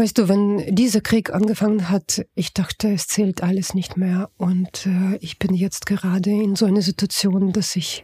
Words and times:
Weißt 0.00 0.16
du, 0.16 0.30
wenn 0.30 0.74
dieser 0.74 1.02
Krieg 1.02 1.28
angefangen 1.28 1.90
hat, 1.90 2.24
ich 2.34 2.54
dachte, 2.54 2.90
es 2.90 3.06
zählt 3.06 3.42
alles 3.42 3.74
nicht 3.74 3.98
mehr. 3.98 4.30
Und 4.38 4.86
äh, 4.86 5.16
ich 5.20 5.38
bin 5.38 5.52
jetzt 5.52 5.84
gerade 5.84 6.30
in 6.30 6.56
so 6.56 6.64
einer 6.64 6.80
Situation, 6.80 7.52
dass 7.52 7.76
ich 7.76 8.02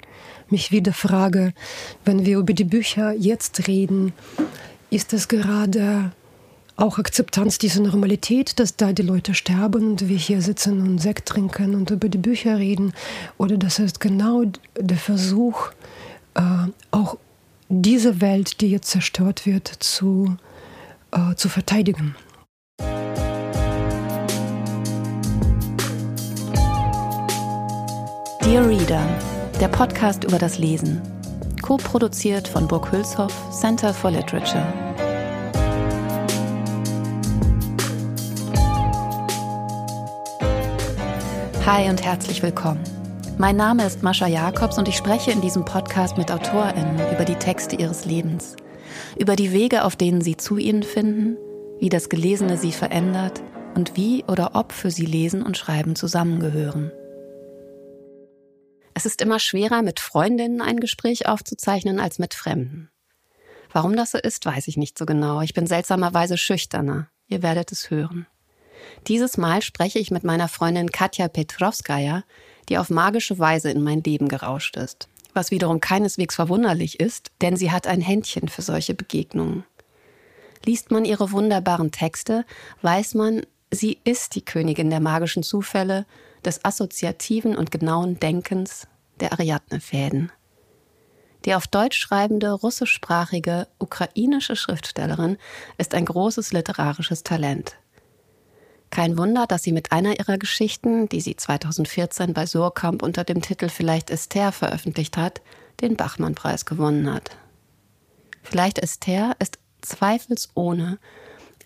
mich 0.50 0.70
wieder 0.70 0.92
frage, 0.92 1.54
wenn 2.04 2.26
wir 2.26 2.36
über 2.36 2.52
die 2.52 2.64
Bücher 2.64 3.12
jetzt 3.12 3.66
reden, 3.66 4.12
ist 4.90 5.14
das 5.14 5.26
gerade 5.26 6.12
auch 6.76 6.98
Akzeptanz 6.98 7.56
dieser 7.56 7.80
Normalität, 7.80 8.60
dass 8.60 8.76
da 8.76 8.92
die 8.92 9.00
Leute 9.00 9.32
sterben 9.32 9.92
und 9.92 10.06
wir 10.06 10.18
hier 10.18 10.42
sitzen 10.42 10.82
und 10.82 10.98
Sekt 10.98 11.26
trinken 11.26 11.74
und 11.74 11.90
über 11.90 12.10
die 12.10 12.18
Bücher 12.18 12.58
reden? 12.58 12.92
Oder 13.38 13.56
das 13.56 13.78
ist 13.78 14.00
genau 14.00 14.44
der 14.78 14.98
Versuch, 14.98 15.70
äh, 16.34 16.42
auch 16.90 17.16
diese 17.70 18.20
Welt, 18.20 18.60
die 18.60 18.68
jetzt 18.68 18.90
zerstört 18.90 19.46
wird, 19.46 19.68
zu 19.68 20.36
äh, 21.12 21.34
zu 21.34 21.48
verteidigen. 21.48 22.14
Dear 28.42 28.68
Reader, 28.68 29.02
der 29.60 29.68
Podcast 29.68 30.24
über 30.24 30.38
das 30.38 30.58
Lesen. 30.58 31.02
Co-produziert 31.62 32.46
von 32.46 32.68
Burg 32.68 32.92
Hülshoff, 32.92 33.32
Center 33.50 33.92
for 33.92 34.10
Literature. 34.10 34.72
Hi 41.66 41.90
und 41.90 42.04
herzlich 42.04 42.40
willkommen. 42.42 42.84
Mein 43.38 43.56
Name 43.56 43.84
ist 43.84 44.04
Mascha 44.04 44.28
Jakobs 44.28 44.78
und 44.78 44.86
ich 44.86 44.96
spreche 44.96 45.32
in 45.32 45.40
diesem 45.40 45.64
Podcast 45.64 46.16
mit 46.16 46.30
AutorInnen 46.30 47.00
über 47.12 47.24
die 47.24 47.34
Texte 47.34 47.74
ihres 47.74 48.04
Lebens 48.04 48.54
über 49.18 49.36
die 49.36 49.52
Wege, 49.52 49.84
auf 49.84 49.96
denen 49.96 50.20
sie 50.20 50.36
zu 50.36 50.56
ihnen 50.56 50.82
finden, 50.82 51.36
wie 51.80 51.88
das 51.88 52.08
Gelesene 52.08 52.56
sie 52.56 52.72
verändert 52.72 53.42
und 53.74 53.96
wie 53.96 54.24
oder 54.24 54.54
ob 54.54 54.72
für 54.72 54.90
sie 54.90 55.06
Lesen 55.06 55.42
und 55.42 55.56
Schreiben 55.56 55.96
zusammengehören. 55.96 56.90
Es 58.94 59.04
ist 59.04 59.20
immer 59.20 59.38
schwerer, 59.38 59.82
mit 59.82 60.00
Freundinnen 60.00 60.62
ein 60.62 60.80
Gespräch 60.80 61.28
aufzuzeichnen 61.28 62.00
als 62.00 62.18
mit 62.18 62.32
Fremden. 62.32 62.90
Warum 63.70 63.94
das 63.94 64.12
so 64.12 64.18
ist, 64.18 64.46
weiß 64.46 64.68
ich 64.68 64.78
nicht 64.78 64.96
so 64.96 65.04
genau. 65.04 65.42
Ich 65.42 65.52
bin 65.52 65.66
seltsamerweise 65.66 66.38
schüchterner. 66.38 67.08
Ihr 67.26 67.42
werdet 67.42 67.72
es 67.72 67.90
hören. 67.90 68.26
Dieses 69.06 69.36
Mal 69.36 69.60
spreche 69.60 69.98
ich 69.98 70.10
mit 70.10 70.24
meiner 70.24 70.48
Freundin 70.48 70.90
Katja 70.90 71.28
Petrovskaya, 71.28 72.24
die 72.68 72.78
auf 72.78 72.88
magische 72.88 73.38
Weise 73.38 73.70
in 73.70 73.82
mein 73.82 74.02
Leben 74.02 74.28
gerauscht 74.28 74.76
ist 74.76 75.10
was 75.36 75.50
wiederum 75.50 75.80
keineswegs 75.80 76.34
verwunderlich 76.34 76.98
ist, 76.98 77.30
denn 77.42 77.56
sie 77.56 77.70
hat 77.70 77.86
ein 77.86 78.00
Händchen 78.00 78.48
für 78.48 78.62
solche 78.62 78.94
Begegnungen. 78.94 79.64
Liest 80.64 80.90
man 80.90 81.04
ihre 81.04 81.30
wunderbaren 81.30 81.92
Texte, 81.92 82.44
weiß 82.82 83.14
man, 83.14 83.42
sie 83.70 83.98
ist 84.04 84.34
die 84.34 84.44
Königin 84.44 84.90
der 84.90 85.00
magischen 85.00 85.42
Zufälle, 85.42 86.06
des 86.44 86.64
assoziativen 86.64 87.56
und 87.56 87.70
genauen 87.70 88.18
Denkens, 88.18 88.86
der 89.20 89.32
Ariadne-Fäden. 89.32 90.32
Die 91.44 91.54
auf 91.54 91.66
Deutsch 91.66 91.98
schreibende 91.98 92.50
russischsprachige 92.50 93.68
ukrainische 93.78 94.56
Schriftstellerin 94.56 95.38
ist 95.78 95.94
ein 95.94 96.04
großes 96.04 96.52
literarisches 96.52 97.22
Talent. 97.22 97.76
Kein 98.90 99.18
Wunder, 99.18 99.46
dass 99.46 99.62
sie 99.62 99.72
mit 99.72 99.92
einer 99.92 100.18
ihrer 100.18 100.38
Geschichten, 100.38 101.08
die 101.08 101.20
sie 101.20 101.36
2014 101.36 102.32
bei 102.32 102.46
Surkamp 102.46 103.02
unter 103.02 103.24
dem 103.24 103.42
Titel 103.42 103.68
Vielleicht 103.68 104.10
Esther 104.10 104.52
veröffentlicht 104.52 105.16
hat, 105.16 105.42
den 105.80 105.96
Bachmann-Preis 105.96 106.64
gewonnen 106.64 107.12
hat. 107.12 107.36
Vielleicht 108.42 108.78
Esther 108.78 109.36
ist 109.38 109.58
zweifelsohne 109.82 110.98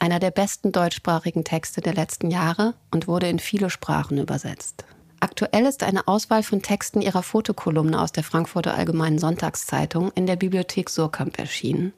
einer 0.00 0.18
der 0.18 0.30
besten 0.30 0.72
deutschsprachigen 0.72 1.44
Texte 1.44 1.82
der 1.82 1.94
letzten 1.94 2.30
Jahre 2.30 2.74
und 2.90 3.06
wurde 3.06 3.28
in 3.28 3.38
viele 3.38 3.70
Sprachen 3.70 4.18
übersetzt. 4.18 4.84
Aktuell 5.20 5.66
ist 5.66 5.82
eine 5.82 6.08
Auswahl 6.08 6.42
von 6.42 6.62
Texten 6.62 7.02
ihrer 7.02 7.22
Fotokolumne 7.22 8.00
aus 8.00 8.10
der 8.10 8.24
Frankfurter 8.24 8.74
Allgemeinen 8.74 9.18
Sonntagszeitung 9.18 10.10
in 10.12 10.26
der 10.26 10.36
Bibliothek 10.36 10.88
Surkamp 10.88 11.38
erschienen. 11.38 11.92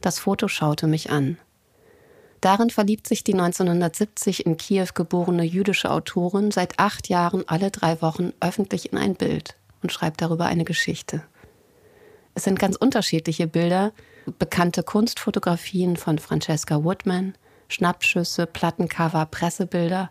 Das 0.00 0.18
Foto 0.18 0.48
schaute 0.48 0.86
mich 0.86 1.10
an. 1.10 1.36
Darin 2.44 2.68
verliebt 2.68 3.08
sich 3.08 3.24
die 3.24 3.32
1970 3.32 4.44
in 4.44 4.58
Kiew 4.58 4.88
geborene 4.92 5.44
jüdische 5.44 5.90
Autorin 5.90 6.50
seit 6.50 6.78
acht 6.78 7.08
Jahren 7.08 7.42
alle 7.48 7.70
drei 7.70 8.02
Wochen 8.02 8.34
öffentlich 8.40 8.92
in 8.92 8.98
ein 8.98 9.14
Bild 9.14 9.56
und 9.82 9.90
schreibt 9.90 10.20
darüber 10.20 10.44
eine 10.44 10.64
Geschichte. 10.64 11.22
Es 12.34 12.44
sind 12.44 12.58
ganz 12.58 12.76
unterschiedliche 12.76 13.46
Bilder, 13.46 13.92
bekannte 14.38 14.82
Kunstfotografien 14.82 15.96
von 15.96 16.18
Francesca 16.18 16.84
Woodman, 16.84 17.32
Schnappschüsse, 17.68 18.44
Plattencover, 18.44 19.24
Pressebilder 19.24 20.10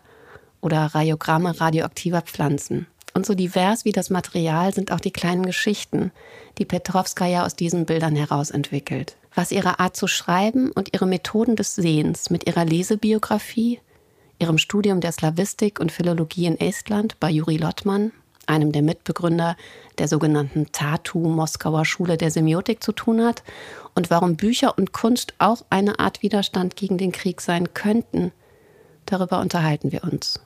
oder 0.60 0.86
Radiogramme 0.86 1.60
radioaktiver 1.60 2.22
Pflanzen. 2.22 2.88
Und 3.12 3.26
so 3.26 3.36
divers 3.36 3.84
wie 3.84 3.92
das 3.92 4.10
Material 4.10 4.74
sind 4.74 4.90
auch 4.90 4.98
die 4.98 5.12
kleinen 5.12 5.46
Geschichten, 5.46 6.10
die 6.58 6.64
Petrovskaya 6.64 7.46
aus 7.46 7.54
diesen 7.54 7.86
Bildern 7.86 8.16
herausentwickelt 8.16 9.16
was 9.34 9.52
ihre 9.52 9.80
Art 9.80 9.96
zu 9.96 10.06
schreiben 10.06 10.70
und 10.70 10.94
ihre 10.94 11.06
Methoden 11.06 11.56
des 11.56 11.74
Sehens 11.74 12.30
mit 12.30 12.46
ihrer 12.46 12.64
Lesebiografie, 12.64 13.80
ihrem 14.38 14.58
Studium 14.58 15.00
der 15.00 15.12
Slawistik 15.12 15.80
und 15.80 15.92
Philologie 15.92 16.46
in 16.46 16.58
Estland 16.58 17.18
bei 17.20 17.30
Juri 17.30 17.56
Lottmann, 17.56 18.12
einem 18.46 18.72
der 18.72 18.82
Mitbegründer 18.82 19.56
der 19.98 20.08
sogenannten 20.08 20.70
Tatu 20.72 21.18
Moskauer 21.18 21.84
Schule 21.84 22.16
der 22.16 22.30
Semiotik 22.30 22.82
zu 22.82 22.92
tun 22.92 23.24
hat 23.24 23.42
und 23.94 24.10
warum 24.10 24.36
Bücher 24.36 24.76
und 24.76 24.92
Kunst 24.92 25.34
auch 25.38 25.64
eine 25.70 25.98
Art 25.98 26.22
Widerstand 26.22 26.76
gegen 26.76 26.98
den 26.98 27.12
Krieg 27.12 27.40
sein 27.40 27.74
könnten. 27.74 28.32
Darüber 29.06 29.40
unterhalten 29.40 29.92
wir 29.92 30.04
uns. 30.04 30.40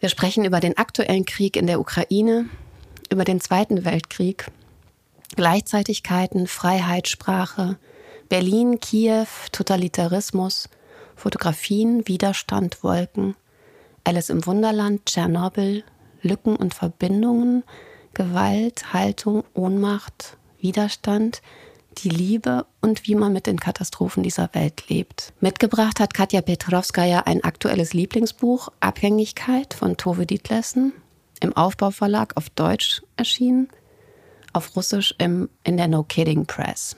Wir 0.00 0.08
sprechen 0.08 0.44
über 0.44 0.60
den 0.60 0.76
aktuellen 0.76 1.24
Krieg 1.24 1.56
in 1.56 1.66
der 1.66 1.80
Ukraine, 1.80 2.46
über 3.10 3.24
den 3.24 3.40
Zweiten 3.40 3.84
Weltkrieg 3.84 4.46
Gleichzeitigkeiten, 5.36 6.46
Freiheit, 6.46 7.08
Sprache, 7.08 7.78
Berlin, 8.28 8.80
Kiew, 8.80 9.26
Totalitarismus, 9.50 10.68
Fotografien, 11.16 12.06
Widerstand, 12.08 12.82
Wolken, 12.82 13.34
Alice 14.04 14.30
im 14.30 14.46
Wunderland, 14.46 15.06
Tschernobyl, 15.06 15.84
Lücken 16.22 16.56
und 16.56 16.74
Verbindungen, 16.74 17.64
Gewalt, 18.14 18.92
Haltung, 18.92 19.44
Ohnmacht, 19.54 20.36
Widerstand, 20.60 21.42
die 21.98 22.08
Liebe 22.08 22.66
und 22.80 23.06
wie 23.06 23.14
man 23.14 23.32
mit 23.32 23.46
den 23.46 23.60
Katastrophen 23.60 24.22
dieser 24.22 24.50
Welt 24.54 24.88
lebt. 24.88 25.32
Mitgebracht 25.40 26.00
hat 26.00 26.14
Katja 26.14 26.40
Petrovskaya 26.40 27.20
ein 27.20 27.44
aktuelles 27.44 27.92
Lieblingsbuch, 27.92 28.68
Abhängigkeit 28.80 29.74
von 29.74 29.96
Tove 29.96 30.26
Dietlessen, 30.26 30.92
im 31.40 31.54
Aufbauverlag 31.54 32.36
auf 32.36 32.50
Deutsch 32.50 33.02
erschienen 33.16 33.68
auf 34.52 34.76
Russisch 34.76 35.14
im, 35.18 35.48
in 35.64 35.76
der 35.76 35.88
No 35.88 36.02
Kidding 36.02 36.46
Press. 36.46 36.96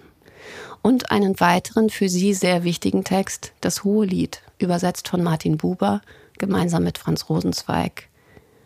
Und 0.82 1.10
einen 1.10 1.40
weiteren 1.40 1.88
für 1.88 2.08
sie 2.08 2.34
sehr 2.34 2.64
wichtigen 2.64 3.04
Text, 3.04 3.52
das 3.60 3.84
Hohe 3.84 4.04
Lied, 4.04 4.42
übersetzt 4.58 5.08
von 5.08 5.22
Martin 5.22 5.56
Buber, 5.56 6.02
gemeinsam 6.38 6.84
mit 6.84 6.98
Franz 6.98 7.28
Rosenzweig 7.28 8.08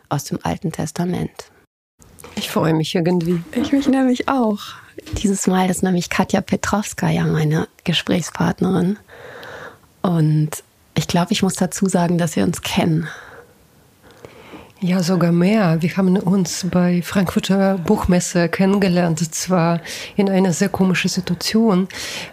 aus 0.09 0.25
dem 0.25 0.39
Alten 0.43 0.73
Testament. 0.73 1.51
Ich 2.35 2.51
freue 2.51 2.75
mich 2.75 2.95
irgendwie. 2.95 3.43
Ich 3.53 3.73
mich 3.73 3.89
nämlich 3.89 4.29
auch. 4.29 4.61
Dieses 5.23 5.47
Mal 5.47 5.71
ist 5.71 5.83
nämlich 5.83 6.11
Katja 6.11 6.41
Petrovska 6.41 7.09
ja 7.09 7.25
meine 7.25 7.69
Gesprächspartnerin. 7.85 8.99
Und 10.03 10.51
ich 10.95 11.07
glaube, 11.07 11.33
ich 11.33 11.43
muss 11.43 11.55
dazu 11.55 11.87
sagen, 11.87 12.19
dass 12.19 12.37
wir 12.37 12.45
uns 12.45 12.63
kennen. 12.63 13.09
Ja, 14.81 15.03
sogar 15.03 15.33
mehr. 15.33 15.83
Wir 15.83 15.97
haben 15.97 16.17
uns 16.17 16.65
bei 16.71 17.03
Frankfurter 17.03 17.79
Buchmesse 17.79 18.49
kennengelernt, 18.49 19.35
zwar 19.35 19.81
in 20.15 20.31
einer 20.31 20.53
sehr 20.53 20.69
komischen 20.69 21.11
Situation. 21.11 21.89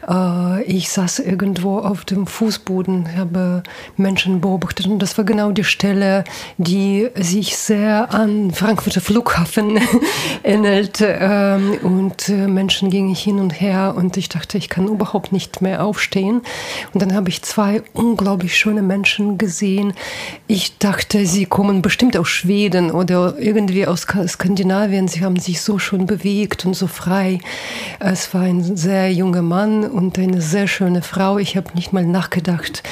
Äh, 0.08 0.62
ich 0.66 0.90
saß 0.90 1.20
irgendwo 1.20 1.80
auf 1.80 2.06
dem 2.06 2.28
Fußboden, 2.28 3.18
habe 3.18 3.64
Menschen 3.97 4.42
beobachtet 4.42 4.86
und 4.86 5.00
das 5.00 5.18
war 5.18 5.26
genau 5.26 5.53
die 5.53 5.64
Stelle, 5.64 6.24
die 6.59 7.09
sich 7.16 7.58
sehr 7.58 8.14
an 8.14 8.52
Frankfurter 8.52 9.02
Flughafen 9.02 9.80
ähnelt. 10.44 11.00
Ähm, 11.02 11.80
und 11.82 12.30
äh, 12.30 12.46
Menschen 12.46 12.91
gingen 12.91 13.16
hin 13.16 13.40
und 13.40 13.59
her 13.59 13.96
und 13.98 14.18
ich 14.18 14.30
dachte, 14.30 14.59
ich 14.59 14.70
kann 14.70 14.88
überhaupt 14.88 15.32
nicht 15.32 15.64
mehr 15.64 15.84
aufstehen. 15.84 16.44
Und 16.94 17.02
dann 17.02 17.16
habe 17.16 17.30
ich 17.30 17.41
zwei 17.41 17.82
unglaublich 17.94 18.56
schöne 18.56 18.84
Menschen 18.84 19.40
gesehen. 19.40 19.94
Ich 20.46 20.78
dachte, 20.78 21.26
sie 21.26 21.48
kommen 21.48 21.82
bestimmt 21.82 22.16
aus 22.16 22.34
Schweden 22.35 22.91
oder 22.91 23.35
irgendwie 23.40 23.87
aus 23.87 24.05
Skandinavien. 24.28 25.08
Sie 25.08 25.23
haben 25.23 25.40
sich 25.40 25.61
so 25.61 25.79
schon 25.79 26.05
bewegt 26.05 26.66
und 26.66 26.76
so 26.76 26.87
frei. 26.87 27.40
Es 27.99 28.34
war 28.34 28.41
ein 28.41 28.76
sehr 28.76 29.11
junger 29.11 29.41
Mann 29.41 29.85
und 29.85 30.20
eine 30.20 30.41
sehr 30.41 30.67
schöne 30.67 31.02
Frau. 31.02 31.37
Ich 31.37 31.55
habe 31.55 31.70
nicht 31.73 31.93
mal 31.93 32.05
nachgedacht, 32.05 32.84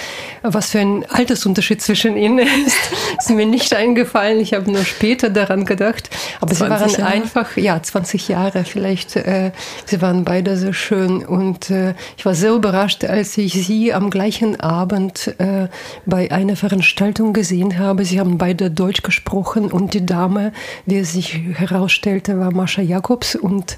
was 0.44 0.72
für 0.72 0.80
ein 0.80 1.06
Altersunterschied 1.10 1.82
zwischen 1.82 2.16
ihnen 2.16 2.40
ist. 2.40 2.78
ist 3.20 3.30
mir 3.30 3.46
nicht 3.46 3.76
eingefallen. 3.76 4.40
Ich 4.40 4.54
habe 4.54 4.72
nur 4.72 4.86
später 4.86 5.30
daran 5.30 5.66
gedacht. 5.66 6.10
Aber 6.40 6.56
sie 6.56 6.62
waren 6.62 6.90
Jahre? 6.90 7.06
einfach, 7.06 7.58
ja, 7.58 7.82
20 7.82 8.30
Jahre 8.30 8.64
vielleicht. 8.64 9.18
Äh, 9.18 9.52
sie 9.86 10.02
waren 10.02 10.24
beide 10.24 10.56
sehr 10.56 10.74
schön. 10.74 11.26
Und 11.26 11.70
äh, 11.70 11.96
ich 12.18 12.26
war 12.26 12.34
sehr 12.34 12.54
überrascht, 12.54 13.04
als 13.04 13.38
ich 13.38 13.54
sie 13.54 13.94
am 13.94 14.10
gleichen 14.10 14.60
Abend 14.62 15.36
äh, 15.38 15.68
bei 16.06 16.32
einer 16.32 16.56
Veranstaltung 16.56 17.34
gesehen 17.34 17.78
habe. 17.78 18.06
Sie 18.06 18.22
haben 18.22 18.38
beide 18.38 18.72
Deutsch 18.72 19.04
gesprochen 19.04 19.33
und 19.34 19.94
die 19.94 20.06
Dame, 20.06 20.54
wie 20.86 21.04
sich 21.04 21.34
herausstellte, 21.34 22.40
war 22.40 22.54
Mascha 22.54 22.82
Jakobs. 22.82 23.36
Und, 23.36 23.78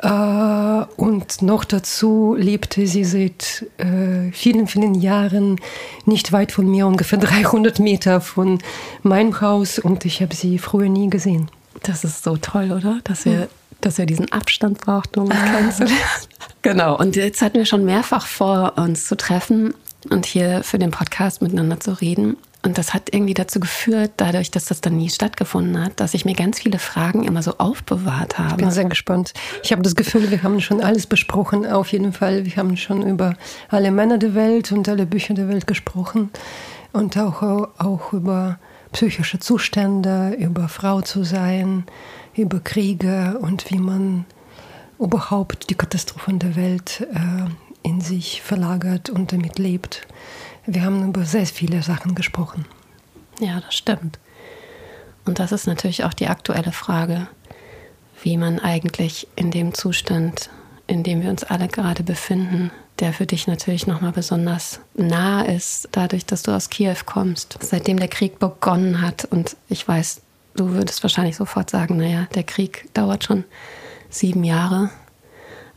äh, 0.00 0.84
und 0.96 1.42
noch 1.42 1.64
dazu 1.64 2.34
lebte 2.38 2.86
sie 2.86 3.04
seit 3.04 3.66
äh, 3.78 4.32
vielen, 4.32 4.66
vielen 4.66 4.94
Jahren 4.94 5.60
nicht 6.06 6.32
weit 6.32 6.52
von 6.52 6.70
mir, 6.70 6.86
ungefähr 6.86 7.18
300 7.20 7.78
Meter 7.78 8.20
von 8.20 8.58
meinem 9.02 9.40
Haus 9.40 9.78
und 9.78 10.04
ich 10.04 10.22
habe 10.22 10.34
sie 10.34 10.58
früher 10.58 10.88
nie 10.88 11.10
gesehen. 11.10 11.50
Das 11.82 12.04
ist 12.04 12.24
so 12.24 12.36
toll, 12.36 12.72
oder? 12.72 13.00
Dass 13.04 13.24
wir, 13.26 13.48
dass 13.80 13.98
wir 13.98 14.06
diesen 14.06 14.32
Abstand 14.32 14.80
brauchten, 14.80 15.20
um 15.20 15.26
uns 15.26 15.34
kennenzulernen. 15.54 15.98
genau. 16.62 16.96
Und 16.96 17.16
jetzt 17.16 17.42
hatten 17.42 17.58
wir 17.58 17.66
schon 17.66 17.84
mehrfach 17.84 18.26
vor, 18.26 18.74
uns 18.76 19.06
zu 19.06 19.16
treffen 19.16 19.74
und 20.10 20.26
hier 20.26 20.62
für 20.62 20.78
den 20.78 20.90
Podcast 20.90 21.42
miteinander 21.42 21.80
zu 21.80 21.92
reden. 22.00 22.36
Und 22.64 22.78
das 22.78 22.94
hat 22.94 23.12
irgendwie 23.12 23.34
dazu 23.34 23.60
geführt, 23.60 24.12
dadurch, 24.16 24.50
dass 24.50 24.64
das 24.64 24.80
dann 24.80 24.96
nie 24.96 25.10
stattgefunden 25.10 25.84
hat, 25.84 26.00
dass 26.00 26.14
ich 26.14 26.24
mir 26.24 26.34
ganz 26.34 26.60
viele 26.60 26.78
Fragen 26.78 27.22
immer 27.24 27.42
so 27.42 27.58
aufbewahrt 27.58 28.38
habe. 28.38 28.52
Ich 28.52 28.56
bin 28.56 28.70
sehr 28.70 28.86
gespannt. 28.86 29.34
Ich 29.62 29.70
habe 29.70 29.82
das 29.82 29.94
Gefühl, 29.94 30.30
wir 30.30 30.42
haben 30.42 30.60
schon 30.62 30.80
alles 30.80 31.06
besprochen, 31.06 31.66
auf 31.66 31.92
jeden 31.92 32.14
Fall. 32.14 32.46
Wir 32.46 32.56
haben 32.56 32.78
schon 32.78 33.06
über 33.06 33.34
alle 33.68 33.90
Männer 33.90 34.16
der 34.16 34.34
Welt 34.34 34.72
und 34.72 34.88
alle 34.88 35.04
Bücher 35.04 35.34
der 35.34 35.48
Welt 35.48 35.66
gesprochen 35.66 36.30
und 36.94 37.18
auch, 37.18 37.42
auch 37.42 38.12
über 38.14 38.58
psychische 38.92 39.40
Zustände, 39.40 40.34
über 40.38 40.68
Frau 40.68 41.02
zu 41.02 41.22
sein, 41.22 41.84
über 42.34 42.60
Kriege 42.60 43.38
und 43.42 43.70
wie 43.70 43.78
man 43.78 44.24
überhaupt 44.98 45.68
die 45.68 45.74
Katastrophen 45.74 46.38
der 46.38 46.56
Welt 46.56 47.06
äh, 47.12 47.50
in 47.82 48.00
sich 48.00 48.40
verlagert 48.40 49.10
und 49.10 49.32
damit 49.32 49.58
lebt. 49.58 50.06
Wir 50.66 50.82
haben 50.82 51.08
über 51.08 51.24
sehr 51.24 51.46
viele 51.46 51.82
Sachen 51.82 52.14
gesprochen. 52.14 52.64
Ja, 53.38 53.60
das 53.60 53.74
stimmt. 53.74 54.18
Und 55.26 55.38
das 55.38 55.52
ist 55.52 55.66
natürlich 55.66 56.04
auch 56.04 56.14
die 56.14 56.28
aktuelle 56.28 56.72
Frage, 56.72 57.28
wie 58.22 58.36
man 58.36 58.58
eigentlich 58.58 59.28
in 59.36 59.50
dem 59.50 59.74
Zustand, 59.74 60.50
in 60.86 61.02
dem 61.02 61.22
wir 61.22 61.30
uns 61.30 61.44
alle 61.44 61.68
gerade 61.68 62.02
befinden, 62.02 62.70
der 63.00 63.12
für 63.12 63.26
dich 63.26 63.46
natürlich 63.46 63.86
nochmal 63.86 64.12
besonders 64.12 64.80
nah 64.94 65.42
ist, 65.42 65.88
dadurch, 65.92 66.24
dass 66.26 66.42
du 66.42 66.52
aus 66.52 66.70
Kiew 66.70 66.96
kommst, 67.04 67.58
seitdem 67.60 67.98
der 67.98 68.08
Krieg 68.08 68.38
begonnen 68.38 69.00
hat. 69.00 69.24
Und 69.24 69.56
ich 69.68 69.86
weiß, 69.86 70.22
du 70.54 70.70
würdest 70.70 71.02
wahrscheinlich 71.02 71.36
sofort 71.36 71.70
sagen, 71.70 71.96
naja, 71.96 72.26
der 72.34 72.44
Krieg 72.44 72.88
dauert 72.94 73.24
schon 73.24 73.44
sieben 74.10 74.44
Jahre. 74.44 74.90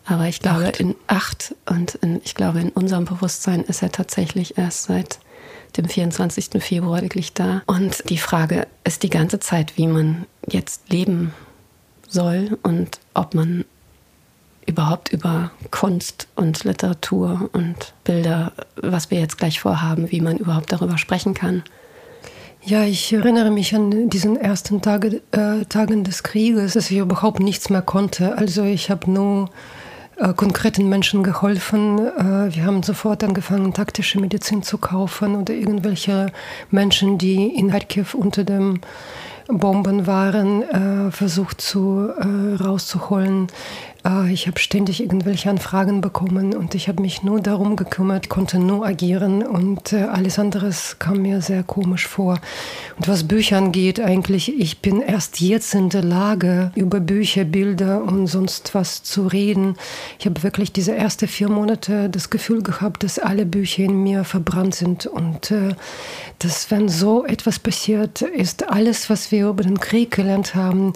Aber 0.08 0.28
ich 0.28 0.40
glaube, 0.40 0.68
acht. 0.68 0.80
in 0.80 0.96
acht 1.08 1.56
und 1.70 1.96
in, 1.96 2.22
ich 2.24 2.34
glaube, 2.34 2.62
in 2.62 2.70
unserem 2.70 3.06
Bewusstsein 3.06 3.62
ist 3.64 3.84
er 3.84 3.92
tatsächlich 3.92 4.58
erst 4.58 4.84
seit 4.84 5.20
dem 5.76 5.88
24. 5.88 6.64
Februar 6.64 7.02
wirklich 7.02 7.34
da. 7.34 7.62
Und 7.66 8.10
die 8.10 8.18
Frage 8.18 8.68
ist 8.86 9.04
die 9.04 9.10
ganze 9.10 9.40
Zeit, 9.40 9.78
wie 9.78 9.88
man 9.88 10.26
jetzt 10.48 10.90
leben 10.90 11.34
soll 12.08 12.58
und 12.64 13.00
ob 13.14 13.36
man 13.36 13.66
überhaupt 14.66 15.12
über 15.12 15.52
Kunst 15.72 16.28
und 16.36 16.64
Literatur 16.64 17.50
und 17.54 17.94
Bilder, 18.06 18.54
was 18.76 19.12
wir 19.12 19.20
jetzt 19.20 19.38
gleich 19.38 19.60
vorhaben, 19.60 20.10
wie 20.12 20.22
man 20.22 20.38
überhaupt 20.38 20.72
darüber 20.72 20.98
sprechen 20.98 21.34
kann. 21.34 21.64
Ja, 22.64 22.84
ich 22.84 23.14
erinnere 23.14 23.52
mich 23.52 23.76
an 23.76 24.10
diesen 24.10 24.36
ersten 24.36 24.82
Tage, 24.82 25.22
äh, 25.32 25.64
Tagen 25.66 26.04
des 26.04 26.24
Krieges, 26.24 26.74
dass 26.74 26.92
ich 26.92 26.98
überhaupt 26.98 27.40
nichts 27.40 27.70
mehr 27.70 27.82
konnte. 27.82 28.38
Also 28.38 28.64
ich 28.64 28.90
habe 28.90 29.10
nur 29.10 29.50
äh, 30.20 30.34
konkreten 30.34 30.90
Menschen 30.90 31.24
geholfen. 31.24 32.00
Äh, 32.00 32.56
wir 32.56 32.66
haben 32.66 32.82
sofort 32.84 33.24
angefangen, 33.24 33.74
taktische 33.74 34.20
Medizin 34.20 34.64
zu 34.64 34.78
kaufen 34.78 35.36
oder 35.36 35.54
irgendwelche 35.54 36.28
Menschen, 36.72 37.18
die 37.18 37.48
in 37.56 37.70
Kharkiv 37.70 38.14
unter 38.14 38.44
dem 38.44 38.82
Bomben 39.48 40.08
waren, 40.08 40.64
äh, 40.64 41.12
versucht 41.12 41.62
zu 41.62 42.10
äh, 42.18 42.62
rauszuholen. 42.62 43.48
Äh, 44.06 44.32
ich 44.32 44.48
habe 44.48 44.60
ständig 44.60 45.02
irgendwelche 45.02 45.50
Anfragen 45.50 46.02
bekommen 46.02 46.56
und 46.56 46.76
ich 46.76 46.88
habe 46.88 47.02
mich 47.02 47.24
nur 47.24 47.40
darum 47.40 47.76
gekümmert, 47.76 48.30
konnte 48.30 48.60
nur 48.60 48.86
agieren 48.86 49.46
und 49.46 49.94
äh, 49.94 50.04
alles 50.04 50.40
andere 50.40 50.72
kam 51.00 51.22
mir 51.22 51.42
sehr 51.42 51.64
komisch 51.64 52.08
vor. 52.08 52.40
Und 52.98 53.08
was 53.08 53.28
Bücher 53.28 53.58
angeht, 53.58 54.00
eigentlich, 54.00 54.60
ich 54.60 54.80
bin 54.80 55.02
erst 55.02 55.40
jetzt 55.40 55.74
in 55.74 55.90
der 55.90 56.04
Lage, 56.04 56.72
über 56.76 57.00
Bücher, 57.00 57.44
Bilder 57.44 58.04
und 58.04 58.28
sonst 58.28 58.74
was 58.76 59.04
zu 59.04 59.28
reden. 59.28 59.76
Ich 60.20 60.26
habe 60.26 60.44
wirklich 60.44 60.72
diese 60.72 60.96
ersten 60.96 61.28
vier 61.28 61.50
Monate 61.50 62.10
das 62.10 62.30
Gefühl 62.30 62.62
gehabt, 62.62 63.04
dass 63.04 63.20
alle 63.20 63.46
Bücher 63.46 63.84
in 63.84 64.04
mir 64.04 64.24
verbrannt 64.24 64.76
sind 64.76 65.06
und 65.06 65.52
äh, 65.52 65.76
dass 66.40 66.70
wenn 66.70 66.90
so 66.90 67.26
etwas 67.26 67.60
passiert, 67.60 68.22
ist 68.22 68.70
alles, 68.70 69.10
was 69.10 69.32
wir 69.32 69.48
über 69.48 69.64
den 69.64 69.80
Krieg 69.80 70.12
gelernt 70.12 70.56
haben, 70.56 70.94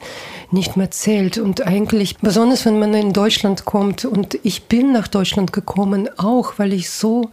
nicht 0.52 0.78
mehr 0.78 0.92
zählt. 0.92 1.38
Und 1.38 1.66
eigentlich, 1.66 2.18
besonders 2.18 2.66
wenn 2.66 2.80
man 2.80 2.91
in 2.94 3.14
Deutschland 3.14 3.66
kommt, 3.66 4.06
und 4.06 4.38
ich 4.44 4.64
bin 4.64 4.92
nach 4.92 5.08
Deutschland 5.08 5.54
gekommen, 5.54 6.10
auch 6.18 6.54
weil 6.58 6.74
ich 6.74 6.90
so 6.90 7.30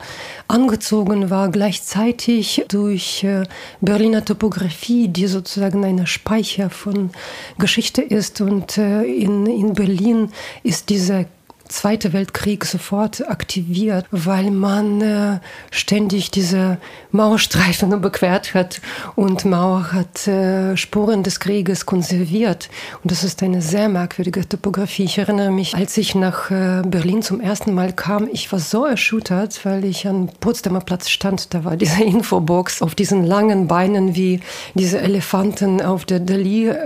angezogen 0.47 1.31
war, 1.31 1.51
gleichzeitig 1.51 2.65
durch 2.69 3.25
äh, 3.25 3.45
Berliner 3.81 4.25
Topografie, 4.25 5.09
die 5.09 5.27
sozusagen 5.27 5.85
eine 5.85 6.07
Speicher 6.07 6.71
von 6.71 7.11
Geschichte 7.59 8.03
ist. 8.03 8.41
Und 8.41 8.79
äh, 8.79 9.03
in, 9.03 9.47
in 9.47 9.75
Berlin 9.75 10.33
ist 10.63 10.89
diese 10.89 11.27
Zweite 11.69 12.13
Weltkrieg 12.13 12.65
sofort 12.65 13.29
aktiviert, 13.29 14.07
weil 14.11 14.51
man 14.51 15.01
äh, 15.01 15.39
ständig 15.71 16.31
diese 16.31 16.79
Mauerstreifen 17.13 17.93
überquert 17.99 18.55
hat 18.55 18.81
und 19.17 19.45
Mauer 19.45 19.93
hat 19.93 20.27
äh, 20.27 20.77
Spuren 20.77 21.23
des 21.23 21.41
Krieges 21.41 21.87
konserviert. 21.87 22.71
Und 23.03 23.11
das 23.11 23.25
ist 23.25 23.43
eine 23.43 23.63
sehr 23.63 23.89
merkwürdige 23.89 24.49
Topografie. 24.49 25.05
Ich 25.05 25.19
erinnere 25.19 25.51
mich, 25.51 25.75
als 25.75 25.97
ich 25.99 26.15
nach 26.15 26.51
äh, 26.51 26.83
Berlin 26.85 27.23
zum 27.23 27.41
ersten 27.41 27.75
Mal 27.75 27.93
kam, 27.93 28.29
ich 28.33 28.51
war 28.51 28.59
so 28.59 28.87
erschüttert, 28.87 29.65
weil 29.65 29.85
ich 29.85 30.07
am 30.09 30.29
Potsdamer 30.41 30.81
Platz 30.81 31.11
stand. 31.11 31.53
Da 31.53 31.65
war 31.65 31.77
diese 31.77 32.03
Infobox 32.05 32.83
auf 32.83 32.95
diesen 32.95 33.25
langen 33.25 33.69
Beinen 33.69 34.15
wie 34.15 34.41
diese 34.75 35.01
Elefanten 35.01 35.83
auf 35.83 36.05
der 36.05 36.21
Dali-Bild. 36.21 36.79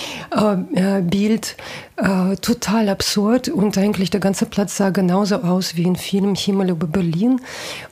Äh, 0.30 0.98
äh, 0.98 1.40
äh, 1.98 2.36
total 2.36 2.88
absurd 2.88 3.48
und 3.48 3.76
eigentlich 3.76 4.07
der 4.10 4.20
ganze 4.20 4.46
Platz 4.46 4.76
sah 4.76 4.90
genauso 4.90 5.36
aus 5.36 5.76
wie 5.76 5.84
im 5.84 5.96
Film 5.96 6.34
Himmel 6.34 6.70
über 6.70 6.86
Berlin. 6.86 7.40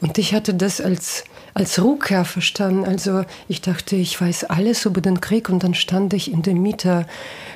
Und 0.00 0.18
ich 0.18 0.34
hatte 0.34 0.54
das 0.54 0.80
als, 0.80 1.24
als 1.54 1.82
Rückkehr 1.82 2.24
verstanden. 2.24 2.84
Also 2.84 3.24
ich 3.48 3.60
dachte, 3.60 3.96
ich 3.96 4.20
weiß 4.20 4.44
alles 4.44 4.84
über 4.84 5.00
den 5.00 5.20
Krieg 5.20 5.48
und 5.48 5.62
dann 5.62 5.74
stand 5.74 6.14
ich 6.14 6.32
in 6.32 6.42
der 6.42 6.54
Mitte 6.54 7.06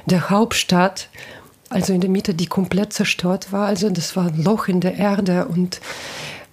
der 0.07 0.31
Hauptstadt, 0.31 1.09
also 1.69 1.93
in 1.93 2.01
der 2.01 2.11
Mitte, 2.11 2.35
die 2.35 2.47
komplett 2.47 2.93
zerstört 2.93 3.53
war. 3.53 3.67
Also 3.67 3.91
das 3.91 4.17
war 4.17 4.27
ein 4.27 4.43
Loch 4.43 4.69
in 4.69 4.81
der 4.81 4.97
Erde 4.97 5.47
und, 5.47 5.81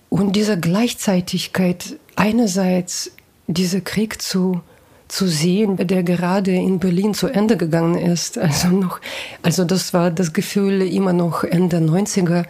und 0.10 0.36
diese 0.36 0.60
Gleichzeitigkeit, 0.60 1.98
einerseits 2.16 3.12
dieser 3.48 3.82
Krieg 3.82 4.22
zu 4.22 4.62
zu 5.08 5.28
sehen, 5.28 5.78
der 5.78 6.04
gerade 6.04 6.52
in 6.52 6.80
Berlin 6.80 7.14
zu 7.14 7.28
Ende 7.28 7.58
gegangen 7.58 7.96
ist. 7.96 8.38
Also 8.38 8.70
noch, 8.70 9.00
also 9.42 9.64
das 9.64 9.94
war 9.94 10.12
das 10.12 10.34
Gefühl 10.34 10.82
immer 10.82 11.14
noch 11.14 11.44
Ende 11.44 11.78
90er. 11.78 12.46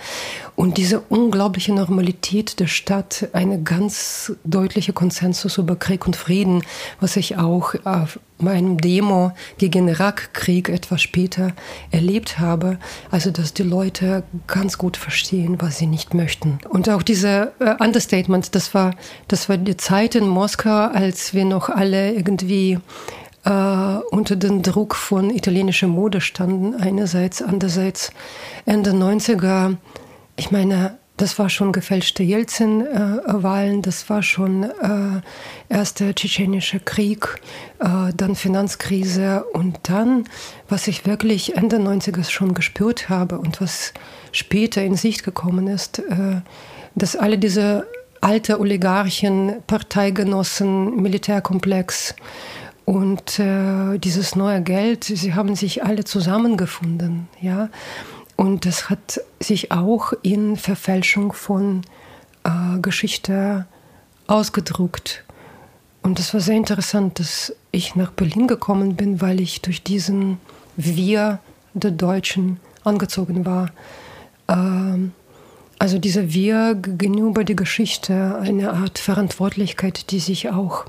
Und 0.58 0.78
diese 0.78 1.02
unglaubliche 1.02 1.72
Normalität 1.72 2.60
der 2.60 2.66
Stadt, 2.66 3.30
eine 3.32 3.62
ganz 3.62 4.34
deutliche 4.44 4.92
Konsensus 4.92 5.60
über 5.60 5.76
Krieg 5.76 6.08
und 6.08 6.16
Frieden, 6.16 6.64
was 7.00 7.16
ich 7.16 7.38
auch 7.38 7.76
auf 7.84 8.20
meinem 8.40 8.80
Demo 8.80 9.34
gegen 9.60 9.88
Irakkrieg 9.88 10.70
etwas 10.70 11.04
später 11.04 11.54
erlebt 11.92 12.40
habe. 12.40 12.80
Also, 13.12 13.30
dass 13.30 13.54
die 13.54 13.62
Leute 13.62 14.24
ganz 14.48 14.80
gut 14.80 14.98
verstehen, 14.98 15.62
was 15.62 15.78
sie 15.78 15.86
nicht 15.86 16.16
möchten. 16.16 16.58
Und 16.68 16.90
auch 16.90 17.04
diese 17.04 17.52
äh, 17.60 17.76
Understatement, 17.78 18.56
das 18.56 18.74
war, 18.74 18.96
das 19.28 19.50
war 19.50 19.58
die 19.58 19.78
Zeit 19.78 20.16
in 20.16 20.28
Moskau, 20.28 20.88
als 20.88 21.36
wir 21.36 21.46
noch 21.46 21.70
alle 21.70 22.14
irgendwie 22.14 22.80
äh, 23.46 23.50
unter 24.10 24.36
dem 24.36 24.64
Druck 24.64 24.96
von 24.96 25.30
italienischer 25.30 25.88
Mode 25.88 26.20
standen, 26.20 26.74
einerseits, 26.74 27.44
andererseits 27.44 28.12
Ende 28.66 28.90
90er 28.90 29.78
ich 30.38 30.52
meine, 30.52 30.98
das 31.18 31.40
war 31.40 31.50
schon 31.50 31.72
gefälschte 31.72 32.22
Jelzin-Wahlen, 32.22 33.82
das 33.82 34.08
war 34.08 34.22
schon 34.22 34.64
äh, 34.64 35.22
erster 35.68 36.14
tschetschenischer 36.14 36.80
Krieg, 36.80 37.42
äh, 37.80 38.14
dann 38.16 38.36
Finanzkrise 38.36 39.44
und 39.54 39.80
dann, 39.84 40.26
was 40.70 40.88
ich 40.88 41.08
wirklich 41.08 41.58
Ende 41.58 41.78
90er 41.78 42.24
schon 42.30 42.54
gespürt 42.54 43.10
habe 43.10 43.40
und 43.40 43.60
was 43.60 43.94
später 44.32 44.84
in 44.84 44.96
Sicht 44.96 45.24
gekommen 45.24 45.68
ist, 45.68 46.00
äh, 46.00 46.42
dass 46.94 47.16
alle 47.16 47.40
diese 47.40 47.88
alte 48.22 48.60
Oligarchen, 48.60 49.64
Parteigenossen, 49.66 51.02
Militärkomplex 51.02 52.16
Und 52.86 53.40
äh, 53.40 53.98
dieses 53.98 54.36
neue 54.36 54.62
Geld, 54.62 55.04
sie 55.04 55.34
haben 55.34 55.56
sich 55.56 55.84
alle 55.84 56.04
zusammengefunden, 56.06 57.28
ja. 57.42 57.70
Und 58.38 58.66
das 58.66 58.90
hat 58.90 59.20
sich 59.40 59.72
auch 59.72 60.14
in 60.22 60.56
Verfälschung 60.56 61.34
von 61.34 61.82
äh, 62.44 62.80
Geschichte 62.80 63.66
ausgedruckt. 64.28 65.26
Und 66.04 66.20
das 66.20 66.34
war 66.34 66.40
sehr 66.40 66.56
interessant, 66.56 67.20
dass 67.20 67.54
ich 67.72 67.96
nach 67.96 68.12
Berlin 68.12 68.48
gekommen 68.48 68.96
bin, 68.96 69.20
weil 69.22 69.42
ich 69.42 69.62
durch 69.62 69.84
diesen 69.84 70.38
Wir 70.78 71.40
der 71.74 71.92
Deutschen 71.92 72.60
angezogen 72.84 73.46
war. 73.46 73.72
Ähm, 74.48 75.12
also 75.80 75.98
dieser 75.98 76.32
Wir 76.32 76.76
gegenüber 76.76 77.44
der 77.44 77.56
Geschichte, 77.56 78.38
eine 78.40 78.74
Art 78.74 79.00
Verantwortlichkeit, 79.00 80.12
die 80.12 80.20
sich 80.20 80.50
auch 80.50 80.86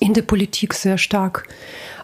in 0.00 0.14
der 0.14 0.22
Politik 0.22 0.74
sehr 0.74 0.98
stark 0.98 1.48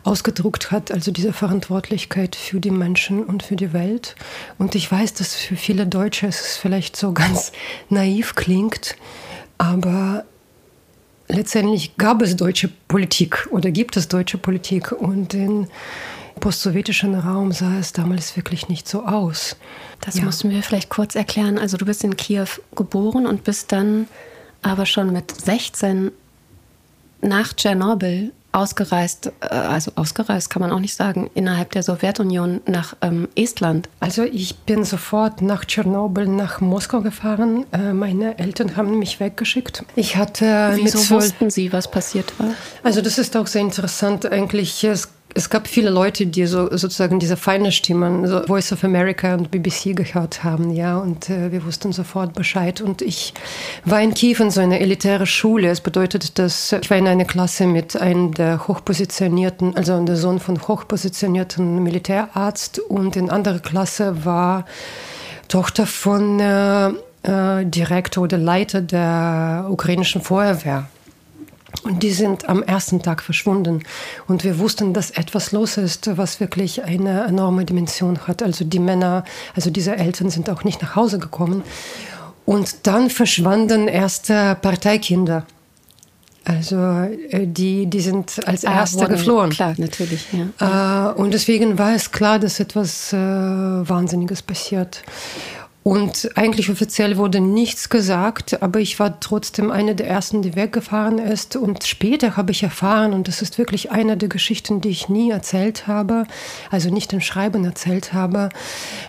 ausgedruckt 0.08 0.70
hat, 0.70 0.90
also 0.90 1.12
diese 1.12 1.34
Verantwortlichkeit 1.34 2.34
für 2.34 2.60
die 2.60 2.70
Menschen 2.70 3.22
und 3.22 3.42
für 3.42 3.56
die 3.56 3.74
Welt. 3.74 4.16
Und 4.56 4.74
ich 4.74 4.90
weiß, 4.90 5.12
dass 5.14 5.34
für 5.34 5.56
viele 5.56 5.86
Deutsche 5.86 6.26
es 6.26 6.56
vielleicht 6.56 6.96
so 6.96 7.12
ganz 7.12 7.52
naiv 7.90 8.34
klingt, 8.34 8.96
aber 9.58 10.24
letztendlich 11.28 11.98
gab 11.98 12.22
es 12.22 12.36
deutsche 12.36 12.68
Politik 12.88 13.48
oder 13.50 13.70
gibt 13.70 13.98
es 13.98 14.08
deutsche 14.08 14.38
Politik 14.38 14.92
und 14.92 15.34
im 15.34 15.68
postsowjetischen 16.40 17.14
Raum 17.14 17.52
sah 17.52 17.78
es 17.78 17.92
damals 17.92 18.34
wirklich 18.34 18.68
nicht 18.68 18.88
so 18.88 19.04
aus. 19.04 19.56
Das 20.00 20.16
ja. 20.16 20.24
mussten 20.24 20.48
wir 20.48 20.62
vielleicht 20.62 20.88
kurz 20.88 21.16
erklären. 21.16 21.58
Also 21.58 21.76
du 21.76 21.84
bist 21.84 22.02
in 22.02 22.16
Kiew 22.16 22.46
geboren 22.74 23.26
und 23.26 23.44
bist 23.44 23.72
dann 23.72 24.08
aber 24.62 24.86
schon 24.86 25.12
mit 25.12 25.38
16 25.38 26.12
nach 27.20 27.52
Tschernobyl 27.52 28.32
ausgereist, 28.52 29.32
äh, 29.40 29.46
also 29.54 29.92
ausgereist 29.94 30.50
kann 30.50 30.62
man 30.62 30.72
auch 30.72 30.80
nicht 30.80 30.94
sagen, 30.94 31.30
innerhalb 31.34 31.72
der 31.72 31.82
Sowjetunion 31.82 32.60
nach 32.66 32.96
ähm, 33.02 33.28
Estland? 33.34 33.88
Also 34.00 34.22
ich 34.24 34.56
bin 34.60 34.84
sofort 34.84 35.42
nach 35.42 35.64
Tschernobyl 35.64 36.26
nach 36.26 36.60
Moskau 36.60 37.00
gefahren. 37.00 37.66
Äh, 37.72 37.92
meine 37.92 38.38
Eltern 38.38 38.76
haben 38.76 38.98
mich 38.98 39.20
weggeschickt. 39.20 39.84
Ich 39.96 40.16
hatte 40.16 40.72
Wieso 40.74 41.10
wussten 41.10 41.50
Sie, 41.50 41.72
was 41.72 41.90
passiert 41.90 42.38
war? 42.38 42.50
Also 42.82 43.02
das 43.02 43.18
ist 43.18 43.36
auch 43.36 43.46
sehr 43.46 43.62
interessant 43.62 44.30
eigentlich. 44.30 44.82
Es 44.84 45.08
es 45.34 45.50
gab 45.50 45.68
viele 45.68 45.90
Leute, 45.90 46.26
die 46.26 46.46
so 46.46 46.68
sozusagen 46.70 47.18
diese 47.18 47.36
feine 47.36 47.70
Stimmen, 47.70 48.26
so 48.26 48.42
Voice 48.46 48.72
of 48.72 48.82
America 48.82 49.34
und 49.34 49.50
BBC 49.50 49.94
gehört 49.94 50.42
haben, 50.42 50.70
ja, 50.70 50.98
und 50.98 51.28
äh, 51.28 51.52
wir 51.52 51.64
wussten 51.64 51.92
sofort 51.92 52.32
Bescheid. 52.32 52.80
Und 52.80 53.02
ich 53.02 53.34
war 53.84 54.00
in 54.00 54.14
Kiew 54.14 54.36
in 54.40 54.50
so 54.50 54.60
einer 54.60 54.80
elitären 54.80 55.26
Schule. 55.26 55.68
Es 55.68 55.80
bedeutet, 55.80 56.38
dass 56.38 56.72
ich 56.72 56.90
war 56.90 56.96
in 56.96 57.06
einer 57.06 57.24
Klasse 57.24 57.66
mit 57.66 57.96
einem 57.96 58.32
der 58.32 58.66
hochpositionierten, 58.66 59.76
also 59.76 60.02
der 60.04 60.16
Sohn 60.16 60.40
von 60.40 60.60
hochpositionierten 60.66 61.82
Militärarzt 61.82 62.78
und 62.78 63.16
in 63.16 63.30
anderer 63.30 63.60
Klasse 63.60 64.24
war 64.24 64.64
Tochter 65.48 65.86
von 65.86 66.40
äh, 66.40 66.88
äh, 67.22 67.64
Direktor 67.64 68.24
oder 68.24 68.38
Leiter 68.38 68.80
der 68.80 69.66
ukrainischen 69.68 70.22
Feuerwehr. 70.22 70.88
Und 71.84 72.02
die 72.02 72.10
sind 72.10 72.48
am 72.48 72.62
ersten 72.62 73.02
Tag 73.02 73.22
verschwunden. 73.22 73.82
Und 74.26 74.44
wir 74.44 74.58
wussten, 74.58 74.94
dass 74.94 75.10
etwas 75.10 75.52
los 75.52 75.76
ist, 75.76 76.16
was 76.16 76.40
wirklich 76.40 76.82
eine 76.82 77.24
enorme 77.24 77.64
Dimension 77.64 78.26
hat. 78.26 78.42
Also 78.42 78.64
die 78.64 78.78
Männer, 78.78 79.24
also 79.54 79.70
diese 79.70 79.96
Eltern 79.96 80.30
sind 80.30 80.50
auch 80.50 80.64
nicht 80.64 80.82
nach 80.82 80.96
Hause 80.96 81.18
gekommen. 81.18 81.62
Und 82.44 82.86
dann 82.86 83.10
verschwanden 83.10 83.88
erste 83.88 84.56
Parteikinder. 84.60 85.46
Also 86.48 86.76
äh, 86.76 87.46
die, 87.46 87.86
die 87.86 88.00
sind 88.00 88.40
als 88.48 88.64
ah, 88.64 88.72
Erste 88.72 89.00
wurden, 89.00 89.10
geflohen. 89.10 89.50
Klar, 89.50 89.74
natürlich. 89.76 90.26
Ja. 90.58 91.10
Äh, 91.10 91.20
und 91.20 91.34
deswegen 91.34 91.78
war 91.78 91.94
es 91.94 92.10
klar, 92.10 92.38
dass 92.38 92.58
etwas 92.58 93.12
äh, 93.12 93.16
Wahnsinniges 93.16 94.40
passiert. 94.40 95.02
Und 95.88 96.32
eigentlich 96.34 96.68
offiziell 96.68 97.16
wurde 97.16 97.40
nichts 97.40 97.88
gesagt, 97.88 98.62
aber 98.62 98.78
ich 98.78 99.00
war 99.00 99.20
trotzdem 99.20 99.70
eine 99.70 99.94
der 99.94 100.06
ersten, 100.06 100.42
die 100.42 100.54
weggefahren 100.54 101.16
ist. 101.16 101.56
Und 101.56 101.82
später 101.82 102.36
habe 102.36 102.52
ich 102.52 102.62
erfahren, 102.62 103.14
und 103.14 103.26
das 103.26 103.40
ist 103.40 103.56
wirklich 103.56 103.90
eine 103.90 104.18
der 104.18 104.28
Geschichten, 104.28 104.82
die 104.82 104.90
ich 104.90 105.08
nie 105.08 105.30
erzählt 105.30 105.86
habe, 105.86 106.26
also 106.70 106.90
nicht 106.90 107.14
im 107.14 107.22
Schreiben 107.22 107.64
erzählt 107.64 108.12
habe. 108.12 108.50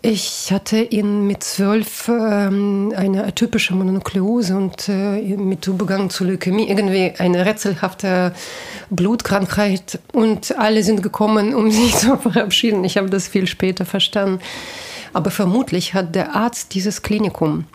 Ich 0.02 0.54
hatte 0.54 0.82
ihn 0.82 1.28
mit 1.28 1.44
zwölf 1.44 2.08
ähm, 2.08 2.94
eine 2.96 3.26
atypische 3.26 3.76
Mononukleose 3.76 4.56
und 4.56 4.88
äh, 4.88 5.36
mit 5.36 5.68
Übergang 5.68 6.10
zu 6.10 6.24
Leukämie, 6.24 6.70
irgendwie 6.70 7.12
eine 7.18 7.46
rätselhafte 7.46 8.34
Blutkrankheit. 8.90 10.00
Und 10.14 10.58
alle 10.58 10.82
sind 10.84 11.04
gekommen, 11.04 11.54
um 11.54 11.72
sich 11.72 11.94
zu 11.98 12.16
verabschieden. 12.16 12.86
Ich 12.86 12.96
habe 12.96 13.10
das 13.10 13.28
viel 13.28 13.48
später 13.48 13.84
verstanden. 13.84 14.40
Aber 15.14 15.32
vermutlich 15.32 15.94
hat 15.94 16.16
der 16.16 16.36
Arzt 16.36 16.74
dieses 16.74 17.02
Klinikum, 17.02 17.66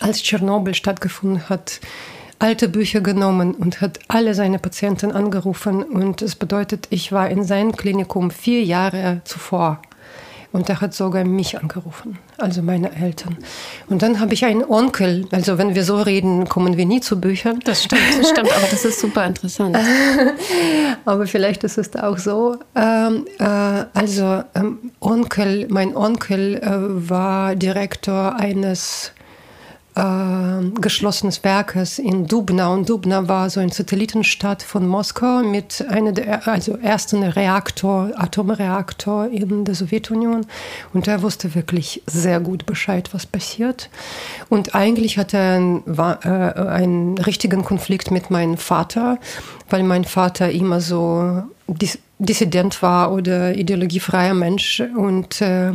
als 0.00 0.22
Tschernobyl 0.22 0.74
stattgefunden 0.74 1.48
hat, 1.48 1.80
alte 2.38 2.68
Bücher 2.68 3.00
genommen 3.00 3.54
und 3.54 3.80
hat 3.80 3.98
alle 4.08 4.34
seine 4.34 4.58
Patienten 4.58 5.12
angerufen. 5.12 5.82
Und 5.82 6.22
es 6.22 6.34
bedeutet, 6.34 6.86
ich 6.90 7.12
war 7.12 7.28
in 7.28 7.44
seinem 7.44 7.72
Klinikum 7.72 8.30
vier 8.30 8.62
Jahre 8.64 9.20
zuvor. 9.24 9.80
Und 10.54 10.68
er 10.68 10.80
hat 10.80 10.94
sogar 10.94 11.24
mich 11.24 11.58
angerufen, 11.58 12.16
also 12.38 12.62
meine 12.62 12.94
Eltern. 12.94 13.36
Und 13.88 14.02
dann 14.02 14.20
habe 14.20 14.34
ich 14.34 14.44
einen 14.44 14.62
Onkel, 14.62 15.26
also 15.32 15.58
wenn 15.58 15.74
wir 15.74 15.82
so 15.82 16.00
reden, 16.00 16.48
kommen 16.48 16.76
wir 16.76 16.86
nie 16.86 17.00
zu 17.00 17.20
Büchern. 17.20 17.58
Das 17.64 17.82
stimmt, 17.82 18.00
das 18.20 18.30
stimmt, 18.30 18.56
aber 18.56 18.68
das 18.70 18.84
ist 18.84 19.00
super 19.00 19.26
interessant. 19.26 19.76
aber 21.04 21.26
vielleicht 21.26 21.64
ist 21.64 21.76
es 21.76 21.96
auch 21.96 22.18
so. 22.18 22.56
Ähm, 22.76 23.26
äh, 23.40 23.44
also 23.94 24.44
ähm, 24.54 24.92
Onkel, 25.00 25.66
mein 25.70 25.96
Onkel 25.96 26.58
äh, 26.58 27.10
war 27.10 27.56
Direktor 27.56 28.36
eines 28.36 29.10
äh, 29.96 30.80
geschlossenes 30.80 31.44
Werkes 31.44 31.98
in 31.98 32.26
Dubna. 32.26 32.68
Und 32.68 32.88
Dubna 32.88 33.28
war 33.28 33.48
so 33.50 33.60
ein 33.60 33.70
Satellitenstadt 33.70 34.62
von 34.62 34.86
Moskau 34.86 35.42
mit 35.42 35.84
einer 35.88 36.12
der 36.12 36.48
also 36.48 36.76
ersten 36.78 37.22
Reaktor, 37.22 38.10
Atomreaktor 38.16 39.26
in 39.26 39.64
der 39.64 39.74
Sowjetunion. 39.74 40.46
Und 40.92 41.08
er 41.08 41.22
wusste 41.22 41.54
wirklich 41.54 42.02
sehr 42.06 42.40
gut 42.40 42.66
Bescheid, 42.66 43.10
was 43.12 43.26
passiert. 43.26 43.88
Und 44.48 44.74
eigentlich 44.74 45.18
hatte 45.18 45.36
er 45.36 45.56
einen, 45.56 45.82
äh, 45.86 46.28
einen 46.28 47.18
richtigen 47.18 47.64
Konflikt 47.64 48.10
mit 48.10 48.30
meinem 48.30 48.56
Vater, 48.56 49.18
weil 49.70 49.82
mein 49.82 50.04
Vater 50.04 50.50
immer 50.50 50.80
so 50.80 51.42
Dissident 52.18 52.82
war 52.82 53.12
oder 53.12 53.54
ideologiefreier 53.56 54.34
Mensch. 54.34 54.80
Und 54.96 55.40
äh, 55.40 55.72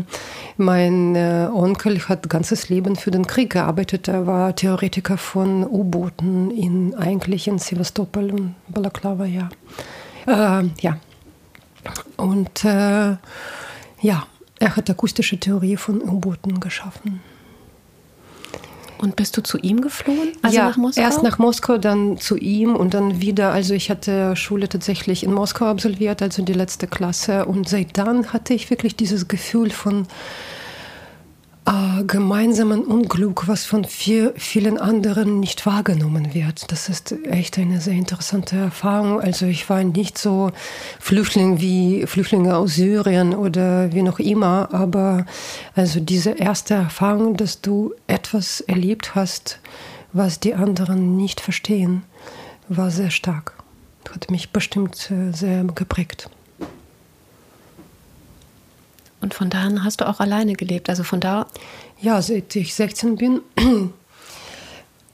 mein 0.57 1.15
äh, 1.15 1.49
Onkel 1.51 1.99
hat 2.07 2.29
ganzes 2.29 2.69
Leben 2.69 2.95
für 2.95 3.11
den 3.11 3.27
Krieg 3.27 3.51
gearbeitet. 3.51 4.07
Er 4.07 4.27
war 4.27 4.55
Theoretiker 4.55 5.17
von 5.17 5.63
U-Booten 5.63 6.51
in 6.51 6.95
eigentlich 6.95 7.47
in 7.47 7.59
Sevastopol 7.59 8.31
und 8.31 8.55
Balaklava, 8.67 9.25
ja. 9.25 9.49
Äh, 10.27 10.69
ja. 10.81 10.97
Und 12.17 12.65
äh, 12.65 13.15
ja, 14.01 14.27
er 14.59 14.75
hat 14.75 14.89
akustische 14.89 15.39
Theorie 15.39 15.77
von 15.77 16.01
U-Booten 16.01 16.59
geschaffen. 16.59 17.21
Und 19.01 19.15
bist 19.15 19.37
du 19.37 19.41
zu 19.41 19.57
ihm 19.57 19.81
geflohen? 19.81 20.33
Also 20.41 20.57
ja, 20.57 20.69
nach 20.69 20.77
Moskau? 20.77 21.01
erst 21.01 21.23
nach 21.23 21.39
Moskau, 21.39 21.77
dann 21.77 22.17
zu 22.17 22.37
ihm 22.37 22.75
und 22.75 22.93
dann 22.93 23.21
wieder. 23.21 23.51
Also 23.51 23.73
ich 23.73 23.89
hatte 23.89 24.35
Schule 24.35 24.67
tatsächlich 24.67 25.23
in 25.23 25.33
Moskau 25.33 25.65
absolviert, 25.65 26.21
also 26.21 26.43
die 26.43 26.53
letzte 26.53 26.87
Klasse. 26.87 27.45
Und 27.45 27.69
seit 27.69 27.97
dann 27.97 28.33
hatte 28.33 28.53
ich 28.53 28.69
wirklich 28.69 28.95
dieses 28.95 29.27
Gefühl 29.27 29.71
von 29.71 30.05
äh, 31.69 32.03
gemeinsamen 32.03 32.83
Unglück, 32.83 33.47
was 33.47 33.65
von 33.65 33.85
viel, 33.85 34.33
vielen 34.37 34.79
anderen 34.79 35.39
nicht 35.39 35.65
wahrgenommen 35.65 36.33
wird. 36.33 36.71
Das 36.71 36.89
ist 36.89 37.13
echt 37.25 37.59
eine 37.59 37.79
sehr 37.79 37.93
interessante 37.93 38.55
Erfahrung. 38.55 39.21
Also 39.21 39.45
ich 39.45 39.69
war 39.69 39.83
nicht 39.83 40.17
so 40.17 40.51
Flüchtling 40.99 41.61
wie 41.61 42.07
Flüchtlinge 42.07 42.55
aus 42.55 42.75
Syrien 42.75 43.35
oder 43.35 43.93
wie 43.93 44.01
noch 44.01 44.19
immer, 44.19 44.69
aber 44.73 45.25
also 45.75 45.99
diese 45.99 46.31
erste 46.31 46.73
Erfahrung, 46.73 47.37
dass 47.37 47.61
du 47.61 47.93
etwas 48.07 48.61
erlebt 48.61 49.13
hast, 49.13 49.59
was 50.11 50.39
die 50.39 50.55
anderen 50.55 51.17
nicht 51.17 51.39
verstehen, 51.39 52.03
war 52.67 52.89
sehr 52.89 53.11
stark. 53.11 53.53
Hat 54.11 54.31
mich 54.31 54.49
bestimmt 54.49 55.11
äh, 55.11 55.31
sehr 55.33 55.63
geprägt. 55.65 56.29
Und 59.21 59.33
von 59.33 59.49
da 59.49 59.61
an 59.63 59.83
hast 59.83 60.01
du 60.01 60.07
auch 60.07 60.19
alleine 60.19 60.53
gelebt. 60.53 60.89
Also 60.89 61.03
von 61.03 61.19
da. 61.19 61.47
Ja, 62.01 62.21
seit 62.21 62.55
ich 62.55 62.73
16 62.73 63.15
bin. 63.17 63.41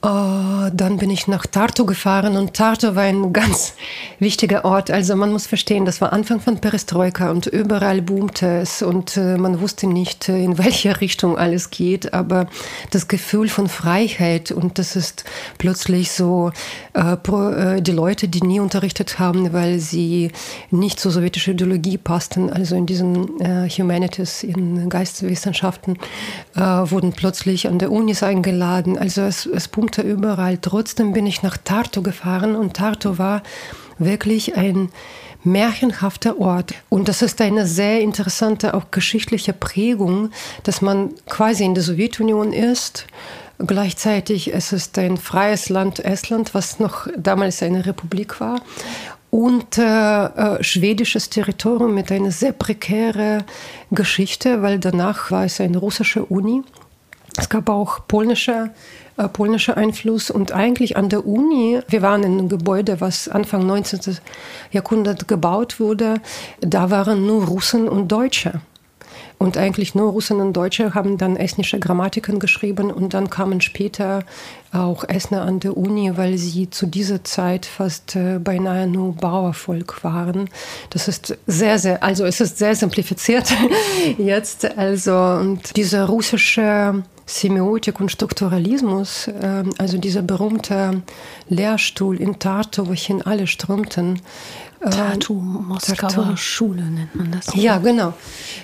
Uh, 0.06 0.70
dann 0.72 0.98
bin 0.98 1.10
ich 1.10 1.26
nach 1.26 1.46
Tartu 1.46 1.84
gefahren 1.84 2.36
und 2.36 2.54
Tartu 2.54 2.94
war 2.94 3.02
ein 3.02 3.32
ganz 3.32 3.74
wichtiger 4.20 4.64
Ort. 4.64 4.88
Also 4.88 5.16
man 5.16 5.32
muss 5.32 5.48
verstehen, 5.48 5.84
das 5.84 6.00
war 6.00 6.12
Anfang 6.12 6.38
von 6.38 6.58
Perestroika 6.58 7.28
und 7.32 7.46
überall 7.46 8.02
boomte 8.02 8.60
es 8.60 8.82
und 8.82 9.16
uh, 9.16 9.36
man 9.36 9.60
wusste 9.60 9.88
nicht, 9.88 10.28
äh, 10.28 10.44
in 10.44 10.58
welche 10.64 11.00
Richtung 11.00 11.36
alles 11.36 11.70
geht. 11.70 12.14
Aber 12.14 12.46
das 12.92 13.08
Gefühl 13.08 13.48
von 13.48 13.66
Freiheit 13.66 14.52
und 14.52 14.78
das 14.78 14.94
ist 14.94 15.24
plötzlich 15.58 16.12
so, 16.12 16.52
uh, 16.96 17.16
pro, 17.16 17.80
die 17.80 17.90
Leute, 17.90 18.28
die 18.28 18.42
nie 18.42 18.60
unterrichtet 18.60 19.18
haben, 19.18 19.52
weil 19.52 19.80
sie 19.80 20.30
nicht 20.70 21.00
zur 21.00 21.10
sowjetischen 21.10 21.54
Ideologie 21.54 21.98
passten, 21.98 22.48
also 22.48 22.76
in 22.76 22.86
diesen 22.86 23.26
Humanities, 23.76 24.42
in 24.42 24.88
Geisteswissenschaften, 24.88 25.98
wurden 26.54 27.12
plötzlich 27.12 27.68
an 27.68 27.78
der 27.78 27.90
Unis 27.90 28.22
eingeladen. 28.22 28.98
Also 28.98 29.22
es, 29.22 29.46
es 29.46 29.68
boomte 29.68 29.95
Punkte 29.96 30.02
überall. 30.02 30.58
Trotzdem 30.58 31.12
bin 31.12 31.26
ich 31.26 31.42
nach 31.42 31.56
Tartu 31.56 32.02
gefahren 32.02 32.54
und 32.54 32.74
Tartu 32.74 33.18
war 33.18 33.42
wirklich 33.98 34.56
ein 34.56 34.90
märchenhafter 35.42 36.38
Ort. 36.38 36.74
Und 36.88 37.08
das 37.08 37.22
ist 37.22 37.40
eine 37.40 37.66
sehr 37.66 38.00
interessante, 38.00 38.74
auch 38.74 38.90
geschichtliche 38.90 39.52
Prägung, 39.52 40.30
dass 40.64 40.82
man 40.82 41.10
quasi 41.26 41.64
in 41.64 41.74
der 41.74 41.82
Sowjetunion 41.82 42.52
ist. 42.52 43.06
Gleichzeitig 43.58 44.52
es 44.52 44.72
ist 44.72 44.98
ein 44.98 45.16
freies 45.16 45.70
Land 45.70 46.04
Estland, 46.04 46.52
was 46.52 46.78
noch 46.78 47.06
damals 47.16 47.62
eine 47.62 47.86
Republik 47.86 48.40
war. 48.40 48.60
Und 49.30 49.78
äh, 49.78 49.82
äh, 49.82 50.62
schwedisches 50.62 51.30
Territorium 51.30 51.94
mit 51.94 52.12
einer 52.12 52.32
sehr 52.32 52.52
prekären 52.52 53.44
Geschichte, 53.90 54.62
weil 54.62 54.78
danach 54.78 55.30
war 55.30 55.44
es 55.44 55.60
eine 55.60 55.78
russische 55.78 56.24
Uni. 56.24 56.62
Es 57.38 57.48
gab 57.48 57.68
auch 57.68 58.06
polnische 58.08 58.70
äh, 59.16 59.28
polnischer 59.28 59.76
Einfluss 59.76 60.30
und 60.30 60.52
eigentlich 60.52 60.96
an 60.96 61.08
der 61.08 61.26
Uni, 61.26 61.80
wir 61.88 62.02
waren 62.02 62.22
in 62.22 62.32
einem 62.32 62.48
Gebäude, 62.48 63.00
was 63.00 63.28
Anfang 63.28 63.66
19. 63.66 64.18
Jahrhundert 64.72 65.28
gebaut 65.28 65.80
wurde, 65.80 66.20
da 66.60 66.90
waren 66.90 67.26
nur 67.26 67.44
Russen 67.46 67.88
und 67.88 68.08
Deutsche. 68.08 68.60
Und 69.38 69.58
eigentlich 69.58 69.94
nur 69.94 70.12
Russen 70.12 70.40
und 70.40 70.54
Deutsche 70.54 70.94
haben 70.94 71.18
dann 71.18 71.36
estnische 71.36 71.78
Grammatiken 71.78 72.38
geschrieben 72.38 72.90
und 72.90 73.12
dann 73.12 73.28
kamen 73.28 73.60
später 73.60 74.24
auch 74.72 75.04
Essener 75.04 75.42
an 75.42 75.60
der 75.60 75.76
Uni, 75.76 76.16
weil 76.16 76.38
sie 76.38 76.70
zu 76.70 76.86
dieser 76.86 77.22
Zeit 77.22 77.66
fast 77.66 78.16
äh, 78.16 78.38
beinahe 78.38 78.86
nur 78.86 79.14
Bauervolk 79.14 80.02
waren. 80.04 80.48
Das 80.88 81.06
ist 81.06 81.36
sehr, 81.46 81.78
sehr, 81.78 82.02
also 82.02 82.24
es 82.24 82.40
ist 82.40 82.56
sehr 82.56 82.74
simplifiziert 82.74 83.52
jetzt. 84.18 84.76
Also 84.78 85.14
und 85.14 85.76
dieser 85.76 86.06
russische 86.06 87.02
Semiotik 87.26 88.00
und 88.00 88.10
Strukturalismus, 88.10 89.28
ähm, 89.42 89.72
also 89.78 89.98
dieser 89.98 90.22
berühmte 90.22 91.02
Lehrstuhl 91.48 92.20
in 92.20 92.38
Tartu, 92.38 92.86
wohin 92.86 93.22
alle 93.22 93.48
strömten, 93.48 94.20
ähm, 94.86 94.92
Tartu, 94.92 95.34
Moskauer 95.34 96.08
Tartu. 96.10 96.36
Schule 96.36 96.82
nennt 96.82 97.14
man 97.14 97.32
das. 97.32 97.54
Ja, 97.54 97.78
genau. 97.78 98.14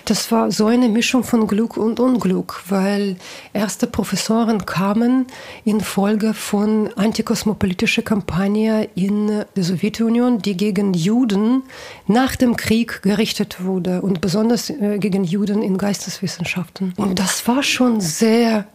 Das 0.05 0.31
war 0.31 0.51
so 0.51 0.67
eine 0.67 0.89
Mischung 0.89 1.25
von 1.25 1.47
Glück 1.47 1.77
und 1.77 1.99
Unglück, 2.01 2.63
weil 2.69 3.17
erste 3.53 3.87
Professoren 3.87 4.65
kamen 4.65 5.27
infolge 5.65 6.33
von 6.33 6.93
antikosmopolitischer 6.95 8.03
Kampagne 8.03 8.89
in 8.95 9.45
der 9.57 9.65
Sowjetunion, 9.65 10.39
die 10.39 10.57
gegen 10.57 10.95
Juden 10.95 11.65
nach 12.07 12.37
dem 12.37 12.57
Krieg 12.57 13.03
gerichtet 13.03 13.65
wurde 13.65 14.03
und 14.03 14.21
besonders 14.21 14.71
äh, 14.71 14.99
gegen 14.99 15.25
Juden 15.25 15.63
in 15.63 15.77
Geisteswissenschaften. 15.77 16.95
Und 16.97 17.19
das 17.19 17.47
war 17.49 17.63
schon 17.63 18.01
sehr 18.01 18.67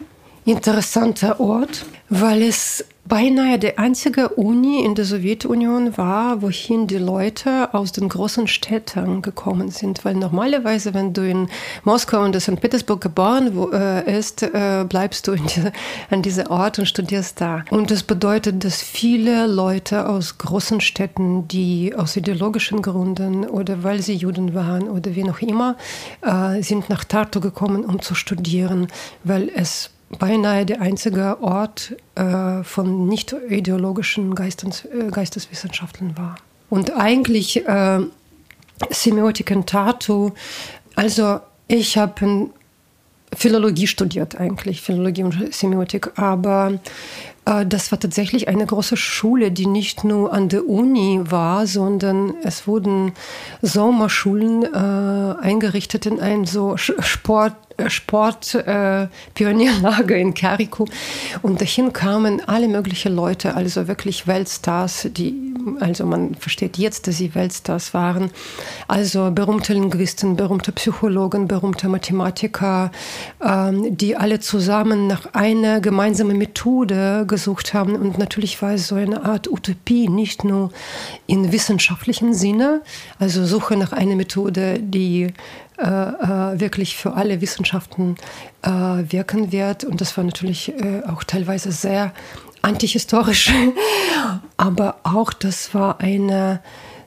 interessanter 0.45 1.39
Ort, 1.39 1.85
weil 2.09 2.41
es 2.41 2.85
beinahe 3.07 3.59
die 3.59 3.77
einzige 3.77 4.29
Uni 4.29 4.83
in 4.83 4.95
der 4.95 5.05
Sowjetunion 5.05 5.97
war, 5.97 6.41
wohin 6.41 6.87
die 6.87 6.97
Leute 6.97 7.73
aus 7.73 7.91
den 7.91 8.09
großen 8.09 8.47
Städten 8.47 9.21
gekommen 9.21 9.69
sind. 9.69 10.03
Weil 10.05 10.15
normalerweise, 10.15 10.93
wenn 10.93 11.13
du 11.13 11.27
in 11.27 11.49
Moskau 11.83 12.23
und 12.23 12.39
St. 12.39 12.59
Petersburg 12.59 13.01
geboren 13.01 13.51
bist, 14.05 14.43
äh, 14.43 14.81
äh, 14.81 14.83
bleibst 14.83 15.27
du 15.27 15.35
diese, 15.35 15.71
an 16.09 16.21
diesem 16.21 16.47
Ort 16.47 16.79
und 16.79 16.85
studierst 16.85 17.39
da. 17.39 17.63
Und 17.69 17.91
das 17.91 18.03
bedeutet, 18.03 18.63
dass 18.63 18.81
viele 18.81 19.47
Leute 19.47 20.07
aus 20.07 20.37
großen 20.37 20.81
Städten, 20.81 21.47
die 21.47 21.93
aus 21.95 22.15
ideologischen 22.15 22.81
Gründen 22.81 23.45
oder 23.45 23.83
weil 23.83 24.01
sie 24.01 24.15
Juden 24.15 24.53
waren 24.53 24.89
oder 24.89 25.15
wie 25.15 25.23
noch 25.23 25.41
immer, 25.41 25.77
äh, 26.21 26.61
sind 26.61 26.89
nach 26.89 27.03
Tartu 27.03 27.39
gekommen, 27.39 27.85
um 27.85 28.01
zu 28.01 28.15
studieren, 28.15 28.87
weil 29.23 29.49
es 29.53 29.91
beinahe 30.09 30.65
der 30.65 30.81
einzige 30.81 31.41
Ort 31.41 31.95
äh, 32.15 32.63
von 32.63 33.07
nicht 33.07 33.35
ideologischen 33.49 34.35
Geistes, 34.35 34.85
äh, 34.85 35.09
Geisteswissenschaftlern 35.11 36.17
war. 36.17 36.37
Und 36.69 36.95
eigentlich 36.95 37.65
äh, 37.65 37.99
Semiotik 38.89 39.51
in 39.51 39.65
Tartu, 39.65 40.31
also 40.95 41.39
ich 41.67 41.97
habe 41.97 42.49
Philologie 43.35 43.87
studiert 43.87 44.39
eigentlich, 44.39 44.81
Philologie 44.81 45.23
und 45.23 45.53
Semiotik, 45.53 46.17
aber 46.17 46.79
äh, 47.45 47.65
das 47.65 47.91
war 47.91 47.99
tatsächlich 47.99 48.47
eine 48.47 48.65
große 48.65 48.97
Schule, 48.97 49.51
die 49.51 49.65
nicht 49.65 50.03
nur 50.03 50.33
an 50.33 50.49
der 50.49 50.67
Uni 50.67 51.21
war, 51.23 51.67
sondern 51.67 52.33
es 52.43 52.67
wurden 52.67 53.13
Sommerschulen 53.61 54.63
äh, 54.63 55.41
eingerichtet 55.41 56.05
in 56.05 56.19
ein 56.19 56.45
so 56.45 56.77
Sport 56.77 57.53
Sportpionierlager 57.87 60.15
äh, 60.15 60.21
in 60.21 60.33
Carico. 60.33 60.85
Und 61.41 61.61
dahin 61.61 61.93
kamen 61.93 62.41
alle 62.47 62.67
möglichen 62.67 63.15
Leute, 63.15 63.55
also 63.55 63.87
wirklich 63.87 64.27
Weltstars, 64.27 65.07
die, 65.11 65.53
also 65.79 66.05
man 66.05 66.35
versteht 66.35 66.77
jetzt, 66.77 67.07
dass 67.07 67.17
sie 67.17 67.35
Weltstars 67.35 67.93
waren. 67.93 68.31
Also 68.87 69.31
berühmte 69.31 69.73
Linguisten, 69.73 70.35
berühmte 70.35 70.71
Psychologen, 70.71 71.47
berühmte 71.47 71.89
Mathematiker, 71.89 72.91
ähm, 73.43 73.95
die 73.95 74.15
alle 74.15 74.39
zusammen 74.39 75.07
nach 75.07 75.33
einer 75.33 75.79
gemeinsamen 75.79 76.37
Methode 76.37 77.25
gesucht 77.27 77.73
haben. 77.73 77.95
Und 77.95 78.17
natürlich 78.17 78.61
war 78.61 78.73
es 78.73 78.87
so 78.87 78.95
eine 78.95 79.23
Art 79.23 79.49
Utopie, 79.49 80.09
nicht 80.09 80.43
nur 80.43 80.71
in 81.27 81.51
wissenschaftlichen 81.51 82.33
Sinne, 82.33 82.81
also 83.19 83.45
Suche 83.45 83.77
nach 83.77 83.91
einer 83.91 84.15
Methode, 84.15 84.79
die 84.79 85.33
wirklich 85.77 86.97
für 86.97 87.13
alle 87.13 87.39
Wissenschaften 87.41 88.15
äh, 88.63 88.69
wirken 88.69 89.51
wird. 89.51 89.83
Und 89.83 90.01
das 90.01 90.17
war 90.17 90.23
natürlich 90.23 90.69
äh, 90.69 91.03
auch 91.07 91.23
teilweise 91.23 91.71
sehr 91.71 92.13
antihistorisch, 92.61 93.53
aber 94.57 94.97
auch 95.03 95.33
das 95.33 95.73
war 95.73 95.99
eine 95.99 96.61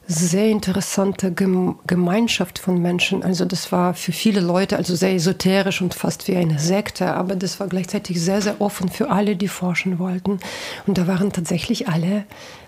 sehr 0.07 0.49
interessante 0.49 1.33
Gemeinschaft 1.33 2.59
von 2.59 2.83
Menschen. 2.83 3.23
Also 3.23 3.45
das 3.45 3.71
war 3.71 3.95
für 3.95 4.11
viele 4.11 4.41
Leute 4.41 4.77
also 4.77 4.97
sehr 4.97 5.15
esoterisch 5.15 5.83
und 5.83 5.95
fast 5.95 6.27
wie 6.27 6.37
eine 6.37 6.59
Sekte, 6.59 7.15
aber 7.15 7.37
das 7.37 7.61
war 7.61 7.69
gleichzeitig 7.69 8.21
sehr, 8.21 8.43
sehr 8.43 8.61
offen 8.61 8.89
für 8.89 9.11
alle, 9.11 9.37
die 9.37 9.47
forschen 9.47 10.01
wollten. 10.01 10.41
Und 10.87 10.99
da 10.99 11.07
waren 11.07 11.33
tatsächlich 11.33 11.87
alle 11.87 12.25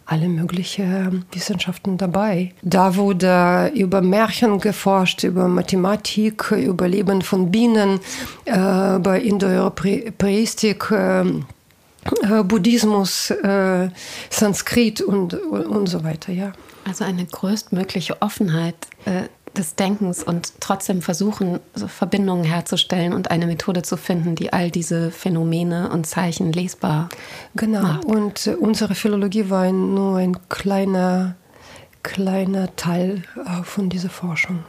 alle 0.06 0.28
möglichen 0.28 1.24
Wissenschaften 1.32 1.98
dabei. 1.98 2.52
Da 2.62 2.96
wurde 2.96 3.70
über 3.74 4.00
Märchen 4.00 4.58
geforscht, 4.58 5.24
über 5.24 5.48
Mathematik, 5.48 6.50
über 6.50 6.88
Leben 6.88 7.22
von 7.22 7.50
Bienen, 7.50 8.00
äh, 8.44 8.96
über 8.96 9.20
Indoeuropäistik. 9.20 10.90
Äh, 10.90 11.24
äh, 12.22 12.42
Buddhismus, 12.42 13.30
äh, 13.30 13.88
Sanskrit 14.28 15.00
und, 15.00 15.34
und 15.34 15.86
so 15.86 16.02
weiter, 16.02 16.32
ja. 16.32 16.52
Also 16.84 17.04
eine 17.04 17.24
größtmögliche 17.24 18.20
Offenheit 18.20 18.74
äh, 19.04 19.28
des 19.56 19.74
Denkens 19.74 20.22
und 20.22 20.60
trotzdem 20.60 21.02
versuchen, 21.02 21.60
so 21.74 21.88
Verbindungen 21.88 22.44
herzustellen 22.44 23.12
und 23.12 23.30
eine 23.30 23.46
Methode 23.46 23.82
zu 23.82 23.96
finden, 23.96 24.34
die 24.34 24.52
all 24.52 24.70
diese 24.70 25.10
Phänomene 25.10 25.90
und 25.90 26.06
Zeichen 26.06 26.52
lesbar 26.52 27.08
genau. 27.54 27.82
macht. 27.82 28.02
Genau. 28.02 28.16
Und 28.16 28.46
äh, 28.46 28.54
unsere 28.54 28.94
Philologie 28.94 29.50
war 29.50 29.62
ein, 29.62 29.94
nur 29.94 30.18
ein 30.18 30.36
kleiner, 30.48 31.36
kleiner 32.02 32.74
Teil 32.76 33.22
äh, 33.36 33.62
von 33.62 33.88
dieser 33.88 34.10
Forschung. 34.10 34.60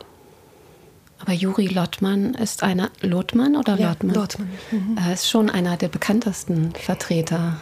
Aber 1.20 1.32
Juri 1.32 1.68
Lottmann 1.68 2.34
ist 2.34 2.64
einer 2.64 2.90
Lottmann 3.00 3.56
oder 3.56 3.78
ja, 3.78 3.90
Lottmann? 3.90 4.16
Lottmann. 4.16 4.50
Mhm. 4.72 4.98
Er 4.98 5.14
ist 5.14 5.30
schon 5.30 5.50
einer 5.50 5.78
der 5.78 5.88
bekanntesten 5.88 6.74
Vertreter 6.74 7.62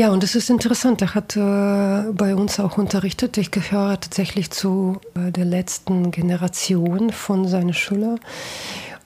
ja, 0.00 0.08
und 0.08 0.24
es 0.24 0.34
ist 0.34 0.48
interessant. 0.48 1.02
Er 1.02 1.14
hat 1.14 1.36
äh, 1.36 2.10
bei 2.12 2.34
uns 2.34 2.58
auch 2.58 2.78
unterrichtet. 2.78 3.36
Ich 3.36 3.50
gehöre 3.50 4.00
tatsächlich 4.00 4.50
zu 4.50 4.98
äh, 5.14 5.30
der 5.30 5.44
letzten 5.44 6.10
Generation 6.10 7.12
von 7.12 7.46
seinen 7.46 7.74
Schülern. 7.74 8.18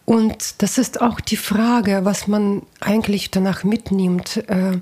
Und 0.07 0.63
das 0.63 0.77
ist 0.77 1.01
auch 1.01 1.19
die 1.19 1.39
Frage, 1.39 2.01
was 2.05 2.27
man 2.27 2.63
eigentlich 2.81 3.31
danach 3.31 3.65
mitnimmt. 3.65 4.45
Äh, 4.49 4.79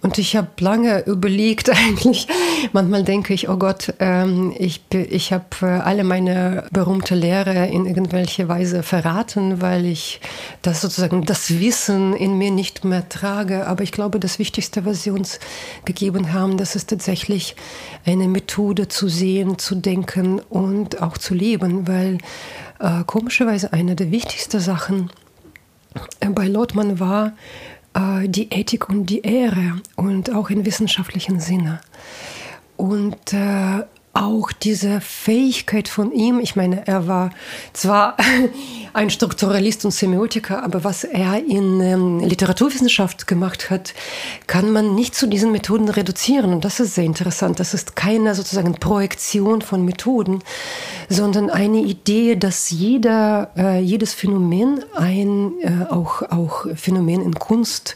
und 0.00 0.18
ich 0.18 0.36
habe 0.36 0.48
lange 0.58 1.04
überlegt, 1.06 1.70
eigentlich, 1.70 2.26
manchmal 2.72 3.04
denke 3.04 3.34
ich, 3.34 3.48
oh 3.48 3.56
Gott, 3.56 3.94
ähm, 4.00 4.52
ich, 4.58 4.80
ich 4.92 5.32
habe 5.32 5.44
äh, 5.62 5.66
alle 5.66 6.02
meine 6.02 6.64
berühmte 6.72 7.14
Lehre 7.14 7.66
in 7.66 7.86
irgendwelche 7.86 8.48
Weise 8.48 8.82
verraten, 8.82 9.60
weil 9.60 9.86
ich 9.86 10.20
das 10.62 10.80
sozusagen 10.80 11.24
das 11.24 11.60
Wissen 11.60 12.14
in 12.14 12.36
mir 12.36 12.50
nicht 12.50 12.84
mehr 12.84 13.08
trage. 13.08 13.66
Aber 13.66 13.84
ich 13.84 13.92
glaube, 13.92 14.18
das 14.18 14.40
Wichtigste, 14.40 14.84
was 14.84 15.04
sie 15.04 15.10
uns 15.10 15.38
gegeben 15.84 16.32
haben, 16.32 16.56
das 16.56 16.74
ist 16.74 16.90
tatsächlich 16.90 17.54
eine 18.04 18.26
Methode 18.26 18.88
zu 18.88 19.08
sehen, 19.08 19.58
zu 19.58 19.76
denken 19.76 20.40
und 20.40 21.00
auch 21.00 21.16
zu 21.16 21.34
leben, 21.34 21.86
weil 21.86 22.18
äh, 22.78 23.04
komischerweise 23.06 23.72
eine 23.72 23.96
der 23.96 24.10
wichtigsten 24.10 24.60
Sachen 24.60 25.10
äh, 26.20 26.28
bei 26.28 26.46
Lotmann 26.46 27.00
war, 27.00 27.32
äh, 27.94 28.28
die 28.28 28.50
Ethik 28.50 28.88
und 28.88 29.06
die 29.06 29.22
Ehre 29.22 29.80
und 29.96 30.34
auch 30.34 30.50
im 30.50 30.64
wissenschaftlichen 30.64 31.40
Sinne. 31.40 31.80
Und 32.76 33.32
äh, 33.32 33.84
auch 34.22 34.52
diese 34.52 35.00
Fähigkeit 35.00 35.88
von 35.88 36.12
ihm, 36.12 36.40
ich 36.40 36.56
meine, 36.56 36.86
er 36.86 37.06
war 37.06 37.30
zwar 37.72 38.16
ein 38.92 39.10
Strukturalist 39.10 39.84
und 39.84 39.92
Semiotiker, 39.92 40.62
aber 40.62 40.84
was 40.84 41.04
er 41.04 41.44
in 41.44 41.80
ähm, 41.80 42.20
Literaturwissenschaft 42.20 43.26
gemacht 43.26 43.70
hat, 43.70 43.94
kann 44.46 44.72
man 44.72 44.94
nicht 44.94 45.14
zu 45.14 45.26
diesen 45.26 45.52
Methoden 45.52 45.88
reduzieren. 45.88 46.52
Und 46.52 46.64
das 46.64 46.80
ist 46.80 46.94
sehr 46.94 47.04
interessant. 47.04 47.60
Das 47.60 47.74
ist 47.74 47.96
keine 47.96 48.34
sozusagen 48.34 48.74
Projektion 48.74 49.62
von 49.62 49.84
Methoden, 49.84 50.40
sondern 51.08 51.50
eine 51.50 51.78
Idee, 51.78 52.36
dass 52.36 52.70
jeder, 52.70 53.50
äh, 53.56 53.80
jedes 53.80 54.14
Phänomen, 54.14 54.84
ein, 54.96 55.52
äh, 55.62 55.86
auch, 55.90 56.22
auch 56.22 56.66
Phänomen 56.74 57.22
in 57.22 57.34
Kunst, 57.34 57.94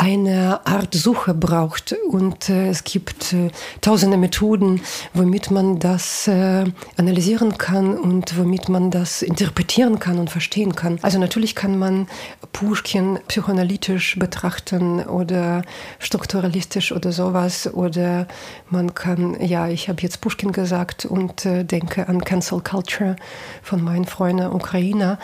eine 0.00 0.66
Art 0.66 0.94
Suche 0.94 1.34
braucht. 1.34 1.94
Und 2.08 2.48
äh, 2.48 2.68
es 2.68 2.84
gibt 2.84 3.34
äh, 3.34 3.50
tausende 3.82 4.16
Methoden, 4.16 4.80
womit 5.12 5.50
man 5.50 5.78
das 5.78 6.26
äh, 6.26 6.64
analysieren 6.96 7.58
kann 7.58 7.98
und 7.98 8.38
womit 8.38 8.70
man 8.70 8.90
das 8.90 9.20
interpretieren 9.20 9.98
kann 9.98 10.18
und 10.18 10.30
verstehen 10.30 10.74
kann. 10.74 10.98
Also 11.02 11.18
natürlich 11.18 11.54
kann 11.54 11.78
man 11.78 12.08
Pushkin 12.52 13.18
psychoanalytisch 13.28 14.18
betrachten 14.18 15.00
oder 15.04 15.62
strukturalistisch 15.98 16.92
oder 16.92 17.12
sowas. 17.12 17.72
Oder 17.72 18.26
man 18.70 18.94
kann, 18.94 19.36
ja, 19.44 19.68
ich 19.68 19.90
habe 19.90 20.00
jetzt 20.00 20.22
Pushkin 20.22 20.52
gesagt 20.52 21.04
und 21.04 21.44
äh, 21.44 21.62
denke 21.62 22.08
an 22.08 22.24
Cancel 22.24 22.62
Culture 22.62 23.16
von 23.62 23.84
meinen 23.84 24.06
Freunden 24.06 24.50
Ukrainer. 24.50 25.18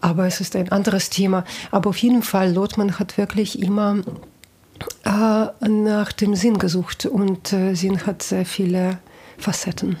Aber 0.00 0.28
es 0.28 0.40
ist 0.40 0.54
ein 0.54 0.70
anderes 0.70 1.10
Thema. 1.10 1.44
Aber 1.72 1.90
auf 1.90 1.96
jeden 1.96 2.22
Fall, 2.22 2.52
Lotman 2.52 3.00
hat 3.00 3.18
wirklich 3.18 3.60
immer 3.60 3.96
nach 5.04 6.12
dem 6.12 6.34
Sinn 6.34 6.58
gesucht 6.58 7.06
und 7.06 7.52
äh, 7.52 7.74
Sinn 7.74 8.06
hat 8.06 8.22
sehr 8.22 8.46
viele 8.46 8.98
Facetten. 9.38 9.96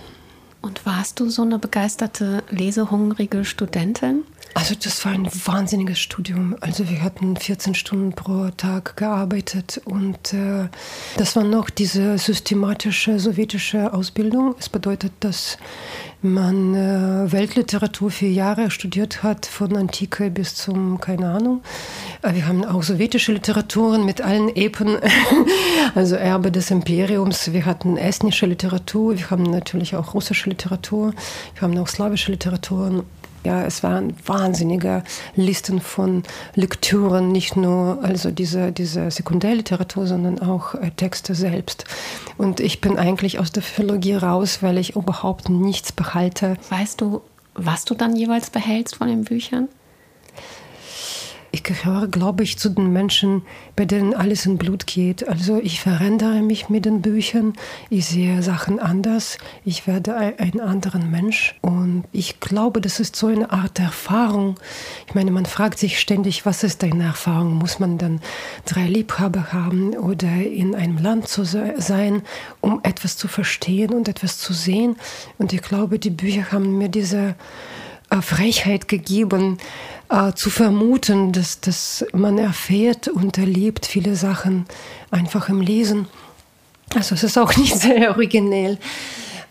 Und 0.62 0.84
warst 0.84 1.20
du 1.20 1.30
so 1.30 1.42
eine 1.42 1.58
begeisterte, 1.58 2.42
lesehungrige 2.50 3.44
Studentin? 3.44 4.24
Also 4.54 4.74
das 4.74 5.04
war 5.04 5.12
ein 5.12 5.28
wahnsinniges 5.46 6.00
Studium. 6.00 6.56
Also 6.60 6.88
wir 6.88 7.02
hatten 7.02 7.36
14 7.36 7.74
Stunden 7.74 8.12
pro 8.12 8.50
Tag 8.56 8.96
gearbeitet 8.96 9.80
und 9.84 10.32
äh, 10.32 10.68
das 11.16 11.36
war 11.36 11.44
noch 11.44 11.70
diese 11.70 12.18
systematische 12.18 13.20
sowjetische 13.20 13.92
Ausbildung. 13.92 14.56
Es 14.58 14.68
bedeutet, 14.68 15.12
dass 15.20 15.56
man 16.22 16.74
äh, 16.74 17.32
Weltliteratur 17.32 18.10
vier 18.10 18.32
Jahre 18.32 18.70
studiert 18.70 19.22
hat, 19.22 19.46
von 19.46 19.76
Antike 19.76 20.30
bis 20.30 20.54
zum, 20.56 21.00
keine 21.00 21.30
Ahnung. 21.30 21.62
Äh, 22.22 22.34
wir 22.34 22.46
haben 22.46 22.64
auch 22.64 22.82
sowjetische 22.82 23.32
Literaturen 23.32 24.04
mit 24.04 24.20
allen 24.20 24.54
Epen, 24.54 24.98
also 25.94 26.16
Erbe 26.16 26.50
des 26.50 26.70
Imperiums. 26.70 27.52
Wir 27.52 27.66
hatten 27.66 27.96
estnische 27.96 28.46
Literatur, 28.46 29.16
wir 29.16 29.30
haben 29.30 29.44
natürlich 29.44 29.94
auch 29.94 30.12
russische 30.12 30.50
Literatur, 30.50 31.14
wir 31.54 31.62
haben 31.62 31.78
auch 31.78 31.88
slawische 31.88 32.32
Literaturen 32.32 33.04
ja, 33.44 33.64
es 33.64 33.82
waren 33.82 34.14
wahnsinnige 34.26 35.02
Listen 35.34 35.80
von 35.80 36.22
Lektüren, 36.54 37.32
nicht 37.32 37.56
nur 37.56 37.98
also 38.02 38.30
diese, 38.30 38.72
diese 38.72 39.10
Sekundärliteratur, 39.10 40.06
sondern 40.06 40.40
auch 40.40 40.74
äh, 40.74 40.90
Texte 40.90 41.34
selbst. 41.34 41.84
Und 42.36 42.60
ich 42.60 42.80
bin 42.80 42.98
eigentlich 42.98 43.38
aus 43.38 43.52
der 43.52 43.62
Philologie 43.62 44.14
raus, 44.14 44.62
weil 44.62 44.78
ich 44.78 44.96
überhaupt 44.96 45.48
nichts 45.48 45.92
behalte. 45.92 46.56
Weißt 46.68 47.00
du, 47.00 47.22
was 47.54 47.84
du 47.84 47.94
dann 47.94 48.16
jeweils 48.16 48.50
behältst 48.50 48.96
von 48.96 49.08
den 49.08 49.24
Büchern? 49.24 49.68
Ich 51.52 51.64
gehöre, 51.64 52.06
glaube 52.06 52.44
ich, 52.44 52.58
zu 52.58 52.68
den 52.68 52.92
Menschen, 52.92 53.42
bei 53.74 53.84
denen 53.84 54.14
alles 54.14 54.46
in 54.46 54.56
Blut 54.56 54.86
geht. 54.86 55.28
Also 55.28 55.58
ich 55.60 55.80
verändere 55.80 56.42
mich 56.42 56.68
mit 56.68 56.84
den 56.84 57.02
Büchern, 57.02 57.54
ich 57.88 58.06
sehe 58.06 58.40
Sachen 58.42 58.78
anders, 58.78 59.36
ich 59.64 59.88
werde 59.88 60.14
ein 60.14 60.60
anderer 60.60 61.00
Mensch. 61.00 61.56
Und 61.60 62.04
ich 62.12 62.38
glaube, 62.38 62.80
das 62.80 63.00
ist 63.00 63.16
so 63.16 63.26
eine 63.26 63.50
Art 63.50 63.80
Erfahrung. 63.80 64.60
Ich 65.08 65.14
meine, 65.14 65.32
man 65.32 65.44
fragt 65.44 65.80
sich 65.80 65.98
ständig, 65.98 66.46
was 66.46 66.62
ist 66.62 66.84
deine 66.84 67.02
Erfahrung? 67.04 67.54
Muss 67.54 67.80
man 67.80 67.98
dann 67.98 68.20
drei 68.64 68.86
Liebhaber 68.86 69.52
haben 69.52 69.96
oder 69.96 70.30
in 70.30 70.76
einem 70.76 70.98
Land 70.98 71.26
zu 71.26 71.44
sein, 71.44 72.22
um 72.60 72.78
etwas 72.84 73.16
zu 73.16 73.26
verstehen 73.26 73.92
und 73.92 74.08
etwas 74.08 74.38
zu 74.38 74.52
sehen? 74.52 74.94
Und 75.38 75.52
ich 75.52 75.62
glaube, 75.62 75.98
die 75.98 76.10
Bücher 76.10 76.52
haben 76.52 76.78
mir 76.78 76.88
diese 76.88 77.34
äh, 78.10 78.22
Frechheit 78.22 78.88
gegeben, 78.88 79.58
äh, 80.10 80.32
zu 80.34 80.50
vermuten, 80.50 81.32
dass, 81.32 81.60
dass 81.60 82.04
man 82.12 82.38
erfährt 82.38 83.08
und 83.08 83.38
erlebt 83.38 83.86
viele 83.86 84.16
Sachen 84.16 84.66
einfach 85.10 85.48
im 85.48 85.60
Lesen. 85.60 86.08
Also 86.94 87.14
es 87.14 87.22
ist 87.22 87.38
auch 87.38 87.56
nicht 87.56 87.76
sehr 87.76 88.10
originell. 88.10 88.78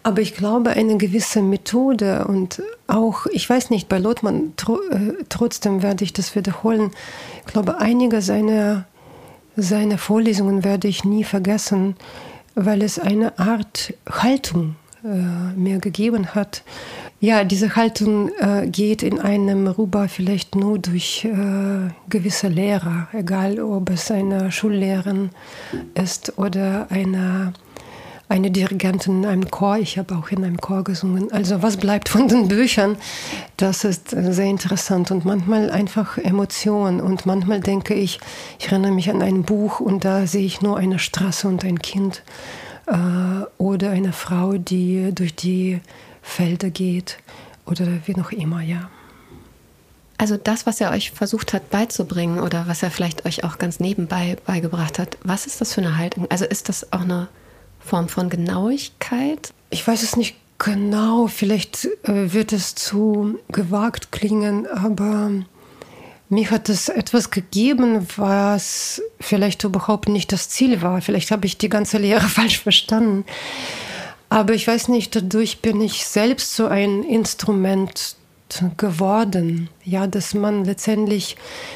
Aber 0.02 0.22
ich 0.22 0.34
glaube, 0.34 0.72
eine 0.72 0.98
gewisse 0.98 1.42
Methode 1.42 2.26
und 2.26 2.62
auch, 2.88 3.26
ich 3.28 3.50
weiß 3.50 3.70
nicht, 3.70 3.90
bei 3.90 4.00
Lothmann, 4.00 4.54
tro 4.56 4.80
äh, 4.92 5.14
trotzdem 5.28 5.82
werde 5.82 6.04
ich 6.04 6.14
das 6.14 6.36
wiederholen. 6.36 6.92
Ich 7.46 7.52
glaube, 7.52 7.80
einige 7.80 8.22
seiner, 8.22 8.86
seiner 9.58 9.98
Vorlesungen 9.98 10.64
werde 10.64 10.88
ich 10.88 11.04
nie 11.04 11.26
vergessen, 11.26 11.96
weil 12.56 12.82
es 12.82 12.98
eine 12.98 13.38
Art 13.40 13.94
Haltung 14.10 14.76
äh, 15.04 15.08
mir 15.08 15.80
gegeben 15.80 16.34
hat. 16.34 16.64
Ja, 17.22 17.44
diese 17.44 17.76
Haltung 17.76 18.30
äh, 18.40 18.68
geht 18.68 19.04
in 19.04 19.20
einem 19.20 19.68
rüber 19.68 20.08
vielleicht 20.08 20.56
nur 20.56 20.80
durch 20.80 21.26
äh, 21.26 21.90
gewisse 22.10 22.48
Lehrer, 22.48 23.10
egal 23.12 23.60
ob 23.60 23.90
es 23.90 24.10
eine 24.10 24.54
Schullehrerin 24.54 25.32
ist 25.96 26.38
oder 26.38 26.88
eine, 26.90 27.52
eine 28.30 28.52
Dirigentin 28.52 29.24
in 29.24 29.30
einem 29.30 29.52
Chor. 29.52 29.80
Ich 29.80 29.98
habe 29.98 30.16
auch 30.16 30.30
in 30.30 30.46
einem 30.46 30.62
Chor 30.62 30.86
gesungen. 30.86 31.30
Also 31.34 31.62
was 31.62 31.76
bleibt 31.76 32.08
von 32.08 32.30
den 32.30 32.48
Büchern? 32.48 32.96
Das 33.58 33.84
ist 33.84 34.12
sehr 34.12 34.46
interessant 34.46 35.12
und 35.12 35.26
manchmal 35.26 35.72
einfach 35.72 36.18
Emotionen 36.18 37.02
und 37.02 37.26
manchmal 37.26 37.60
denke 37.60 37.96
ich, 37.96 38.22
ich 38.60 38.68
erinnere 38.68 38.94
mich 38.94 39.10
an 39.10 39.22
ein 39.22 39.44
Buch 39.44 39.82
und 39.82 40.06
da 40.06 40.26
sehe 40.26 40.46
ich 40.46 40.62
nur 40.62 40.78
eine 40.78 41.00
Straße 41.00 41.50
und 41.50 41.66
ein 41.66 41.80
Kind 41.80 42.24
äh, 42.88 42.94
oder 43.58 43.90
eine 43.90 44.14
Frau, 44.14 44.54
die 44.54 45.12
durch 45.14 45.36
die 45.36 45.82
Felder 46.30 46.70
geht 46.70 47.18
oder 47.66 47.88
wie 48.06 48.14
noch 48.14 48.32
immer, 48.32 48.62
ja. 48.62 48.90
Also 50.18 50.36
das, 50.36 50.66
was 50.66 50.82
er 50.82 50.92
euch 50.92 51.12
versucht 51.12 51.54
hat 51.54 51.70
beizubringen 51.70 52.40
oder 52.40 52.68
was 52.68 52.84
er 52.84 52.92
vielleicht 52.92 53.26
euch 53.26 53.44
auch 53.46 53.58
ganz 53.58 53.80
nebenbei 53.80 54.38
beigebracht 54.46 55.00
hat, 55.00 55.18
was 55.24 55.46
ist 55.46 55.62
das 55.62 55.74
für 55.74 55.82
eine 55.82 55.98
Haltung? 55.98 56.28
Also 56.30 56.46
ist 56.46 56.68
das 56.68 56.92
auch 56.92 57.02
eine 57.02 57.30
Form 57.80 58.10
von 58.10 58.30
Genauigkeit? 58.30 59.54
Ich 59.70 59.88
weiß 59.88 60.04
es 60.04 60.18
nicht 60.18 60.36
genau, 60.58 61.28
vielleicht 61.28 61.86
äh, 62.04 62.34
wird 62.34 62.52
es 62.52 62.76
zu 62.76 63.40
gewagt 63.50 64.12
klingen, 64.12 64.68
aber 64.68 65.32
mir 66.28 66.52
hat 66.52 66.70
es 66.70 66.90
etwas 66.90 67.32
gegeben, 67.32 68.06
was 68.18 69.02
vielleicht 69.20 69.64
überhaupt 69.64 70.10
nicht 70.10 70.32
das 70.32 70.50
Ziel 70.50 70.82
war. 70.82 71.02
Vielleicht 71.02 71.32
habe 71.32 71.48
ich 71.48 71.58
die 71.58 71.70
ganze 71.70 71.98
Lehre 71.98 72.28
falsch 72.28 72.60
verstanden. 72.60 73.26
Aber 74.30 74.54
ich 74.54 74.68
weiß 74.68 74.90
nicht, 74.90 75.16
dadurch 75.16 75.62
bin 75.62 75.82
ich 75.82 76.06
selbst 76.06 76.56
so 76.56 76.68
ein 76.68 77.04
Instrument 77.04 78.16
geworden. 78.78 79.70
Ja, 79.84 80.08
dass 80.08 80.34
man 80.34 80.66
letztendlich 80.66 81.36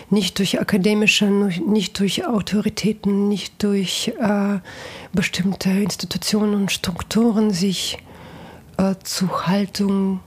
nicht 0.10 0.40
durch 0.40 0.60
akademische, 0.60 1.26
nicht 1.26 2.00
durch 2.00 2.26
Autoritäten, 2.26 3.28
nicht 3.28 3.62
durch 3.64 4.14
äh, 4.20 4.60
bestimmte 5.14 5.70
Institutionen 5.70 6.56
und 6.56 6.72
Strukturen 6.72 7.52
sich 7.52 7.98
äh, 8.78 8.96
zu 9.04 9.48
Haltung 9.48 10.20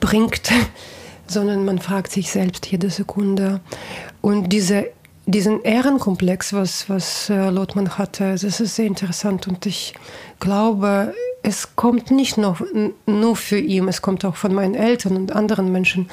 bringt, 0.00 0.50
sondern 1.26 1.64
man 1.64 1.78
fragt 1.78 2.10
sich 2.10 2.30
selbst 2.30 2.66
jede 2.66 2.90
Sekunde. 2.90 3.60
Und 4.20 4.48
diese 4.52 4.90
diesen 5.26 5.62
Ehrenkomplex, 5.62 6.52
was, 6.52 6.88
was 6.88 7.30
äh, 7.30 7.50
Lothmann 7.50 7.98
hatte, 7.98 8.32
das 8.32 8.42
ist 8.42 8.76
sehr 8.76 8.86
interessant 8.86 9.46
und 9.46 9.66
ich 9.66 9.94
glaube, 10.40 11.14
es 11.42 11.76
kommt 11.76 12.10
nicht 12.10 12.36
nur, 12.36 12.58
nur 13.06 13.36
für 13.36 13.58
ihn, 13.58 13.88
es 13.88 14.02
kommt 14.02 14.24
auch 14.24 14.36
von 14.36 14.54
meinen 14.54 14.74
Eltern 14.74 15.16
und 15.16 15.32
anderen 15.32 15.72
Menschen. 15.72 16.08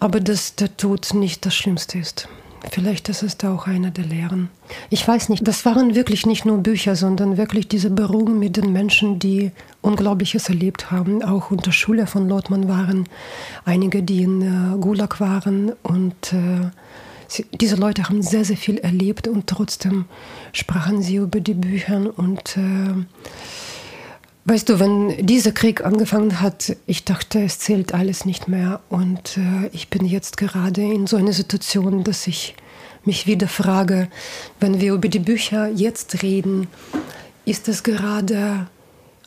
aber 0.00 0.20
dass 0.20 0.54
der 0.54 0.76
Tod 0.76 1.14
nicht 1.14 1.46
das 1.46 1.54
Schlimmste 1.54 1.98
ist. 1.98 2.28
Vielleicht 2.70 3.10
ist 3.10 3.22
es 3.22 3.36
da 3.36 3.54
auch 3.54 3.66
eine 3.66 3.90
der 3.90 4.04
Lehren. 4.04 4.48
Ich 4.88 5.06
weiß 5.06 5.28
nicht, 5.28 5.46
das 5.46 5.64
waren 5.66 5.94
wirklich 5.94 6.24
nicht 6.24 6.46
nur 6.46 6.58
Bücher, 6.58 6.96
sondern 6.96 7.36
wirklich 7.36 7.68
diese 7.68 7.90
Berührung 7.90 8.38
mit 8.38 8.56
den 8.56 8.72
Menschen, 8.72 9.18
die 9.18 9.52
Unglaubliches 9.82 10.48
erlebt 10.48 10.90
haben. 10.90 11.22
Auch 11.22 11.50
unter 11.50 11.72
Schule 11.72 12.06
von 12.06 12.26
Lothmann 12.28 12.66
waren 12.68 13.06
einige, 13.66 14.02
die 14.02 14.22
in 14.22 14.42
äh, 14.42 14.78
Gulag 14.78 15.20
waren. 15.20 15.72
Und 15.82 16.32
äh, 16.32 16.70
sie, 17.28 17.46
diese 17.60 17.76
Leute 17.76 18.04
haben 18.04 18.22
sehr, 18.22 18.44
sehr 18.44 18.56
viel 18.56 18.78
erlebt 18.78 19.28
und 19.28 19.46
trotzdem 19.46 20.06
sprachen 20.52 21.02
sie 21.02 21.16
über 21.16 21.40
die 21.40 21.54
Bücher 21.54 22.12
und 22.16 22.56
äh, 22.56 23.04
Weißt 24.46 24.68
du, 24.68 24.78
wenn 24.78 25.26
dieser 25.26 25.52
Krieg 25.52 25.86
angefangen 25.86 26.42
hat, 26.42 26.76
ich 26.86 27.04
dachte, 27.04 27.42
es 27.42 27.60
zählt 27.60 27.94
alles 27.94 28.26
nicht 28.26 28.46
mehr. 28.46 28.80
Und 28.90 29.38
äh, 29.38 29.68
ich 29.72 29.88
bin 29.88 30.04
jetzt 30.04 30.36
gerade 30.36 30.82
in 30.82 31.06
so 31.06 31.16
einer 31.16 31.32
Situation, 31.32 32.04
dass 32.04 32.26
ich 32.26 32.54
mich 33.06 33.26
wieder 33.26 33.48
frage, 33.48 34.08
wenn 34.60 34.82
wir 34.82 34.92
über 34.92 35.08
die 35.08 35.18
Bücher 35.18 35.68
jetzt 35.68 36.22
reden, 36.22 36.68
ist 37.46 37.68
es 37.68 37.82
gerade 37.82 38.66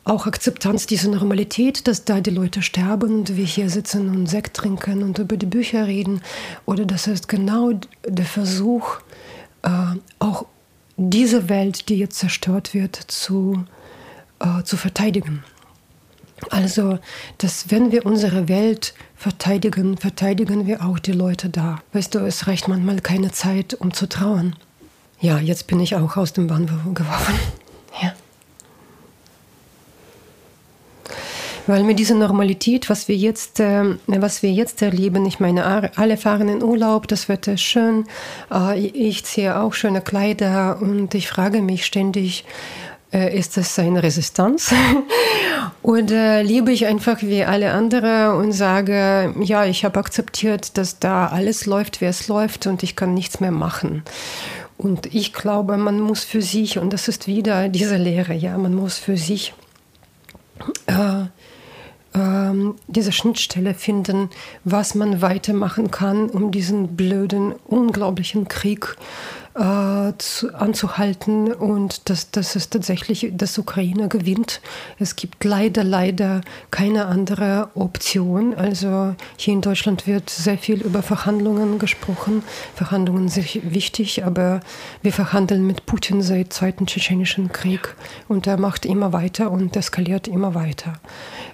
auch 0.10 0.28
Akzeptanz 0.28 0.88
dieser 0.88 1.10
Normalität, 1.10 1.88
dass 1.88 2.06
da 2.06 2.22
die 2.22 2.30
Leute 2.30 2.62
sterben 2.62 3.20
und 3.20 3.38
wir 3.38 3.46
hier 3.46 3.70
sitzen 3.70 4.10
und 4.10 4.28
Sekt 4.28 4.56
trinken 4.56 5.04
und 5.04 5.20
über 5.20 5.38
die 5.38 5.46
Bücher 5.46 5.88
reden? 5.88 6.22
Oder 6.66 6.86
das 6.86 7.08
ist 7.08 7.28
genau 7.28 7.74
der 8.06 8.26
Versuch, 8.26 8.98
äh, 9.64 9.70
auch 10.20 10.46
diese 10.96 11.50
Welt, 11.50 11.90
die 11.90 11.98
jetzt 11.98 12.18
zerstört 12.18 12.74
wird, 12.74 12.96
zu 12.96 13.66
äh, 14.40 14.64
zu 14.64 14.78
verteidigen. 14.78 15.44
Also, 16.52 17.00
dass 17.40 17.72
wenn 17.72 17.92
wir 17.92 18.06
unsere 18.06 18.48
Welt 18.48 18.94
verteidigen, 19.16 19.98
verteidigen 19.98 20.68
wir 20.68 20.86
auch 20.86 21.00
die 21.00 21.12
Leute 21.12 21.50
da. 21.50 21.80
Weißt 21.94 22.14
du, 22.14 22.20
es 22.20 22.46
reicht 22.46 22.68
manchmal 22.68 23.02
keine 23.02 23.32
Zeit, 23.32 23.74
um 23.74 23.94
zu 23.94 24.08
trauern. 24.08 24.56
Ja, 25.20 25.40
jetzt 25.40 25.66
bin 25.66 25.80
ich 25.80 25.96
auch 25.96 26.16
aus 26.16 26.34
dem 26.34 26.48
Bahn 26.48 26.68
geworfen. 26.94 27.36
Ja. 28.00 28.14
Weil 31.68 31.84
mit 31.84 32.00
dieser 32.00 32.16
Normalität, 32.16 32.90
was 32.90 33.08
wir 33.08 33.16
jetzt, 33.16 33.60
äh, 33.60 33.84
was 34.08 34.42
wir 34.42 34.52
jetzt 34.52 34.82
erleben, 34.82 35.26
ich 35.26 35.40
meine, 35.40 35.92
alle 35.98 36.18
fahren 36.18 36.48
in 36.48 36.64
Urlaub, 36.64 37.08
das 37.08 37.28
Wetter 37.28 37.54
ist 37.54 37.62
schön, 37.62 38.06
äh, 38.52 38.80
ich 38.80 39.26
ziehe 39.26 39.60
auch 39.60 39.74
schöne 39.74 40.02
Kleider 40.02 40.78
und 40.82 41.14
ich 41.14 41.28
frage 41.28 41.62
mich 41.62 41.86
ständig, 41.86 42.46
äh, 43.14 43.38
ist 43.38 43.58
das 43.58 43.78
eine 43.80 44.04
Resistenz? 44.04 44.74
Oder 45.82 46.44
lebe 46.44 46.72
ich 46.72 46.86
einfach 46.86 47.22
wie 47.22 47.44
alle 47.44 47.72
anderen 47.72 48.36
und 48.38 48.52
sage, 48.52 49.34
ja, 49.42 49.66
ich 49.66 49.86
habe 49.86 50.00
akzeptiert, 50.00 50.78
dass 50.78 51.00
da 51.00 51.28
alles 51.28 51.66
läuft, 51.66 52.02
wie 52.02 52.06
es 52.06 52.28
läuft 52.28 52.68
und 52.68 52.84
ich 52.84 52.96
kann 52.96 53.14
nichts 53.14 53.40
mehr 53.40 53.52
machen. 53.52 54.04
Und 54.78 55.14
ich 55.14 55.34
glaube, 55.34 55.78
man 55.78 56.00
muss 56.00 56.24
für 56.24 56.42
sich, 56.42 56.78
und 56.78 56.94
das 56.94 57.08
ist 57.08 57.28
wieder 57.28 57.68
diese 57.68 57.98
Lehre, 57.98 58.34
ja, 58.34 58.58
man 58.58 58.76
muss 58.76 58.98
für 58.98 59.18
sich 59.18 59.50
äh, 59.50 59.54
äh, 59.54 59.67
diese 62.88 63.12
Schnittstelle 63.12 63.74
finden, 63.74 64.30
was 64.64 64.96
man 64.96 65.22
weitermachen 65.22 65.92
kann, 65.92 66.30
um 66.30 66.52
diesen 66.52 66.96
blöden, 66.96 67.54
unglaublichen 67.66 68.48
Krieg 68.48 68.96
äh, 69.58 70.14
zu, 70.20 70.54
anzuhalten 70.54 71.52
und 71.52 72.10
dass, 72.10 72.30
dass 72.32 72.56
es 72.56 72.70
tatsächlich, 72.70 73.32
dass 73.34 73.58
Ukraine 73.58 74.08
gewinnt. 74.08 74.62
Es 75.00 75.16
gibt 75.16 75.44
leider, 75.44 75.84
leider 75.84 76.42
keine 76.70 77.06
andere 77.06 77.70
Option. 77.74 78.54
Also 78.54 79.16
hier 79.36 79.54
in 79.54 79.62
Deutschland 79.62 80.06
wird 80.06 80.30
sehr 80.30 80.58
viel 80.58 80.82
über 80.82 81.02
Verhandlungen 81.02 81.80
gesprochen. 81.80 82.44
Verhandlungen 82.76 83.30
sind 83.30 83.74
wichtig, 83.74 84.26
aber 84.26 84.60
wir 85.02 85.14
verhandeln 85.14 85.66
mit 85.66 85.86
Putin 85.86 86.22
seit 86.22 86.54
Zweiten 86.54 86.86
Tschetschenischen 86.86 87.52
Krieg 87.52 87.96
und 88.28 88.46
er 88.46 88.58
macht 88.58 88.86
immer 88.86 89.12
weiter 89.12 89.50
und 89.50 89.76
eskaliert 89.76 90.28
immer 90.28 90.54
weiter. 90.54 90.94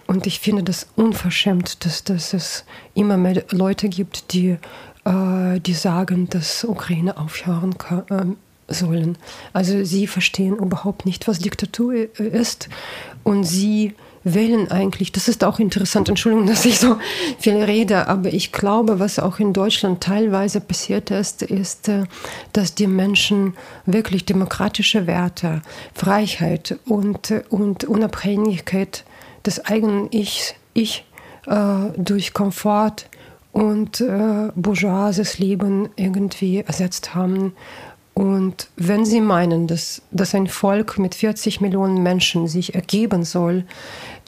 Und 0.07 0.27
ich 0.27 0.39
finde 0.39 0.63
das 0.63 0.87
unverschämt, 0.95 1.85
dass, 1.85 2.03
dass 2.03 2.33
es 2.33 2.65
immer 2.93 3.17
mehr 3.17 3.43
Leute 3.49 3.87
gibt, 3.87 4.33
die 4.33 4.57
äh, 5.05 5.59
die 5.59 5.73
sagen, 5.73 6.29
dass 6.29 6.63
Ukraine 6.63 7.17
aufhören 7.17 7.77
kann, 7.77 8.03
äh, 8.09 8.73
sollen. 8.73 9.17
Also 9.51 9.83
sie 9.83 10.07
verstehen 10.07 10.55
überhaupt 10.55 11.05
nicht, 11.05 11.27
was 11.27 11.39
Diktatur 11.39 12.17
ist 12.17 12.69
und 13.23 13.43
sie 13.43 13.93
wählen 14.23 14.71
eigentlich, 14.71 15.11
das 15.11 15.27
ist 15.27 15.43
auch 15.43 15.59
interessant, 15.59 16.09
Entschuldigung, 16.09 16.47
dass 16.47 16.65
ich 16.65 16.79
so 16.79 16.97
viel 17.39 17.55
rede, 17.55 18.07
aber 18.07 18.33
ich 18.33 18.51
glaube, 18.51 18.99
was 18.99 19.19
auch 19.19 19.39
in 19.39 19.53
Deutschland 19.53 20.01
teilweise 20.01 20.61
passiert 20.61 21.11
ist, 21.11 21.41
ist, 21.41 21.89
äh, 21.89 22.03
dass 22.53 22.75
die 22.75 22.87
Menschen 22.87 23.55
wirklich 23.85 24.25
demokratische 24.25 25.07
Werte, 25.07 25.61
Freiheit 25.93 26.77
und, 26.85 27.33
und 27.49 27.83
Unabhängigkeit 27.83 29.03
des 29.45 29.65
eigenen 29.65 30.07
Ich, 30.11 30.55
ich 30.73 31.05
äh, 31.47 31.89
durch 31.97 32.33
Komfort 32.33 33.07
und 33.53 34.01
äh, 34.01 34.49
bourgeoises 34.55 35.39
Leben 35.39 35.89
irgendwie 35.95 36.57
ersetzt 36.57 37.15
haben. 37.15 37.53
Und 38.13 38.67
wenn 38.75 39.05
Sie 39.05 39.21
meinen, 39.21 39.67
dass, 39.67 40.01
dass 40.11 40.35
ein 40.35 40.47
Volk 40.47 40.99
mit 40.99 41.15
40 41.15 41.61
Millionen 41.61 42.03
Menschen 42.03 42.47
sich 42.47 42.75
ergeben 42.75 43.23
soll, 43.23 43.63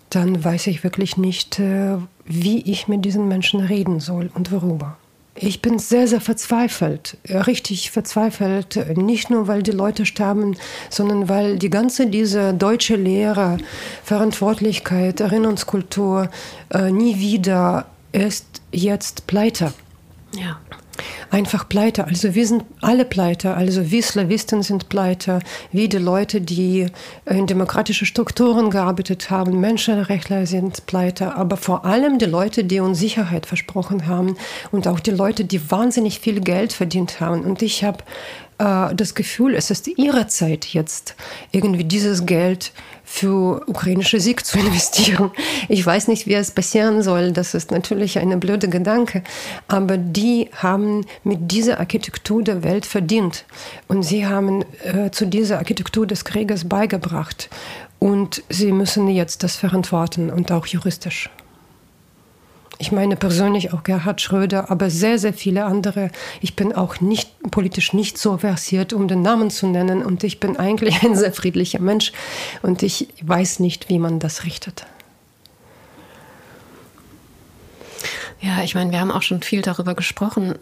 dann 0.10 0.44
weiß 0.44 0.68
ich 0.68 0.84
wirklich 0.84 1.18
nicht, 1.18 1.60
äh, 1.60 1.98
wie 2.24 2.62
ich 2.62 2.88
mit 2.88 3.04
diesen 3.04 3.28
Menschen 3.28 3.60
reden 3.60 4.00
soll 4.00 4.30
und 4.34 4.52
worüber. 4.52 4.98
Ich 5.38 5.62
bin 5.62 5.80
sehr, 5.80 6.08
sehr 6.08 6.22
verzweifelt, 6.22 7.18
richtig 7.28 7.92
verzweifelt, 7.92 8.96
nicht 8.96 9.30
nur 9.30 9.50
weil 9.50 9.64
die 9.64 9.72
Leute 9.72 10.06
sterben, 10.06 10.56
sondern 10.90 11.28
weil 11.28 11.58
die 11.58 11.70
ganze 11.70 12.08
diese 12.08 12.54
deutsche 12.54 12.96
Lehre, 12.96 13.58
Verantwortlichkeit, 14.02 15.20
Erinnerungskultur 15.20 16.30
äh, 16.74 16.90
nie 16.90 17.20
wieder 17.20 17.86
ist 18.16 18.62
jetzt 18.72 19.28
pleite. 19.28 19.74
Ja. 20.34 20.60
Einfach 21.30 21.68
pleite. 21.68 22.06
Also 22.06 22.36
wir 22.36 22.48
sind 22.48 22.64
alle 22.80 23.04
pleite. 23.04 23.56
Also 23.56 23.92
wir 23.92 24.02
Slawisten 24.02 24.64
sind 24.64 24.88
pleite, 24.88 25.40
wie 25.74 25.90
die 25.90 25.98
Leute, 25.98 26.40
die 26.40 26.88
in 27.26 27.48
demokratische 27.48 28.06
Strukturen 28.06 28.70
gearbeitet 28.70 29.30
haben, 29.30 29.60
Menschenrechtler 29.60 30.46
sind 30.46 30.86
pleite, 30.86 31.36
aber 31.36 31.58
vor 31.58 31.84
allem 31.84 32.18
die 32.18 32.26
Leute, 32.26 32.64
die 32.64 32.80
uns 32.80 33.00
Sicherheit 33.00 33.46
versprochen 33.46 34.08
haben 34.08 34.38
und 34.72 34.88
auch 34.88 35.02
die 35.02 35.12
Leute, 35.12 35.44
die 35.44 35.70
wahnsinnig 35.70 36.22
viel 36.22 36.40
Geld 36.40 36.72
verdient 36.72 37.20
haben. 37.20 37.42
Und 37.42 37.62
ich 37.62 37.84
habe 37.84 38.04
das 38.58 39.16
Gefühl, 39.16 39.56
es 39.56 39.70
ist 39.70 39.88
ihre 39.88 40.28
Zeit 40.28 40.66
jetzt, 40.66 41.16
irgendwie 41.52 41.84
dieses 41.84 42.26
Geld 42.26 42.72
für 43.04 43.62
ukrainische 43.68 44.20
Sieg 44.20 44.46
zu 44.46 44.58
investieren. 44.60 45.32
Ich 45.70 45.86
weiß 45.86 46.08
nicht, 46.08 46.26
wie 46.26 46.34
es 46.34 46.52
passieren 46.52 47.04
soll. 47.04 47.32
Das 47.32 47.54
ist 47.54 47.72
natürlich 47.72 48.18
eine 48.20 48.38
blöde 48.38 48.68
Gedanke. 48.68 49.24
Aber 49.68 49.98
die 49.98 50.50
haben 50.56 51.06
mit 51.24 51.52
dieser 51.52 51.80
Architektur 51.80 52.44
der 52.44 52.64
Welt 52.64 52.86
verdient. 52.86 53.46
Und 53.88 54.04
sie 54.04 54.26
haben 54.26 54.64
äh, 54.84 55.12
zu 55.12 55.26
dieser 55.28 55.60
Architektur 55.60 56.08
des 56.08 56.26
Krieges 56.26 56.68
beigebracht. 56.68 57.50
Und 58.00 58.44
sie 58.50 58.72
müssen 58.72 59.08
jetzt 59.08 59.44
das 59.44 59.56
verantworten 59.56 60.30
und 60.30 60.52
auch 60.52 60.66
juristisch 60.66 61.30
ich 62.78 62.92
meine 62.92 63.16
persönlich 63.16 63.74
auch 63.74 63.84
Gerhard 63.84 64.22
Schröder, 64.22 64.70
aber 64.70 64.90
sehr, 64.90 65.18
sehr 65.18 65.34
viele 65.34 65.66
andere. 65.66 66.12
Ich 66.42 66.56
bin 66.56 66.74
auch 66.74 67.00
nicht 67.00 67.30
politisch 67.52 67.94
nicht 67.94 68.18
so 68.18 68.38
versiert, 68.38 68.94
um 68.94 69.08
den 69.08 69.22
Namen 69.22 69.50
zu 69.50 69.68
nennen. 69.68 70.04
Und 70.04 70.24
ich 70.24 70.40
bin 70.40 70.58
eigentlich 70.58 71.04
ein 71.04 71.16
sehr 71.16 71.32
friedlicher 71.32 71.80
Mensch. 71.80 72.12
Und 72.62 72.84
ich 72.84 73.08
weiß 73.22 73.60
nicht, 73.60 73.90
wie 73.90 74.00
man 74.00 74.20
das 74.20 74.44
richtet. 74.44 74.86
Ja, 78.42 78.62
ich 78.64 78.76
meine, 78.76 78.92
wir 78.92 79.00
haben 79.00 79.12
auch 79.12 79.24
schon 79.24 79.42
viel 79.42 79.62
darüber 79.62 79.96
gesprochen, 79.96 80.56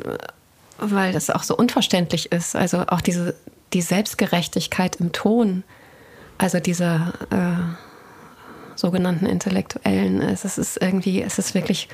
weil 0.77 1.11
das 1.11 1.29
auch 1.29 1.43
so 1.43 1.57
unverständlich 1.57 2.31
ist. 2.31 2.55
Also 2.55 2.85
auch 2.87 3.01
diese 3.01 3.35
die 3.73 3.81
Selbstgerechtigkeit 3.81 4.97
im 4.97 5.11
Ton. 5.11 5.63
Also 6.37 6.59
dieser 6.59 7.13
äh 7.31 7.92
sogenannten 8.83 9.25
Intellektuellen. 9.25 10.21
Es 10.21 10.43
ist 10.43 10.81
irgendwie, 10.81 11.21
es 11.21 11.39
ist 11.39 11.55
wirklich 11.55 11.87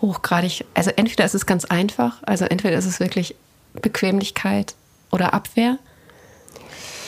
hochgradig, 0.00 0.64
also 0.72 0.90
entweder 0.94 1.24
ist 1.24 1.34
es 1.34 1.46
ganz 1.46 1.64
einfach, 1.64 2.22
also 2.22 2.44
entweder 2.44 2.78
ist 2.78 2.86
es 2.86 3.00
wirklich 3.00 3.34
Bequemlichkeit 3.74 4.76
oder 5.10 5.34
Abwehr. 5.34 5.78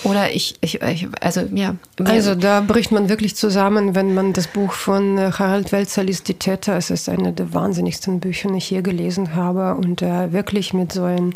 Oder 0.03 0.33
ich, 0.33 0.57
ich, 0.63 0.83
ich 0.83 1.09
also 1.21 1.43
ja. 1.55 1.77
Also 2.05 2.35
da 2.35 2.61
bricht 2.63 2.91
man 2.91 3.09
wirklich 3.09 3.37
zusammen, 3.37 3.95
wenn 3.95 4.15
man 4.15 4.33
das 4.33 4.47
Buch 4.47 4.73
von 4.73 5.19
äh, 5.19 5.31
Harald 5.31 5.73
Welzer 5.73 6.03
liest, 6.03 6.27
Die 6.27 6.35
Täter. 6.35 6.77
Es 6.77 6.89
ist 6.89 7.09
eine 7.09 7.33
der 7.33 7.53
wahnsinnigsten 7.53 8.19
Bücher, 8.19 8.51
die 8.51 8.59
ich 8.59 8.71
je 8.71 8.81
gelesen 8.81 9.35
habe 9.35 9.75
und 9.75 10.01
äh, 10.01 10.33
wirklich 10.33 10.73
mit 10.73 10.93
so 10.93 11.05
einem 11.05 11.35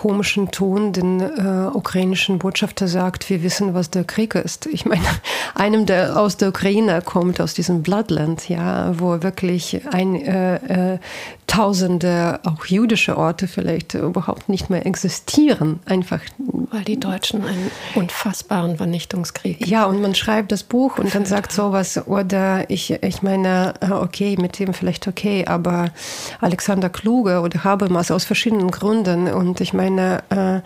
komischen 0.00 0.50
Ton 0.50 0.94
den 0.94 1.20
äh, 1.20 1.68
ukrainischen 1.74 2.38
Botschafter 2.38 2.88
sagt, 2.88 3.28
wir 3.28 3.42
wissen, 3.42 3.74
was 3.74 3.90
der 3.90 4.04
Krieg 4.04 4.34
ist. 4.34 4.64
Ich 4.64 4.86
meine, 4.86 5.04
einem, 5.54 5.84
der 5.84 6.16
aus 6.18 6.38
der 6.38 6.48
Ukraine 6.48 7.02
kommt, 7.04 7.38
aus 7.38 7.52
diesem 7.52 7.82
Bloodland, 7.82 8.48
ja, 8.48 8.98
wo 8.98 9.22
wirklich 9.22 9.82
ein 9.92 10.16
äh, 10.16 10.94
äh, 10.94 10.98
Tausende, 11.50 12.38
auch 12.44 12.64
jüdische 12.64 13.18
Orte 13.18 13.48
vielleicht 13.48 13.94
überhaupt 13.94 14.48
nicht 14.48 14.70
mehr 14.70 14.86
existieren, 14.86 15.80
einfach. 15.84 16.20
Weil 16.70 16.84
die 16.84 17.00
Deutschen 17.00 17.44
einen 17.44 17.72
unfassbaren 17.96 18.76
Vernichtungskrieg. 18.76 19.66
Ja, 19.66 19.86
und 19.86 20.00
man 20.00 20.14
schreibt 20.14 20.52
das 20.52 20.62
Buch 20.62 20.98
und 20.98 21.12
dann 21.12 21.26
sagt 21.26 21.50
sowas, 21.50 22.06
oder 22.06 22.70
ich, 22.70 22.92
ich 23.02 23.22
meine, 23.22 23.74
äh, 23.80 23.90
okay, 23.90 24.36
mit 24.38 24.60
dem 24.60 24.72
vielleicht 24.72 25.08
okay, 25.08 25.44
aber 25.44 25.90
Alexander 26.40 26.88
Kluge 26.88 27.40
oder 27.40 27.64
Habermas 27.64 28.12
aus 28.12 28.24
verschiedenen 28.24 28.70
Gründen 28.70 29.26
und 29.26 29.60
ich 29.60 29.72
meine, 29.72 29.89
äh, 29.98 30.60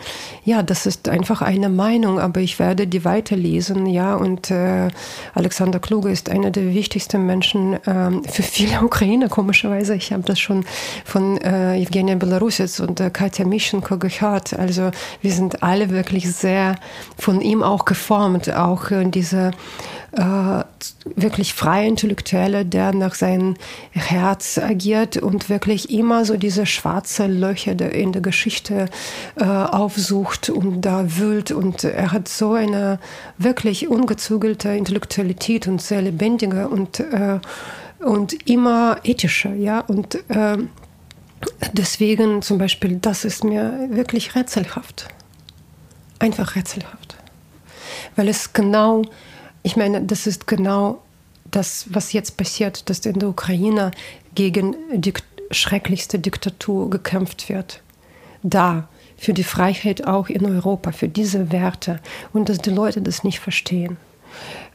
ja, 0.45 0.63
das 0.63 0.87
ist 0.87 1.09
einfach 1.09 1.43
eine 1.43 1.69
Meinung, 1.69 2.19
aber 2.19 2.41
ich 2.41 2.59
werde 2.59 2.87
die 2.87 3.05
weiterlesen, 3.05 3.87
ja, 3.87 4.15
und 4.15 4.51
äh, 4.51 4.89
Alexander 5.35 5.79
Kluge 5.79 6.11
ist 6.11 6.31
einer 6.31 6.51
der 6.51 6.75
wichtigsten 6.75 7.27
Menschen 7.27 7.75
äh, 7.75 8.11
für 8.29 8.43
viele 8.43 8.81
Ukrainer, 8.85 9.29
komischerweise. 9.29 9.95
Ich 9.95 10.13
habe 10.13 10.23
das 10.23 10.39
schon 10.39 10.65
von 11.05 11.39
äh, 11.39 11.81
Evgenia 11.81 12.17
Belarusitz 12.17 12.81
und 12.81 13.01
äh, 13.01 13.11
Katja 13.11 13.45
Mischenko 13.45 13.99
gehört. 13.99 14.59
Also 14.59 14.91
wir 15.23 15.33
sind 15.33 15.63
alle 15.63 15.91
wirklich 15.91 16.33
sehr 16.33 16.77
von 17.17 17.41
ihm 17.41 17.63
auch 17.63 17.85
geformt, 17.85 18.53
auch 18.53 18.91
äh, 18.91 19.05
diese 19.05 19.53
äh, 20.16 20.64
wirklich 21.16 21.55
freie 21.55 21.88
Intellektuelle, 21.88 22.64
der 22.64 22.92
nach 22.92 23.14
seinem 23.14 23.57
Herz 23.90 24.59
agiert 24.59 25.16
und 25.16 25.48
wirklich 25.48 25.90
immer 25.90 26.24
so 26.24 26.37
diese 26.37 26.66
schwarze 26.66 27.27
Löcher 27.27 27.72
in 27.92 28.12
der 28.12 28.22
Geschichte 28.22 28.88
äh, 29.37 29.44
aufsucht 29.44 30.50
und 30.50 30.83
da 30.83 31.16
wühlt. 31.18 31.50
Und 31.50 31.85
er 31.85 32.12
hat 32.12 32.29
so 32.29 32.53
eine 32.53 32.98
wirklich 33.38 33.88
ungezügelte 33.88 34.70
Intellektualität 34.70 35.66
und 35.66 35.83
sehr 35.83 36.03
lebendige 36.03 36.68
und, 36.68 37.00
äh, 37.00 37.40
und 37.98 38.48
immer 38.48 38.98
ethische. 39.03 39.53
Ja? 39.55 39.81
Und 39.81 40.16
äh, 40.31 40.59
deswegen 41.72 42.42
zum 42.42 42.59
Beispiel, 42.59 42.98
das 43.00 43.24
ist 43.24 43.42
mir 43.42 43.88
wirklich 43.90 44.35
rätselhaft. 44.35 45.09
Einfach 46.18 46.55
rätselhaft. 46.55 47.16
Weil 48.16 48.29
es 48.29 48.53
genau 48.53 49.03
ich 49.64 49.77
meine, 49.77 50.03
das 50.03 50.29
ist 50.29 50.46
genau 50.46 51.03
das, 51.50 51.87
was 51.88 52.12
jetzt 52.12 52.37
passiert, 52.37 52.88
dass 52.88 53.05
in 53.05 53.18
der 53.18 53.31
Ukraine 53.31 53.90
gegen 54.35 54.77
die 54.92 55.14
schrecklichste 55.50 56.18
Diktatur 56.18 56.90
gekämpft 56.90 57.48
wird. 57.48 57.81
Da, 58.42 58.88
für 59.16 59.33
die 59.33 59.42
Freiheit 59.42 60.07
auch 60.07 60.29
in 60.29 60.44
Europa, 60.44 60.92
für 60.92 61.09
diese 61.09 61.50
Werte. 61.50 62.00
Und 62.35 62.50
dass 62.50 62.59
die 62.59 62.70
Leute 62.70 63.00
das 63.00 63.24
nicht 63.24 63.40
verstehen. 63.40 63.96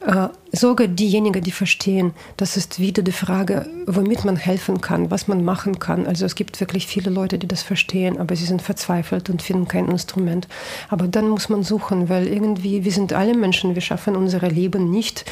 Äh, 0.06 0.28
sogar 0.50 0.88
diejenigen, 0.88 1.42
die 1.42 1.50
verstehen, 1.50 2.12
das 2.38 2.56
ist 2.56 2.80
wieder 2.80 3.02
die 3.02 3.12
Frage, 3.12 3.66
womit 3.86 4.24
man 4.24 4.36
helfen 4.36 4.80
kann, 4.80 5.10
was 5.10 5.28
man 5.28 5.44
machen 5.44 5.78
kann. 5.78 6.06
Also 6.06 6.24
es 6.24 6.34
gibt 6.34 6.58
wirklich 6.58 6.86
viele 6.86 7.10
Leute, 7.10 7.38
die 7.38 7.46
das 7.46 7.62
verstehen, 7.62 8.18
aber 8.18 8.34
sie 8.34 8.46
sind 8.46 8.62
verzweifelt 8.62 9.28
und 9.28 9.42
finden 9.42 9.68
kein 9.68 9.88
Instrument. 9.88 10.48
Aber 10.88 11.06
dann 11.06 11.28
muss 11.28 11.50
man 11.50 11.62
suchen, 11.62 12.08
weil 12.08 12.26
irgendwie, 12.26 12.82
wir 12.84 12.92
sind 12.92 13.12
alle 13.12 13.36
Menschen, 13.36 13.74
wir 13.74 13.82
schaffen 13.82 14.16
unser 14.16 14.40
Leben 14.48 14.90
nicht 14.90 15.26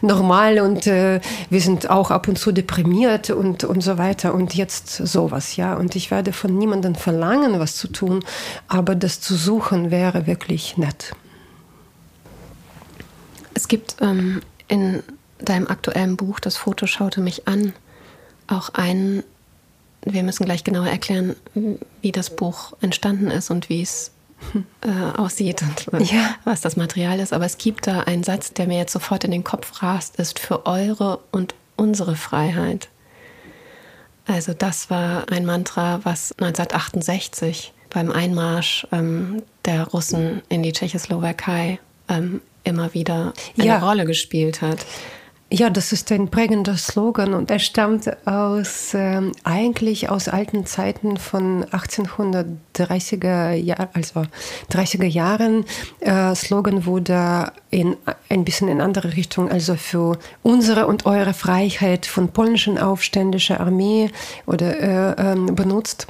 normal 0.00 0.58
und 0.60 0.86
äh, 0.86 1.20
wir 1.50 1.60
sind 1.60 1.90
auch 1.90 2.10
ab 2.10 2.26
und 2.26 2.38
zu 2.38 2.50
deprimiert 2.50 3.28
und, 3.28 3.64
und 3.64 3.82
so 3.82 3.98
weiter. 3.98 4.34
Und 4.34 4.54
jetzt 4.54 4.88
sowas, 4.88 5.56
ja. 5.56 5.74
Und 5.74 5.96
ich 5.96 6.10
werde 6.10 6.32
von 6.32 6.56
niemandem 6.56 6.94
verlangen, 6.94 7.60
was 7.60 7.76
zu 7.76 7.88
tun, 7.88 8.24
aber 8.68 8.94
das 8.94 9.20
zu 9.20 9.34
suchen 9.34 9.90
wäre 9.90 10.26
wirklich 10.26 10.78
nett. 10.78 11.14
Es 13.64 13.68
gibt 13.68 13.96
ähm, 14.02 14.42
in 14.68 15.02
deinem 15.38 15.68
aktuellen 15.68 16.18
Buch, 16.18 16.38
das 16.38 16.54
Foto 16.54 16.86
schaute 16.86 17.22
mich 17.22 17.48
an, 17.48 17.72
auch 18.46 18.68
einen, 18.74 19.24
wir 20.02 20.22
müssen 20.22 20.44
gleich 20.44 20.64
genauer 20.64 20.88
erklären, 20.88 21.34
wie 22.02 22.12
das 22.12 22.36
Buch 22.36 22.74
entstanden 22.82 23.30
ist 23.30 23.50
und 23.50 23.70
wie 23.70 23.80
es 23.80 24.10
äh, 24.82 25.16
aussieht 25.16 25.62
und 25.62 26.10
ja. 26.10 26.34
was 26.44 26.60
das 26.60 26.76
Material 26.76 27.18
ist. 27.20 27.32
Aber 27.32 27.46
es 27.46 27.56
gibt 27.56 27.86
da 27.86 28.00
einen 28.00 28.22
Satz, 28.22 28.52
der 28.52 28.66
mir 28.66 28.76
jetzt 28.76 28.92
sofort 28.92 29.24
in 29.24 29.30
den 29.30 29.44
Kopf 29.44 29.82
rast, 29.82 30.16
ist 30.16 30.38
für 30.38 30.66
eure 30.66 31.20
und 31.32 31.54
unsere 31.76 32.16
Freiheit. 32.16 32.90
Also 34.26 34.52
das 34.52 34.90
war 34.90 35.32
ein 35.32 35.46
Mantra, 35.46 36.00
was 36.04 36.32
1968 36.32 37.72
beim 37.88 38.12
Einmarsch 38.12 38.86
ähm, 38.92 39.42
der 39.64 39.84
Russen 39.84 40.42
in 40.50 40.62
die 40.62 40.72
Tschechoslowakei 40.72 41.78
ähm, 42.10 42.42
immer 42.64 42.94
wieder 42.94 43.32
eine 43.56 43.66
ja. 43.66 43.78
Rolle 43.78 44.04
gespielt 44.04 44.62
hat. 44.62 44.84
Ja, 45.56 45.70
das 45.70 45.92
ist 45.92 46.10
ein 46.10 46.30
prägender 46.30 46.76
Slogan 46.76 47.32
und 47.32 47.48
er 47.48 47.60
stammt 47.60 48.10
aus 48.26 48.92
ähm, 48.92 49.30
eigentlich 49.44 50.08
aus 50.08 50.26
alten 50.26 50.66
Zeiten 50.66 51.16
von 51.16 51.64
1830er 51.66 53.52
Jahren, 53.52 53.88
also 53.92 54.24
30er 54.72 55.04
Jahren. 55.04 55.64
Äh, 56.00 56.34
Slogan 56.34 56.86
wurde 56.86 57.52
in 57.70 57.96
ein 58.28 58.44
bisschen 58.44 58.66
in 58.66 58.80
andere 58.80 59.16
Richtung, 59.16 59.48
also 59.48 59.76
für 59.76 60.18
unsere 60.42 60.88
und 60.88 61.06
eure 61.06 61.34
Freiheit 61.34 62.06
von 62.06 62.30
polnischen 62.32 62.76
aufständischer 62.76 63.60
Armee 63.60 64.10
oder 64.46 64.80
äh, 64.80 65.34
äh, 65.34 65.52
benutzt. 65.52 66.08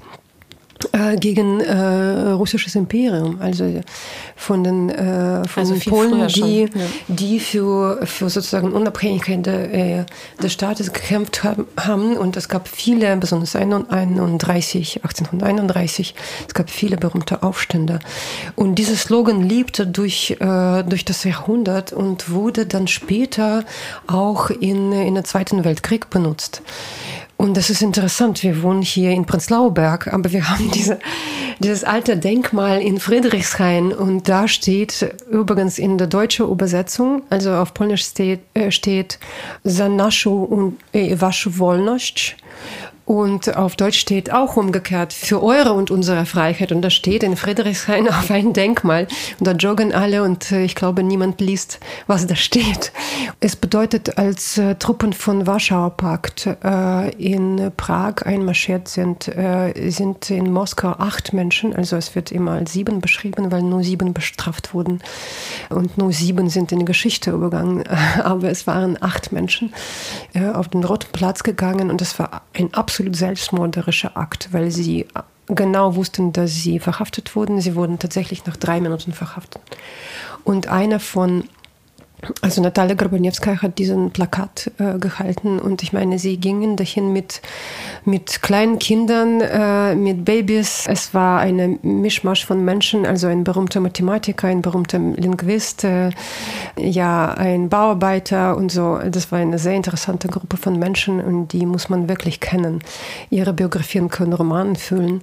Äh, 0.93 1.17
gegen 1.17 1.61
äh, 1.61 2.31
russisches 2.31 2.75
Imperium, 2.75 3.41
also 3.41 3.81
von 4.37 4.65
den, 4.65 4.91
äh, 4.91 5.47
von 5.47 5.63
also 5.63 5.75
Polen, 5.89 6.27
die, 6.29 6.63
ja. 6.63 6.69
die 7.09 7.41
für, 7.41 8.07
für 8.07 8.29
sozusagen 8.29 8.73
Unabhängigkeit 8.73 9.47
der, 9.47 9.73
äh, 9.73 10.05
des 10.43 10.53
Staates 10.53 10.93
gekämpft 10.93 11.43
haben. 11.45 12.17
Und 12.17 12.37
es 12.37 12.49
gab 12.49 12.69
viele, 12.69 13.17
besonders 13.17 13.57
1831, 13.57 15.05
1831, 15.05 16.15
es 16.49 16.55
gab 16.55 16.69
viele 16.71 16.97
berühmte 16.97 17.43
Aufstände. 17.43 17.99
Und 18.55 18.75
dieser 18.75 18.97
Slogan 18.97 19.43
lebte 19.43 19.87
durch, 19.87 20.37
äh, 20.41 20.83
durch 20.83 21.05
das 21.05 21.25
Jahrhundert 21.25 21.93
und 21.93 22.31
wurde 22.31 22.67
dann 22.67 22.89
später 22.89 23.65
auch 24.07 24.51
in, 24.51 24.93
in 24.93 25.15
der 25.15 25.25
Zweiten 25.25 25.65
Weltkrieg 25.65 26.11
benutzt. 26.11 26.63
Und 27.45 27.59
das 27.59 27.69
ist 27.69 27.83
interessant. 27.83 28.43
Wir 28.43 28.63
wohnen 28.63 28.81
hier 28.81 29.11
in 29.11 29.27
Prenzlauer 29.27 29.75
Berg, 29.75 30.11
aber 30.11 30.33
wir 30.33 30.49
haben 30.49 30.71
diese, 30.71 30.99
dieses 31.59 31.85
alte 31.85 32.17
Denkmal 32.17 32.81
in 32.81 32.99
Friedrichshain 32.99 33.93
und 33.93 34.31
da 34.31 34.49
steht 34.49 35.15
übrigens 35.31 35.79
in 35.79 35.99
der 35.99 36.07
deutschen 36.07 36.49
Übersetzung, 36.49 37.23
also 37.29 37.53
auf 37.53 37.75
Polnisch 37.75 38.07
steht, 38.07 38.41
äh, 38.55 38.71
steht 38.71 39.19
Za 39.63 39.91
naszu 39.91 40.43
und 40.43 40.79
äh, 40.95 41.21
waszu 41.21 41.59
wolność 41.59 42.35
und 43.07 43.55
auf 43.55 43.77
Deutsch 43.77 43.99
steht 43.99 44.33
auch 44.33 44.57
umgekehrt 44.57 45.13
für 45.13 45.43
eure 45.43 45.75
und 45.75 45.91
unsere 45.91 46.25
Freiheit. 46.25 46.73
Und 46.73 46.81
da 46.81 46.89
steht 46.89 47.23
in 47.23 47.37
Friedrichshain 47.37 48.09
auf 48.09 48.31
ein 48.31 48.55
Denkmal. 48.55 49.07
Und 49.39 49.47
da 49.47 49.53
joggen 49.53 49.93
alle 49.93 50.23
und 50.23 50.51
äh, 50.53 50.65
ich 50.65 50.75
glaube, 50.75 51.03
niemand 51.03 51.41
liest, 51.41 51.81
was 52.07 52.27
da 52.27 52.35
steht. 52.35 52.93
Es 53.41 53.57
bedeutet, 53.57 54.17
als 54.17 54.57
äh, 54.57 54.77
Truppen 54.77 55.13
von 55.13 55.47
Warschauer 55.47 55.91
Pakt 55.91 56.47
äh, 56.47 57.11
in 57.17 57.73
Prag 57.77 58.23
einmarschiert 58.25 58.89
sind, 58.89 59.29
äh, 59.29 59.91
sind 59.91 60.31
in 60.31 60.51
Moskau 60.51 60.89
acht 60.89 61.35
Menschen. 61.35 61.77
Also 61.77 61.97
es 61.97 62.15
wird 62.15 62.33
immer 62.33 62.53
als 62.53 62.73
sieben 62.73 63.03
beschrieben, 63.03 63.53
weil 63.53 63.63
nur 63.63 63.85
sieben 63.85 64.15
bestraft 64.15 64.73
wurden. 64.73 65.03
Und 65.69 65.99
nur 65.99 66.11
sieben 66.13 66.49
sind 66.49 66.73
in 66.73 66.79
die 66.79 66.85
Geschichte 66.87 67.33
übergangen. 67.33 67.85
Aber 68.23 68.49
es 68.49 68.67
waren 68.67 68.97
acht 69.03 69.31
Menschen 69.31 69.75
äh, 70.33 70.49
auf 70.49 70.69
den 70.69 70.85
Roten 70.85 71.13
Platz 71.13 71.43
gegangen 71.43 71.91
und 71.91 72.01
es 72.01 72.19
war 72.19 72.43
ein 72.55 72.73
absolut 72.73 72.94
absolut 72.95 73.17
selbstmörderischer 73.17 74.17
Akt, 74.17 74.53
weil 74.53 74.71
sie 74.71 75.09
genau 75.49 75.97
wussten, 75.97 76.33
dass 76.33 76.55
sie 76.55 76.79
verhaftet 76.79 77.35
wurden. 77.35 77.61
Sie 77.61 77.75
wurden 77.75 77.99
tatsächlich 77.99 78.47
nach 78.47 78.57
drei 78.57 78.81
Minuten 78.81 79.13
verhaftet. 79.13 79.63
Und 80.45 80.69
einer 80.69 81.01
von 81.01 81.43
also 82.41 82.63
Natalia 82.63 82.95
Gorbanewska 82.95 83.63
hat 83.63 83.79
diesen 83.79 84.11
Plakat 84.11 84.71
äh, 84.79 84.99
gehalten 84.99 85.59
und 85.59 85.83
ich 85.83 85.93
meine, 85.93 86.19
sie 86.19 86.37
gingen 86.37 86.77
dahin 86.77 87.13
mit, 87.13 87.43
mit 88.05 88.43
kleinen 88.43 88.79
Kindern, 88.79 89.41
äh, 89.41 89.95
mit 89.95 90.25
Babys. 90.25 90.87
Es 90.89 91.15
war 91.15 91.41
eine 91.41 91.79
Mischmasch 91.83 92.45
von 92.45 92.65
Menschen, 92.65 93.07
also 93.07 93.27
ein 93.27 93.45
berühmter 93.45 93.81
Mathematiker, 93.81 94.49
ein 94.49 94.63
berühmter 94.63 94.99
Linguist, 94.99 95.85
äh, 95.85 96.11
ja, 96.77 97.33
ein 97.35 97.69
Bauarbeiter 97.69 98.57
und 98.57 98.71
so. 98.71 98.99
Das 99.11 99.31
war 99.33 99.39
eine 99.39 99.59
sehr 99.59 99.75
interessante 99.75 100.29
Gruppe 100.29 100.57
von 100.57 100.79
Menschen 100.79 101.21
und 101.21 101.53
die 101.53 101.67
muss 101.67 101.89
man 101.89 102.09
wirklich 102.09 102.41
kennen. 102.41 102.81
Ihre 103.31 103.53
Biografien 103.53 104.09
können 104.09 104.33
Romanen 104.33 104.77
füllen. 104.77 105.23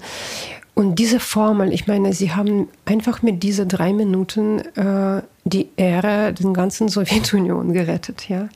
Und 0.74 1.00
diese 1.00 1.20
Formel, 1.20 1.74
ich 1.74 1.88
meine, 1.88 2.14
sie 2.14 2.32
haben 2.32 2.70
einfach 2.86 3.22
mit 3.22 3.44
diesen 3.44 3.68
drei 3.68 3.94
Minuten 3.94 4.60
äh, 4.76 5.22
die 5.44 5.70
Ehre 5.76 6.34
der 6.34 6.54
ganzen 6.54 6.88
Sowjetunion 6.88 7.74
gerettet, 7.74 8.30
ja, 8.30 8.48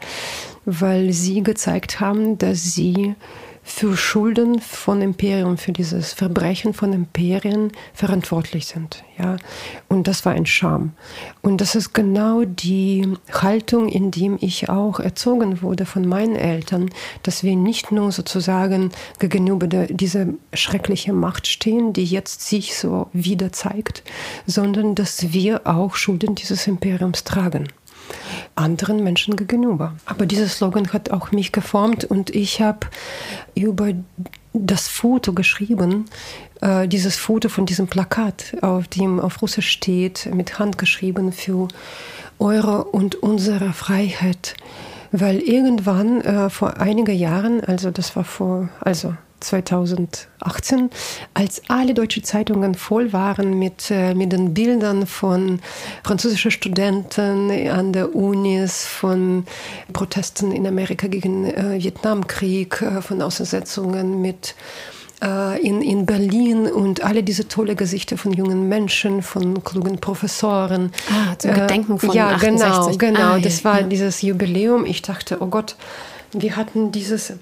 weil 0.65 1.11
sie 1.11 1.43
gezeigt 1.43 1.99
haben, 1.99 2.37
dass 2.37 2.73
sie 2.73 3.15
für 3.67 3.97
Schulden 3.97 4.61
von 4.61 5.01
Imperien, 5.01 5.57
für 5.57 5.71
dieses 5.71 6.13
Verbrechen 6.13 6.75
von 6.75 6.93
Imperien 6.93 7.71
verantwortlich 7.95 8.67
sind. 8.67 9.03
Ja? 9.17 9.37
Und 9.89 10.07
das 10.07 10.23
war 10.23 10.33
ein 10.33 10.45
Scham. 10.45 10.93
Und 11.41 11.61
das 11.61 11.73
ist 11.73 11.91
genau 11.93 12.43
die 12.45 13.17
Haltung, 13.33 13.89
in 13.89 14.11
dem 14.11 14.37
ich 14.39 14.69
auch 14.69 14.99
erzogen 14.99 15.63
wurde 15.63 15.87
von 15.87 16.07
meinen 16.07 16.35
Eltern, 16.35 16.91
dass 17.23 17.43
wir 17.43 17.55
nicht 17.55 17.91
nur 17.91 18.11
sozusagen 18.11 18.91
gegenüber 19.17 19.65
der, 19.65 19.87
dieser 19.87 20.27
schrecklichen 20.53 21.19
Macht 21.19 21.47
stehen, 21.47 21.91
die 21.91 22.05
jetzt 22.05 22.47
sich 22.47 22.77
so 22.77 23.09
wieder 23.13 23.51
zeigt, 23.51 24.03
sondern 24.45 24.93
dass 24.93 25.33
wir 25.33 25.65
auch 25.65 25.95
Schulden 25.95 26.35
dieses 26.35 26.67
Imperiums 26.67 27.23
tragen 27.23 27.67
anderen 28.55 29.03
Menschen 29.03 29.35
gegenüber. 29.35 29.93
Aber 30.05 30.25
dieser 30.25 30.47
Slogan 30.47 30.91
hat 30.93 31.11
auch 31.11 31.31
mich 31.31 31.51
geformt 31.51 32.05
und 32.05 32.33
ich 32.33 32.61
habe 32.61 32.87
über 33.55 33.93
das 34.53 34.87
Foto 34.87 35.33
geschrieben, 35.33 36.05
äh, 36.61 36.87
dieses 36.87 37.15
Foto 37.15 37.49
von 37.49 37.65
diesem 37.65 37.87
Plakat, 37.87 38.55
auf 38.61 38.87
dem 38.87 39.19
auf 39.19 39.41
Russisch 39.41 39.69
steht, 39.69 40.29
mit 40.33 40.59
Hand 40.59 40.77
geschrieben 40.77 41.31
für 41.31 41.67
eure 42.39 42.85
und 42.85 43.15
unsere 43.15 43.73
Freiheit. 43.73 44.55
Weil 45.11 45.39
irgendwann 45.39 46.21
äh, 46.21 46.49
vor 46.49 46.77
einigen 46.77 47.15
Jahren, 47.15 47.63
also 47.63 47.91
das 47.91 48.15
war 48.15 48.23
vor, 48.23 48.69
also 48.81 49.15
2018, 49.45 50.89
als 51.33 51.61
alle 51.67 51.93
deutschen 51.93 52.23
Zeitungen 52.23 52.75
voll 52.75 53.13
waren 53.13 53.57
mit, 53.57 53.89
äh, 53.91 54.13
mit 54.13 54.31
den 54.31 54.53
Bildern 54.53 55.07
von 55.07 55.59
französischen 56.03 56.51
Studenten 56.51 57.51
an 57.69 57.93
der 57.93 58.15
Unis, 58.15 58.85
von 58.85 59.45
Protesten 59.93 60.51
in 60.51 60.67
Amerika 60.67 61.07
gegen 61.07 61.45
äh, 61.45 61.81
Vietnamkrieg, 61.81 62.81
äh, 62.81 63.01
von 63.01 63.21
Aussetzungen 63.21 64.21
mit 64.21 64.55
äh, 65.23 65.61
in, 65.61 65.81
in 65.81 66.05
Berlin 66.05 66.67
und 66.67 67.03
alle 67.03 67.23
diese 67.23 67.47
tolle 67.47 67.75
Gesichter 67.75 68.17
von 68.17 68.33
jungen 68.33 68.67
Menschen, 68.67 69.21
von 69.21 69.63
klugen 69.63 69.99
Professoren. 69.99 70.91
Ah, 71.09 71.37
zum 71.37 71.53
Gedenken 71.53 71.99
von 71.99 72.11
Ja, 72.11 72.31
68. 72.31 72.97
genau, 72.97 73.19
genau. 73.19 73.33
Ah, 73.33 73.39
das 73.39 73.63
war 73.63 73.81
ja. 73.81 73.87
dieses 73.87 74.21
Jubiläum. 74.21 74.85
Ich 74.85 75.01
dachte, 75.01 75.37
oh 75.41 75.47
Gott, 75.47 75.75
wir 76.33 76.55
hatten 76.55 76.91
dieses 76.91 77.33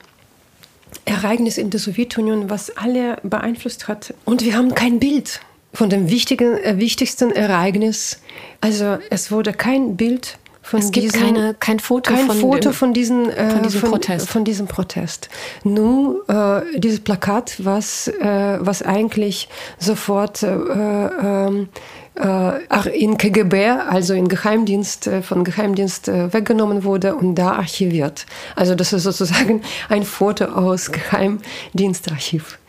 Ereignis 1.06 1.58
in 1.58 1.70
der 1.70 1.80
Sowjetunion, 1.80 2.50
was 2.50 2.76
alle 2.78 3.18
beeinflusst 3.24 3.88
hat. 3.88 4.14
Und 4.26 4.44
wir 4.44 4.56
haben 4.56 4.74
kein 4.76 5.00
Bild 5.00 5.42
von 5.74 5.90
dem 5.90 6.10
wichtigen, 6.10 6.58
äh, 6.58 6.78
wichtigsten 6.78 7.32
Ereignis. 7.32 8.20
Also 8.62 8.98
es 9.10 9.32
wurde 9.32 9.54
kein 9.54 9.98
Bild 9.98 10.38
von 10.64 10.80
Es 10.80 10.92
gibt 10.92 11.14
diesem, 11.14 11.22
keine, 11.22 11.54
kein 11.60 11.80
Foto 11.80 12.14
kein 12.14 12.26
von 12.26 12.38
Foto 12.38 12.70
dem, 12.70 12.74
von, 12.74 12.94
diesen, 12.94 13.30
äh, 13.30 13.50
von 13.50 13.64
diesem 13.64 13.82
Protest. 13.82 14.30
Von 14.30 14.46
diesem 14.46 14.68
Protest. 14.68 15.30
Nur 15.64 16.24
äh, 16.30 16.80
dieses 16.80 17.02
Plakat, 17.02 17.56
was, 17.66 18.08
äh, 18.08 18.58
was 18.60 18.82
eigentlich 18.82 19.50
sofort 19.78 20.42
äh, 20.42 20.48
ähm, 20.48 21.68
äh, 21.74 22.03
in 22.16 23.18
KGB, 23.18 23.70
also 23.70 24.14
in 24.14 24.28
Geheimdienst, 24.28 25.08
äh, 25.08 25.22
von 25.24 25.44
Geheimdienst 25.44 26.08
äh, 26.08 26.32
weggenommen 26.32 26.84
wurde 26.84 27.16
und 27.16 27.36
da 27.36 27.54
archiviert. 27.54 28.26
Also 28.56 28.76
das 28.76 28.94
ist 28.94 29.04
sozusagen 29.04 29.62
ein 29.90 30.04
Foto 30.04 30.46
aus 30.46 30.92
Geheimdienstarchiv. 30.92 32.60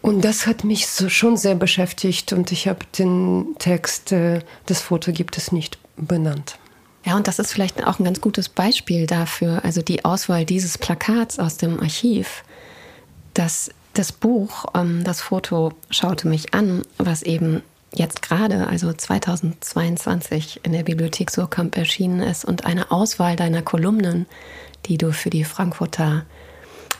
Und 0.00 0.24
das 0.24 0.48
hat 0.48 0.64
mich 0.64 0.88
so 0.88 1.08
schon 1.08 1.36
sehr 1.36 1.54
beschäftigt 1.54 2.32
und 2.32 2.50
ich 2.50 2.66
habe 2.66 2.80
den 2.98 3.54
Text, 3.58 4.10
äh, 4.10 4.40
das 4.66 4.80
Foto 4.80 5.12
gibt 5.12 5.38
es 5.38 5.52
nicht 5.52 5.78
benannt. 5.96 6.58
Ja, 7.04 7.16
und 7.16 7.28
das 7.28 7.38
ist 7.38 7.52
vielleicht 7.52 7.84
auch 7.86 8.00
ein 8.00 8.04
ganz 8.04 8.20
gutes 8.20 8.48
Beispiel 8.48 9.06
dafür, 9.06 9.64
also 9.64 9.80
die 9.80 10.04
Auswahl 10.04 10.44
dieses 10.44 10.76
Plakats 10.76 11.38
aus 11.38 11.56
dem 11.56 11.80
Archiv, 11.80 12.42
dass 13.34 13.70
das 13.94 14.10
Buch, 14.10 14.66
ähm, 14.74 15.04
das 15.04 15.20
Foto 15.20 15.72
schaute 15.90 16.26
mich 16.26 16.52
an, 16.52 16.82
was 16.98 17.22
eben 17.22 17.62
jetzt 17.94 18.22
gerade, 18.22 18.66
also 18.68 18.92
2022 18.92 20.60
in 20.62 20.72
der 20.72 20.82
Bibliothek 20.82 21.30
Surkamp 21.30 21.76
erschienen 21.76 22.20
ist 22.20 22.44
und 22.44 22.64
eine 22.64 22.90
Auswahl 22.90 23.36
deiner 23.36 23.62
Kolumnen, 23.62 24.26
die 24.86 24.98
du 24.98 25.12
für 25.12 25.30
die 25.30 25.44
Frankfurter 25.44 26.24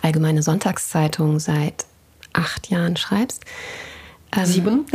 Allgemeine 0.03 0.43
Sonntagszeitung 0.43 1.39
seit 1.39 1.87
acht 2.33 2.71
Jahren 2.71 2.97
schreibst. 2.97 3.45
Ähm, 4.37 4.47
Sieben? 4.47 4.87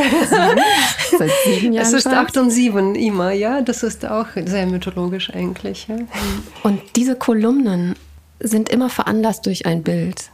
Seit 1.17 1.31
sieben 1.45 1.73
Jahren 1.73 1.85
Es 1.85 1.93
ist 1.93 2.03
schreibst. 2.03 2.17
acht 2.17 2.37
und 2.37 2.51
sieben 2.51 2.95
immer, 2.95 3.31
ja. 3.31 3.61
Das 3.61 3.83
ist 3.83 4.05
auch 4.05 4.27
sehr 4.45 4.65
mythologisch 4.65 5.29
eigentlich. 5.33 5.87
Ja. 5.87 5.95
Und 6.63 6.81
diese 6.95 7.15
Kolumnen 7.15 7.95
sind 8.39 8.69
immer 8.69 8.89
veranlasst 8.89 9.45
durch 9.45 9.65
ein 9.65 9.83
Bild. 9.83 10.29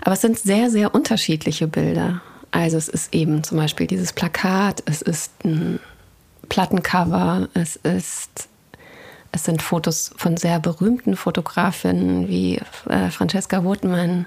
Aber 0.00 0.12
es 0.14 0.20
sind 0.22 0.38
sehr, 0.38 0.70
sehr 0.70 0.94
unterschiedliche 0.94 1.66
Bilder. 1.66 2.22
Also 2.50 2.76
es 2.76 2.88
ist 2.88 3.14
eben 3.14 3.44
zum 3.44 3.58
Beispiel 3.58 3.86
dieses 3.86 4.12
Plakat, 4.12 4.82
es 4.86 5.02
ist 5.02 5.32
ein 5.44 5.80
Plattencover, 6.48 7.48
es 7.54 7.76
ist 7.76 8.48
es 9.32 9.44
sind 9.44 9.62
Fotos 9.62 10.10
von 10.16 10.36
sehr 10.36 10.58
berühmten 10.58 11.14
Fotografinnen 11.14 12.28
wie 12.28 12.60
äh, 12.88 13.10
Francesca 13.10 13.62
Wothmann 13.62 14.26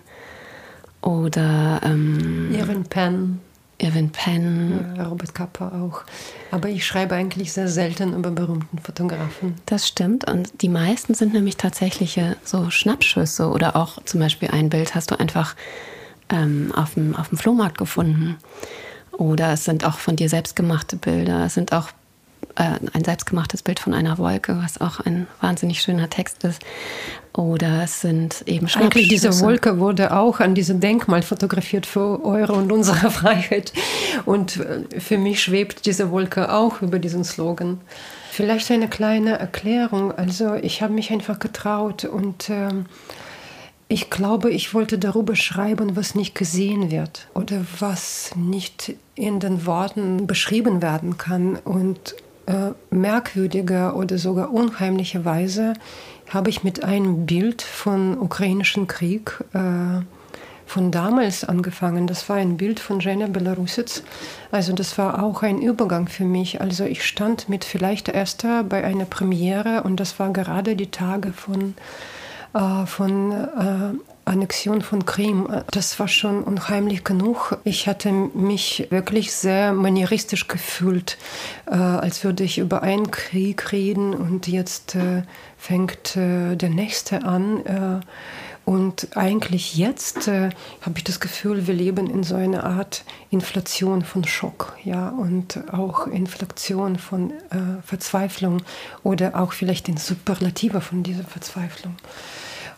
oder 1.02 1.82
ähm, 1.84 2.54
Irving 2.54 2.84
Penn, 2.84 3.40
Irvin 3.80 4.12
Penn. 4.12 4.94
ja, 4.96 5.08
Robert 5.08 5.34
Kappa 5.34 5.70
auch. 5.70 6.04
Aber 6.52 6.70
ich 6.70 6.86
schreibe 6.86 7.16
eigentlich 7.16 7.52
sehr 7.52 7.68
selten 7.68 8.14
über 8.14 8.30
berühmten 8.30 8.78
Fotografen. 8.78 9.56
Das 9.66 9.88
stimmt. 9.88 10.30
Und 10.30 10.62
die 10.62 10.70
meisten 10.70 11.16
sind 11.16 11.34
nämlich 11.34 11.58
tatsächliche 11.58 12.38
so 12.44 12.70
Schnappschüsse 12.70 13.50
oder 13.50 13.76
auch 13.76 14.04
zum 14.06 14.20
Beispiel 14.20 14.50
ein 14.50 14.70
Bild 14.70 14.94
hast 14.94 15.10
du 15.10 15.20
einfach 15.20 15.56
ähm, 16.32 16.72
auf, 16.76 16.96
dem, 16.96 17.16
auf 17.16 17.30
dem 17.30 17.38
Flohmarkt 17.38 17.78
gefunden. 17.78 18.38
Oder 19.12 19.54
es 19.54 19.66
sind 19.66 19.86
auch 19.86 20.00
von 20.00 20.16
dir 20.16 20.30
selbst 20.30 20.56
gemachte 20.56 20.96
Bilder. 20.96 21.46
Es 21.46 21.54
sind 21.54 21.74
auch 21.74 21.90
äh, 22.56 22.80
ein 22.94 23.04
selbstgemachtes 23.04 23.62
Bild 23.62 23.80
von 23.80 23.94
einer 23.94 24.18
Wolke, 24.18 24.58
was 24.62 24.82
auch 24.82 25.00
ein 25.00 25.28
wahnsinnig 25.42 25.82
schöner 25.82 26.10
Text 26.10 26.44
ist. 26.44 26.62
Oder 27.34 27.84
es 27.84 28.02
sind 28.02 28.44
eben 28.46 28.68
Eigentlich 28.76 29.08
diese. 29.08 29.40
Wolke 29.42 29.80
wurde 29.80 30.14
auch 30.14 30.40
an 30.40 30.56
diesem 30.56 30.80
Denkmal 30.80 31.22
fotografiert 31.22 31.86
für 31.86 32.24
eure 32.26 32.54
und 32.54 32.72
unsere 32.72 33.12
Freiheit. 33.12 33.74
Und 34.26 34.58
äh, 34.58 35.00
für 35.00 35.18
mich 35.18 35.42
schwebt 35.44 35.86
diese 35.86 36.12
Wolke 36.12 36.52
auch 36.52 36.82
über 36.82 37.00
diesen 37.00 37.24
Slogan. 37.24 37.80
Vielleicht 38.32 38.72
eine 38.72 38.88
kleine 38.88 39.38
Erklärung. 39.38 40.12
Also 40.14 40.56
ich 40.56 40.82
habe 40.82 40.94
mich 40.94 41.12
einfach 41.12 41.40
getraut 41.40 42.06
und 42.06 42.50
ähm, 42.50 42.86
ich 43.92 44.10
glaube, 44.10 44.52
ich 44.52 44.74
wollte 44.74 44.98
darüber 44.98 45.36
schreiben, 45.36 45.98
was 45.98 46.16
nicht 46.16 46.34
gesehen 46.34 46.92
wird 46.92 47.28
oder 47.34 47.66
was 47.80 48.32
nicht 48.38 48.96
in 49.16 49.42
den 49.42 49.66
Worten 49.66 50.28
beschrieben 50.28 50.82
werden 50.82 51.18
kann. 51.18 51.58
Und 51.58 52.16
äh, 52.46 52.72
merkwürdiger 52.90 53.98
oder 53.98 54.18
sogar 54.18 54.54
unheimlicherweise 54.54 55.74
habe 56.30 56.50
ich 56.50 56.64
mit 56.64 56.86
einem 56.86 57.26
Bild 57.26 57.62
von 57.62 58.18
ukrainischen 58.18 58.88
Krieg 58.88 59.44
äh, 59.54 60.06
von 60.66 60.92
damals 60.92 61.44
angefangen. 61.44 62.08
Das 62.08 62.30
war 62.30 62.38
ein 62.38 62.56
Bild 62.56 62.80
von 62.80 63.02
Jena 63.02 63.28
Belarusitz. 63.28 64.04
Also 64.52 64.72
das 64.72 64.98
war 64.98 65.22
auch 65.22 65.44
ein 65.44 65.62
Übergang 65.62 66.08
für 66.08 66.24
mich. 66.24 66.62
Also 66.62 66.86
ich 66.86 67.04
stand 67.04 67.50
mit 67.50 67.66
vielleicht 67.66 68.08
Esther 68.08 68.64
bei 68.64 68.86
einer 68.86 69.04
Premiere 69.04 69.84
und 69.84 70.00
das 70.00 70.18
war 70.18 70.32
gerade 70.32 70.78
die 70.78 70.92
Tage 70.92 71.34
von, 71.34 71.74
äh, 72.54 72.86
von 72.86 73.32
äh, 73.32 73.94
Annexion 74.26 74.82
von 74.82 75.06
Krim. 75.06 75.48
Das 75.72 76.00
war 76.00 76.08
schon 76.08 76.44
unheimlich 76.44 77.04
genug. 77.04 77.58
Ich 77.64 77.88
hatte 77.88 78.12
mich 78.12 78.88
wirklich 78.90 79.34
sehr 79.34 79.74
manieristisch 79.74 80.48
gefühlt, 80.48 81.18
äh, 81.66 81.76
als 81.76 82.24
würde 82.24 82.44
ich 82.44 82.58
über 82.58 82.84
einen 82.84 83.12
Krieg 83.12 83.72
reden 83.72 84.14
und 84.14 84.48
jetzt 84.48 84.96
äh, 84.96 85.24
fängt 85.58 86.16
äh, 86.16 86.56
der 86.56 86.70
nächste 86.70 87.24
an. 87.24 88.02
Und 88.64 89.18
eigentlich 89.18 89.76
jetzt 89.76 90.28
äh, 90.28 90.50
habe 90.82 90.98
ich 90.98 91.04
das 91.04 91.20
Gefühl, 91.20 91.68
wir 91.68 91.74
leben 91.74 92.10
in 92.10 92.24
so 92.24 92.36
einer 92.36 92.64
Art 92.64 93.04
Inflation 93.32 94.04
von 94.04 94.24
Schock, 94.24 94.78
ja, 94.84 95.10
und 95.10 95.60
auch 95.74 96.08
Inflation 96.08 96.98
von 96.98 97.32
äh, 97.32 97.82
Verzweiflung 97.84 98.62
oder 99.04 99.40
auch 99.40 99.54
vielleicht 99.54 99.88
den 99.88 99.98
Superlative 99.98 100.80
von 100.80 101.04
dieser 101.04 101.24
Verzweiflung. 101.24 101.96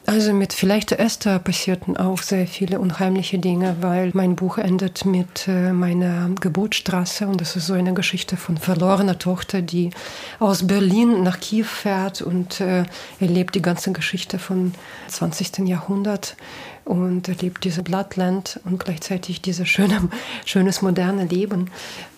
Also 0.06 0.34
mit 0.34 0.52
vielleicht 0.52 0.92
Esther 0.92 1.40
passierten 1.40 1.96
auch 1.96 2.22
sehr 2.22 2.46
viele 2.46 2.80
unheimliche 2.80 3.40
Dinge, 3.40 3.78
weil 3.80 4.12
mein 4.14 4.36
Buch 4.36 4.58
endet 4.58 5.06
mit 5.06 5.48
äh, 5.48 5.72
meiner 5.72 6.30
Geburtsstraße 6.42 7.26
und 7.26 7.40
das 7.40 7.56
ist 7.56 7.68
so 7.68 7.74
eine 7.74 7.94
Geschichte 7.94 8.36
von 8.36 8.58
verlorener 8.58 9.18
Tochter, 9.18 9.62
die 9.62 9.92
aus 10.40 10.68
Berlin 10.68 11.24
nach 11.24 11.40
Kiew 11.40 11.64
fährt 11.64 12.22
und 12.22 12.60
äh, 12.60 12.84
erlebt 13.22 13.56
die 13.56 13.62
ganze 13.62 13.94
Geschichte 13.94 14.40
vom 14.40 14.74
20. 15.08 15.60
Jahrhundert 15.70 16.36
und 16.84 17.30
erlebt 17.30 17.64
diese 17.64 17.82
Bloodland 17.82 18.60
und 18.66 18.84
gleichzeitig 18.84 19.42
dieses 19.42 19.70
schöne, 19.70 20.10
schönes 20.46 20.82
moderne 20.82 21.24
Leben. 21.24 21.72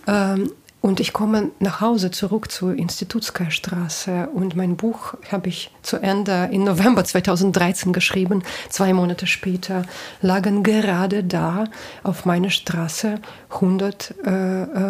Ähm, 0.08 0.50
Und 0.86 1.00
ich 1.00 1.14
komme 1.14 1.50
nach 1.58 1.82
Hause 1.82 2.12
zurück 2.12 2.52
zur 2.52 2.76
Institutskaya 2.76 3.50
Straße 3.50 4.30
und 4.32 4.56
mein 4.56 4.76
Buch 4.76 5.16
habe 5.32 5.50
ich 5.50 5.72
zu 5.82 5.98
Ende 5.98 6.50
in 6.52 6.64
November 6.64 7.04
2013 7.04 7.92
geschrieben. 7.92 8.44
Zwei 8.70 8.94
Monate 8.94 9.26
später 9.26 9.88
lagen 10.22 10.62
gerade 10.62 11.24
da 11.24 11.64
auf 12.04 12.26
meiner 12.26 12.52
Straße 12.52 13.20
100 13.50 14.14
äh, 14.28 14.32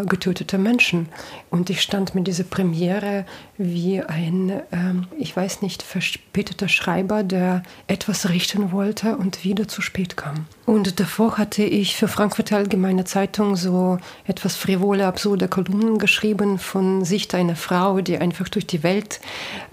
äh, 0.02 0.06
getötete 0.06 0.58
Menschen. 0.58 1.08
Und 1.50 1.70
ich 1.70 1.82
stand 1.82 2.14
mit 2.14 2.28
dieser 2.28 2.44
Premiere 2.44 3.26
wie 3.58 4.02
ein, 4.02 4.50
äh, 4.50 4.64
ich 5.18 5.34
weiß 5.34 5.62
nicht, 5.62 5.82
verspäteter 5.82 6.68
Schreiber, 6.68 7.24
der 7.24 7.64
etwas 7.88 8.28
richten 8.28 8.74
wollte 8.74 9.16
und 9.16 9.46
wieder 9.46 9.70
zu 9.70 9.82
spät 9.82 10.18
kam. 10.18 10.46
Und 10.66 11.00
davor 11.00 11.38
hatte 11.38 11.64
ich 11.64 11.96
für 11.96 12.10
Frankfurter 12.10 12.58
Allgemeine 12.58 13.06
Zeitung 13.06 13.56
so 13.56 13.98
etwas 14.26 14.58
frivole, 14.58 15.06
absurde 15.06 15.48
Kolumnen 15.48 15.85
geschrieben 15.98 16.60
von 16.60 17.06
Sicht 17.06 17.34
einer 17.36 17.56
Frau, 17.56 18.02
die 18.02 18.18
einfach 18.18 18.50
durch 18.50 18.68
die 18.68 18.84
Welt 18.84 19.20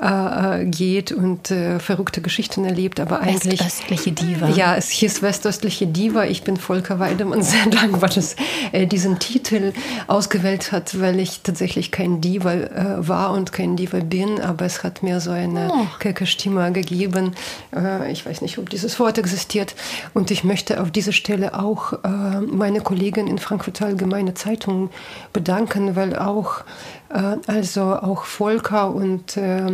äh, 0.00 0.62
äh 0.62 0.64
geht 0.64 1.12
und 1.12 1.50
äh, 1.50 1.78
verrückte 1.78 2.20
Geschichten 2.20 2.64
erlebt, 2.64 3.00
aber 3.00 3.20
eigentlich... 3.20 3.60
Westöstliche 3.60 4.12
Diva. 4.12 4.48
Ja, 4.50 4.76
es 4.76 4.90
hieß 4.90 5.22
Westöstliche 5.22 5.86
Diva. 5.86 6.24
Ich 6.24 6.42
bin 6.42 6.56
Volker 6.56 6.98
Weidemann 6.98 7.42
sehr 7.42 7.66
dankbar, 7.66 8.08
dass 8.10 8.36
er 8.72 8.86
diesen 8.86 9.18
Titel 9.18 9.72
ausgewählt 10.06 10.72
hat, 10.72 11.00
weil 11.00 11.18
ich 11.20 11.40
tatsächlich 11.42 11.90
kein 11.90 12.20
Diva 12.20 12.52
äh, 12.52 13.08
war 13.08 13.32
und 13.32 13.52
kein 13.52 13.76
Diva 13.76 14.00
bin, 14.00 14.40
aber 14.40 14.64
es 14.64 14.82
hat 14.84 15.02
mir 15.02 15.20
so 15.20 15.30
eine 15.30 15.70
oh. 15.72 15.86
kecke 15.98 16.26
Stimme 16.26 16.72
gegeben. 16.72 17.34
Äh, 17.74 18.12
ich 18.12 18.24
weiß 18.24 18.42
nicht, 18.42 18.58
ob 18.58 18.70
dieses 18.70 18.98
Wort 19.00 19.18
existiert 19.18 19.74
und 20.14 20.30
ich 20.30 20.44
möchte 20.44 20.80
auf 20.80 20.90
dieser 20.90 21.12
Stelle 21.12 21.58
auch 21.58 21.92
äh, 21.92 22.40
meine 22.40 22.80
Kollegin 22.80 23.26
in 23.26 23.38
Frankfurt 23.38 23.82
Allgemeine 23.82 24.34
Zeitung 24.34 24.90
bedanken, 25.32 25.91
weil 25.96 26.16
auch 26.16 26.64
äh, 27.10 27.36
also 27.46 27.82
auch 27.82 28.24
Volker 28.24 28.94
und, 28.94 29.36
äh, 29.36 29.66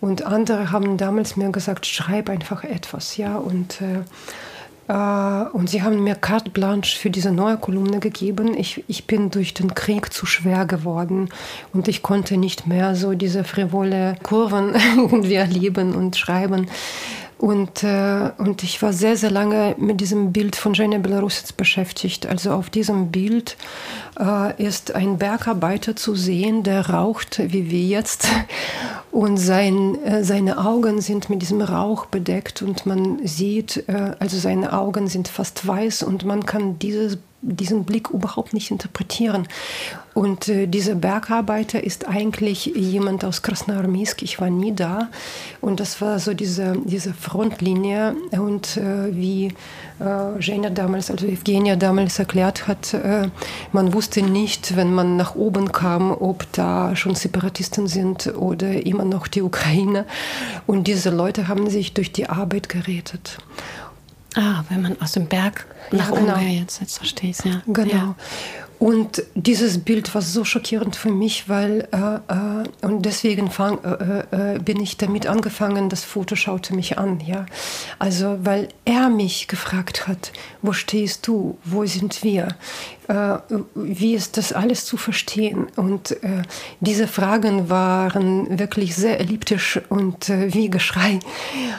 und 0.00 0.22
andere 0.22 0.70
haben 0.70 0.96
damals 0.96 1.36
mir 1.36 1.50
gesagt, 1.50 1.86
schreib 1.86 2.28
einfach 2.30 2.64
etwas, 2.64 3.16
ja 3.16 3.36
und 3.36 3.80
äh, 3.80 4.02
äh, 4.88 5.44
und 5.52 5.68
sie 5.68 5.82
haben 5.82 6.02
mir 6.02 6.14
carte 6.14 6.50
blanche 6.50 6.98
für 6.98 7.10
diese 7.10 7.30
neue 7.30 7.58
Kolumne 7.58 8.00
gegeben. 8.00 8.56
Ich, 8.56 8.82
ich 8.88 9.06
bin 9.06 9.30
durch 9.30 9.54
den 9.54 9.74
Krieg 9.74 10.12
zu 10.12 10.26
schwer 10.26 10.64
geworden 10.64 11.28
und 11.72 11.88
ich 11.88 12.02
konnte 12.02 12.36
nicht 12.36 12.66
mehr 12.66 12.94
so 12.96 13.12
diese 13.12 13.44
frivole 13.44 14.16
Kurven 14.22 14.74
irgendwie 14.96 15.34
erleben 15.34 15.94
und 15.94 16.16
schreiben. 16.16 16.68
Und, 17.38 17.84
äh, 17.84 18.32
und 18.38 18.64
ich 18.64 18.82
war 18.82 18.92
sehr, 18.92 19.16
sehr 19.16 19.30
lange 19.30 19.76
mit 19.78 20.00
diesem 20.00 20.32
Bild 20.32 20.56
von 20.56 20.74
Jenny 20.74 20.98
Belarusitz 20.98 21.52
beschäftigt. 21.52 22.26
Also 22.26 22.50
auf 22.50 22.68
diesem 22.68 23.12
Bild 23.12 23.56
äh, 24.18 24.60
ist 24.60 24.92
ein 24.96 25.18
Bergarbeiter 25.18 25.94
zu 25.94 26.16
sehen, 26.16 26.64
der 26.64 26.90
raucht, 26.90 27.38
wie 27.38 27.70
wir 27.70 27.82
jetzt. 27.82 28.26
Und 29.12 29.36
sein, 29.36 30.02
äh, 30.04 30.24
seine 30.24 30.58
Augen 30.58 31.00
sind 31.00 31.30
mit 31.30 31.40
diesem 31.40 31.62
Rauch 31.62 32.06
bedeckt 32.06 32.60
und 32.60 32.84
man 32.84 33.26
sieht, 33.26 33.88
äh, 33.88 34.12
also 34.18 34.36
seine 34.38 34.74
Augen 34.74 35.08
sind 35.08 35.28
fast 35.28 35.66
weiß 35.66 36.02
und 36.02 36.26
man 36.26 36.44
kann 36.44 36.78
dieses 36.78 37.18
diesen 37.40 37.84
Blick 37.84 38.10
überhaupt 38.10 38.52
nicht 38.52 38.70
interpretieren. 38.70 39.46
Und 40.18 40.48
äh, 40.48 40.66
dieser 40.66 40.96
Bergarbeiter 40.96 41.84
ist 41.84 42.08
eigentlich 42.08 42.66
jemand 42.66 43.24
aus 43.24 43.42
Krasnoarmeysk. 43.42 44.20
Ich 44.22 44.40
war 44.40 44.50
nie 44.50 44.74
da. 44.74 45.10
Und 45.60 45.78
das 45.78 46.00
war 46.00 46.18
so 46.18 46.34
diese, 46.34 46.76
diese 46.84 47.14
Frontlinie. 47.14 48.16
Und 48.32 48.78
äh, 48.78 49.14
wie 49.14 49.54
äh, 50.00 50.40
Jena 50.40 50.70
damals, 50.70 51.12
also 51.12 51.24
Evgenia 51.24 51.76
damals 51.76 52.18
erklärt 52.18 52.66
hat, 52.66 52.94
äh, 52.94 53.28
man 53.70 53.94
wusste 53.94 54.22
nicht, 54.22 54.74
wenn 54.74 54.92
man 54.92 55.16
nach 55.16 55.36
oben 55.36 55.70
kam, 55.70 56.10
ob 56.10 56.52
da 56.52 56.96
schon 56.96 57.14
Separatisten 57.14 57.86
sind 57.86 58.26
oder 58.34 58.84
immer 58.84 59.04
noch 59.04 59.28
die 59.28 59.42
Ukraine. 59.42 60.04
Und 60.66 60.88
diese 60.88 61.10
Leute 61.10 61.46
haben 61.46 61.70
sich 61.70 61.94
durch 61.94 62.10
die 62.10 62.28
Arbeit 62.28 62.68
gerettet. 62.68 63.38
Ah, 64.34 64.64
wenn 64.68 64.82
man 64.82 65.00
aus 65.00 65.12
dem 65.12 65.26
Berg 65.26 65.66
nach 65.92 66.10
ja, 66.10 66.16
genau. 66.16 66.34
oben, 66.34 66.48
jetzt, 66.48 66.80
jetzt 66.80 66.98
verstehe 66.98 67.30
ich 67.30 67.38
es, 67.38 67.44
ja. 67.44 67.62
Genau. 67.68 67.94
Ja. 67.94 68.16
Und 68.78 69.24
dieses 69.34 69.78
Bild 69.78 70.14
war 70.14 70.22
so 70.22 70.44
schockierend 70.44 70.94
für 70.94 71.10
mich, 71.10 71.48
weil 71.48 71.88
äh, 71.92 72.32
äh, 72.32 72.86
und 72.86 73.04
deswegen 73.04 73.50
fang, 73.50 73.78
äh, 73.82 74.54
äh, 74.54 74.58
bin 74.60 74.80
ich 74.80 74.96
damit 74.96 75.26
angefangen. 75.26 75.88
Das 75.88 76.04
Foto 76.04 76.36
schaute 76.36 76.74
mich 76.74 76.96
an, 76.96 77.20
ja. 77.20 77.46
Also 77.98 78.38
weil 78.42 78.68
er 78.84 79.08
mich 79.08 79.48
gefragt 79.48 80.06
hat, 80.06 80.32
wo 80.62 80.72
stehst 80.72 81.26
du, 81.26 81.58
wo 81.64 81.84
sind 81.86 82.22
wir, 82.22 82.48
äh, 83.08 83.38
wie 83.74 84.14
ist 84.14 84.36
das 84.36 84.52
alles 84.52 84.84
zu 84.84 84.96
verstehen? 84.96 85.66
Und 85.74 86.12
äh, 86.22 86.42
diese 86.78 87.08
Fragen 87.08 87.68
waren 87.68 88.60
wirklich 88.60 88.94
sehr 88.94 89.18
elliptisch 89.18 89.80
und 89.88 90.28
wie 90.28 90.70
Geschrei. 90.70 91.18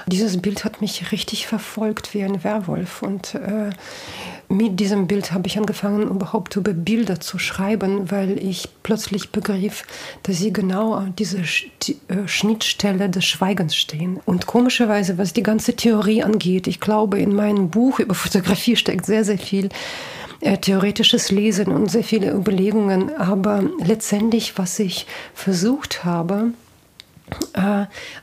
Dieses 0.07 0.41
Bild 0.41 0.65
hat 0.65 0.81
mich 0.81 1.11
richtig 1.13 1.47
verfolgt 1.47 2.13
wie 2.13 2.23
ein 2.23 2.43
Werwolf 2.43 3.01
und 3.01 3.35
mit 4.49 4.79
diesem 4.79 5.05
Bild 5.05 5.31
habe 5.31 5.47
ich 5.47 5.57
angefangen, 5.57 6.09
überhaupt 6.09 6.55
über 6.55 6.73
Bilder 6.73 7.19
zu 7.19 7.37
schreiben, 7.37 8.09
weil 8.09 8.43
ich 8.43 8.67
plötzlich 8.81 9.29
begriff, 9.29 9.85
dass 10.23 10.39
sie 10.39 10.51
genau 10.51 10.93
an 10.93 11.15
dieser 11.15 11.39
äh, 11.39 12.27
Schnittstelle 12.27 13.09
des 13.09 13.25
Schweigens 13.25 13.75
stehen. 13.75 14.19
Und 14.25 14.47
komischerweise, 14.47 15.19
was 15.19 15.33
die 15.33 15.43
ganze 15.43 15.75
Theorie 15.75 16.23
angeht, 16.23 16.65
ich 16.65 16.79
glaube, 16.79 17.19
in 17.19 17.35
meinem 17.35 17.69
Buch 17.69 17.99
über 17.99 18.15
Fotografie 18.15 18.75
steckt 18.75 19.05
sehr, 19.05 19.23
sehr 19.23 19.37
viel 19.37 19.69
äh, 20.41 20.57
theoretisches 20.57 21.29
Lesen 21.29 21.67
und 21.67 21.91
sehr 21.91 22.03
viele 22.03 22.31
Überlegungen. 22.31 23.15
Aber 23.17 23.63
letztendlich, 23.83 24.57
was 24.57 24.79
ich 24.79 25.05
versucht 25.35 26.03
habe, 26.03 26.53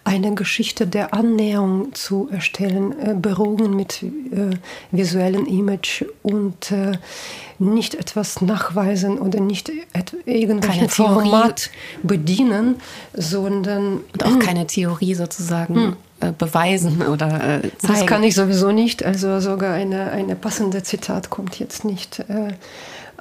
eine 0.05 0.35
Geschichte 0.35 0.87
der 0.87 1.15
Annäherung 1.15 1.95
zu 1.95 2.29
erstellen, 2.31 2.95
äh, 2.99 3.15
berogen 3.15 3.75
mit 3.75 4.03
äh, 4.03 4.57
visuellen 4.91 5.47
Image 5.47 6.05
und 6.23 6.73
nicht 7.59 7.95
etwas 7.95 8.43
nachweisen 8.43 9.19
oder 9.19 9.41
nicht 9.41 9.71
irgendein 10.27 10.89
Format 10.91 11.71
bedienen, 12.03 12.77
sondern 13.15 14.01
und 14.13 14.25
auch 14.25 14.39
keine 14.39 14.67
Theorie 14.67 15.15
sozusagen 15.15 15.97
hm. 16.21 16.35
beweisen 16.37 17.03
oder 17.03 17.31
zeigen. 17.31 17.73
Das 17.81 18.07
kann 18.07 18.23
ich 18.23 18.35
sowieso 18.35 18.73
nicht. 18.73 19.05
Also 19.05 19.41
sogar 19.41 19.73
eine, 19.73 20.11
eine 20.11 20.37
passende 20.37 20.83
Zitat 20.83 21.31
kommt 21.31 21.59
jetzt 21.59 21.85
nicht 21.85 22.23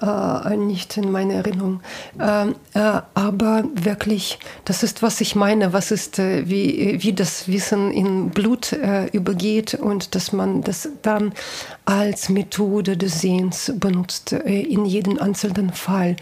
äh, 0.01 0.55
nicht 0.57 0.97
in 0.97 1.11
meiner 1.11 1.35
Erinnerung. 1.35 1.81
Äh, 2.19 2.49
äh, 2.49 3.01
aber 3.13 3.63
wirklich, 3.73 4.39
das 4.65 4.83
ist, 4.83 5.01
was 5.01 5.21
ich 5.21 5.35
meine, 5.35 5.73
was 5.73 5.91
ist, 5.91 6.19
äh, 6.19 6.49
wie, 6.49 7.01
wie 7.03 7.13
das 7.13 7.47
Wissen 7.47 7.91
in 7.91 8.29
Blut 8.29 8.73
äh, 8.73 9.05
übergeht 9.07 9.73
und 9.73 10.15
dass 10.15 10.31
man 10.31 10.61
das 10.61 10.89
dann 11.01 11.33
als 11.85 12.29
Methode 12.29 12.97
des 12.97 13.21
Sehens 13.21 13.71
benutzt, 13.75 14.33
äh, 14.33 14.61
in 14.61 14.85
jedem 14.85 15.19
einzelnen 15.19 15.71
Fall. 15.71 16.15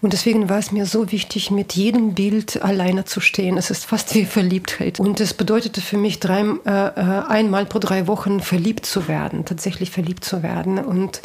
Und 0.00 0.12
deswegen 0.12 0.48
war 0.48 0.58
es 0.58 0.72
mir 0.72 0.86
so 0.86 1.10
wichtig, 1.12 1.50
mit 1.50 1.74
jedem 1.74 2.14
Bild 2.14 2.62
alleine 2.62 3.04
zu 3.04 3.20
stehen. 3.20 3.56
Es 3.56 3.70
ist 3.70 3.84
fast 3.84 4.14
wie 4.14 4.24
Verliebtheit. 4.24 5.00
Und 5.00 5.20
es 5.20 5.34
bedeutete 5.34 5.80
für 5.80 5.96
mich, 5.96 6.20
drei, 6.20 6.44
einmal 6.64 7.66
pro 7.66 7.78
drei 7.78 8.06
Wochen 8.06 8.40
verliebt 8.40 8.86
zu 8.86 9.08
werden, 9.08 9.44
tatsächlich 9.44 9.90
verliebt 9.90 10.24
zu 10.24 10.42
werden. 10.42 10.78
Und 10.78 11.20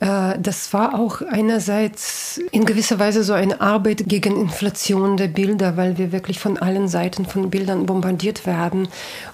das 0.00 0.72
war 0.72 0.98
auch 0.98 1.22
einerseits 1.22 2.40
in 2.52 2.64
gewisser 2.64 2.98
Weise 2.98 3.24
so 3.24 3.32
eine 3.32 3.60
Arbeit 3.60 4.04
gegen 4.06 4.40
Inflation 4.40 5.16
der 5.16 5.28
Bilder, 5.28 5.76
weil 5.76 5.98
wir 5.98 6.12
wirklich 6.12 6.38
von 6.38 6.56
allen 6.58 6.88
Seiten 6.88 7.26
von 7.26 7.50
Bildern 7.50 7.86
bombardiert 7.86 8.46
werden. 8.46 8.88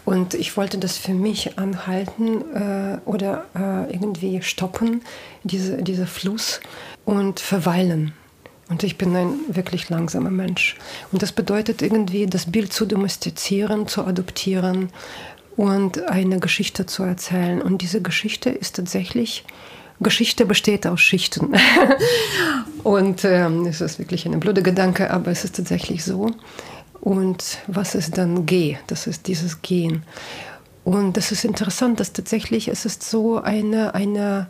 Und 0.05 0.35
ich 0.35 0.57
wollte 0.57 0.79
das 0.79 0.97
für 0.99 1.15
mich 1.15 1.59
anhalten 1.59 2.43
äh, 2.55 2.99
oder 3.05 3.45
äh, 3.55 3.94
irgendwie 3.95 4.43
stoppen, 4.43 5.03
diese, 5.45 5.83
dieser 5.83 6.07
Fluss 6.07 6.61
und 7.05 7.41
verweilen. 7.41 8.13
Und 8.69 8.83
ich 8.83 8.99
bin 8.99 9.15
ein 9.15 9.35
wirklich 9.49 9.89
langsamer 9.91 10.31
Mensch. 10.31 10.77
Und 11.13 11.23
das 11.23 11.33
bedeutet 11.33 11.83
irgendwie, 11.83 12.27
das 12.27 12.51
Bild 12.51 12.73
zu 12.73 12.87
domestizieren, 12.87 13.87
zu 13.87 14.05
adoptieren 14.05 14.91
und 15.57 16.03
eine 16.09 16.41
Geschichte 16.41 16.87
zu 16.87 17.03
erzählen. 17.03 17.61
Und 17.63 17.83
diese 17.83 18.03
Geschichte 18.03 18.51
ist 18.51 18.77
tatsächlich 18.77 19.45
Geschichte 20.01 20.45
besteht 20.45 20.87
aus 20.87 21.01
Schichten. 21.01 21.55
und 22.83 23.25
ähm, 23.25 23.67
es 23.67 23.81
ist 23.81 23.99
wirklich 23.99 24.27
ein 24.27 24.41
blöder 24.41 24.63
Gedanke, 24.63 25.11
aber 25.11 25.31
es 25.31 25.45
ist 25.45 25.57
tatsächlich 25.57 26.05
so. 26.05 26.33
Und 27.01 27.59
was 27.67 27.95
ist 27.95 28.19
dann 28.19 28.47
G? 28.47 28.77
Das 28.87 29.07
ist 29.07 29.27
dieses 29.27 29.63
Gehen. 29.63 30.05
Und 30.85 31.17
das 31.17 31.33
ist 31.33 31.45
interessant, 31.45 31.99
dass 31.99 32.13
tatsächlich 32.13 32.69
es 32.69 32.85
ist 32.85 33.03
so 33.03 33.41
eine, 33.41 33.95
eine, 33.95 34.49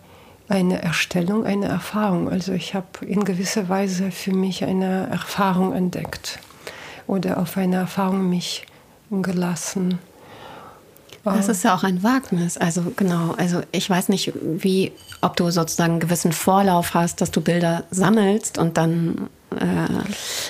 eine 0.49 0.83
Erstellung, 0.83 1.47
eine 1.47 1.67
Erfahrung. 1.67 2.29
Also 2.29 2.53
ich 2.53 2.75
habe 2.75 3.07
in 3.07 3.25
gewisser 3.25 3.69
Weise 3.69 4.11
für 4.11 4.33
mich 4.33 4.65
eine 4.65 5.07
Erfahrung 5.11 5.73
entdeckt 5.73 6.41
oder 7.07 7.39
auf 7.39 7.57
eine 7.57 7.77
Erfahrung 7.77 8.29
mich 8.29 8.67
gelassen. 9.11 9.99
Das 11.23 11.49
ist 11.49 11.65
ja 11.65 11.75
auch 11.75 11.85
ein 11.85 12.03
Wagnis. 12.03 12.59
Also 12.59 12.93
genau, 12.97 13.33
also 13.39 13.63
ich 13.73 13.89
weiß 13.89 14.11
nicht, 14.11 14.33
wie, 14.43 14.93
ob 15.23 15.37
du 15.37 15.51
sozusagen 15.51 15.93
einen 15.93 16.01
gewissen 16.01 16.33
Vorlauf 16.33 16.93
hast, 16.93 17.21
dass 17.23 17.31
du 17.31 17.41
Bilder 17.41 17.85
sammelst 17.91 18.59
und 18.59 18.77
dann 18.77 19.31
Äh 19.59 20.05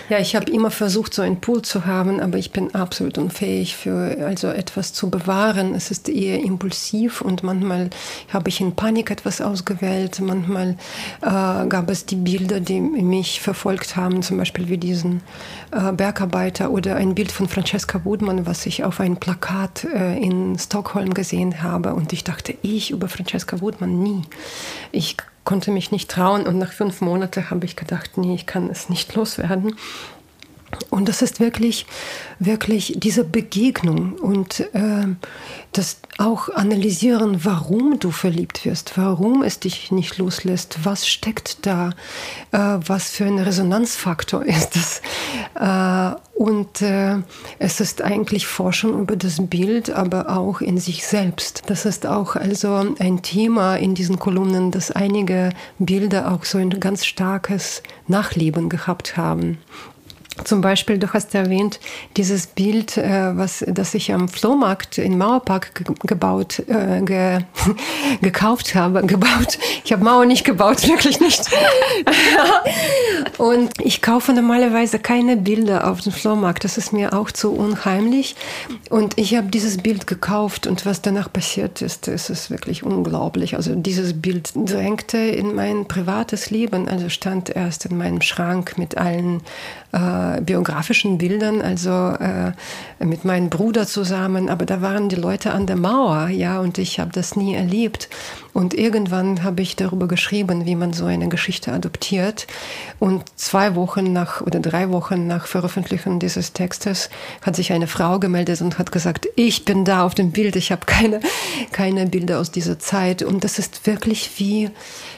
ja, 0.09 0.19
ich 0.19 0.37
habe 0.37 0.51
immer 0.51 0.71
versucht, 0.71 1.15
so 1.15 1.23
einen 1.23 1.41
Pool 1.41 1.63
zu 1.63 1.87
haben, 1.87 2.21
aber 2.21 2.39
ich 2.39 2.51
bin 2.51 2.75
absolut 2.75 3.19
unfähig 3.19 3.77
für 3.77 4.17
also 4.25 4.49
etwas 4.49 4.93
zu 4.93 5.11
bewahren. 5.11 5.75
Es 5.75 5.91
ist 5.91 6.09
eher 6.09 6.41
impulsiv 6.41 7.21
und 7.21 7.43
manchmal 7.43 7.91
habe 8.33 8.49
ich 8.49 8.61
in 8.61 8.75
Panik 8.75 9.11
etwas 9.11 9.41
ausgewählt. 9.41 10.21
Manchmal 10.21 10.77
äh, 11.23 11.67
gab 11.67 11.91
es 11.91 12.07
die 12.07 12.17
Bilder, 12.17 12.61
die 12.61 12.81
mich 12.81 13.41
verfolgt 13.41 13.97
haben, 13.97 14.23
zum 14.23 14.37
Beispiel 14.37 14.69
wie 14.69 14.79
diesen 14.79 15.23
äh, 15.71 15.93
Bergarbeiter 15.93 16.71
oder 16.71 16.97
ein 16.97 17.15
Bild 17.15 17.33
von 17.33 17.49
Francesca 17.49 18.05
Woodman, 18.05 18.47
was 18.47 18.67
ich 18.67 18.85
auf 18.85 19.01
ein 19.01 19.17
Plakat 19.17 19.85
äh, 19.85 20.19
in 20.19 20.59
Stockholm 20.59 21.15
gesehen 21.15 21.63
habe. 21.63 21.95
Und 21.95 22.13
ich 22.13 22.25
dachte, 22.25 22.55
ich 22.63 22.91
über 22.91 23.09
Francesca 23.09 23.61
Woodman 23.61 24.03
nie. 24.03 24.23
Ich 24.93 25.17
konnte 25.45 25.71
mich 25.71 25.93
nicht 25.93 26.11
trauen 26.11 26.47
und 26.47 26.59
nach 26.59 26.73
fünf 26.73 27.01
Monaten 27.01 27.51
habe 27.51 27.67
ich 27.67 27.77
gedacht, 27.77 28.17
nee, 28.17 28.35
ich 28.35 28.47
kann 28.47 28.71
es 28.71 28.89
nicht 28.89 29.15
loswerden. 29.15 29.77
Und 30.91 31.09
das 31.09 31.23
ist 31.23 31.41
wirklich, 31.41 31.87
wirklich 32.39 32.95
diese 32.97 33.25
Begegnung 33.25 34.15
und 34.15 34.61
äh, 34.75 35.07
das 35.73 35.99
auch 36.19 36.49
analysieren, 36.49 37.45
warum 37.45 37.99
du 37.99 38.11
verliebt 38.11 38.65
wirst, 38.65 38.97
warum 38.97 39.43
es 39.43 39.59
dich 39.59 39.91
nicht 39.91 40.19
loslässt, 40.19 40.85
was 40.85 41.09
steckt 41.09 41.67
da, 41.67 41.91
äh, 42.53 42.59
was 42.59 43.11
für 43.11 43.25
ein 43.25 43.39
Resonanzfaktor 43.39 44.45
ist 44.47 44.77
das. 44.77 45.03
Äh, 45.55 46.17
und 46.35 46.83
äh, 46.83 47.19
es 47.59 47.81
ist 47.81 48.03
eigentlich 48.03 48.47
Forschung 48.47 49.01
über 49.01 49.17
das 49.17 49.47
Bild, 49.47 49.91
aber 49.91 50.37
auch 50.37 50.61
in 50.61 50.79
sich 50.79 51.07
selbst. 51.07 51.63
Das 51.67 51.85
ist 51.85 52.07
auch 52.07 52.35
also 52.35 52.75
ein 52.99 53.23
Thema 53.23 53.77
in 53.77 53.95
diesen 53.95 54.19
Kolumnen, 54.19 54.73
dass 54.73 54.91
einige 54.91 55.51
Bilder 55.79 56.33
auch 56.33 56.45
so 56.45 56.59
ein 56.59 56.81
ganz 56.81 57.07
starkes 57.07 57.83
Nachleben 58.09 58.69
gehabt 58.69 59.17
haben. 59.17 59.59
Zum 60.43 60.61
Beispiel, 60.61 60.99
du 60.99 61.13
hast 61.13 61.33
erwähnt, 61.35 61.79
dieses 62.17 62.49
Bild, 62.49 62.97
äh, 62.97 63.37
was, 63.37 63.65
das 63.69 63.95
ich 63.95 64.13
am 64.13 64.29
Flohmarkt 64.29 64.99
in 64.99 65.17
Mauerpark 65.17 65.75
ge 65.77 65.87
gebaut, 66.05 66.59
äh, 66.67 67.03
ge 67.03 67.39
gekauft 68.21 68.75
habe, 68.75 69.03
gebaut. 69.07 69.59
Ich 69.85 69.93
habe 69.93 70.03
Mauer 70.03 70.27
nicht 70.27 70.45
gebaut, 70.45 70.89
wirklich 70.89 71.21
nicht. 71.21 71.43
und 73.39 73.71
ich 73.81 74.03
kaufe 74.03 74.33
normalerweise 74.33 74.99
keine 74.99 75.37
Bilder 75.37 75.89
auf 75.89 76.01
dem 76.01 76.13
Flohmarkt. 76.13 76.65
Das 76.65 76.79
ist 76.79 76.93
mir 76.93 77.13
auch 77.13 77.31
zu 77.31 77.53
unheimlich. 77.53 78.35
Und 78.91 79.17
ich 79.17 79.37
habe 79.37 79.49
dieses 79.49 79.79
Bild 79.79 80.09
gekauft 80.09 80.67
und 80.67 80.85
was 80.85 81.01
danach 81.01 81.33
passiert 81.33 81.81
ist, 81.81 82.09
ist 82.09 82.29
es 82.29 82.51
wirklich 82.51 82.83
unglaublich. 82.83 83.55
Also 83.55 83.77
dieses 83.77 84.21
Bild 84.21 84.51
drängte 84.57 85.19
in 85.19 85.55
mein 85.55 85.87
privates 85.87 86.51
Leben. 86.51 86.89
Also 86.89 87.09
stand 87.09 87.51
erst 87.51 87.87
in 87.87 87.97
meinem 87.97 88.21
Schrank 88.21 88.77
mit 88.79 88.99
allen 88.99 89.43
äh, 89.93 90.24
biografischen 90.41 91.19
Bildern, 91.19 91.61
also 91.63 91.91
äh, 91.91 92.53
mit 93.05 93.25
meinem 93.25 93.51
Bruder 93.51 93.87
zusammen, 93.87 94.49
aber 94.49 94.67
da 94.67 94.81
waren 94.81 95.09
die 95.09 95.17
Leute 95.17 95.53
an 95.53 95.67
der 95.67 95.77
Mauer, 95.77 96.29
ja, 96.29 96.61
und 96.61 96.79
ich 96.79 97.01
habe 97.01 97.11
das 97.13 97.37
nie 97.37 97.55
erlebt. 97.55 98.09
Und 98.55 98.73
irgendwann 98.73 99.43
habe 99.43 99.63
ich 99.63 99.75
darüber 99.75 100.07
geschrieben, 100.07 100.65
wie 100.65 100.77
man 100.77 100.93
so 100.93 101.07
eine 101.07 101.29
Geschichte 101.29 101.73
adoptiert. 101.73 102.47
Und 103.01 103.25
zwei 103.35 103.75
Wochen 103.75 104.13
nach 104.13 104.43
oder 104.43 104.61
drei 104.61 104.91
Wochen 104.91 105.27
nach 105.27 105.47
Veröffentlichung 105.49 106.21
dieses 106.21 106.53
Textes 106.53 107.11
hat 107.43 107.57
sich 107.57 107.73
eine 107.73 107.89
Frau 107.89 108.21
gemeldet 108.21 108.61
und 108.61 108.79
hat 108.79 108.93
gesagt, 108.93 109.27
ich 109.35 109.65
bin 109.65 109.85
da 109.85 110.05
auf 110.05 110.15
dem 110.15 110.31
Bild, 110.31 110.55
ich 110.55 110.71
habe 110.71 110.87
keine, 110.87 111.19
keine 111.73 112.07
Bilder 112.07 112.39
aus 112.39 112.53
dieser 112.53 112.79
Zeit. 112.79 113.23
Und 113.23 113.43
das 113.43 113.59
ist 113.59 113.89
wirklich 113.89 114.31
wie, 114.39 114.71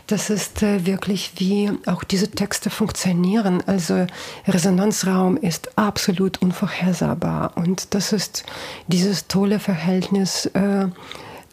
das 0.06 0.30
ist 0.30 0.62
äh, 0.62 0.86
wirklich 0.86 1.32
wie 1.36 1.70
auch 1.86 2.04
diese 2.04 2.30
Texte 2.30 2.70
funktionieren. 2.70 3.62
Also 3.66 4.06
Resonanzraum 4.46 5.36
ist 5.36 5.76
absolut 5.76 6.40
unvorhersehbar. 6.42 7.52
Und 7.56 7.94
das 7.94 8.12
ist 8.12 8.44
dieses 8.86 9.26
tolle 9.26 9.58
Verhältnis 9.58 10.46
äh, 10.46 10.86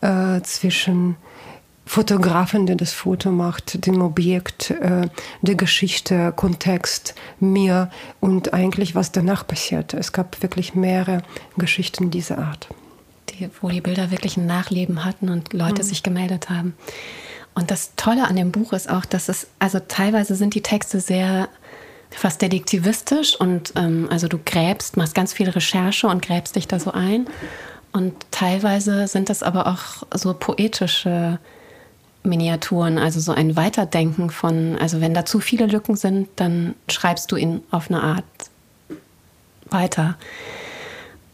äh, 0.01 0.41
zwischen 0.43 1.15
Fotografen, 1.85 2.65
der 2.65 2.75
das 2.75 2.93
Foto 2.93 3.31
macht, 3.31 3.85
dem 3.85 4.01
Objekt, 4.01 4.69
äh, 4.71 5.09
der 5.41 5.55
Geschichte, 5.55 6.31
Kontext, 6.35 7.13
mir 7.39 7.89
und 8.19 8.53
eigentlich 8.53 8.95
was 8.95 9.11
danach 9.11 9.45
passiert. 9.45 9.93
Es 9.93 10.13
gab 10.13 10.41
wirklich 10.41 10.75
mehrere 10.75 11.23
Geschichten 11.57 12.09
dieser 12.09 12.37
Art. 12.37 12.69
Die, 13.29 13.49
wo 13.61 13.69
die 13.69 13.81
Bilder 13.81 14.11
wirklich 14.11 14.37
ein 14.37 14.45
Nachleben 14.45 15.03
hatten 15.03 15.29
und 15.29 15.53
Leute 15.53 15.81
mhm. 15.81 15.87
sich 15.87 16.03
gemeldet 16.03 16.49
haben. 16.49 16.75
Und 17.55 17.71
das 17.71 17.91
Tolle 17.95 18.27
an 18.27 18.35
dem 18.35 18.51
Buch 18.51 18.73
ist 18.73 18.89
auch, 18.89 19.05
dass 19.05 19.29
es, 19.29 19.47
also 19.59 19.79
teilweise 19.79 20.35
sind 20.35 20.55
die 20.55 20.61
Texte 20.61 20.99
sehr 20.99 21.49
fast 22.09 22.41
detektivistisch 22.41 23.39
und 23.39 23.73
ähm, 23.75 24.07
also 24.11 24.27
du 24.27 24.37
gräbst, 24.43 24.97
machst 24.97 25.15
ganz 25.15 25.33
viel 25.33 25.49
Recherche 25.49 26.07
und 26.07 26.21
gräbst 26.21 26.55
dich 26.55 26.67
da 26.67 26.79
so 26.79 26.91
ein. 26.91 27.27
Und 27.91 28.13
teilweise 28.31 29.07
sind 29.07 29.29
das 29.29 29.43
aber 29.43 29.67
auch 29.67 30.07
so 30.15 30.33
poetische 30.33 31.39
Miniaturen, 32.23 32.97
also 32.97 33.19
so 33.19 33.33
ein 33.33 33.55
Weiterdenken 33.55 34.29
von, 34.29 34.77
also 34.77 35.01
wenn 35.01 35.13
da 35.13 35.25
zu 35.25 35.39
viele 35.39 35.67
Lücken 35.67 35.95
sind, 35.95 36.29
dann 36.37 36.75
schreibst 36.89 37.31
du 37.31 37.35
ihn 37.35 37.61
auf 37.69 37.89
eine 37.89 38.01
Art 38.01 38.23
weiter. 39.69 40.17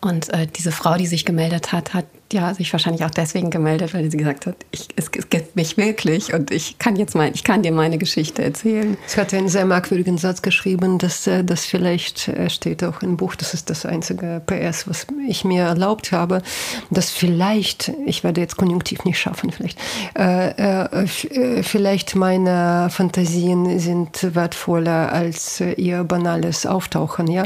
Und 0.02 0.30
äh, 0.34 0.48
diese 0.48 0.72
Frau, 0.72 0.96
die 0.96 1.08
sich 1.08 1.26
gemeldet 1.26 1.72
hat, 1.72 1.94
hat 1.94 2.06
ja 2.34 2.54
sich 2.54 2.72
wahrscheinlich 2.72 3.04
auch 3.06 3.10
deswegen 3.10 3.50
gemeldet, 3.50 3.94
weil 3.94 4.10
sie 4.10 4.18
gesagt 4.18 4.46
hat, 4.46 4.56
ich, 4.72 4.88
es, 4.96 5.10
es, 5.16 5.30
gibt 5.30 5.56
mich 5.56 5.78
wirklich 5.78 6.34
und 6.34 6.52
ich 6.52 6.78
kann 6.78 6.96
jetzt 6.96 7.16
mal, 7.16 7.32
ich 7.34 7.44
kann 7.44 7.64
dir 7.64 7.72
meine 7.72 7.98
Geschichte 7.98 8.44
erzählen. 8.44 8.98
Sie 9.08 9.20
hat 9.20 9.34
einen 9.34 9.50
sehr 9.50 9.66
merkwürdigen 9.66 10.18
Satz 10.18 10.42
geschrieben, 10.42 10.98
dass 10.98 11.28
äh, 11.28 11.44
das 11.44 11.66
vielleicht 11.66 12.28
äh, 12.28 12.50
steht 12.50 12.84
auch 12.84 13.02
im 13.02 13.18
Buch, 13.18 13.36
das 13.36 13.54
ist 13.54 13.70
das 13.70 13.86
einzige 13.86 14.42
PS, 14.46 14.88
was 14.88 15.08
ich 15.28 15.44
mir 15.44 15.64
erlaubt 15.64 16.12
habe, 16.12 16.42
dass 16.90 17.10
vielleicht, 17.10 17.92
ich 18.06 18.24
werde 18.24 18.42
jetzt 18.42 18.58
konjunktiv 18.58 19.04
nicht 19.06 19.20
schaffen, 19.20 19.52
vielleicht, 19.52 19.80
äh, 20.18 20.84
äh, 20.84 21.64
vielleicht 21.64 22.16
meine 22.16 22.90
Fantasien 22.92 23.80
sind 23.80 24.36
wertvoller 24.36 25.12
als 25.12 25.62
ihr 25.62 26.04
banales 26.04 26.66
Auftauchen. 26.66 27.28
Ja, 27.28 27.44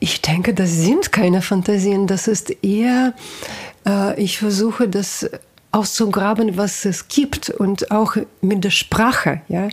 ich 0.00 0.22
denke, 0.22 0.54
das 0.54 0.70
sind 0.70 1.12
keine 1.12 1.42
Fantasien, 1.42 2.06
das 2.06 2.28
ist 2.28 2.50
eher 2.64 3.14
ich 4.16 4.38
versuche 4.38 4.88
das 4.88 5.28
auszugraben, 5.74 6.56
was 6.56 6.84
es 6.84 7.08
gibt 7.08 7.50
und 7.50 7.90
auch 7.90 8.16
mit 8.40 8.62
der 8.62 8.70
Sprache. 8.70 9.40
Ja? 9.48 9.68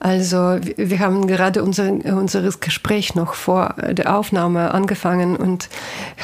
Also 0.00 0.58
wir 0.76 0.98
haben 0.98 1.26
gerade 1.26 1.62
unser 1.62 1.90
unseres 2.16 2.60
Gespräch 2.60 3.14
noch 3.14 3.34
vor 3.34 3.74
der 3.90 4.16
Aufnahme 4.16 4.72
angefangen 4.72 5.36
und 5.36 5.68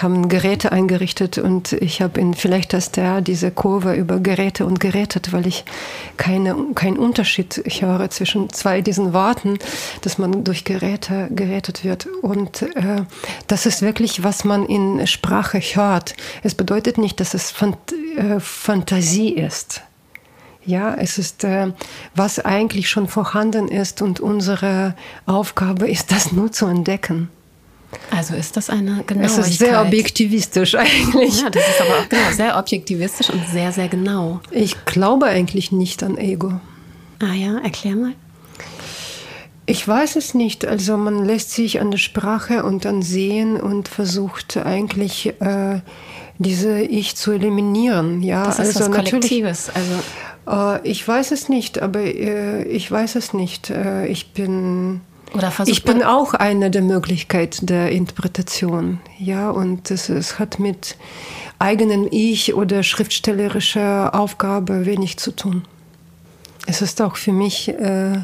haben 0.00 0.28
Geräte 0.28 0.72
eingerichtet 0.72 1.38
und 1.38 1.72
ich 1.72 2.00
habe 2.00 2.20
in 2.20 2.34
vielleicht 2.34 2.72
das 2.72 2.90
der 2.92 3.20
diese 3.20 3.50
Kurve 3.50 3.94
über 3.94 4.18
Geräte 4.18 4.64
und 4.66 4.78
gerätet, 4.78 5.32
weil 5.32 5.46
ich 5.46 5.64
keine 6.16 6.54
keinen 6.74 6.98
Unterschied 6.98 7.62
ich 7.64 7.82
höre 7.82 8.10
zwischen 8.10 8.50
zwei 8.50 8.80
diesen 8.80 9.12
Worten, 9.12 9.58
dass 10.02 10.18
man 10.18 10.44
durch 10.44 10.64
Geräte 10.64 11.28
gerätet 11.30 11.84
wird 11.84 12.06
und 12.22 12.62
äh, 12.62 13.02
das 13.46 13.66
ist 13.66 13.82
wirklich 13.82 14.22
was 14.22 14.44
man 14.44 14.66
in 14.66 15.06
Sprache 15.06 15.58
hört. 15.58 16.14
Es 16.42 16.54
bedeutet 16.54 16.98
nicht, 16.98 17.18
dass 17.18 17.34
es 17.34 17.50
Phant 17.50 17.76
äh, 18.16 18.38
Fantasie 18.38 19.03
ist. 19.12 19.82
Ja, 20.66 20.94
es 20.94 21.18
ist, 21.18 21.44
äh, 21.44 21.72
was 22.14 22.38
eigentlich 22.38 22.88
schon 22.88 23.06
vorhanden 23.06 23.68
ist 23.68 24.00
und 24.00 24.20
unsere 24.20 24.94
Aufgabe 25.26 25.90
ist, 25.90 26.10
das 26.10 26.32
nur 26.32 26.52
zu 26.52 26.66
entdecken. 26.66 27.28
Also 28.10 28.34
ist 28.34 28.56
das 28.56 28.70
eine 28.70 29.04
Genauigkeit? 29.06 29.24
Es 29.24 29.38
ist 29.38 29.58
sehr 29.58 29.80
objektivistisch 29.82 30.74
eigentlich. 30.74 31.40
Ja, 31.40 31.50
das 31.50 31.68
ist 31.68 31.80
aber 31.80 32.00
auch 32.00 32.08
genau, 32.08 32.30
sehr 32.32 32.58
objektivistisch 32.58 33.30
und 33.30 33.46
sehr, 33.48 33.72
sehr 33.72 33.88
genau. 33.88 34.40
Ich 34.50 34.84
glaube 34.84 35.26
eigentlich 35.26 35.70
nicht 35.70 36.02
an 36.02 36.16
Ego. 36.16 36.60
Ah 37.20 37.34
ja, 37.34 37.58
erklär 37.58 37.96
mal. 37.96 38.12
Ich 39.66 39.86
weiß 39.86 40.16
es 40.16 40.34
nicht. 40.34 40.66
Also 40.66 40.96
man 40.96 41.24
lässt 41.24 41.52
sich 41.52 41.80
an 41.80 41.90
der 41.90 41.98
Sprache 41.98 42.64
und 42.64 42.84
an 42.84 43.02
Sehen 43.02 43.58
und 43.58 43.88
versucht 43.88 44.56
eigentlich 44.58 45.40
äh, 45.40 45.80
diese 46.38 46.80
Ich 46.80 47.16
zu 47.16 47.32
eliminieren. 47.32 48.22
Ja, 48.22 48.44
das 48.44 48.58
ist 48.58 48.76
also 48.76 48.90
was 48.90 48.96
Kollektives. 48.96 49.70
Also 49.74 49.94
äh, 50.48 50.88
ich 50.88 51.06
weiß 51.06 51.30
es 51.32 51.48
nicht, 51.48 51.80
aber 51.80 52.00
äh, 52.00 52.64
ich 52.64 52.90
weiß 52.90 53.16
es 53.16 53.32
nicht. 53.34 53.70
Äh, 53.70 54.06
ich 54.06 54.32
bin. 54.32 55.00
ich 55.66 55.84
bin 55.84 56.02
auch 56.02 56.34
eine 56.34 56.70
der 56.70 56.82
Möglichkeiten 56.82 57.66
der 57.66 57.90
Interpretation. 57.90 59.00
Ja, 59.18 59.50
und 59.50 59.90
es, 59.90 60.08
es 60.08 60.38
hat 60.38 60.58
mit 60.58 60.96
eigenem 61.58 62.08
Ich 62.10 62.54
oder 62.54 62.82
schriftstellerischer 62.82 64.14
Aufgabe 64.14 64.86
wenig 64.86 65.18
zu 65.18 65.30
tun. 65.30 65.62
Es 66.66 66.82
ist 66.82 67.00
auch 67.02 67.16
für 67.16 67.32
mich 67.32 67.68
äh, 67.68 68.18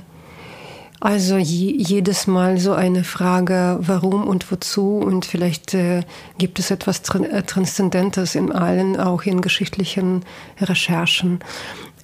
also 1.01 1.39
je, 1.39 1.75
jedes 1.77 2.27
Mal 2.27 2.59
so 2.59 2.75
eine 2.75 3.05
Frage, 3.05 3.79
warum 3.81 4.27
und 4.27 4.51
wozu 4.53 4.99
und 4.99 5.25
vielleicht 5.25 5.75
äh, 5.75 6.03
gibt 6.39 6.59
es 6.59 6.71
etwas 6.71 7.03
Transzendentes 7.03 8.35
in 8.35 8.53
allen, 8.53 9.01
auch 9.01 9.23
in 9.23 9.41
geschichtlichen 9.41 10.25
Recherchen 10.61 11.41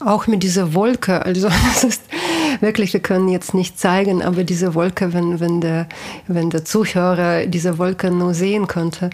auch 0.01 0.27
mit 0.27 0.43
dieser 0.43 0.75
Wolke. 0.75 1.25
Also 1.25 1.49
das 1.75 1.85
ist, 1.85 2.03
wirklich, 2.61 2.93
wir 2.93 3.01
können 3.01 3.29
jetzt 3.29 3.55
nicht 3.55 3.79
zeigen, 3.79 4.23
aber 4.23 4.45
diese 4.45 4.75
Wolke, 4.75 5.13
wenn, 5.13 5.41
wenn, 5.41 5.61
der, 5.61 5.89
wenn 6.27 6.51
der 6.51 6.65
Zuhörer 6.65 7.47
diese 7.47 7.79
Wolke 7.79 8.11
nur 8.11 8.35
sehen 8.35 8.67
könnte, 8.67 9.11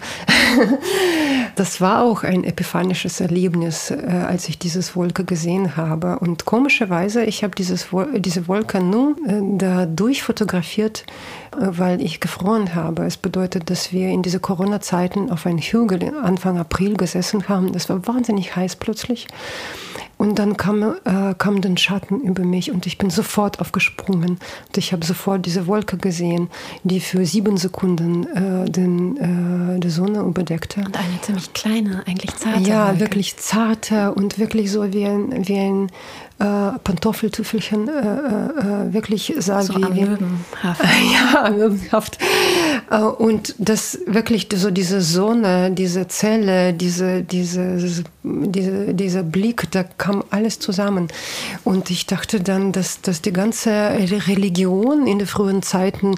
das 1.55 1.81
war 1.81 2.03
auch 2.03 2.23
ein 2.23 2.43
epiphanisches 2.43 3.19
Erlebnis, 3.21 3.91
äh, 3.91 3.95
als 4.27 4.49
ich 4.49 4.57
dieses 4.59 4.95
Wolke 4.95 5.23
gesehen 5.23 5.77
habe. 5.77 6.19
Und 6.19 6.45
komischerweise, 6.45 7.23
ich 7.23 7.43
habe 7.43 7.55
diese 7.55 8.47
Wolke 8.47 8.81
nur 8.81 9.15
äh, 9.27 9.41
dadurch 9.57 10.23
fotografiert, 10.23 11.05
weil 11.59 12.01
ich 12.01 12.19
gefroren 12.19 12.75
habe. 12.75 13.05
Es 13.05 13.17
bedeutet, 13.17 13.69
dass 13.69 13.91
wir 13.91 14.09
in 14.09 14.21
diese 14.21 14.39
Corona-Zeiten 14.39 15.31
auf 15.31 15.45
einem 15.45 15.59
Hügel 15.59 16.13
Anfang 16.21 16.57
April 16.57 16.95
gesessen 16.95 17.47
haben. 17.49 17.71
Das 17.71 17.89
war 17.89 18.05
wahnsinnig 18.07 18.55
heiß 18.55 18.75
plötzlich. 18.77 19.27
Und 20.17 20.39
dann 20.39 20.55
kam, 20.55 20.83
äh, 20.83 21.33
kam 21.37 21.59
den 21.59 21.75
Schatten 21.75 22.21
über 22.21 22.43
mich 22.43 22.71
und 22.71 22.85
ich 22.85 22.97
bin 22.97 23.09
sofort 23.09 23.59
aufgesprungen. 23.59 24.37
Und 24.67 24.77
ich 24.77 24.93
habe 24.93 25.05
sofort 25.05 25.45
diese 25.45 25.67
Wolke 25.67 25.97
gesehen, 25.97 26.49
die 26.83 27.01
für 27.01 27.25
sieben 27.25 27.57
Sekunden 27.57 28.25
äh, 28.27 28.69
den, 28.69 29.17
äh, 29.75 29.79
die 29.79 29.89
Sonne 29.89 30.19
überdeckte. 30.19 30.81
Und 30.81 30.97
eine 30.97 31.19
ziemlich 31.21 31.51
kleine, 31.53 32.03
eigentlich 32.07 32.35
zarte 32.37 32.61
Ja, 32.61 32.87
Wolke. 32.87 32.99
wirklich 33.01 33.35
zarte 33.37 34.13
und 34.13 34.39
wirklich 34.39 34.71
so 34.71 34.93
wie 34.93 35.05
ein, 35.05 35.47
wie 35.47 35.57
ein 35.57 35.91
äh, 36.39 36.79
Pantoffeltüffelchen 36.83 37.87
äh, 37.87 37.91
äh, 37.91 38.93
wirklich 38.93 39.33
sah 39.37 39.61
so 39.61 39.75
wie, 39.75 39.83
amöbenhaft. 39.83 40.81
ja, 41.13 41.43
amöbenhaft. 41.45 42.17
Äh, 42.89 42.99
und 42.99 43.55
das 43.59 43.99
wirklich 44.07 44.47
so 44.53 44.71
diese 44.71 45.01
Sonne, 45.01 45.71
diese 45.71 46.07
Zelle, 46.07 46.73
diese, 46.73 47.23
diese, 47.23 47.77
diese, 48.23 48.93
dieser 48.93 49.23
Blick, 49.23 49.69
da 49.71 49.83
kam 49.83 50.23
alles 50.29 50.59
zusammen. 50.59 51.09
Und 51.63 51.89
ich 51.89 52.05
dachte 52.05 52.39
dann, 52.39 52.71
dass, 52.71 53.01
dass 53.01 53.21
die 53.21 53.33
ganze 53.33 53.69
Religion 53.69 55.07
in 55.07 55.19
den 55.19 55.27
frühen 55.27 55.61
Zeiten 55.61 56.15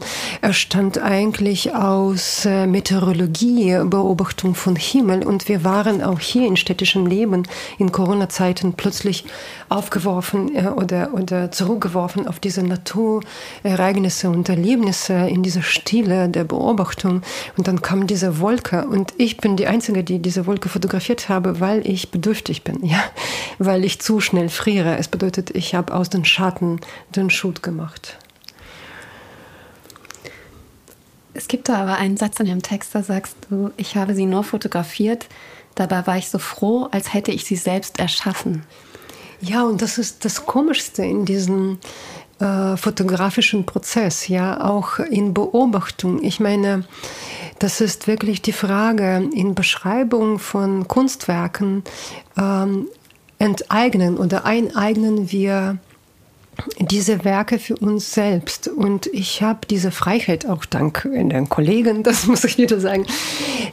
stand 0.52 1.00
eigentlich 1.00 1.74
aus 1.74 2.46
äh, 2.46 2.68
Meteorologie, 2.68 3.80
Beobachtung 3.86 4.54
von 4.56 4.76
Himmel. 4.76 5.26
Und 5.26 5.48
wir 5.48 5.64
waren 5.64 6.04
auch 6.04 6.20
hier 6.20 6.48
in 6.48 6.58
städtischem 6.58 7.08
Leben 7.08 7.44
in 7.80 7.92
Corona-Zeiten 7.92 8.74
plötzlich 8.74 9.26
aufgeworfen 9.70 10.56
äh, 10.56 10.68
oder, 10.68 11.14
oder 11.14 11.52
zurückgeworfen 11.52 12.28
auf 12.28 12.40
diese 12.40 12.62
Naturereignisse 12.62 14.30
und 14.30 14.48
Erlebnisse 14.48 15.14
in 15.14 15.42
dieser 15.42 15.64
Stille 15.64 16.30
der 16.30 16.44
Beobachtung. 16.44 17.22
Und 17.58 17.68
dann 17.68 17.82
kam 17.82 18.06
diese 18.06 18.40
Wolke 18.40 18.86
und 18.86 19.14
ich 19.18 19.38
bin 19.38 19.58
die 19.58 19.68
Einzige, 19.68 20.04
die 20.04 20.20
diese 20.20 20.46
Wolke 20.46 20.70
fotografiert 20.70 21.30
habe, 21.30 21.60
weil 21.60 21.88
ich 21.88 21.95
bedürftig 22.12 22.64
bin, 22.64 22.86
ja, 22.86 23.04
weil 23.58 23.84
ich 23.84 24.00
zu 24.00 24.20
schnell 24.20 24.50
friere. 24.50 24.98
Es 24.98 25.08
bedeutet, 25.08 25.52
ich 25.52 25.76
habe 25.76 25.94
aus 25.94 26.10
den 26.10 26.26
Schatten 26.26 26.80
den 27.16 27.30
Shoot 27.30 27.64
gemacht. 27.64 28.18
Es 31.34 31.48
gibt 31.50 31.68
da 31.68 31.78
aber 31.82 31.98
einen 31.98 32.16
Satz 32.18 32.40
in 32.40 32.46
dem 32.46 32.62
Text, 32.62 32.96
da 32.96 33.04
sagst 33.04 33.36
du, 33.50 33.72
ich 33.76 33.98
habe 33.98 34.16
sie 34.16 34.26
nur 34.26 34.44
fotografiert, 34.44 35.28
dabei 35.76 36.08
war 36.08 36.18
ich 36.18 36.30
so 36.30 36.40
froh, 36.40 36.88
als 36.92 37.14
hätte 37.14 37.32
ich 37.32 37.44
sie 37.44 37.58
selbst 37.58 38.00
erschaffen. 38.00 38.64
Ja, 39.42 39.64
und 39.64 39.82
das 39.82 39.98
ist 39.98 40.24
das 40.24 40.46
Komischste 40.46 41.04
in 41.04 41.26
diesem 41.26 41.80
äh, 42.46 42.78
fotografischen 42.78 43.66
Prozess, 43.66 44.28
ja, 44.28 44.64
auch 44.64 45.00
in 45.00 45.34
Beobachtung. 45.34 46.24
Ich 46.24 46.40
meine, 46.40 46.84
das 47.58 47.82
ist 47.82 48.08
wirklich 48.08 48.44
die 48.44 48.52
Frage 48.52 49.28
in 49.34 49.56
Beschreibung 49.56 50.38
von 50.38 50.88
Kunstwerken, 50.88 51.84
ähm, 52.38 52.88
enteignen 53.40 54.18
oder 54.18 54.46
eineignen 54.46 55.32
wir 55.32 55.80
diese 56.80 57.26
Werke 57.26 57.58
für 57.58 57.76
uns 57.78 58.14
selbst. 58.14 58.68
Und 58.68 59.08
ich 59.08 59.42
habe 59.42 59.62
diese 59.68 59.90
Freiheit, 59.90 60.46
auch 60.46 60.66
dank 60.66 61.02
den 61.12 61.50
Kollegen, 61.50 62.04
das 62.04 62.28
muss 62.28 62.44
ich 62.44 62.60
wieder 62.60 62.80
sagen, 62.80 63.08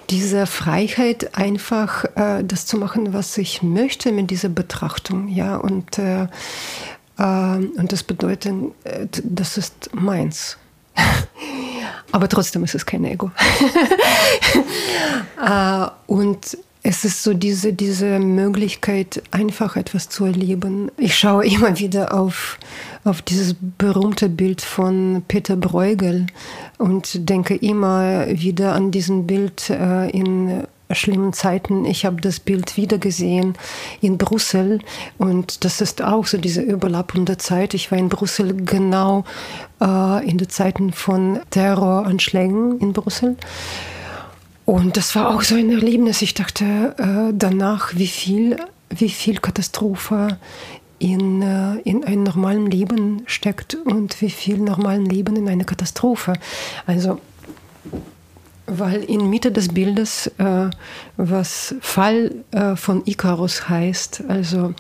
diese 0.09 0.47
Freiheit 0.47 1.37
einfach 1.37 2.05
äh, 2.17 2.43
das 2.43 2.65
zu 2.65 2.79
machen, 2.79 3.13
was 3.13 3.37
ich 3.37 3.63
möchte 3.63 4.13
mit 4.13 4.31
dieser 4.31 4.49
Betrachtung. 4.49 5.29
Ja, 5.29 5.57
und, 5.57 5.99
äh, 5.99 6.29
und 7.23 7.93
das 7.93 8.03
bedeutet, 8.03 8.55
äh, 8.85 9.07
das 9.23 9.57
ist 9.57 9.91
meins. 9.95 10.57
Aber 12.13 12.29
trotzdem 12.29 12.65
ist 12.65 12.75
es 12.75 12.87
kein 12.87 13.05
Ego. 13.05 13.31
Äh, 15.45 15.87
und 16.07 16.57
es 16.85 17.05
ist 17.05 17.23
so 17.23 17.35
diese, 17.35 17.73
diese 17.73 18.21
Möglichkeit, 18.21 19.23
einfach 19.33 19.75
etwas 19.75 20.09
zu 20.09 20.25
erleben. 20.25 20.91
Ich 20.97 21.17
schaue 21.17 21.45
immer 21.47 21.79
wieder 21.79 22.15
auf, 22.15 22.59
auf 23.03 23.23
dieses 23.23 23.57
berühmte 23.79 24.29
Bild 24.29 24.61
von 24.61 25.25
Peter 25.27 25.57
Bruegel 25.57 26.27
und 26.79 27.29
denke 27.29 27.57
immer 27.57 28.29
wieder 28.29 28.75
an 28.75 28.93
diesen 28.93 29.27
Bild 29.27 29.69
äh, 29.71 30.11
in 30.11 30.65
schlimmen 30.95 31.33
Zeiten. 31.33 31.85
Ich 31.85 32.05
habe 32.05 32.21
das 32.21 32.41
Bild 32.41 32.77
wieder 32.77 32.99
gesehen 32.99 33.55
in 34.01 34.19
Brüssel 34.19 34.81
und 35.19 35.65
das 35.65 35.81
ist 35.81 36.03
auch 36.03 36.27
so 36.27 36.39
diese 36.39 36.63
überlappende 36.63 37.39
Zeit. 37.39 37.75
Ich 37.75 37.91
war 37.91 37.99
in 37.99 38.09
Brüssel 38.09 38.55
genau 38.65 39.25
äh, 39.81 40.29
in 40.29 40.39
den 40.39 40.49
Zeiten 40.49 40.93
von 40.93 41.41
Terroranschlägen 41.51 42.79
in 42.79 42.93
Brüssel. 42.93 43.37
Und 44.65 44.97
das 44.97 45.15
war 45.17 45.35
auch 45.35 45.43
so 45.43 45.57
ein 45.57 45.71
Erlebnis. 45.71 46.23
Ich 46.23 46.35
dachte 46.35 46.95
äh, 46.99 47.33
danach, 47.35 47.95
wie 47.97 48.07
viel, 48.07 48.57
wie 48.91 49.09
viel 49.09 49.39
Katastrophe 49.39 50.39
in, 50.99 51.43
äh, 51.43 51.79
in 51.81 52.05
einem 52.05 52.23
normalen 52.23 52.71
Leben 52.71 53.23
steckt 53.27 53.75
und 53.75 54.21
wie 54.23 54.31
viel 54.31 54.59
normalen 54.59 55.05
Leben 55.05 55.35
in 55.35 55.49
eine 55.49 55.65
Katastrophe. 55.65 56.35
Also, 56.87 57.21
weil 58.79 59.03
in 59.03 59.29
Mitte 59.31 59.53
des 59.53 59.69
Bildes, 59.69 60.29
äh, 60.39 60.71
was 61.17 61.75
Fall 61.81 62.35
äh, 62.51 62.77
von 62.77 63.03
Icarus 63.07 63.69
heißt, 63.69 64.25
also 64.29 64.75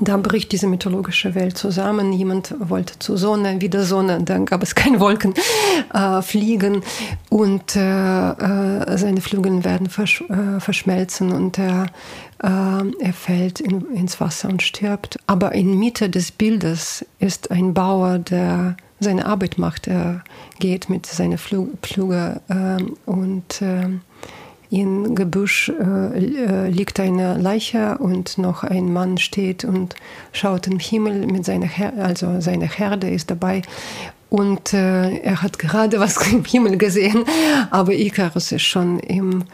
da 0.00 0.16
bricht 0.18 0.52
diese 0.52 0.66
mythologische 0.66 1.34
Welt 1.34 1.56
zusammen. 1.56 2.12
Jemand 2.12 2.54
wollte 2.58 2.98
zur 2.98 3.16
Sonne, 3.16 3.60
wieder 3.60 3.84
Sonne, 3.84 4.22
dann 4.22 4.44
gab 4.44 4.62
es 4.62 4.74
keine 4.74 5.00
Wolken, 5.00 5.34
äh, 5.94 6.20
fliegen 6.22 6.82
und 7.30 7.74
äh, 7.74 7.80
äh, 7.80 8.98
seine 8.98 9.20
Flügel 9.20 9.64
werden 9.64 9.88
versch 9.88 10.22
äh, 10.28 10.60
verschmelzen 10.60 11.32
und 11.32 11.58
er, 11.58 11.86
äh, 12.42 12.46
er 12.46 13.12
fällt 13.12 13.60
in, 13.60 13.86
ins 13.94 14.20
Wasser 14.20 14.50
und 14.50 14.62
stirbt. 14.62 15.18
Aber 15.26 15.52
in 15.52 15.78
Mitte 15.78 16.10
des 16.10 16.32
Bildes 16.32 17.04
ist 17.18 17.50
ein 17.50 17.72
Bauer, 17.72 18.18
der 18.18 18.76
seine 19.00 19.26
Arbeit 19.26 19.58
macht. 19.58 19.86
Er 19.86 20.22
geht 20.58 20.90
mit 20.90 21.06
seinen 21.06 21.38
Flüge 21.38 22.40
ähm, 22.50 22.96
und 23.06 23.62
ähm, 23.62 24.00
in 24.70 25.14
Gebüsch 25.14 25.70
äh, 25.70 26.68
liegt 26.68 27.00
eine 27.00 27.38
Leiche 27.38 27.98
und 27.98 28.36
noch 28.36 28.64
ein 28.64 28.92
Mann 28.92 29.16
steht 29.16 29.64
und 29.64 29.94
schaut 30.32 30.66
im 30.66 30.78
Himmel 30.78 31.26
mit 31.26 31.46
seiner 31.46 31.66
Her 31.66 31.94
also 31.98 32.40
seine 32.40 32.66
Herde 32.66 33.08
ist 33.08 33.30
dabei 33.30 33.62
und 34.28 34.74
äh, 34.74 35.16
er 35.20 35.42
hat 35.42 35.58
gerade 35.58 36.00
was 36.00 36.18
im 36.32 36.44
Himmel 36.44 36.76
gesehen, 36.76 37.24
aber 37.70 37.94
Icarus 37.94 38.52
ist 38.52 38.62
schon 38.62 38.98
im, 38.98 39.44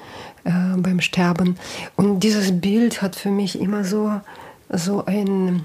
äh, 0.42 0.50
beim 0.76 1.00
Sterben 1.00 1.58
und 1.94 2.20
dieses 2.20 2.60
Bild 2.60 3.00
hat 3.00 3.14
für 3.14 3.30
mich 3.30 3.60
immer 3.60 3.84
so 3.84 4.20
so 4.70 5.04
ein 5.04 5.62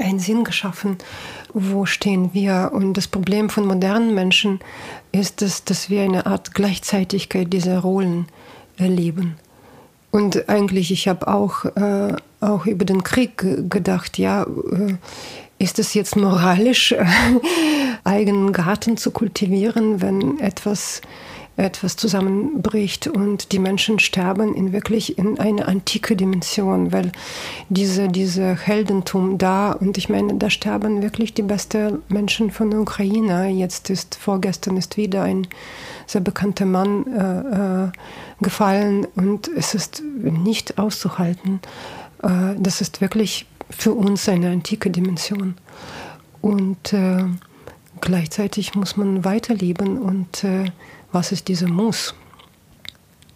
einen 0.00 0.18
Sinn 0.18 0.44
geschaffen, 0.44 0.98
wo 1.52 1.86
stehen 1.86 2.30
wir. 2.32 2.70
Und 2.72 2.94
das 2.94 3.08
Problem 3.08 3.50
von 3.50 3.66
modernen 3.66 4.14
Menschen 4.14 4.60
ist, 5.12 5.42
dass, 5.42 5.64
dass 5.64 5.90
wir 5.90 6.02
eine 6.02 6.26
Art 6.26 6.54
Gleichzeitigkeit 6.54 7.52
dieser 7.52 7.80
Rollen 7.80 8.26
erleben. 8.76 9.36
Und 10.10 10.48
eigentlich, 10.48 10.92
ich 10.92 11.08
habe 11.08 11.26
auch, 11.28 11.64
äh, 11.64 12.14
auch 12.40 12.66
über 12.66 12.84
den 12.84 13.02
Krieg 13.02 13.38
gedacht, 13.68 14.18
ja, 14.18 14.44
äh, 14.44 14.94
ist 15.58 15.78
es 15.78 15.94
jetzt 15.94 16.16
moralisch, 16.16 16.94
eigenen 18.04 18.52
Garten 18.52 18.96
zu 18.96 19.10
kultivieren, 19.10 20.02
wenn 20.02 20.38
etwas 20.38 21.00
etwas 21.56 21.96
zusammenbricht 21.96 23.06
und 23.06 23.52
die 23.52 23.60
Menschen 23.60 24.00
sterben 24.00 24.54
in 24.54 24.72
wirklich 24.72 25.18
in 25.18 25.38
eine 25.38 25.68
antike 25.68 26.16
Dimension, 26.16 26.92
weil 26.92 27.12
diese, 27.68 28.08
diese 28.08 28.56
Heldentum 28.56 29.38
da 29.38 29.72
und 29.72 29.96
ich 29.96 30.08
meine, 30.08 30.34
da 30.34 30.50
sterben 30.50 31.02
wirklich 31.02 31.32
die 31.32 31.42
besten 31.42 32.02
Menschen 32.08 32.50
von 32.50 32.70
der 32.70 32.80
Ukraine. 32.80 33.48
Jetzt 33.48 33.88
ist, 33.90 34.16
vorgestern 34.16 34.76
ist 34.76 34.96
wieder 34.96 35.22
ein 35.22 35.46
sehr 36.06 36.20
bekannter 36.20 36.66
Mann 36.66 37.06
äh, 37.06 37.84
äh, 37.84 37.92
gefallen 38.40 39.06
und 39.14 39.48
es 39.48 39.74
ist 39.74 40.02
nicht 40.02 40.78
auszuhalten. 40.78 41.60
Äh, 42.22 42.56
das 42.58 42.80
ist 42.80 43.00
wirklich 43.00 43.46
für 43.70 43.92
uns 43.92 44.28
eine 44.28 44.50
antike 44.50 44.90
Dimension. 44.90 45.54
Und 46.40 46.92
äh, 46.92 47.24
gleichzeitig 48.00 48.74
muss 48.74 48.96
man 48.96 49.24
weiterleben 49.24 49.98
und 49.98 50.44
äh, 50.44 50.66
was 51.14 51.32
ist 51.32 51.48
diese 51.48 51.66
Muss? 51.66 52.14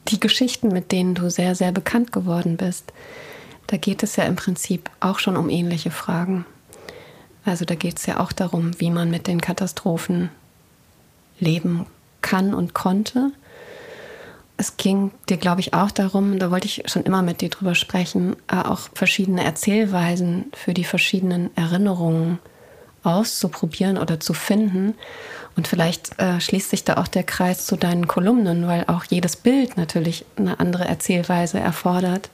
Die 0.09 0.21
Geschichten, 0.21 0.69
mit 0.69 0.93
denen 0.93 1.15
du 1.15 1.31
sehr, 1.31 1.55
sehr 1.55 1.73
bekannt 1.73 2.13
geworden 2.13 2.57
bist, 2.57 2.93
da 3.69 3.77
geht 3.77 4.03
es 4.03 4.17
ja 4.17 4.25
im 4.25 4.37
Prinzip 4.37 4.91
auch 5.01 5.19
schon 5.19 5.37
um 5.37 5.49
ähnliche 5.49 5.91
Fragen. 5.91 6.45
Also 7.45 7.65
da 7.65 7.75
geht 7.75 7.99
es 7.99 8.07
ja 8.07 8.21
auch 8.21 8.33
darum, 8.33 8.79
wie 8.81 8.91
man 8.91 9.11
mit 9.11 9.27
den 9.27 9.41
Katastrophen 9.41 10.31
leben 11.39 11.87
kann 12.21 12.53
und 12.53 12.75
konnte. 12.75 13.31
Es 14.57 14.77
ging 14.77 15.13
dir, 15.29 15.37
glaube 15.37 15.61
ich, 15.61 15.73
auch 15.73 15.93
darum, 15.93 16.39
da 16.39 16.51
wollte 16.51 16.67
ich 16.67 16.83
schon 16.87 17.05
immer 17.05 17.23
mit 17.23 17.41
dir 17.43 17.49
drüber 17.49 17.77
sprechen, 17.77 18.35
äh, 18.49 18.57
auch 18.57 18.89
verschiedene 18.93 19.45
Erzählweisen 19.45 20.47
für 20.53 20.75
die 20.75 20.85
verschiedenen 20.85 21.57
Erinnerungen 21.57 22.41
auszuprobieren 23.05 23.99
oder 23.99 24.19
zu 24.19 24.35
finden. 24.35 24.95
Und 25.59 25.67
vielleicht 25.67 26.17
äh, 26.21 26.41
schließt 26.41 26.71
sich 26.71 26.85
da 26.85 26.99
auch 26.99 27.09
der 27.09 27.25
Kreis 27.25 27.67
zu 27.67 27.75
deinen 27.75 28.07
Kolumnen, 28.07 28.69
weil 28.69 28.85
auch 28.87 29.03
jedes 29.03 29.35
Bild 29.35 29.77
natürlich 29.77 30.25
eine 30.37 30.61
andere 30.61 30.85
Erzählweise 30.85 31.59
erfordert. 31.59 32.31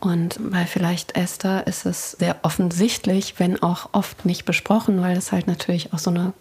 Und 0.00 0.38
bei 0.50 0.64
vielleicht 0.64 1.14
Esther 1.14 1.66
ist 1.66 1.84
es 1.84 2.12
sehr 2.12 2.36
offensichtlich, 2.40 3.34
wenn 3.36 3.62
auch 3.62 3.90
oft 3.92 4.24
nicht 4.24 4.46
besprochen, 4.46 5.02
weil 5.02 5.14
es 5.14 5.30
halt 5.30 5.46
natürlich 5.46 5.92
auch 5.92 5.98
so 5.98 6.08
eine 6.08 6.32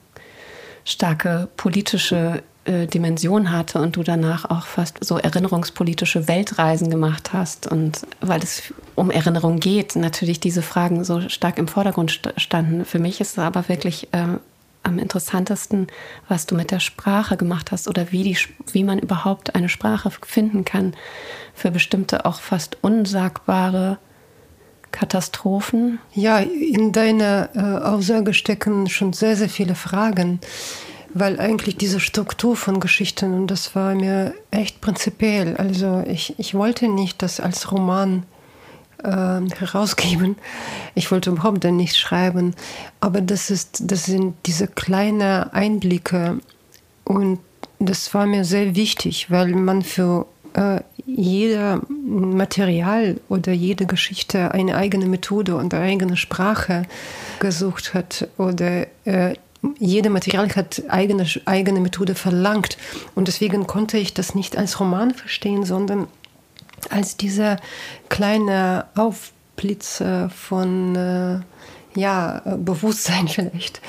starke 0.86 1.50
politische 1.58 2.42
äh, 2.64 2.88
Dimension 2.88 3.52
hatte 3.52 3.82
und 3.82 3.98
du 3.98 4.04
danach 4.04 4.50
auch 4.50 4.68
fast 4.68 5.04
so 5.04 5.18
erinnerungspolitische 5.18 6.30
Weltreisen 6.30 6.90
gemacht 6.90 7.34
hast 7.34 7.68
und 7.68 8.08
weil 8.22 8.42
es 8.42 8.74
um 8.96 9.12
Erinnerung 9.12 9.60
geht, 9.60 9.98
natürlich 9.98 10.40
diese 10.40 10.62
Fragen 10.62 11.04
so 11.04 11.28
stark 11.28 11.58
im 11.58 11.68
Vordergrund 11.68 12.22
standen. 12.38 12.86
Für 12.86 13.00
mich 13.00 13.20
ist 13.20 13.34
es 13.34 13.40
aber 13.40 13.68
wirklich 13.68 14.08
äh, 14.14 14.38
am 14.84 15.00
interessantesten, 15.00 15.88
was 16.28 16.46
du 16.46 16.56
mit 16.56 16.72
der 16.72 16.80
Sprache 16.80 17.38
gemacht 17.38 17.72
hast 17.72 17.88
oder 17.88 18.12
wie, 18.12 18.24
die, 18.24 18.38
wie 18.72 18.84
man 18.84 19.00
überhaupt 19.00 19.56
eine 19.56 19.70
Sprache 19.70 20.12
finden 20.26 20.66
kann 20.66 20.96
für 21.54 21.72
bestimmte 21.72 22.26
auch 22.26 22.42
fast 22.42 22.78
unsagbare 22.82 24.00
Katastrophen. 24.92 26.00
Ja, 26.14 26.40
in 26.40 26.92
deiner 26.92 27.50
äh, 27.56 27.86
Aussage 27.86 28.34
stecken 28.34 28.90
schon 28.90 29.14
sehr, 29.14 29.36
sehr 29.36 29.50
viele 29.50 29.76
Fragen, 29.76 30.40
weil 31.14 31.40
eigentlich 31.40 31.78
diese 31.78 32.00
Struktur 32.00 32.56
von 32.56 32.80
Geschichten, 32.80 33.34
und 33.34 33.48
das 33.48 33.76
war 33.76 33.96
mir 33.96 34.34
echt 34.50 34.82
prinzipiell, 34.82 35.56
also 35.58 36.04
ich, 36.08 36.38
ich 36.40 36.54
wollte 36.54 36.88
nicht 36.88 37.22
das 37.22 37.40
als 37.40 37.72
Roman 37.72 38.24
äh, 39.04 39.42
herausgeben. 39.58 40.36
Ich 40.96 41.12
wollte 41.12 41.32
überhaupt 41.32 41.64
dann 41.64 41.78
nicht 41.78 41.98
schreiben, 41.98 42.56
aber 43.00 43.22
das, 43.22 43.50
ist, 43.50 43.92
das 43.92 44.06
sind 44.06 44.36
diese 44.46 44.68
kleinen 44.68 45.22
Einblicke 45.52 46.40
und 47.04 47.40
das 47.80 48.14
war 48.14 48.28
mir 48.28 48.46
sehr 48.46 48.76
wichtig, 48.76 49.32
weil 49.32 49.50
man 49.50 49.82
für 49.82 50.28
äh, 50.54 50.82
jeder 51.06 51.82
Material 51.90 53.20
oder 53.28 53.52
jede 53.52 53.86
Geschichte 53.86 54.52
eine 54.52 54.76
eigene 54.76 55.08
Methode 55.08 55.56
und 55.56 55.74
eine 55.74 55.84
eigene 55.84 56.18
Sprache 56.18 56.84
gesucht 57.40 57.94
hat 57.94 58.28
oder 58.38 58.88
äh, 59.06 59.36
jede 59.80 60.10
Material 60.10 60.50
hat 60.56 60.84
eigene, 60.88 61.26
eigene 61.46 61.80
Methode 61.80 62.16
verlangt. 62.16 62.78
Und 63.16 63.28
deswegen 63.28 63.68
konnte 63.68 63.98
ich 63.98 64.14
das 64.14 64.34
nicht 64.34 64.58
als 64.58 64.80
Roman 64.80 65.14
verstehen, 65.14 65.66
sondern 65.66 66.08
als 66.90 67.18
dieser 67.18 67.58
kleine 68.10 68.86
Aufblitz 68.96 70.04
von 70.30 70.96
äh, 70.96 71.40
ja, 71.96 72.42
Bewusstsein 72.58 73.28
vielleicht 73.28 73.82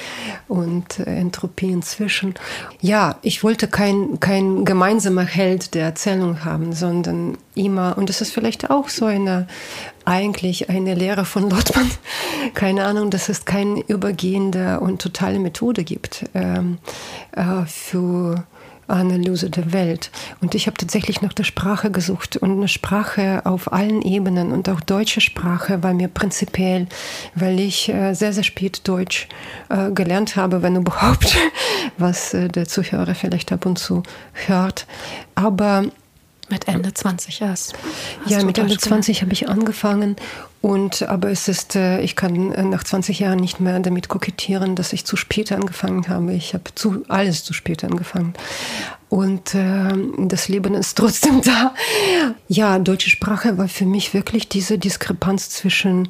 und 0.49 0.99
äh, 0.99 1.05
Entropie 1.05 1.71
inzwischen. 1.71 2.35
Ja, 2.81 3.17
ich 3.23 3.45
wollte 3.45 3.69
kein, 3.69 4.19
kein 4.21 4.65
gemeinsamer 4.65 5.25
Held 5.25 5.75
der 5.75 5.85
Erzählung 5.85 6.45
haben, 6.45 6.73
sondern 6.73 7.39
immer, 7.55 7.97
und 7.97 8.09
das 8.09 8.21
ist 8.21 8.33
vielleicht 8.33 8.71
auch 8.71 8.89
so 8.89 9.07
eine, 9.07 9.47
eigentlich 10.05 10.69
eine 10.69 10.95
Lehre 10.95 11.25
von 11.25 11.49
Lottmann, 11.49 11.91
keine 12.55 12.85
Ahnung, 12.85 13.11
dass 13.11 13.29
es 13.29 13.45
keine 13.45 13.81
übergehende 13.81 14.81
und 14.81 15.01
totale 15.01 15.39
Methode 15.39 15.85
gibt 15.85 16.25
ähm, 16.35 16.79
äh, 17.33 17.65
für 17.67 18.45
Analyse 18.93 19.51
der 19.51 19.73
Welt. 19.73 20.11
Und 20.41 20.55
ich 20.55 20.67
habe 20.67 20.77
tatsächlich 20.77 21.23
nach 21.23 21.33
der 21.33 21.45
Sprache 21.45 21.91
gesucht 21.91 22.37
und 22.37 22.53
eine 22.53 22.69
Sprache 22.69 23.43
auf 23.45 23.73
allen 23.73 24.03
Ebenen 24.03 24.53
und 24.53 24.69
auch 24.69 24.81
deutsche 24.81 25.21
Sprache 25.21 25.83
war 25.83 25.95
mir 25.95 26.09
prinzipiell, 26.09 26.87
weil 27.35 27.61
ich 27.61 27.89
äh, 27.89 28.15
sehr, 28.15 28.33
sehr 28.33 28.43
spät 28.43 28.87
Deutsch 28.87 29.29
äh, 29.69 29.91
gelernt 29.91 30.37
habe, 30.37 30.63
wenn 30.63 30.77
überhaupt, 30.77 31.37
was 31.99 32.35
äh, 32.35 32.49
der 32.49 32.67
Zuhörer 32.69 33.15
vielleicht 33.15 33.53
ab 33.53 33.67
und 33.67 33.79
zu 33.79 34.03
hört. 34.47 34.87
Aber 35.35 35.85
mit 36.49 36.69
Ende 36.69 36.93
20 36.93 37.41
erst. 37.41 37.75
Ja, 38.27 38.45
mit 38.45 38.59
Ende 38.59 38.77
20 38.77 39.23
habe 39.23 39.33
ich 39.33 39.49
angefangen. 39.49 40.17
Und, 40.63 41.03
aber 41.03 41.29
es 41.31 41.49
ist, 41.49 41.75
äh, 41.75 42.01
ich 42.03 42.15
kann 42.15 42.53
äh, 42.53 42.63
nach 42.63 42.85
20 42.85 43.19
Jahren 43.19 43.41
nicht 43.41 43.59
mehr 43.59 43.81
damit 43.81 44.09
kokettieren, 44.09 44.77
dass 44.77 44.93
ich 44.93 45.05
zu 45.05 45.17
spät 45.17 45.51
angefangen 45.51 46.09
habe. 46.09 46.33
Ich 46.35 46.55
habe 46.55 46.73
zu, 46.77 47.03
alles 47.09 47.43
zu 47.43 47.53
spät 47.53 47.83
angefangen. 47.83 48.33
Und 49.09 49.57
äh, 49.57 49.93
das 50.19 50.49
Leben 50.49 50.75
ist 50.75 50.97
trotzdem 50.97 51.43
da. 51.45 51.75
Ja, 52.47 52.79
deutsche 52.79 53.11
Sprache 53.11 53.59
war 53.59 53.67
für 53.67 53.87
mich 53.87 54.15
wirklich 54.15 54.49
diese 54.49 54.79
Diskrepanz 54.79 55.51
zwischen 55.51 56.09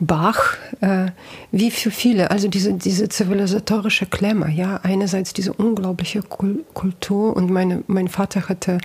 Bach, 0.00 0.56
äh, 0.82 1.06
wie 1.50 1.70
für 1.70 1.90
viele, 1.90 2.30
also 2.30 2.48
diese, 2.48 2.74
diese 2.74 3.08
zivilisatorische 3.08 4.04
Klemme, 4.04 4.50
ja, 4.50 4.80
einerseits 4.82 5.32
diese 5.32 5.54
unglaubliche 5.54 6.22
Kultur 6.22 7.34
und 7.34 7.50
meine, 7.50 7.84
mein 7.86 8.08
Vater 8.08 8.50
hatte 8.50 8.78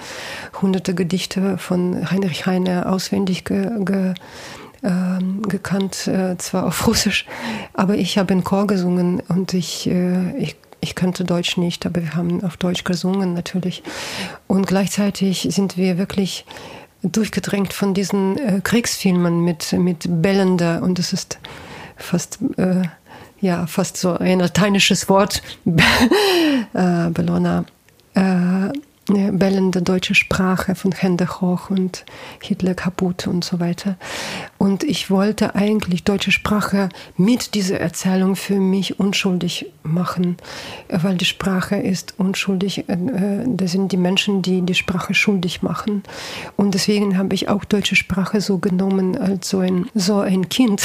hunderte 0.61 0.95
Gedichte 0.95 1.57
von 1.57 2.09
Heinrich 2.09 2.45
Heine 2.45 2.87
auswendig 2.87 3.43
ge, 3.43 3.69
ge, 3.83 4.13
äh, 4.81 5.47
gekannt, 5.47 6.07
äh, 6.07 6.37
zwar 6.37 6.65
auf 6.65 6.87
Russisch, 6.87 7.25
aber 7.73 7.95
ich 7.95 8.17
habe 8.17 8.33
in 8.33 8.43
Chor 8.43 8.67
gesungen 8.67 9.21
und 9.27 9.53
ich, 9.53 9.87
äh, 9.87 10.37
ich 10.37 10.55
ich 10.81 10.95
kannte 10.95 11.23
Deutsch 11.23 11.57
nicht, 11.57 11.85
aber 11.85 12.01
wir 12.01 12.15
haben 12.15 12.43
auf 12.43 12.57
Deutsch 12.57 12.83
gesungen 12.83 13.33
natürlich. 13.33 13.83
Und 14.47 14.67
gleichzeitig 14.67 15.47
sind 15.51 15.77
wir 15.77 15.97
wirklich 15.97 16.45
durchgedrängt 17.01 17.73
von 17.73 17.93
diesen 17.93 18.37
äh, 18.37 18.61
Kriegsfilmen 18.63 19.43
mit, 19.43 19.73
mit 19.73 20.05
bellender, 20.21 20.81
und 20.81 20.99
das 20.99 21.13
ist 21.13 21.39
fast, 21.95 22.39
äh, 22.57 22.83
ja, 23.41 23.67
fast 23.67 23.97
so 23.97 24.17
ein 24.17 24.39
lateinisches 24.39 25.07
Wort, 25.09 25.41
äh, 25.65 27.09
Bellona, 27.09 27.65
äh, 28.15 28.69
bellende 29.31 29.81
deutsche 29.81 30.13
Sprache 30.13 30.75
von 30.75 30.91
Hände 30.91 31.27
hoch 31.41 31.69
und 31.69 32.05
Hitler 32.41 32.75
kaputt 32.75 33.27
und 33.27 33.43
so 33.43 33.59
weiter. 33.59 33.95
Und 34.59 34.83
ich 34.83 35.09
wollte 35.09 35.55
eigentlich 35.55 36.03
deutsche 36.03 36.33
Sprache 36.33 36.89
mit 37.15 37.55
dieser 37.55 37.79
Erzählung 37.79 38.35
für 38.35 38.59
mich 38.59 38.99
unschuldig 38.99 39.67
machen, 39.83 40.35
weil 40.89 41.15
die 41.15 41.23
Sprache 41.23 41.77
ist 41.77 42.15
unschuldig. 42.17 42.89
Äh, 42.89 42.97
das 43.47 43.71
sind 43.71 43.93
die 43.93 43.97
Menschen, 43.97 44.41
die 44.41 44.61
die 44.61 44.75
Sprache 44.75 45.13
schuldig 45.13 45.61
machen. 45.61 46.03
Und 46.57 46.73
deswegen 46.73 47.17
habe 47.17 47.35
ich 47.35 47.47
auch 47.47 47.63
deutsche 47.63 47.95
Sprache 47.95 48.41
so 48.41 48.57
genommen 48.57 49.17
als 49.17 49.47
so 49.47 49.59
ein, 49.59 49.87
so 49.95 50.19
ein 50.19 50.49
Kind, 50.49 50.83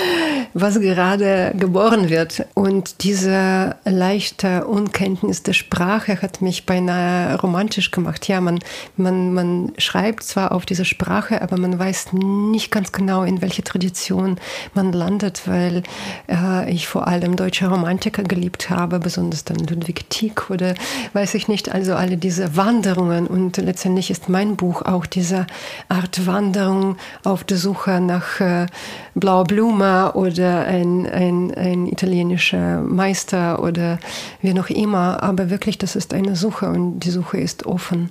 was 0.54 0.80
gerade 0.80 1.54
geboren 1.58 2.10
wird. 2.10 2.46
Und 2.54 3.02
diese 3.02 3.74
leichte 3.84 4.64
Unkenntnis 4.66 5.42
der 5.42 5.54
Sprache 5.54 6.22
hat 6.22 6.40
mich 6.40 6.66
beinahe 6.66 7.36
romantisch 7.40 7.90
gemacht. 7.90 8.28
Ja, 8.28 8.40
man, 8.40 8.60
man, 8.96 9.34
man 9.34 9.72
schreibt 9.76 10.22
zwar 10.22 10.52
auf 10.52 10.66
diese 10.66 10.84
Sprache, 10.84 11.42
aber 11.42 11.58
man 11.58 11.76
weiß 11.76 12.12
nicht 12.12 12.70
ganz 12.70 12.92
genau, 12.92 13.07
in 13.08 13.42
welche 13.42 13.62
Tradition 13.62 14.36
man 14.74 14.92
landet, 14.92 15.42
weil 15.46 15.82
äh, 16.28 16.70
ich 16.70 16.88
vor 16.88 17.06
allem 17.06 17.36
deutsche 17.36 17.68
Romantiker 17.68 18.22
geliebt 18.22 18.70
habe, 18.70 18.98
besonders 18.98 19.44
dann 19.44 19.58
Ludwig 19.58 20.08
Tieck 20.10 20.50
oder 20.50 20.74
weiß 21.12 21.34
ich 21.34 21.48
nicht, 21.48 21.70
also 21.70 21.94
alle 21.94 22.16
diese 22.16 22.56
Wanderungen. 22.56 23.26
Und 23.26 23.56
letztendlich 23.56 24.10
ist 24.10 24.28
mein 24.28 24.56
Buch 24.56 24.82
auch 24.82 25.06
diese 25.06 25.46
Art 25.88 26.26
Wanderung 26.26 26.96
auf 27.24 27.44
der 27.44 27.56
Suche 27.56 28.00
nach 28.00 28.40
äh, 28.40 28.66
Blaue 29.14 29.44
Blume 29.44 30.12
oder 30.12 30.66
ein, 30.66 31.06
ein, 31.06 31.54
ein 31.54 31.86
italienischer 31.86 32.80
Meister 32.82 33.62
oder 33.62 33.98
wie 34.42 34.52
noch 34.52 34.70
immer. 34.70 35.22
Aber 35.22 35.50
wirklich, 35.50 35.78
das 35.78 35.96
ist 35.96 36.14
eine 36.14 36.36
Suche 36.36 36.68
und 36.68 37.00
die 37.00 37.10
Suche 37.10 37.38
ist 37.38 37.66
offen. 37.66 38.10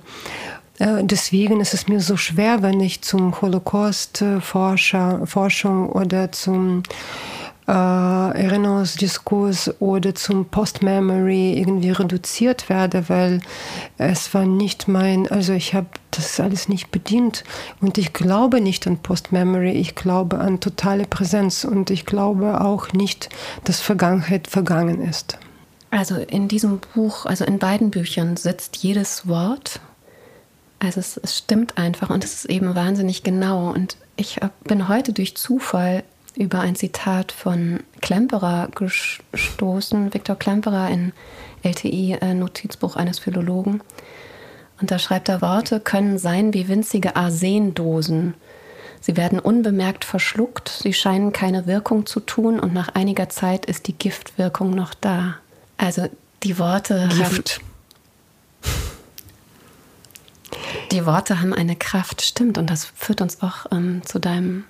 Äh, 0.78 1.04
deswegen 1.04 1.60
ist 1.60 1.74
es 1.74 1.88
mir 1.88 2.00
so 2.00 2.16
schwer, 2.16 2.62
wenn 2.62 2.80
ich 2.80 3.02
zum 3.02 3.38
Holocaust-Forschung 3.40 5.90
oder 5.90 6.32
zum 6.32 6.82
äh, 7.68 7.72
Erinnerungsdiskurs 7.72 9.80
oder 9.80 10.14
zum 10.14 10.46
Post-Memory 10.46 11.58
irgendwie 11.58 11.90
reduziert 11.90 12.70
werde, 12.70 13.08
weil 13.08 13.40
es 13.98 14.32
war 14.32 14.46
nicht 14.46 14.88
mein, 14.88 15.30
also 15.30 15.52
ich 15.52 15.74
habe 15.74 15.88
das 16.10 16.40
alles 16.40 16.68
nicht 16.68 16.90
bedient 16.90 17.44
und 17.82 17.98
ich 17.98 18.14
glaube 18.14 18.62
nicht 18.62 18.86
an 18.86 18.98
Post-Memory, 18.98 19.72
ich 19.72 19.94
glaube 19.94 20.38
an 20.38 20.60
totale 20.60 21.04
Präsenz 21.04 21.64
und 21.64 21.90
ich 21.90 22.06
glaube 22.06 22.62
auch 22.62 22.94
nicht, 22.94 23.28
dass 23.64 23.80
Vergangenheit 23.80 24.46
vergangen 24.46 25.02
ist. 25.02 25.38
Also 25.90 26.16
in 26.16 26.48
diesem 26.48 26.80
Buch, 26.94 27.26
also 27.26 27.44
in 27.44 27.58
beiden 27.58 27.90
Büchern 27.90 28.36
sitzt 28.36 28.78
jedes 28.78 29.28
Wort. 29.28 29.80
Also 30.80 31.00
es, 31.00 31.16
es 31.16 31.38
stimmt 31.38 31.76
einfach 31.76 32.10
und 32.10 32.24
es 32.24 32.34
ist 32.34 32.44
eben 32.46 32.74
wahnsinnig 32.74 33.22
genau. 33.22 33.70
Und 33.70 33.96
ich 34.16 34.38
bin 34.64 34.88
heute 34.88 35.12
durch 35.12 35.36
Zufall 35.36 36.04
über 36.36 36.60
ein 36.60 36.76
Zitat 36.76 37.32
von 37.32 37.80
Klemperer 38.00 38.68
gestoßen, 38.74 40.14
Viktor 40.14 40.36
Klemperer, 40.36 40.82
ein 40.84 41.12
LTI-Notizbuch 41.64 42.96
eines 42.96 43.18
Philologen. 43.18 43.80
Und 44.80 44.92
da 44.92 44.98
schreibt 45.00 45.28
er, 45.28 45.42
Worte 45.42 45.80
können 45.80 46.18
sein 46.18 46.54
wie 46.54 46.68
winzige 46.68 47.16
Arsendosen. 47.16 48.34
Sie 49.00 49.16
werden 49.16 49.38
unbemerkt 49.38 50.04
verschluckt, 50.04 50.68
sie 50.68 50.92
scheinen 50.92 51.32
keine 51.32 51.66
Wirkung 51.66 52.06
zu 52.06 52.20
tun 52.20 52.58
und 52.58 52.74
nach 52.74 52.94
einiger 52.94 53.28
Zeit 53.28 53.66
ist 53.66 53.86
die 53.86 53.92
Giftwirkung 53.92 54.70
noch 54.70 54.94
da. 54.94 55.36
Also 55.76 56.08
die 56.42 56.58
Worte 56.58 57.08
Gift. 57.16 57.58
Haben, 57.58 57.64
die 60.90 61.06
Worte 61.06 61.40
haben 61.40 61.52
eine 61.52 61.76
Kraft, 61.76 62.22
stimmt. 62.22 62.58
Und 62.58 62.70
das 62.70 62.84
führt 62.84 63.20
uns 63.20 63.42
auch 63.42 63.66
ähm, 63.72 64.02
zu 64.04 64.18
deinem 64.18 64.64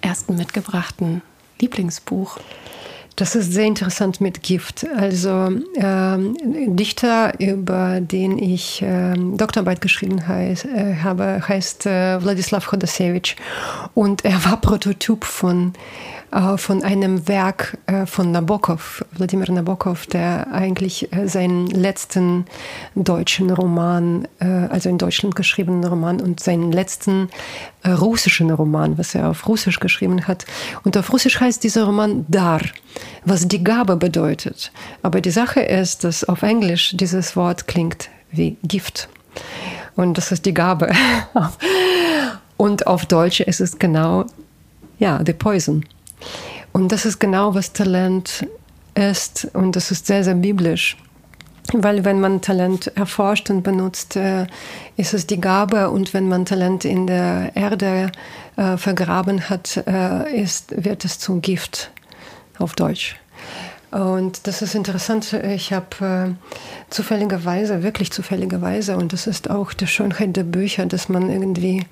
ersten 0.00 0.36
mitgebrachten 0.36 1.22
Lieblingsbuch. 1.60 2.38
Das 3.16 3.36
ist 3.36 3.52
sehr 3.52 3.66
interessant 3.66 4.20
mit 4.20 4.42
Gift. 4.42 4.84
Also 4.96 5.52
ähm, 5.76 6.76
Dichter, 6.76 7.38
über 7.38 8.00
den 8.00 8.38
ich 8.38 8.82
ähm, 8.84 9.36
Doktorarbeit 9.36 9.80
geschrieben 9.80 10.26
heiß, 10.26 10.64
äh, 10.64 10.96
habe, 11.02 11.40
heißt 11.46 11.86
äh, 11.86 12.20
Wladislav 12.20 12.66
Chodasevich 12.66 13.36
und 13.94 14.24
er 14.24 14.44
war 14.44 14.60
Prototyp 14.60 15.24
von 15.24 15.74
von 16.56 16.82
einem 16.82 17.28
Werk 17.28 17.78
äh, 17.86 18.06
von 18.06 18.32
Nabokov, 18.32 19.04
Wladimir 19.12 19.50
Nabokov, 19.52 20.06
der 20.06 20.52
eigentlich 20.52 21.12
äh, 21.12 21.28
seinen 21.28 21.66
letzten 21.68 22.46
deutschen 22.94 23.50
Roman, 23.50 24.26
also 24.38 24.88
in 24.88 24.98
Deutschland 24.98 25.36
geschriebenen 25.36 25.84
Roman 25.84 26.20
und 26.20 26.40
seinen 26.40 26.72
letzten 26.72 27.28
russischen 27.86 28.50
Roman, 28.50 28.98
was 28.98 29.14
er 29.14 29.28
auf 29.28 29.46
Russisch 29.46 29.80
geschrieben 29.80 30.26
hat. 30.26 30.44
Und 30.84 30.96
auf 30.96 31.12
Russisch 31.12 31.40
heißt 31.40 31.62
dieser 31.62 31.84
Roman 31.84 32.24
Dar, 32.28 32.60
was 33.24 33.46
die 33.48 33.62
Gabe 33.62 33.96
bedeutet. 33.96 34.72
Aber 35.02 35.20
die 35.20 35.30
Sache 35.30 35.60
ist, 35.60 36.04
dass 36.04 36.24
auf 36.24 36.42
Englisch 36.42 36.96
dieses 36.96 37.36
Wort 37.36 37.66
klingt 37.66 38.08
wie 38.30 38.56
Gift. 38.62 39.08
Und 39.96 40.18
das 40.18 40.32
ist 40.32 40.46
die 40.46 40.54
Gabe. 40.54 40.90
Und 42.56 42.86
auf 42.86 43.06
Deutsch 43.06 43.40
ist 43.40 43.60
es 43.60 43.78
genau, 43.78 44.26
ja, 44.98 45.20
the 45.24 45.32
poison. 45.32 45.84
Und 46.72 46.90
das 46.90 47.04
ist 47.04 47.18
genau, 47.20 47.54
was 47.54 47.72
Talent 47.72 48.46
ist. 48.94 49.48
Und 49.52 49.76
das 49.76 49.90
ist 49.90 50.06
sehr, 50.06 50.24
sehr 50.24 50.34
biblisch. 50.34 50.96
Weil 51.72 52.04
wenn 52.04 52.20
man 52.20 52.40
Talent 52.40 52.88
erforscht 52.96 53.48
und 53.50 53.62
benutzt, 53.62 54.16
äh, 54.16 54.46
ist 54.96 55.14
es 55.14 55.26
die 55.26 55.40
Gabe. 55.40 55.90
Und 55.90 56.12
wenn 56.12 56.28
man 56.28 56.44
Talent 56.44 56.84
in 56.84 57.06
der 57.06 57.52
Erde 57.54 58.12
äh, 58.56 58.76
vergraben 58.76 59.48
hat, 59.48 59.82
äh, 59.86 60.42
ist, 60.42 60.84
wird 60.84 61.04
es 61.04 61.18
zum 61.18 61.40
Gift 61.40 61.90
auf 62.58 62.74
Deutsch. 62.74 63.16
Und 63.90 64.48
das 64.48 64.60
ist 64.60 64.74
interessant. 64.74 65.32
Ich 65.32 65.72
habe 65.72 66.34
zufälligerweise, 66.90 67.84
wirklich 67.84 68.10
zufälligerweise, 68.10 68.96
und 68.96 69.12
das 69.12 69.28
ist 69.28 69.48
auch 69.48 69.72
die 69.72 69.86
Schönheit 69.86 70.34
der 70.34 70.42
Bücher, 70.42 70.86
dass 70.86 71.08
man 71.08 71.30
irgendwie 71.30 71.84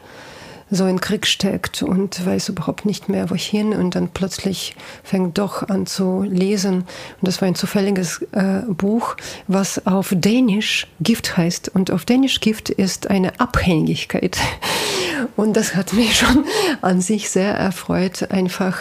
so 0.73 0.87
in 0.87 1.03
Krieg 1.03 1.27
steckt 1.27 1.83
und 1.83 2.25
weiß 2.25 2.49
überhaupt 2.49 2.87
nicht 2.87 3.11
mehr 3.11 3.29
wohin 3.29 3.75
und 3.75 3.95
dann 3.95 4.09
plötzlich 4.09 4.75
fängt 5.05 5.37
doch 5.37 5.69
an 5.69 5.85
zu 5.87 6.23
lesen. 6.23 6.77
Und 6.77 7.29
das 7.29 7.43
war 7.43 7.49
ein 7.49 7.55
zufälliges 7.55 8.23
äh, 8.33 8.63
Buch, 8.67 9.17
was 9.47 9.87
auf 9.87 10.15
Dänisch 10.17 10.87
Gift 11.01 11.37
heißt. 11.37 11.69
Und 11.75 11.91
auf 11.91 12.07
Dänisch 12.07 12.41
Gift 12.41 12.71
ist 12.71 13.11
eine 13.11 13.39
Abhängigkeit. 13.39 14.39
Und 15.37 15.57
das 15.57 15.77
hat 15.77 15.93
mich 15.93 16.17
schon 16.17 16.47
an 16.81 17.01
sich 17.01 17.31
sehr 17.31 17.55
erfreut, 17.55 18.31
einfach, 18.31 18.79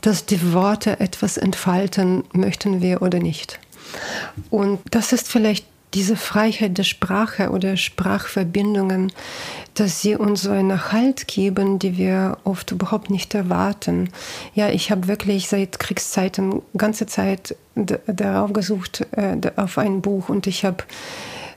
dass 0.00 0.26
die 0.26 0.52
Worte 0.52 0.98
etwas 0.98 1.36
entfalten, 1.36 2.24
möchten 2.32 2.80
wir 2.80 3.02
oder 3.02 3.20
nicht. 3.20 3.60
Und 4.50 4.80
das 4.90 5.12
ist 5.12 5.28
vielleicht 5.28 5.66
diese 5.94 6.16
Freiheit 6.16 6.76
der 6.76 6.84
Sprache 6.84 7.50
oder 7.50 7.76
Sprachverbindungen, 7.76 9.12
dass 9.74 10.02
sie 10.02 10.16
uns 10.16 10.42
so 10.42 10.50
einen 10.50 10.92
Halt 10.92 11.26
geben, 11.28 11.78
die 11.78 11.96
wir 11.96 12.38
oft 12.44 12.72
überhaupt 12.72 13.10
nicht 13.10 13.34
erwarten. 13.34 14.10
Ja, 14.54 14.68
ich 14.68 14.90
habe 14.90 15.08
wirklich 15.08 15.48
seit 15.48 15.78
Kriegszeiten 15.78 16.62
ganze 16.76 17.06
Zeit 17.06 17.56
darauf 17.74 18.52
gesucht, 18.52 19.06
äh, 19.12 19.36
auf 19.56 19.78
ein 19.78 20.00
Buch 20.00 20.28
und 20.28 20.46
ich 20.46 20.64
habe 20.64 20.84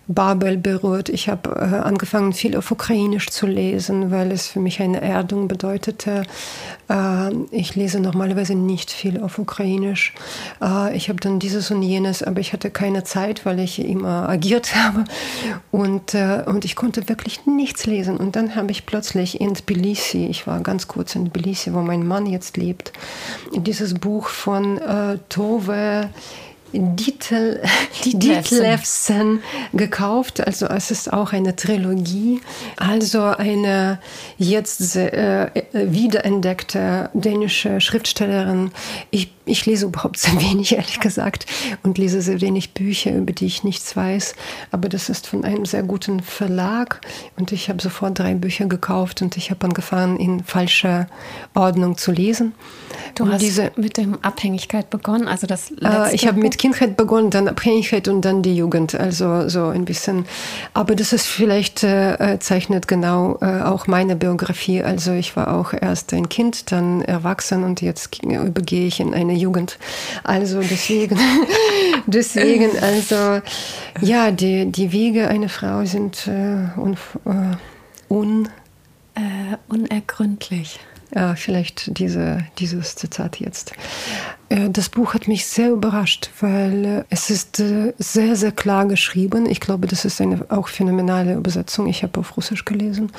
Babel 0.07 0.57
berührt. 0.57 1.09
Ich 1.09 1.27
habe 1.27 1.49
äh, 1.55 1.75
angefangen, 1.75 2.31
viel 2.31 2.55
auf 2.55 2.71
Ukrainisch 2.71 3.27
zu 3.29 3.45
lesen, 3.45 4.09
weil 4.09 4.31
es 4.31 4.47
für 4.47 4.59
mich 4.59 4.81
eine 4.81 5.01
Erdung 5.01 5.47
bedeutete. 5.47 6.23
Äh, 6.89 7.33
ich 7.51 7.75
lese 7.75 7.99
normalerweise 7.99 8.55
nicht 8.55 8.89
viel 8.89 9.21
auf 9.21 9.37
Ukrainisch. 9.37 10.13
Äh, 10.61 10.95
ich 10.95 11.09
habe 11.09 11.19
dann 11.19 11.39
dieses 11.39 11.71
und 11.71 11.81
jenes, 11.81 12.23
aber 12.23 12.39
ich 12.39 12.53
hatte 12.53 12.69
keine 12.69 13.03
Zeit, 13.03 13.45
weil 13.45 13.59
ich 13.59 13.79
immer 13.79 14.29
agiert 14.29 14.75
habe. 14.75 15.03
Und, 15.71 16.13
äh, 16.13 16.43
und 16.45 16.63
ich 16.63 16.75
konnte 16.75 17.09
wirklich 17.09 17.45
nichts 17.45 17.85
lesen. 17.85 18.17
Und 18.17 18.35
dann 18.37 18.55
habe 18.55 18.71
ich 18.71 18.85
plötzlich 18.85 19.41
in 19.41 19.55
Tbilisi, 19.55 20.25
ich 20.27 20.47
war 20.47 20.61
ganz 20.61 20.87
kurz 20.87 21.15
in 21.15 21.25
Tbilisi, 21.31 21.73
wo 21.73 21.81
mein 21.81 22.07
Mann 22.07 22.25
jetzt 22.25 22.55
lebt, 22.55 22.93
dieses 23.53 23.93
Buch 23.93 24.29
von 24.29 24.77
äh, 24.77 25.17
Tove 25.27 26.09
Dietl, 26.73 27.61
Dietlefsen 28.05 29.41
gekauft. 29.73 30.45
Also 30.45 30.67
es 30.67 30.91
ist 30.91 31.11
auch 31.11 31.33
eine 31.33 31.55
Trilogie. 31.55 32.41
Also 32.77 33.23
eine 33.23 33.99
jetzt 34.37 34.95
äh, 34.95 35.49
wiederentdeckte 35.73 37.09
dänische 37.13 37.81
Schriftstellerin. 37.81 38.71
Ich, 39.11 39.31
ich 39.45 39.65
lese 39.65 39.85
überhaupt 39.85 40.17
sehr 40.17 40.39
wenig, 40.41 40.73
ehrlich 40.73 40.99
gesagt, 40.99 41.45
und 41.83 41.97
lese 41.97 42.21
sehr 42.21 42.41
wenig 42.41 42.73
Bücher, 42.73 43.15
über 43.15 43.33
die 43.33 43.45
ich 43.45 43.63
nichts 43.63 43.95
weiß. 43.95 44.35
Aber 44.71 44.89
das 44.89 45.09
ist 45.09 45.27
von 45.27 45.43
einem 45.43 45.65
sehr 45.65 45.83
guten 45.83 46.21
Verlag. 46.21 47.01
Und 47.37 47.51
ich 47.51 47.69
habe 47.69 47.81
sofort 47.81 48.19
drei 48.19 48.33
Bücher 48.33 48.65
gekauft 48.65 49.21
und 49.21 49.37
ich 49.37 49.51
habe 49.51 49.65
angefangen, 49.65 50.17
in 50.17 50.43
falscher 50.43 51.07
Ordnung 51.53 51.97
zu 51.97 52.11
lesen. 52.11 52.53
Du 53.15 53.23
und 53.23 53.33
hast 53.33 53.41
diese, 53.41 53.71
mit 53.75 53.97
der 53.97 54.07
Abhängigkeit 54.21 54.89
begonnen, 54.89 55.27
also 55.27 55.47
das 55.47 55.71
äh, 55.71 56.13
Ich 56.13 56.27
habe 56.27 56.39
mit 56.39 56.56
Kindheit 56.57 56.97
begonnen, 56.97 57.29
dann 57.29 57.47
Abhängigkeit 57.47 58.07
und 58.07 58.21
dann 58.21 58.41
die 58.41 58.55
Jugend, 58.55 58.95
also 58.95 59.47
so 59.47 59.67
ein 59.67 59.85
bisschen. 59.85 60.25
Aber 60.73 60.95
das 60.95 61.13
ist 61.13 61.25
vielleicht 61.25 61.83
äh, 61.83 62.37
zeichnet 62.39 62.87
genau 62.87 63.37
äh, 63.41 63.61
auch 63.61 63.87
meine 63.87 64.15
Biografie. 64.15 64.83
Also 64.83 65.13
ich 65.13 65.35
war 65.35 65.53
auch 65.53 65.73
erst 65.73 66.13
ein 66.13 66.29
Kind, 66.29 66.71
dann 66.71 67.01
erwachsen 67.01 67.63
und 67.63 67.81
jetzt 67.81 68.23
übergehe 68.23 68.87
ich 68.87 68.99
in 68.99 69.13
eine 69.13 69.33
Jugend. 69.33 69.77
Also 70.23 70.59
deswegen, 70.61 71.17
deswegen, 72.07 72.71
also 72.81 73.41
ja, 74.01 74.31
die, 74.31 74.71
die 74.71 74.91
Wege 74.91 75.27
einer 75.27 75.49
Frau 75.49 75.85
sind 75.85 76.27
äh, 76.27 76.79
un, 76.79 76.97
äh, 77.25 78.13
un 78.13 78.49
äh, 79.17 79.57
unergründlich. 79.67 80.79
Ja, 81.15 81.35
vielleicht 81.35 81.97
diese, 81.97 82.45
dieses 82.59 82.95
Zitat 82.95 83.39
jetzt. 83.39 83.71
Äh, 84.49 84.69
das 84.69 84.89
Buch 84.89 85.13
hat 85.13 85.27
mich 85.27 85.45
sehr 85.45 85.71
überrascht, 85.71 86.29
weil 86.39 86.85
äh, 86.85 87.03
es 87.09 87.29
ist 87.29 87.59
äh, 87.59 87.93
sehr, 87.97 88.35
sehr 88.35 88.51
klar 88.51 88.85
geschrieben. 88.85 89.45
Ich 89.45 89.59
glaube, 89.59 89.87
das 89.87 90.05
ist 90.05 90.21
eine 90.21 90.45
auch 90.49 90.67
phänomenale 90.67 91.35
Übersetzung. 91.35 91.87
Ich 91.87 92.03
habe 92.03 92.19
auf 92.19 92.37
Russisch 92.37 92.65
gelesen. 92.65 93.11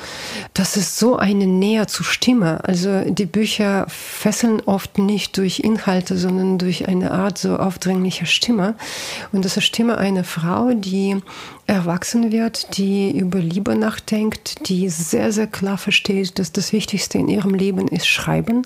Das 0.53 0.77
ist 0.77 0.97
so 0.97 1.17
eine 1.17 1.45
Nähe 1.45 1.87
zur 1.87 2.05
Stimme. 2.05 2.63
Also 2.63 3.01
die 3.05 3.25
Bücher 3.25 3.85
fesseln 3.87 4.61
oft 4.61 4.97
nicht 4.97 5.37
durch 5.37 5.59
Inhalte, 5.59 6.17
sondern 6.17 6.57
durch 6.57 6.87
eine 6.87 7.11
Art 7.11 7.37
so 7.37 7.57
aufdringlicher 7.57 8.25
Stimme. 8.25 8.75
Und 9.31 9.45
das 9.45 9.57
ist 9.57 9.65
Stimme 9.65 9.97
einer 9.97 10.23
Frau, 10.23 10.71
die 10.73 11.17
erwachsen 11.69 12.31
wird, 12.31 12.77
die 12.77 13.15
über 13.15 13.37
Liebe 13.37 13.75
nachdenkt, 13.75 14.67
die 14.67 14.89
sehr, 14.89 15.31
sehr 15.31 15.45
klar 15.45 15.77
versteht, 15.77 16.39
dass 16.39 16.51
das 16.51 16.73
Wichtigste 16.73 17.19
in 17.19 17.27
ihrem 17.27 17.53
Leben 17.53 17.87
ist 17.87 18.07
Schreiben 18.07 18.65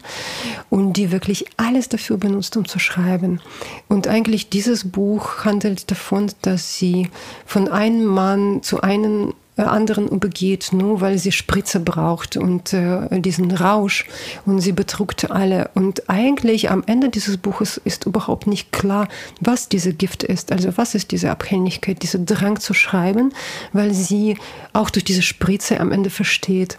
und 0.69 0.93
die 0.93 1.11
wirklich 1.11 1.45
alles 1.57 1.89
dafür 1.89 2.15
benutzt, 2.15 2.52
benutzt, 2.53 2.71
zu 2.73 2.79
schreiben. 2.79 3.41
Und 3.87 4.07
eigentlich 4.07 4.49
dieses 4.49 4.89
Buch 4.89 5.45
handelt 5.45 5.89
davon, 5.91 6.31
dass 6.41 6.77
sie 6.77 7.09
von 7.45 7.67
einem 7.67 8.05
Mann 8.05 8.63
zu 8.63 8.81
einem 8.81 9.33
äh, 9.55 9.61
anderen 9.61 10.07
übergeht, 10.07 10.69
nur 10.71 11.01
weil 11.01 11.19
sie 11.19 11.31
Spritze 11.31 11.79
braucht 11.79 12.37
und 12.37 12.73
äh, 12.73 13.19
diesen 13.19 13.51
Rausch 13.51 14.05
und 14.45 14.61
sie 14.61 14.71
betrugt 14.71 15.29
alle. 15.29 15.69
Und 15.75 16.09
eigentlich 16.09 16.71
am 16.71 16.83
Ende 16.87 17.09
dieses 17.09 17.37
Buches 17.37 17.77
ist 17.77 18.05
überhaupt 18.05 18.47
nicht 18.47 18.71
klar, 18.71 19.07
was 19.39 19.69
diese 19.69 19.93
Gift 19.93 20.23
ist. 20.23 20.51
Also 20.51 20.75
was 20.75 20.95
ist 20.95 21.11
diese 21.11 21.29
Abhängigkeit, 21.29 22.01
dieser 22.01 22.19
Drang 22.19 22.59
zu 22.59 22.73
schreiben, 22.73 23.33
weil 23.73 23.93
sie 23.93 24.37
auch 24.73 24.89
durch 24.89 25.03
diese 25.03 25.21
Spritze 25.21 25.79
am 25.79 25.91
Ende 25.91 26.09
versteht, 26.09 26.77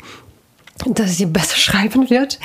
dass 0.87 1.17
sie 1.17 1.27
besser 1.27 1.57
schreiben 1.57 2.11
wird 2.11 2.39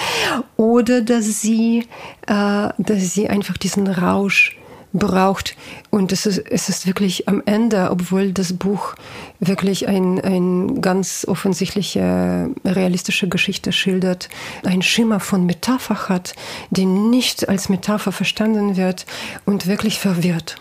oder 0.58 1.02
dass 1.02 1.42
sie, 1.42 1.88
äh, 2.28 2.70
dass 2.78 3.14
sie 3.14 3.30
einfach 3.30 3.58
diesen 3.58 3.88
Rausch 3.88 4.56
braucht. 4.92 5.56
Und 5.92 6.12
es 6.12 6.26
ist, 6.26 6.40
es 6.40 6.70
ist 6.70 6.88
wirklich 6.88 7.28
am 7.28 7.44
Ende, 7.46 7.90
obwohl 7.92 8.32
das 8.32 8.54
Buch 8.54 8.96
wirklich 9.40 9.88
ein, 9.88 10.20
ein 10.20 10.82
ganz 10.82 11.26
offensichtliche 11.28 12.50
realistische 12.66 13.28
Geschichte 13.28 13.72
schildert, 13.72 14.30
ein 14.64 14.82
Schimmer 14.82 15.20
von 15.20 15.46
Metapher 15.46 16.10
hat, 16.10 16.34
die 16.72 16.86
nicht 16.86 17.50
als 17.50 17.70
Metapher 17.70 18.12
verstanden 18.12 18.78
wird 18.78 19.06
und 19.46 19.68
wirklich 19.68 20.00
verwirrt. 20.00 20.56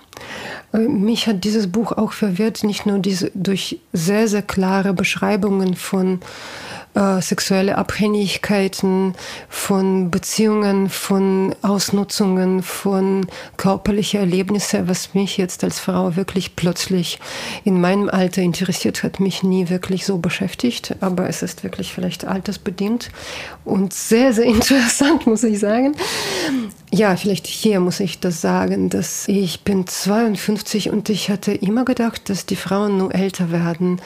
Äh, 0.72 0.78
mich 0.78 1.26
hat 1.26 1.44
dieses 1.44 1.70
Buch 1.70 1.92
auch 1.92 2.12
verwirrt, 2.12 2.64
nicht 2.64 2.86
nur 2.86 2.98
diese, 2.98 3.30
durch 3.34 3.80
sehr, 3.92 4.28
sehr 4.28 4.42
klare 4.42 4.92
Beschreibungen 4.92 5.74
von 5.74 6.20
äh, 6.98 7.22
sexuelle 7.22 7.78
Abhängigkeiten, 7.78 9.14
von 9.48 10.10
Beziehungen, 10.10 10.88
von 10.88 11.54
Ausnutzungen, 11.62 12.62
von 12.62 13.26
körperlichen 13.56 14.20
Erlebnissen, 14.20 14.88
was 14.88 15.14
mich 15.14 15.36
jetzt 15.36 15.62
als 15.62 15.78
Frau 15.78 16.16
wirklich 16.16 16.56
plötzlich 16.56 17.20
in 17.64 17.80
meinem 17.80 18.08
Alter 18.10 18.42
interessiert 18.42 19.04
hat, 19.04 19.20
mich 19.20 19.42
nie 19.44 19.68
wirklich 19.68 20.04
so 20.04 20.18
beschäftigt. 20.18 20.96
Aber 21.00 21.28
es 21.28 21.42
ist 21.42 21.62
wirklich 21.62 21.92
vielleicht 21.92 22.24
altersbedingt 22.24 23.10
und 23.64 23.92
sehr, 23.92 24.32
sehr 24.32 24.44
interessant, 24.56 25.26
muss 25.26 25.44
ich 25.44 25.60
sagen. 25.60 25.94
Ja, 26.90 27.16
vielleicht 27.16 27.46
hier 27.46 27.80
muss 27.80 28.00
ich 28.00 28.18
das 28.18 28.40
sagen, 28.40 28.88
dass 28.88 29.28
ich 29.28 29.60
bin 29.60 29.86
52 29.86 30.88
und 30.88 31.10
ich 31.10 31.28
hatte 31.28 31.52
immer 31.52 31.84
gedacht, 31.84 32.30
dass 32.30 32.46
die 32.46 32.56
Frauen 32.56 32.96
nur 32.96 33.14
älter 33.14 33.50
werden. 33.50 34.00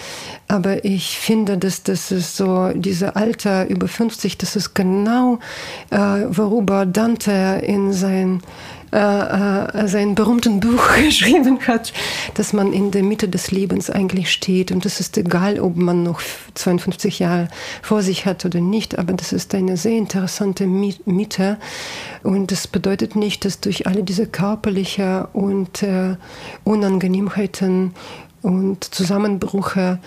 Aber 0.49 0.85
ich 0.85 1.17
finde, 1.19 1.59
dass 1.59 1.85
das 1.85 2.11
ist 2.11 2.37
so, 2.37 2.71
diese 2.75 3.15
Alter 3.15 3.69
über 3.69 3.87
50, 3.87 4.37
das 4.37 4.57
ist 4.57 4.75
genau, 4.75 5.39
äh, 5.91 5.97
worüber 5.97 6.85
Dante 6.85 7.63
in 7.65 7.93
sein 7.93 8.43
äh, 8.93 8.97
äh, 8.99 9.89
sein 9.89 10.15
berühmten 10.15 10.61
Buch 10.61 10.95
geschrieben 11.03 11.59
hat, 11.67 11.95
dass 12.35 12.53
man 12.53 12.75
in 12.75 12.91
der 12.91 13.03
Mitte 13.03 13.27
des 13.27 13.51
Lebens 13.51 13.89
eigentlich 13.89 14.31
steht. 14.31 14.71
Und 14.71 14.85
das 14.85 15.01
ist 15.01 15.17
egal, 15.17 15.61
ob 15.61 15.77
man 15.77 16.03
noch 16.03 16.21
52 16.55 17.19
Jahre 17.19 17.49
vor 17.81 18.03
sich 18.03 18.27
hat 18.27 18.45
oder 18.45 18.61
nicht, 18.61 18.99
aber 18.99 19.15
das 19.15 19.33
ist 19.33 19.55
eine 19.55 19.79
sehr 19.79 19.97
interessante 19.97 20.67
Mitte. 20.67 21.59
Und 22.23 22.53
das 22.53 22.67
bedeutet 22.67 23.17
nicht, 23.17 23.47
dass 23.47 23.61
durch 23.61 23.87
alle 23.87 24.03
diese 24.03 24.27
körperlichen 24.27 25.25
und 25.33 25.83
äh, 25.83 26.17
Unangenehmheiten 26.65 27.95
und 28.43 28.85
Zusammenbrüche 28.85 29.99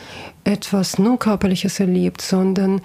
etwas 0.43 0.99
nur 0.99 1.17
Körperliches 1.17 1.79
erlebt, 1.79 2.21
sondern 2.21 2.81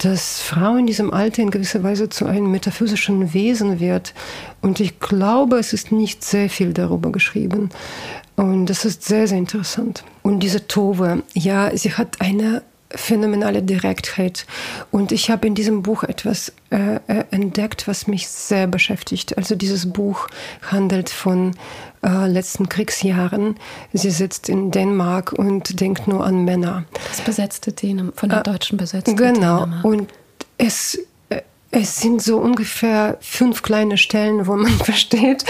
dass 0.00 0.40
Frau 0.40 0.76
in 0.76 0.86
diesem 0.86 1.12
Alter 1.12 1.42
in 1.42 1.50
gewisser 1.50 1.82
Weise 1.82 2.08
zu 2.08 2.26
einem 2.26 2.50
metaphysischen 2.50 3.34
Wesen 3.34 3.80
wird. 3.80 4.14
Und 4.62 4.80
ich 4.80 5.00
glaube, 5.00 5.58
es 5.58 5.72
ist 5.72 5.92
nicht 5.92 6.24
sehr 6.24 6.48
viel 6.48 6.72
darüber 6.72 7.12
geschrieben. 7.12 7.70
Und 8.36 8.66
das 8.66 8.84
ist 8.84 9.04
sehr, 9.04 9.28
sehr 9.28 9.38
interessant. 9.38 10.04
Und 10.22 10.40
diese 10.40 10.66
Tove, 10.66 11.22
ja, 11.34 11.76
sie 11.76 11.92
hat 11.92 12.20
eine 12.20 12.62
phänomenale 12.94 13.62
Direktheit. 13.62 14.46
Und 14.90 15.12
ich 15.12 15.30
habe 15.30 15.46
in 15.46 15.54
diesem 15.54 15.82
Buch 15.82 16.02
etwas 16.04 16.52
äh, 16.70 16.96
äh, 17.06 17.24
entdeckt, 17.30 17.88
was 17.88 18.06
mich 18.06 18.28
sehr 18.28 18.66
beschäftigt. 18.66 19.36
Also 19.36 19.54
dieses 19.54 19.92
Buch 19.92 20.28
handelt 20.62 21.10
von 21.10 21.52
äh, 22.04 22.26
letzten 22.26 22.68
Kriegsjahren. 22.68 23.56
Sie 23.92 24.10
sitzt 24.10 24.48
in 24.48 24.70
Dänemark 24.70 25.32
und 25.32 25.80
denkt 25.80 26.08
nur 26.08 26.24
an 26.24 26.44
Männer. 26.44 26.84
Das 27.08 27.20
besetzte 27.20 27.72
Dänemark, 27.72 28.18
von 28.18 28.28
der 28.28 28.40
äh, 28.40 28.42
deutschen 28.42 28.76
besetzte 28.76 29.14
Genau. 29.14 29.60
Dänemark. 29.60 29.84
Und 29.84 30.08
es 30.58 30.98
es 31.74 32.00
sind 32.00 32.20
so 32.20 32.36
ungefähr 32.36 33.16
fünf 33.20 33.62
kleine 33.62 33.96
Stellen, 33.96 34.46
wo 34.46 34.54
man 34.56 34.72
versteht, 34.84 35.44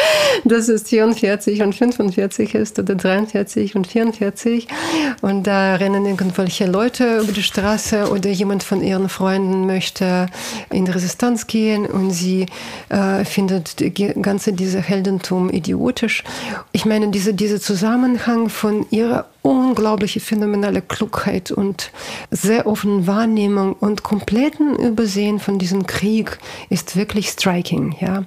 dass 0.44 0.68
es 0.68 0.84
44 0.84 1.62
und 1.62 1.74
45 1.74 2.54
ist 2.54 2.78
oder 2.78 2.94
43 2.94 3.74
und 3.74 3.88
44. 3.88 4.68
Und 5.20 5.48
da 5.48 5.74
rennen 5.74 6.06
irgendwelche 6.06 6.66
Leute 6.66 7.18
über 7.18 7.32
die 7.32 7.42
Straße 7.42 8.08
oder 8.08 8.30
jemand 8.30 8.62
von 8.62 8.82
ihren 8.82 9.08
Freunden 9.08 9.66
möchte 9.66 10.28
in 10.70 10.86
Resistenz 10.86 11.48
gehen 11.48 11.86
und 11.86 12.12
sie 12.12 12.46
äh, 12.88 13.24
findet 13.24 13.80
die 13.80 13.92
ganze 13.92 14.52
diese 14.52 14.80
Heldentum 14.80 15.50
idiotisch. 15.50 16.22
Ich 16.70 16.84
meine, 16.84 17.08
diese, 17.08 17.34
dieser 17.34 17.60
Zusammenhang 17.60 18.48
von 18.48 18.86
ihrer 18.90 19.26
unglaubliche 19.42 20.20
phänomenale 20.20 20.80
Klugheit 20.82 21.50
und 21.50 21.90
sehr 22.30 22.66
offene 22.66 23.08
Wahrnehmung 23.08 23.74
und 23.74 24.04
kompletten 24.04 24.76
Übersehen 24.76 25.40
von 25.40 25.58
diesem 25.58 25.86
Krieg 25.86 26.38
ist 26.70 26.96
wirklich 26.96 27.28
striking, 27.28 27.96
ja. 28.00 28.24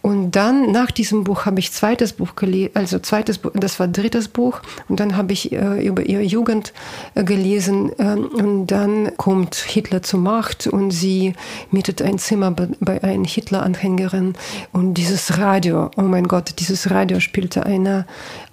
Und 0.00 0.32
dann 0.32 0.72
nach 0.72 0.90
diesem 0.90 1.24
Buch 1.24 1.44
habe 1.44 1.60
ich 1.60 1.72
zweites 1.72 2.14
Buch 2.14 2.36
gelesen, 2.36 2.70
also 2.74 2.98
zweites 2.98 3.38
Buch, 3.38 3.50
das 3.54 3.78
war 3.78 3.86
drittes 3.86 4.28
Buch 4.28 4.60
und 4.88 4.98
dann 4.98 5.16
habe 5.16 5.34
ich 5.34 5.52
äh, 5.52 5.86
über 5.86 6.04
ihre 6.04 6.22
Jugend 6.22 6.72
äh, 7.14 7.22
gelesen 7.22 7.92
äh, 7.98 8.14
und 8.14 8.68
dann 8.68 9.14
kommt 9.18 9.56
Hitler 9.56 10.02
zur 10.02 10.20
Macht 10.20 10.66
und 10.66 10.90
sie 10.90 11.34
mietet 11.70 12.00
ein 12.00 12.18
Zimmer 12.18 12.50
bei, 12.50 12.68
bei 12.80 13.02
einer 13.02 13.26
Hitler-Anhängerin 13.26 14.34
und 14.72 14.94
dieses 14.94 15.36
Radio, 15.36 15.90
oh 15.96 16.02
mein 16.02 16.28
Gott, 16.28 16.54
dieses 16.58 16.90
Radio 16.90 17.20
spielte 17.20 17.66
eine 17.66 18.06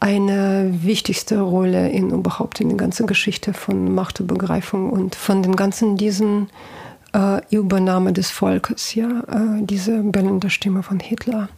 eine 0.03 0.69
wichtigste 0.81 1.39
Rolle 1.39 1.92
in 1.93 2.09
überhaupt 2.09 2.59
in 2.59 2.69
der 2.69 2.77
ganzen 2.77 3.07
Geschichte 3.07 3.53
von 3.53 3.93
Machtübergreifung 3.93 4.89
und 4.89 5.15
von 5.15 5.43
den 5.43 5.55
ganzen 5.55 5.95
diesen 5.97 6.49
äh, 7.13 7.41
Übernahme 7.49 8.11
des 8.11 8.31
Volkes, 8.31 8.95
ja, 8.95 9.21
äh, 9.21 9.61
diese 9.61 10.01
bellende 10.01 10.49
Stimme 10.49 10.83
von 10.83 10.99
Hitler, 10.99 11.49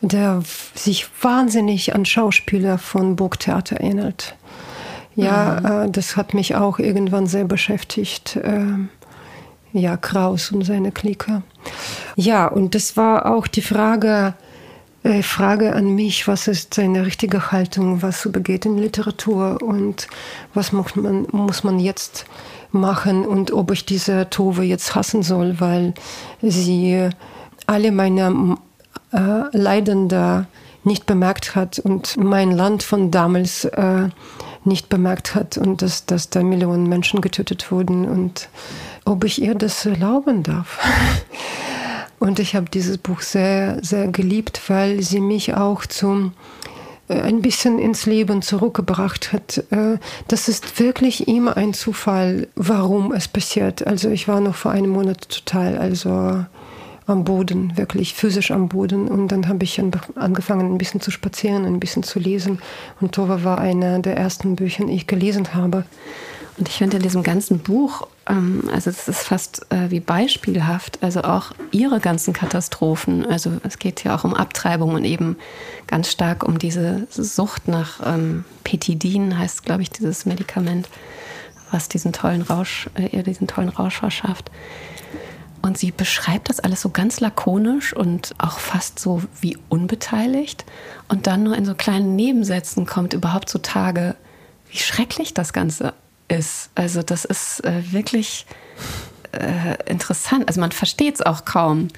der 0.00 0.42
sich 0.74 1.08
wahnsinnig 1.22 1.94
an 1.94 2.04
Schauspieler 2.04 2.78
von 2.78 3.16
Burgtheater 3.16 3.76
erinnert. 3.76 4.34
Ja, 5.14 5.60
mhm. 5.60 5.66
äh, 5.66 5.90
das 5.90 6.16
hat 6.16 6.34
mich 6.34 6.54
auch 6.54 6.78
irgendwann 6.78 7.26
sehr 7.26 7.44
beschäftigt. 7.44 8.36
Äh, 8.36 8.62
ja, 9.72 9.96
Kraus 9.96 10.50
und 10.50 10.64
seine 10.64 10.92
Clique. 10.92 11.42
Ja, 12.16 12.46
und 12.46 12.74
das 12.74 12.96
war 12.96 13.26
auch 13.26 13.46
die 13.46 13.62
Frage, 13.62 14.34
Frage 15.22 15.74
an 15.74 15.94
mich, 15.94 16.26
was 16.26 16.48
ist 16.48 16.74
seine 16.74 17.06
richtige 17.06 17.52
Haltung, 17.52 18.02
was 18.02 18.24
übergeht 18.24 18.66
in 18.66 18.78
Literatur 18.78 19.62
und 19.62 20.08
was 20.54 20.72
muss 20.72 20.96
man, 20.96 21.26
muss 21.30 21.64
man 21.64 21.78
jetzt 21.78 22.26
machen 22.72 23.24
und 23.26 23.52
ob 23.52 23.70
ich 23.70 23.86
diese 23.86 24.28
Tove 24.28 24.64
jetzt 24.64 24.94
hassen 24.94 25.22
soll, 25.22 25.60
weil 25.60 25.94
sie 26.42 27.08
alle 27.66 27.92
meine 27.92 28.56
äh, 29.12 29.56
Leidende 29.56 30.46
nicht 30.84 31.06
bemerkt 31.06 31.54
hat 31.54 31.78
und 31.78 32.16
mein 32.16 32.50
Land 32.50 32.82
von 32.82 33.10
damals 33.10 33.64
äh, 33.64 34.08
nicht 34.64 34.88
bemerkt 34.88 35.34
hat 35.34 35.58
und 35.58 35.82
dass, 35.82 36.06
dass 36.06 36.30
da 36.30 36.42
Millionen 36.42 36.88
Menschen 36.88 37.20
getötet 37.20 37.70
wurden 37.70 38.06
und 38.06 38.48
ob 39.04 39.24
ich 39.24 39.40
ihr 39.40 39.54
das 39.54 39.86
erlauben 39.86 40.42
darf. 40.42 40.78
Und 42.18 42.38
ich 42.40 42.56
habe 42.56 42.66
dieses 42.68 42.98
Buch 42.98 43.20
sehr, 43.20 43.78
sehr 43.82 44.08
geliebt, 44.08 44.60
weil 44.68 45.02
sie 45.02 45.20
mich 45.20 45.54
auch 45.54 45.86
zum 45.86 46.32
äh, 47.08 47.20
ein 47.20 47.42
bisschen 47.42 47.78
ins 47.78 48.06
Leben 48.06 48.42
zurückgebracht 48.42 49.32
hat. 49.32 49.64
Äh, 49.70 49.98
das 50.28 50.48
ist 50.48 50.80
wirklich 50.80 51.28
immer 51.28 51.56
ein 51.56 51.74
Zufall, 51.74 52.48
warum 52.54 53.12
es 53.12 53.28
passiert. 53.28 53.86
Also 53.86 54.10
ich 54.10 54.28
war 54.28 54.40
noch 54.40 54.54
vor 54.54 54.72
einem 54.72 54.90
Monat 54.90 55.28
total, 55.28 55.78
also 55.78 56.44
am 57.06 57.24
Boden, 57.24 57.76
wirklich 57.76 58.12
physisch 58.14 58.50
am 58.50 58.68
Boden. 58.68 59.08
Und 59.08 59.28
dann 59.28 59.48
habe 59.48 59.64
ich 59.64 59.80
angefangen, 60.14 60.74
ein 60.74 60.78
bisschen 60.78 61.00
zu 61.00 61.10
spazieren, 61.10 61.64
ein 61.64 61.80
bisschen 61.80 62.02
zu 62.02 62.18
lesen. 62.18 62.58
Und 63.00 63.12
Tova 63.12 63.44
war 63.44 63.58
einer 63.58 63.98
der 64.00 64.16
ersten 64.16 64.56
Bücher, 64.56 64.84
die 64.84 64.92
ich 64.92 65.06
gelesen 65.06 65.54
habe. 65.54 65.84
Und 66.58 66.68
ich 66.68 66.74
finde 66.74 66.96
in 66.96 67.02
diesem 67.04 67.22
ganzen 67.22 67.60
Buch, 67.60 68.08
ähm, 68.28 68.68
also 68.72 68.90
es 68.90 69.06
ist 69.06 69.22
fast 69.22 69.70
äh, 69.70 69.90
wie 69.90 70.00
beispielhaft, 70.00 70.98
also 71.02 71.22
auch 71.22 71.52
ihre 71.70 72.00
ganzen 72.00 72.32
Katastrophen. 72.32 73.24
Also 73.24 73.52
es 73.62 73.78
geht 73.78 74.02
ja 74.02 74.16
auch 74.16 74.24
um 74.24 74.34
Abtreibung 74.34 74.94
und 74.94 75.04
eben 75.04 75.36
ganz 75.86 76.10
stark 76.10 76.42
um 76.42 76.58
diese 76.58 77.06
Sucht 77.10 77.68
nach 77.68 78.00
ähm, 78.04 78.44
Petidin, 78.64 79.38
heißt 79.38 79.64
glaube 79.64 79.82
ich 79.82 79.90
dieses 79.90 80.26
Medikament, 80.26 80.88
was 81.70 81.88
diesen 81.88 82.12
tollen 82.12 82.42
Rausch, 82.42 82.90
äh, 82.94 83.06
ihr 83.16 83.22
diesen 83.22 83.46
tollen 83.46 83.68
Rausch 83.68 83.98
verschafft. 83.98 84.50
Und 85.62 85.78
sie 85.78 85.92
beschreibt 85.92 86.50
das 86.50 86.60
alles 86.60 86.80
so 86.80 86.88
ganz 86.90 87.20
lakonisch 87.20 87.92
und 87.92 88.34
auch 88.38 88.58
fast 88.58 88.98
so 88.98 89.22
wie 89.40 89.56
unbeteiligt. 89.68 90.64
Und 91.08 91.26
dann 91.26 91.44
nur 91.44 91.56
in 91.56 91.64
so 91.64 91.74
kleinen 91.74 92.16
Nebensätzen 92.16 92.86
kommt 92.86 93.12
überhaupt 93.12 93.48
zutage, 93.48 94.16
wie 94.70 94.78
schrecklich 94.78 95.34
das 95.34 95.52
Ganze 95.52 95.94
ist. 96.28 96.70
Also 96.74 97.02
das 97.02 97.24
ist 97.24 97.64
äh, 97.64 97.92
wirklich 97.92 98.46
äh, 99.32 99.76
interessant. 99.90 100.48
Also 100.48 100.60
man 100.60 100.72
versteht 100.72 101.16
es 101.16 101.22
auch 101.22 101.44
kaum. 101.44 101.88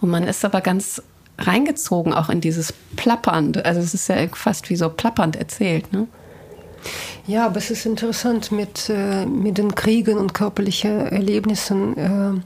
Und 0.00 0.10
man 0.10 0.24
ist 0.24 0.44
aber 0.44 0.60
ganz 0.60 1.02
reingezogen 1.38 2.12
auch 2.12 2.28
in 2.28 2.40
dieses 2.40 2.72
Plappernd. 2.96 3.64
Also 3.64 3.80
es 3.80 3.94
ist 3.94 4.08
ja 4.08 4.16
fast 4.32 4.70
wie 4.70 4.76
so 4.76 4.88
plappernd 4.88 5.36
erzählt. 5.36 5.92
Ne? 5.92 6.06
Ja, 7.26 7.46
aber 7.46 7.56
es 7.56 7.70
ist 7.70 7.86
interessant 7.86 8.52
mit, 8.52 8.88
äh, 8.88 9.26
mit 9.26 9.58
den 9.58 9.74
Kriegen 9.74 10.18
und 10.18 10.34
körperlichen 10.34 11.06
Erlebnissen. 11.06 11.96
Äh, 11.96 12.40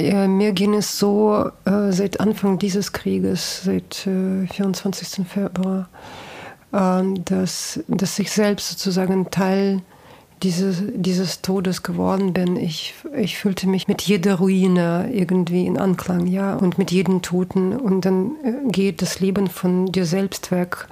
Ja, 0.00 0.28
mir 0.28 0.52
ging 0.52 0.74
es 0.74 0.96
so 0.96 1.50
äh, 1.64 1.90
seit 1.90 2.20
Anfang 2.20 2.60
dieses 2.60 2.92
Krieges, 2.92 3.62
seit 3.64 4.06
äh, 4.06 4.46
24. 4.46 5.26
Februar, 5.26 5.88
äh, 6.72 7.02
dass, 7.24 7.80
dass 7.88 8.16
ich 8.20 8.30
selbst 8.30 8.68
sozusagen 8.68 9.28
Teil 9.32 9.82
dieses, 10.42 10.82
dieses 10.94 11.42
Todes 11.42 11.82
geworden 11.82 12.32
bin. 12.32 12.56
Ich, 12.56 12.94
ich 13.16 13.36
fühlte 13.38 13.68
mich 13.68 13.88
mit 13.88 14.02
jeder 14.02 14.36
Ruine 14.36 15.10
irgendwie 15.12 15.66
in 15.66 15.78
Anklang, 15.78 16.26
ja, 16.26 16.54
und 16.54 16.78
mit 16.78 16.90
jedem 16.90 17.22
Toten. 17.22 17.74
Und 17.74 18.04
dann 18.04 18.32
äh, 18.44 18.70
geht 18.70 19.02
das 19.02 19.20
Leben 19.20 19.48
von 19.48 19.86
dir 19.86 20.06
selbst 20.06 20.50
weg. 20.50 20.86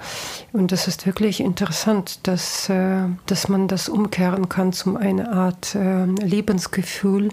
Und 0.53 0.71
das 0.71 0.87
ist 0.87 1.05
wirklich 1.05 1.39
interessant, 1.39 2.19
dass, 2.23 2.69
äh, 2.69 3.03
dass 3.25 3.47
man 3.47 3.67
das 3.67 3.89
umkehren 3.89 4.49
kann 4.49 4.73
zum 4.73 4.97
eine 4.97 5.31
Art 5.31 5.75
äh, 5.75 6.05
Lebensgefühl 6.05 7.29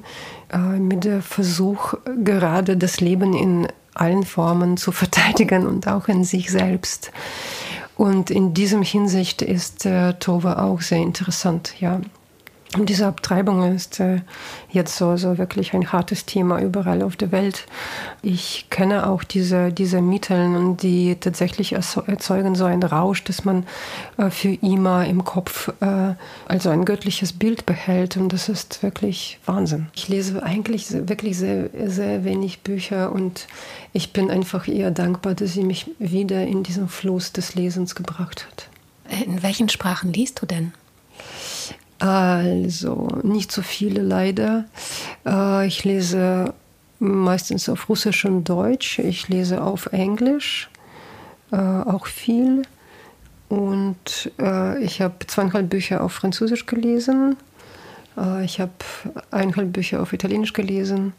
mit 0.78 1.03
der 1.03 1.20
Versuch, 1.20 1.95
gerade 2.23 2.77
das 2.77 3.01
Leben 3.01 3.35
in 3.35 3.66
allen 3.95 4.24
Formen 4.24 4.77
zu 4.77 4.93
verteidigen 4.93 5.66
und 5.66 5.89
auch 5.89 6.07
in 6.09 6.23
sich 6.23 6.51
selbst. 6.51 7.11
Und 7.97 8.31
in 8.31 8.55
diesem 8.55 8.83
Hinsicht 8.83 9.43
ist 9.43 9.87
äh, 9.87 10.15
Tova 10.15 10.65
auch 10.65 10.81
sehr 10.81 10.99
interessant, 10.99 11.75
ja. 11.81 12.01
Und 12.77 12.89
diese 12.89 13.07
Abtreibung 13.07 13.73
ist 13.73 14.01
äh, 14.01 14.21
jetzt 14.71 14.97
so, 14.97 15.17
so 15.17 15.39
wirklich 15.39 15.75
ein 15.75 15.93
hartes 15.93 16.27
Thema 16.27 16.61
überall 16.61 17.03
auf 17.03 17.15
der 17.15 17.31
Welt. 17.31 17.67
Ich 18.21 18.67
kenne 18.69 19.09
auch 19.09 19.23
diese, 19.23 19.73
diese 19.73 20.03
Mittel 20.03 20.57
und 20.57 20.83
die 20.83 21.15
tatsächlich 21.15 21.73
erzeugen 21.73 22.57
so 22.57 22.65
einen 22.65 22.83
Rausch, 22.83 23.23
dass 23.23 23.45
man 23.45 23.65
äh, 24.17 24.31
für 24.31 24.55
immer 24.55 25.07
im 25.07 25.25
Kopf 25.25 25.73
äh, 25.81 26.15
also 26.47 26.71
ein 26.71 26.85
göttliches 26.85 27.33
Bild 27.33 27.65
behält. 27.65 28.17
Und 28.17 28.33
das 28.33 28.49
ist 28.49 28.83
wirklich 28.83 29.39
Wahnsinn. 29.47 29.87
Ich 29.95 30.09
lese 30.09 30.43
eigentlich 30.43 30.87
wirklich 30.91 31.39
sehr, 31.39 31.71
sehr 31.87 32.25
wenig 32.25 32.61
Bücher 32.61 33.13
und 33.13 33.47
ich 33.93 34.13
bin 34.13 34.33
einfach 34.33 34.67
eher 34.67 34.91
dankbar, 34.91 35.35
dass 35.35 35.53
sie 35.53 35.63
mich 35.63 35.91
wieder 36.01 36.45
in 36.45 36.65
diesen 36.65 36.89
Fluss 36.89 37.33
des 37.33 37.55
Lesens 37.55 37.95
gebracht 37.95 38.47
hat. 38.51 38.69
In 39.25 39.45
welchen 39.45 39.69
Sprachen 39.69 40.13
liest 40.13 40.43
du 40.43 40.47
denn? 40.47 40.73
Also, 42.05 43.09
nicht 43.22 43.51
so 43.51 43.62
viele 43.62 44.02
leider. 44.02 44.66
Äh, 45.24 45.66
ich 45.66 45.85
lese 45.85 46.52
meistens 46.98 47.70
auf 47.70 47.89
Russisch 47.89 48.26
und 48.26 48.44
Deutsch. 48.44 48.98
Ich 48.98 49.31
lese 49.31 49.62
auf 49.62 49.86
Englisch 49.86 50.68
äh, 51.51 51.56
auch 51.56 52.05
viel. 52.05 52.64
Und 53.48 54.31
äh, 54.39 54.82
ich 54.85 55.01
habe 55.01 55.26
zweieinhalb 55.26 55.70
Bücher 55.70 56.02
auf 56.02 56.12
Französisch 56.12 56.66
gelesen. 56.66 57.36
Ich 58.44 58.60
habe 58.60 58.70
eineinhalb 59.32 59.72
Bücher 59.72 60.01
auf 60.01 60.12
Italienisch 60.12 60.52
gelesen. 60.52 61.14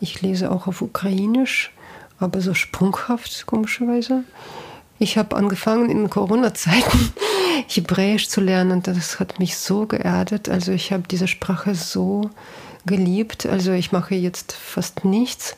Ich 0.00 0.20
lese 0.20 0.50
auch 0.50 0.66
auf 0.66 0.82
Ukrainisch, 0.82 1.72
aber 2.20 2.42
so 2.42 2.52
sprunghaft, 2.52 3.46
komischerweise. 3.46 4.24
Ich 4.98 5.16
habe 5.16 5.34
angefangen 5.34 5.88
in 5.88 6.10
Corona-Zeiten 6.10 7.14
Hebräisch 7.68 8.28
zu 8.28 8.40
lernen 8.40 8.72
und 8.72 8.86
das 8.86 9.20
hat 9.20 9.38
mich 9.38 9.56
so 9.56 9.86
geerdet. 9.86 10.48
Also 10.48 10.72
ich 10.72 10.92
habe 10.92 11.04
diese 11.10 11.28
Sprache 11.28 11.74
so 11.74 12.30
geliebt. 12.86 13.46
Also 13.46 13.72
ich 13.72 13.92
mache 13.92 14.14
jetzt 14.14 14.52
fast 14.52 15.04
nichts. 15.04 15.56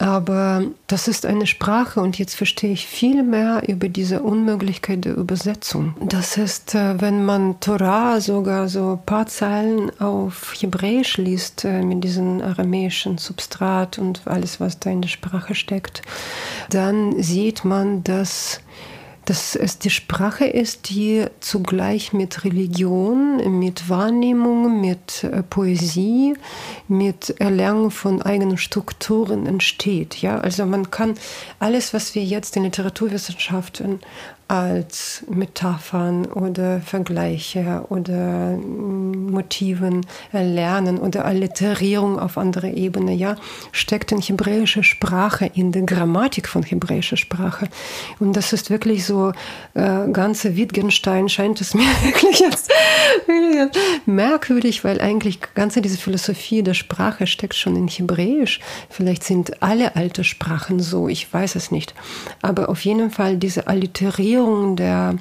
Aber 0.00 0.62
das 0.86 1.08
ist 1.08 1.26
eine 1.26 1.46
Sprache 1.46 2.00
und 2.00 2.18
jetzt 2.18 2.34
verstehe 2.34 2.72
ich 2.72 2.86
viel 2.86 3.22
mehr 3.22 3.68
über 3.68 3.90
diese 3.90 4.22
Unmöglichkeit 4.22 5.04
der 5.04 5.14
Übersetzung. 5.14 5.94
Das 6.00 6.38
ist, 6.38 6.74
äh, 6.74 6.98
wenn 7.02 7.22
man 7.22 7.60
Torah 7.60 8.18
sogar 8.22 8.70
so 8.70 8.92
ein 8.92 9.04
paar 9.04 9.26
Zeilen 9.26 9.92
auf 10.00 10.54
Hebräisch 10.58 11.18
liest, 11.18 11.66
äh, 11.66 11.82
mit 11.82 12.02
diesem 12.02 12.40
aramäischen 12.40 13.18
Substrat 13.18 13.98
und 13.98 14.22
alles, 14.24 14.58
was 14.58 14.78
da 14.78 14.88
in 14.88 15.02
der 15.02 15.10
Sprache 15.10 15.54
steckt, 15.54 16.00
dann 16.70 17.22
sieht 17.22 17.66
man, 17.66 18.02
dass 18.02 18.62
dass 19.30 19.54
es 19.54 19.78
die 19.78 19.90
Sprache 19.90 20.44
ist, 20.44 20.88
die 20.90 21.24
zugleich 21.38 22.12
mit 22.12 22.42
Religion, 22.42 23.60
mit 23.60 23.88
Wahrnehmung, 23.88 24.80
mit 24.80 25.22
äh, 25.22 25.44
Poesie, 25.44 26.34
mit 26.88 27.36
Erlernen 27.38 27.92
von 27.92 28.22
eigenen 28.22 28.58
Strukturen 28.58 29.46
entsteht. 29.46 30.16
Ja, 30.16 30.38
also 30.40 30.66
man 30.66 30.90
kann 30.90 31.14
alles, 31.60 31.94
was 31.94 32.16
wir 32.16 32.24
jetzt 32.24 32.56
in 32.56 32.64
Literaturwissenschaften 32.64 34.00
als 34.50 35.22
Metaphern 35.30 36.26
oder 36.26 36.80
Vergleiche 36.80 37.84
oder 37.88 38.56
mm, 38.56 39.30
Motiven 39.30 40.04
lernen 40.32 40.98
oder 40.98 41.24
Alliterierung 41.24 42.18
auf 42.18 42.36
andere 42.36 42.70
Ebene, 42.70 43.14
ja, 43.14 43.36
steckt 43.70 44.10
in 44.10 44.20
hebräischer 44.20 44.82
Sprache, 44.82 45.48
in 45.54 45.70
der 45.70 45.82
Grammatik 45.82 46.48
von 46.48 46.64
hebräischer 46.64 47.16
Sprache. 47.16 47.68
Und 48.18 48.34
das 48.34 48.52
ist 48.52 48.70
wirklich 48.70 49.06
so, 49.06 49.30
äh, 49.74 50.08
ganze 50.12 50.56
Wittgenstein 50.56 51.28
scheint 51.28 51.60
es 51.60 51.74
mir 51.74 51.86
wirklich 52.02 52.40
jetzt 52.40 52.72
merkwürdig, 54.06 54.82
weil 54.82 55.00
eigentlich 55.00 55.38
ganze 55.54 55.80
diese 55.80 55.96
Philosophie 55.96 56.64
der 56.64 56.74
Sprache 56.74 57.28
steckt 57.28 57.54
schon 57.54 57.76
in 57.76 57.86
Hebräisch. 57.86 58.58
Vielleicht 58.88 59.22
sind 59.22 59.62
alle 59.62 59.94
alte 59.94 60.24
Sprachen 60.24 60.80
so, 60.80 61.06
ich 61.06 61.32
weiß 61.32 61.54
es 61.54 61.70
nicht. 61.70 61.94
Aber 62.42 62.68
auf 62.68 62.84
jeden 62.84 63.12
Fall 63.12 63.36
diese 63.36 63.68
Alliterierung 63.68 64.39
Formulierung 64.40 64.76
der 64.76 65.16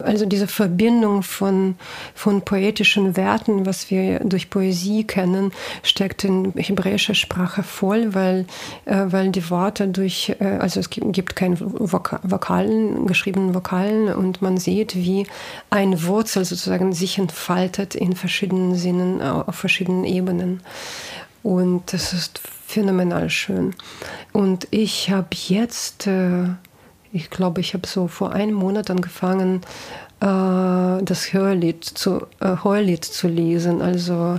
also 0.00 0.26
diese 0.26 0.46
Verbindung 0.46 1.24
von, 1.24 1.74
von 2.14 2.42
poetischen 2.42 3.16
Werten, 3.16 3.66
was 3.66 3.90
wir 3.90 4.20
durch 4.20 4.48
Poesie 4.48 5.02
kennen, 5.02 5.50
steckt 5.82 6.22
in 6.22 6.52
hebräischer 6.54 7.16
Sprache 7.16 7.64
voll, 7.64 8.14
weil, 8.14 8.46
äh, 8.84 9.06
weil 9.06 9.30
die 9.30 9.50
Worte 9.50 9.88
durch, 9.88 10.36
äh, 10.38 10.58
also 10.60 10.78
es 10.78 10.90
gibt, 10.90 11.12
gibt 11.12 11.34
keine 11.34 11.56
Voka 11.58 12.20
Vokalen, 12.22 13.08
geschriebenen 13.08 13.56
Vokalen 13.56 14.14
und 14.14 14.40
man 14.40 14.58
sieht, 14.58 14.94
wie 14.94 15.26
ein 15.68 16.00
Wurzel 16.04 16.44
sozusagen 16.44 16.92
sich 16.92 17.18
entfaltet 17.18 17.96
in 17.96 18.14
verschiedenen 18.14 18.76
Sinnen, 18.76 19.20
auf 19.20 19.56
verschiedenen 19.56 20.04
Ebenen. 20.04 20.60
Und 21.42 21.92
das 21.92 22.12
ist 22.12 22.40
phänomenal 22.68 23.30
schön. 23.30 23.74
Und 24.32 24.68
ich 24.70 25.10
habe 25.10 25.30
jetzt 25.32 26.06
äh, 26.06 26.50
ich 27.12 27.30
glaube, 27.30 27.60
ich 27.60 27.74
habe 27.74 27.86
so 27.86 28.08
vor 28.08 28.32
einem 28.32 28.54
Monat 28.54 28.90
angefangen, 28.90 29.62
äh, 30.20 31.02
das 31.02 31.32
Hörlied 31.32 31.84
zu, 31.84 32.26
äh, 32.40 32.56
Hörlied 32.62 33.04
zu 33.04 33.28
lesen, 33.28 33.80
also 33.80 34.38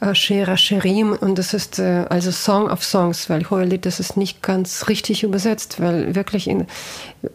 äh, 0.00 0.14
Shera 0.14 0.56
Sherim. 0.56 1.12
Und 1.12 1.38
das 1.38 1.54
ist 1.54 1.78
äh, 1.78 2.04
also 2.08 2.30
Song 2.30 2.68
of 2.68 2.84
Songs, 2.84 3.30
weil 3.30 3.48
Hörlied, 3.48 3.86
das 3.86 4.00
ist 4.00 4.16
nicht 4.16 4.42
ganz 4.42 4.88
richtig 4.88 5.22
übersetzt, 5.22 5.80
weil 5.80 6.14
wirklich 6.14 6.48
in, 6.48 6.66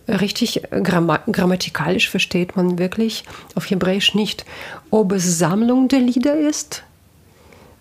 richtig 0.07 0.63
gramma 0.69 1.19
grammatikalisch 1.31 2.09
versteht 2.09 2.55
man 2.55 2.77
wirklich 2.77 3.23
auf 3.55 3.69
Hebräisch 3.69 4.13
nicht, 4.13 4.45
ob 4.91 5.11
es 5.13 5.39
Sammlung 5.39 5.87
der 5.87 5.99
Lieder 5.99 6.35
ist 6.35 6.83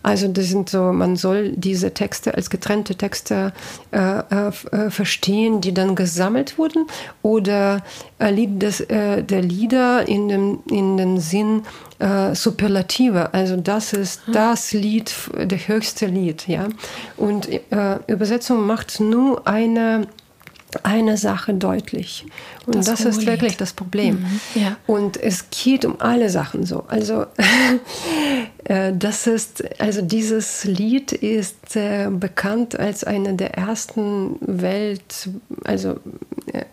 also 0.04 0.28
das 0.28 0.48
sind 0.48 0.68
so, 0.68 0.92
man 0.92 1.16
soll 1.16 1.52
diese 1.56 1.94
Texte 1.94 2.34
als 2.34 2.50
getrennte 2.50 2.94
Texte 2.94 3.54
äh, 3.90 3.98
äh, 3.98 4.48
äh 4.70 4.90
verstehen, 4.90 5.62
die 5.62 5.72
dann 5.72 5.94
gesammelt 5.94 6.58
wurden, 6.58 6.86
oder 7.22 7.82
äh, 8.18 8.30
Lied 8.30 8.62
des, 8.62 8.80
äh, 8.80 9.22
der 9.22 9.40
Lieder 9.40 10.06
in 10.06 10.28
dem, 10.28 10.58
in 10.70 10.98
dem 10.98 11.18
Sinn 11.18 11.62
äh, 12.00 12.34
Superlative. 12.34 13.32
Also 13.32 13.56
das 13.56 13.94
ist 13.94 14.26
hm. 14.26 14.34
das 14.34 14.72
Lied, 14.72 15.14
der 15.36 15.68
höchste 15.68 16.04
Lied, 16.04 16.46
ja. 16.48 16.68
Und 17.16 17.48
Übersetzung 18.06 18.66
macht 18.66 19.00
nur 19.00 19.46
eine 19.48 20.06
eine 20.82 21.16
Sache 21.16 21.54
deutlich. 21.54 22.26
Und 22.66 22.76
das, 22.76 22.86
das 22.86 23.00
ist 23.04 23.26
wirklich 23.26 23.56
das 23.56 23.72
Problem. 23.72 24.20
Mhm, 24.20 24.40
ja. 24.54 24.76
Und 24.86 25.16
es 25.16 25.50
geht 25.50 25.84
um 25.84 26.00
alle 26.00 26.30
Sachen 26.30 26.64
so. 26.64 26.84
Also 26.88 27.26
äh, 28.64 28.92
das 28.94 29.26
ist, 29.26 29.64
also 29.80 30.02
dieses 30.02 30.64
Lied 30.64 31.12
ist 31.12 31.76
äh, 31.76 32.08
bekannt 32.10 32.78
als 32.78 33.04
eine 33.04 33.34
der 33.34 33.54
ersten 33.54 34.36
Welt, 34.40 35.28
also 35.64 36.00
äh, 36.52 36.64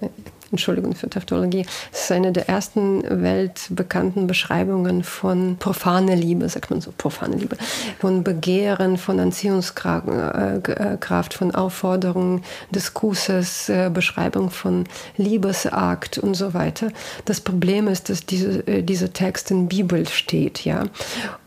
Entschuldigung 0.52 0.96
für 0.96 1.10
Tautologie, 1.10 1.66
es 1.92 2.04
ist 2.04 2.12
eine 2.12 2.32
der 2.32 2.50
ersten 2.50 3.04
weltbekannten 3.24 4.28
Beschreibungen 4.28 5.04
von 5.04 5.58
profaner 5.58 6.16
Liebe, 6.16 6.48
sagt 6.50 6.70
man 6.72 6.82
so, 6.82 6.92
profane 6.98 7.36
Liebe, 7.38 7.58
von 8.00 8.24
Begehren, 8.24 8.98
von 8.98 9.20
Anziehungskraft, 9.20 10.08
äh, 11.34 11.38
von 11.38 11.56
Aufforderung 11.56 12.42
des 12.70 12.94
Kusses, 12.94 13.70
äh, 13.70 13.90
Beschreibung 13.94 14.50
von 14.50 14.86
Liebesakt 15.18 16.18
und 16.18 16.36
so 16.36 16.54
weiter. 16.54 16.90
Das 17.26 17.40
Problem 17.40 17.88
ist, 17.88 18.10
dass 18.10 18.26
diese, 18.26 18.68
äh, 18.68 18.84
dieser 18.84 19.14
Text 19.14 19.52
in 19.52 19.68
Bibel 19.68 20.08
steht, 20.08 20.66
ja. 20.66 20.84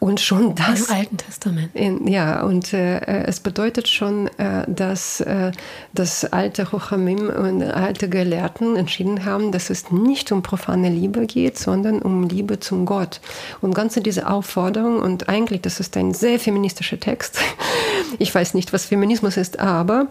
Und 0.01 0.21
schon 0.21 0.55
das. 0.55 0.89
Im 0.89 0.97
Alten 0.97 1.17
Testament. 1.19 1.71
In, 1.75 2.07
ja, 2.07 2.43
und 2.43 2.73
äh, 2.73 3.01
es 3.25 3.41
bedeutet 3.41 3.89
schon, 3.89 4.29
äh, 4.39 4.65
dass 4.67 5.21
äh, 5.21 5.53
das 5.93 6.25
alte 6.25 6.65
Chochamim 6.65 7.29
und 7.29 7.63
alte 7.63 8.09
Gelehrten 8.09 8.77
entschieden 8.95 9.25
haben, 9.25 9.51
dass 9.51 9.71
es 9.71 9.91
nicht 9.91 10.31
um 10.31 10.43
profane 10.43 10.89
Liebe 10.89 11.27
geht, 11.27 11.59
sondern 11.59 12.01
um 12.01 12.29
Liebe 12.29 12.61
zum 12.61 12.87
Gott. 12.87 13.21
Und 13.61 13.75
ganze 13.75 14.01
diese 14.01 14.29
Aufforderung, 14.29 15.01
und 15.01 15.29
eigentlich, 15.29 15.63
das 15.63 15.81
ist 15.81 15.97
ein 15.97 16.15
sehr 16.15 16.39
feministischer 16.39 17.01
Text, 17.01 17.41
ich 18.19 18.33
weiß 18.33 18.55
nicht, 18.55 18.73
was 18.73 18.85
Feminismus 18.85 19.37
ist, 19.37 19.59
aber 19.59 20.07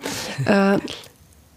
äh, 0.45 0.79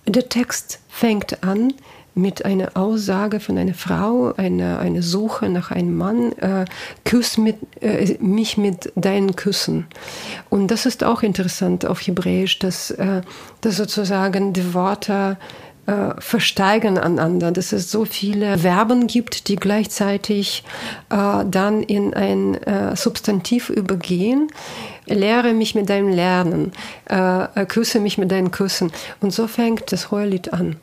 der 0.07 0.29
Text 0.29 0.79
fängt 0.89 1.43
an 1.43 1.75
mit 2.15 2.45
einer 2.47 2.77
Aussage 2.77 3.41
von 3.41 3.59
einer 3.59 3.75
Frau, 3.75 4.33
eine, 4.37 4.79
eine 4.79 5.03
Suche 5.03 5.51
nach 5.51 5.71
einem 5.71 5.97
Mann, 5.97 6.33
äh, 6.39 6.65
küss 7.05 7.37
mit, 7.39 7.57
äh, 7.83 8.17
mich 8.21 8.57
mit 8.57 8.91
deinen 8.95 9.37
Küssen. 9.37 9.87
Und 10.49 10.69
das 10.69 10.87
ist 10.87 11.05
auch 11.05 11.23
interessant 11.23 11.85
auf 11.85 12.01
Hebräisch, 12.01 12.59
dass, 12.59 12.91
äh, 12.93 13.21
dass 13.61 13.77
sozusagen 13.77 14.55
die 14.55 14.73
Worte 14.73 15.37
äh, 15.87 16.21
versteigen 16.21 16.99
aneinander, 16.99 17.53
dass 17.53 17.73
es 17.73 17.91
so 17.91 18.05
viele 18.05 18.59
Verben 18.59 19.07
gibt, 19.07 19.49
die 19.49 19.57
gleichzeitig 19.57 20.65
äh, 21.11 21.45
dann 21.45 21.83
in 21.83 22.15
ein 22.15 22.55
äh, 22.63 22.97
Substantiv 22.97 23.71
übergehen. 23.71 24.49
Lehre 25.07 25.53
mich 25.53 25.75
mit 25.75 25.89
deinem 25.89 26.09
Lernen, 26.09 26.73
äh, 27.07 27.65
küsse 27.67 28.01
mich 28.01 28.19
mit 28.19 28.31
deinen 28.33 28.51
Küssen. 28.51 28.91
Und 29.21 29.33
so 29.33 29.47
fängt 29.47 29.93
das 29.93 30.11
Heulied 30.11 30.53
an. 30.53 30.77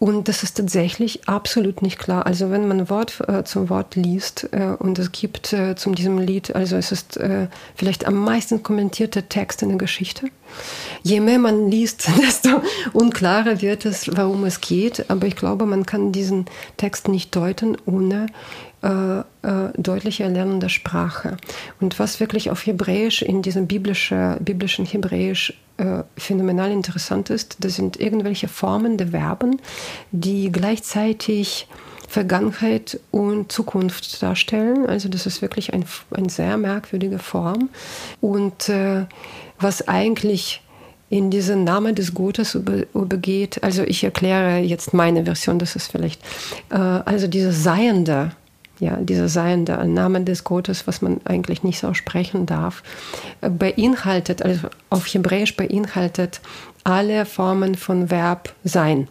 Und 0.00 0.28
das 0.28 0.42
ist 0.42 0.56
tatsächlich 0.56 1.28
absolut 1.28 1.82
nicht 1.82 1.98
klar. 1.98 2.24
Also 2.24 2.50
wenn 2.50 2.66
man 2.66 2.88
Wort 2.88 3.20
äh, 3.28 3.44
zum 3.44 3.68
Wort 3.68 3.96
liest 3.96 4.48
äh, 4.50 4.74
und 4.78 4.98
es 4.98 5.12
gibt 5.12 5.52
äh, 5.52 5.76
zu 5.76 5.90
diesem 5.90 6.16
Lied, 6.16 6.56
also 6.56 6.76
es 6.76 6.90
ist 6.90 7.18
äh, 7.18 7.48
vielleicht 7.74 8.06
am 8.06 8.14
meisten 8.14 8.62
kommentierte 8.62 9.24
Text 9.24 9.60
in 9.60 9.68
der 9.68 9.76
Geschichte. 9.76 10.28
Je 11.02 11.20
mehr 11.20 11.38
man 11.38 11.70
liest, 11.70 12.08
desto 12.26 12.62
unklarer 12.94 13.60
wird 13.60 13.84
es, 13.84 14.08
warum 14.16 14.44
es 14.44 14.62
geht. 14.62 15.10
Aber 15.10 15.26
ich 15.26 15.36
glaube, 15.36 15.66
man 15.66 15.84
kann 15.84 16.12
diesen 16.12 16.46
Text 16.78 17.08
nicht 17.08 17.36
deuten, 17.36 17.76
ohne 17.84 18.24
äh, 18.82 19.20
äh, 19.20 19.24
deutliche 19.76 20.24
Erlernen 20.24 20.60
der 20.60 20.68
Sprache. 20.68 21.36
Und 21.80 21.98
was 21.98 22.20
wirklich 22.20 22.50
auf 22.50 22.64
Hebräisch, 22.66 23.22
in 23.22 23.42
diesem 23.42 23.66
biblische, 23.66 24.38
biblischen 24.40 24.86
Hebräisch 24.86 25.54
äh, 25.76 26.02
phänomenal 26.16 26.70
interessant 26.70 27.30
ist, 27.30 27.58
das 27.60 27.74
sind 27.74 28.00
irgendwelche 28.00 28.48
Formen 28.48 28.96
der 28.96 29.08
Verben, 29.08 29.60
die 30.12 30.50
gleichzeitig 30.50 31.68
Vergangenheit 32.08 32.98
und 33.10 33.52
Zukunft 33.52 34.22
darstellen. 34.22 34.86
Also 34.86 35.08
das 35.08 35.26
ist 35.26 35.42
wirklich 35.42 35.72
ein, 35.72 35.84
eine 36.10 36.28
sehr 36.28 36.56
merkwürdige 36.56 37.18
Form. 37.18 37.70
Und 38.20 38.68
äh, 38.68 39.04
was 39.58 39.86
eigentlich 39.86 40.60
in 41.08 41.30
diesen 41.30 41.64
Namen 41.64 41.94
des 41.94 42.14
Gottes 42.14 42.54
über, 42.54 42.84
übergeht, 42.94 43.62
also 43.62 43.82
ich 43.82 44.04
erkläre 44.04 44.58
jetzt 44.58 44.94
meine 44.94 45.24
Version, 45.24 45.58
das 45.58 45.76
ist 45.76 45.90
vielleicht, 45.92 46.22
äh, 46.70 46.76
also 46.76 47.26
dieses 47.26 47.62
Seiende, 47.62 48.32
ja, 48.80 48.96
dieser 48.96 49.28
Seiende, 49.28 49.78
ein 49.78 49.94
Name 49.94 50.22
des 50.24 50.42
Gottes, 50.42 50.86
was 50.86 51.02
man 51.02 51.20
eigentlich 51.24 51.62
nicht 51.62 51.78
so 51.78 51.94
sprechen 51.94 52.46
darf, 52.46 52.82
äh, 53.42 53.50
beinhaltet, 53.50 54.42
also 54.42 54.68
auf 54.88 55.06
Hebräisch 55.06 55.56
beinhaltet 55.56 56.40
alle 56.82 57.26
Formen 57.26 57.74
von 57.74 58.10
Verb 58.10 58.54
sein. 58.64 59.08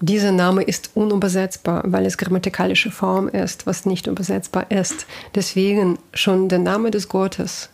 Dieser 0.00 0.32
Name 0.32 0.62
ist 0.62 0.90
unübersetzbar, 0.94 1.82
weil 1.86 2.06
es 2.06 2.18
grammatikalische 2.18 2.90
Form 2.90 3.28
ist, 3.28 3.66
was 3.66 3.86
nicht 3.86 4.06
übersetzbar 4.06 4.70
ist. 4.70 5.06
Deswegen 5.34 5.98
schon 6.12 6.48
der 6.48 6.58
Name 6.58 6.90
des 6.90 7.08
Gottes 7.08 7.70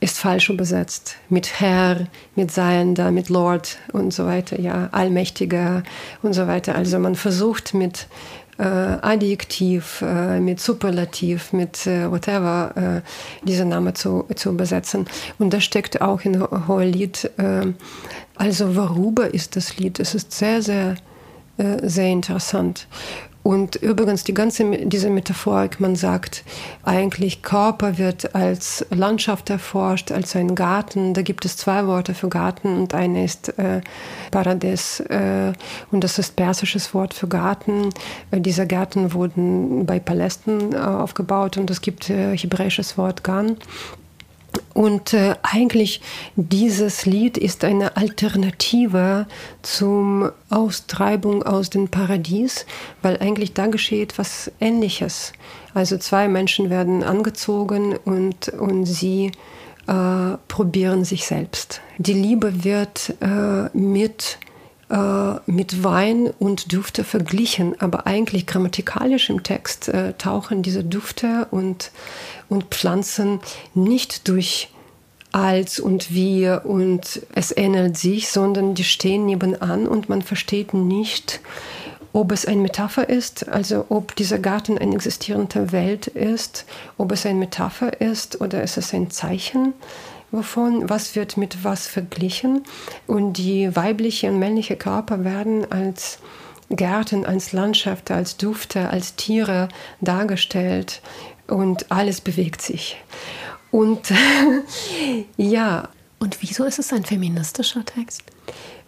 ist 0.00 0.18
falsch 0.18 0.50
übersetzt. 0.50 1.16
Mit 1.28 1.58
Herr, 1.60 2.06
mit 2.34 2.50
Seiender, 2.50 3.10
mit 3.10 3.30
Lord 3.30 3.78
und 3.92 4.12
so 4.12 4.26
weiter, 4.26 4.60
ja, 4.60 4.88
Allmächtiger 4.92 5.82
und 6.22 6.34
so 6.34 6.46
weiter. 6.46 6.74
Also 6.74 6.98
man 6.98 7.14
versucht 7.14 7.72
mit 7.74 8.06
äh, 8.58 8.62
Adjektiv, 8.62 10.02
äh, 10.02 10.40
mit 10.40 10.60
Superlativ, 10.60 11.52
mit 11.52 11.86
äh, 11.86 12.10
whatever 12.10 12.72
äh, 13.04 13.46
diese 13.46 13.64
Name 13.64 13.94
zu, 13.94 14.26
zu 14.34 14.50
übersetzen. 14.50 15.06
Und 15.38 15.52
das 15.52 15.64
steckt 15.64 16.00
auch 16.00 16.22
in 16.22 16.42
Hohelied. 16.68 17.30
Äh, 17.36 17.72
also 18.36 18.76
worüber 18.76 19.32
ist 19.32 19.56
das 19.56 19.76
Lied? 19.78 20.00
Es 20.00 20.14
ist 20.14 20.32
sehr, 20.32 20.62
sehr, 20.62 20.96
äh, 21.58 21.88
sehr 21.88 22.08
interessant. 22.08 22.86
Und 23.46 23.76
übrigens 23.76 24.24
die 24.24 24.34
ganze 24.34 24.64
diese 24.88 25.08
Metaphorik, 25.08 25.78
man 25.78 25.94
sagt 25.94 26.42
eigentlich 26.82 27.42
Körper 27.42 27.96
wird 27.96 28.34
als 28.34 28.84
Landschaft 28.90 29.50
erforscht, 29.50 30.10
als 30.10 30.34
ein 30.34 30.56
Garten. 30.56 31.14
Da 31.14 31.22
gibt 31.22 31.44
es 31.44 31.56
zwei 31.56 31.86
Worte 31.86 32.12
für 32.12 32.28
Garten 32.28 32.76
und 32.76 32.92
eine 32.92 33.24
ist 33.24 33.56
äh, 33.56 33.82
Parades 34.32 34.98
äh, 34.98 35.52
und 35.92 36.02
das 36.02 36.18
ist 36.18 36.34
persisches 36.34 36.92
Wort 36.92 37.14
für 37.14 37.28
Garten. 37.28 37.90
Äh, 38.32 38.40
diese 38.40 38.66
Gärten 38.66 39.12
wurden 39.12 39.86
bei 39.86 40.00
Palästen 40.00 40.72
äh, 40.72 40.78
aufgebaut 40.78 41.56
und 41.56 41.70
es 41.70 41.80
gibt 41.80 42.10
äh, 42.10 42.36
hebräisches 42.36 42.98
Wort 42.98 43.22
Gan. 43.22 43.58
Und 44.74 45.12
äh, 45.12 45.34
eigentlich 45.42 46.00
dieses 46.36 47.06
Lied 47.06 47.38
ist 47.38 47.64
eine 47.64 47.96
Alternative 47.96 49.26
zum 49.62 50.30
Austreibung 50.50 51.42
aus 51.42 51.70
dem 51.70 51.88
Paradies, 51.88 52.66
weil 53.02 53.18
eigentlich 53.18 53.52
da 53.54 53.66
geschieht 53.66 54.18
was 54.18 54.50
Ähnliches. 54.60 55.32
Also 55.74 55.98
zwei 55.98 56.28
Menschen 56.28 56.70
werden 56.70 57.02
angezogen 57.02 57.96
und, 58.04 58.48
und 58.48 58.86
sie 58.86 59.32
äh, 59.86 60.36
probieren 60.48 61.04
sich 61.04 61.26
selbst. 61.26 61.80
Die 61.98 62.14
Liebe 62.14 62.64
wird 62.64 63.14
äh, 63.20 63.76
mit 63.76 64.38
äh, 64.88 65.34
mit 65.46 65.82
Wein 65.82 66.30
und 66.38 66.70
Düfte 66.70 67.02
verglichen, 67.02 67.74
aber 67.80 68.06
eigentlich 68.06 68.46
grammatikalisch 68.46 69.30
im 69.30 69.42
Text 69.42 69.88
äh, 69.88 70.12
tauchen 70.12 70.62
diese 70.62 70.84
Düfte 70.84 71.48
und, 71.50 71.90
und 72.48 72.64
Pflanzen 72.66 73.40
nicht 73.74 74.28
durch 74.28 74.68
als 75.32 75.80
und 75.80 76.14
wir 76.14 76.62
und 76.64 77.22
es 77.34 77.52
ändert 77.52 77.96
sich, 77.96 78.28
sondern 78.28 78.74
die 78.74 78.84
stehen 78.84 79.26
nebenan 79.26 79.86
und 79.86 80.08
man 80.08 80.22
versteht 80.22 80.72
nicht, 80.72 81.40
ob 82.12 82.32
es 82.32 82.46
eine 82.46 82.62
Metapher 82.62 83.08
ist, 83.08 83.48
also 83.48 83.84
ob 83.90 84.16
dieser 84.16 84.38
Garten 84.38 84.78
eine 84.78 84.94
existierende 84.94 85.72
Welt 85.72 86.06
ist, 86.06 86.64
ob 86.96 87.12
es 87.12 87.26
eine 87.26 87.38
Metapher 87.38 88.00
ist 88.00 88.40
oder 88.40 88.62
ist 88.62 88.78
es 88.78 88.94
ein 88.94 89.10
Zeichen 89.10 89.74
wovon, 90.30 90.88
was 90.88 91.16
wird 91.16 91.36
mit 91.36 91.64
was 91.64 91.86
verglichen. 91.86 92.62
Und 93.06 93.34
die 93.34 93.74
weibliche 93.74 94.28
und 94.28 94.38
männliche 94.38 94.76
Körper 94.76 95.24
werden 95.24 95.70
als 95.70 96.18
Gärten, 96.68 97.24
als 97.24 97.52
Landschaft, 97.52 98.10
als 98.10 98.36
Dufte, 98.36 98.90
als 98.90 99.14
Tiere 99.14 99.68
dargestellt 100.00 101.00
und 101.48 101.90
alles 101.90 102.20
bewegt 102.20 102.62
sich. 102.62 102.96
Und 103.70 104.12
ja. 105.36 105.88
Und 106.18 106.38
wieso 106.40 106.64
ist 106.64 106.78
es 106.78 106.94
ein 106.94 107.04
feministischer 107.04 107.84
Text? 107.84 108.22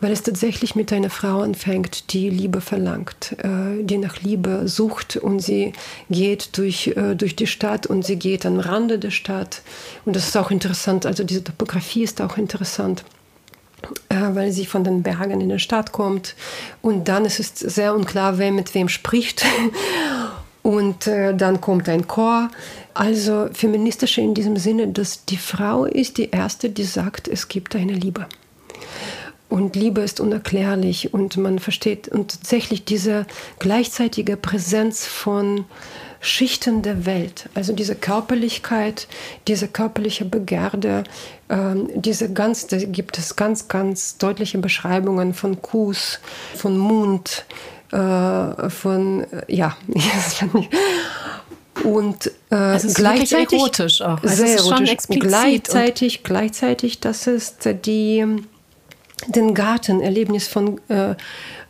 weil 0.00 0.12
es 0.12 0.22
tatsächlich 0.22 0.74
mit 0.74 0.92
einer 0.92 1.10
Frau 1.10 1.40
anfängt, 1.40 2.12
die 2.12 2.30
Liebe 2.30 2.60
verlangt, 2.60 3.36
äh, 3.38 3.82
die 3.82 3.98
nach 3.98 4.20
Liebe 4.20 4.68
sucht 4.68 5.16
und 5.16 5.40
sie 5.40 5.72
geht 6.08 6.56
durch, 6.56 6.88
äh, 6.88 7.14
durch 7.14 7.34
die 7.34 7.46
Stadt 7.46 7.86
und 7.86 8.04
sie 8.04 8.16
geht 8.16 8.46
am 8.46 8.60
Rande 8.60 8.98
der 8.98 9.10
Stadt. 9.10 9.62
Und 10.04 10.14
das 10.14 10.28
ist 10.28 10.36
auch 10.36 10.50
interessant, 10.50 11.04
also 11.04 11.24
diese 11.24 11.44
Topografie 11.44 12.04
ist 12.04 12.20
auch 12.20 12.36
interessant 12.36 13.04
äh, 14.08 14.16
weil 14.34 14.50
sie 14.50 14.66
von 14.66 14.82
den 14.82 15.04
Bergen 15.04 15.40
in 15.40 15.48
die 15.48 15.58
Stadt 15.60 15.92
kommt. 15.92 16.34
Und 16.82 17.06
dann 17.06 17.24
ist 17.24 17.38
es 17.38 17.74
sehr 17.74 17.94
unklar, 17.94 18.36
wer 18.38 18.50
mit 18.50 18.74
wem 18.74 18.88
spricht. 18.88 19.44
Und 20.62 21.06
äh, 21.06 21.34
dann 21.34 21.60
kommt 21.60 21.88
ein 21.88 22.06
Chor. 22.06 22.50
Also 22.94 23.48
feministische 23.52 24.20
in 24.20 24.34
diesem 24.34 24.56
Sinne, 24.56 24.88
dass 24.88 25.24
die 25.24 25.36
Frau 25.36 25.84
ist 25.84 26.18
die 26.18 26.30
Erste, 26.30 26.70
die 26.70 26.84
sagt, 26.84 27.28
es 27.28 27.48
gibt 27.48 27.76
eine 27.76 27.92
Liebe. 27.92 28.26
Und 29.48 29.76
Liebe 29.76 30.02
ist 30.02 30.20
unerklärlich 30.20 31.14
und 31.14 31.36
man 31.38 31.58
versteht 31.58 32.08
und 32.08 32.32
tatsächlich 32.32 32.84
diese 32.84 33.26
gleichzeitige 33.58 34.36
Präsenz 34.36 35.06
von 35.06 35.64
Schichten 36.20 36.82
der 36.82 37.06
Welt, 37.06 37.48
also 37.54 37.72
diese 37.72 37.94
Körperlichkeit, 37.94 39.06
diese 39.46 39.68
körperliche 39.68 40.24
Begierde, 40.24 41.04
ähm, 41.48 41.88
diese 41.94 42.32
ganz, 42.32 42.66
da 42.66 42.76
gibt 42.76 43.18
es 43.18 43.36
ganz, 43.36 43.68
ganz 43.68 44.18
deutliche 44.18 44.58
Beschreibungen 44.58 45.32
von 45.32 45.62
Kuss, 45.62 46.18
von 46.56 46.76
Mund, 46.76 47.46
äh, 47.92 48.70
von, 48.70 49.26
ja, 49.46 49.76
und 51.84 52.30
äh, 52.50 52.54
also 52.54 52.92
gleichzeitig 52.92 53.58
erotisch 53.58 54.02
auch. 54.02 54.22
Also 54.22 54.44
sehr 54.44 54.56
erotisch. 54.58 54.96
Gleichzeitig, 55.08 56.22
gleichzeitig, 56.22 57.00
das 57.00 57.26
ist 57.26 57.68
die 57.84 58.26
den 59.26 59.52
Gartenerlebnis 59.54 60.46
von, 60.46 60.80
äh, 60.88 61.14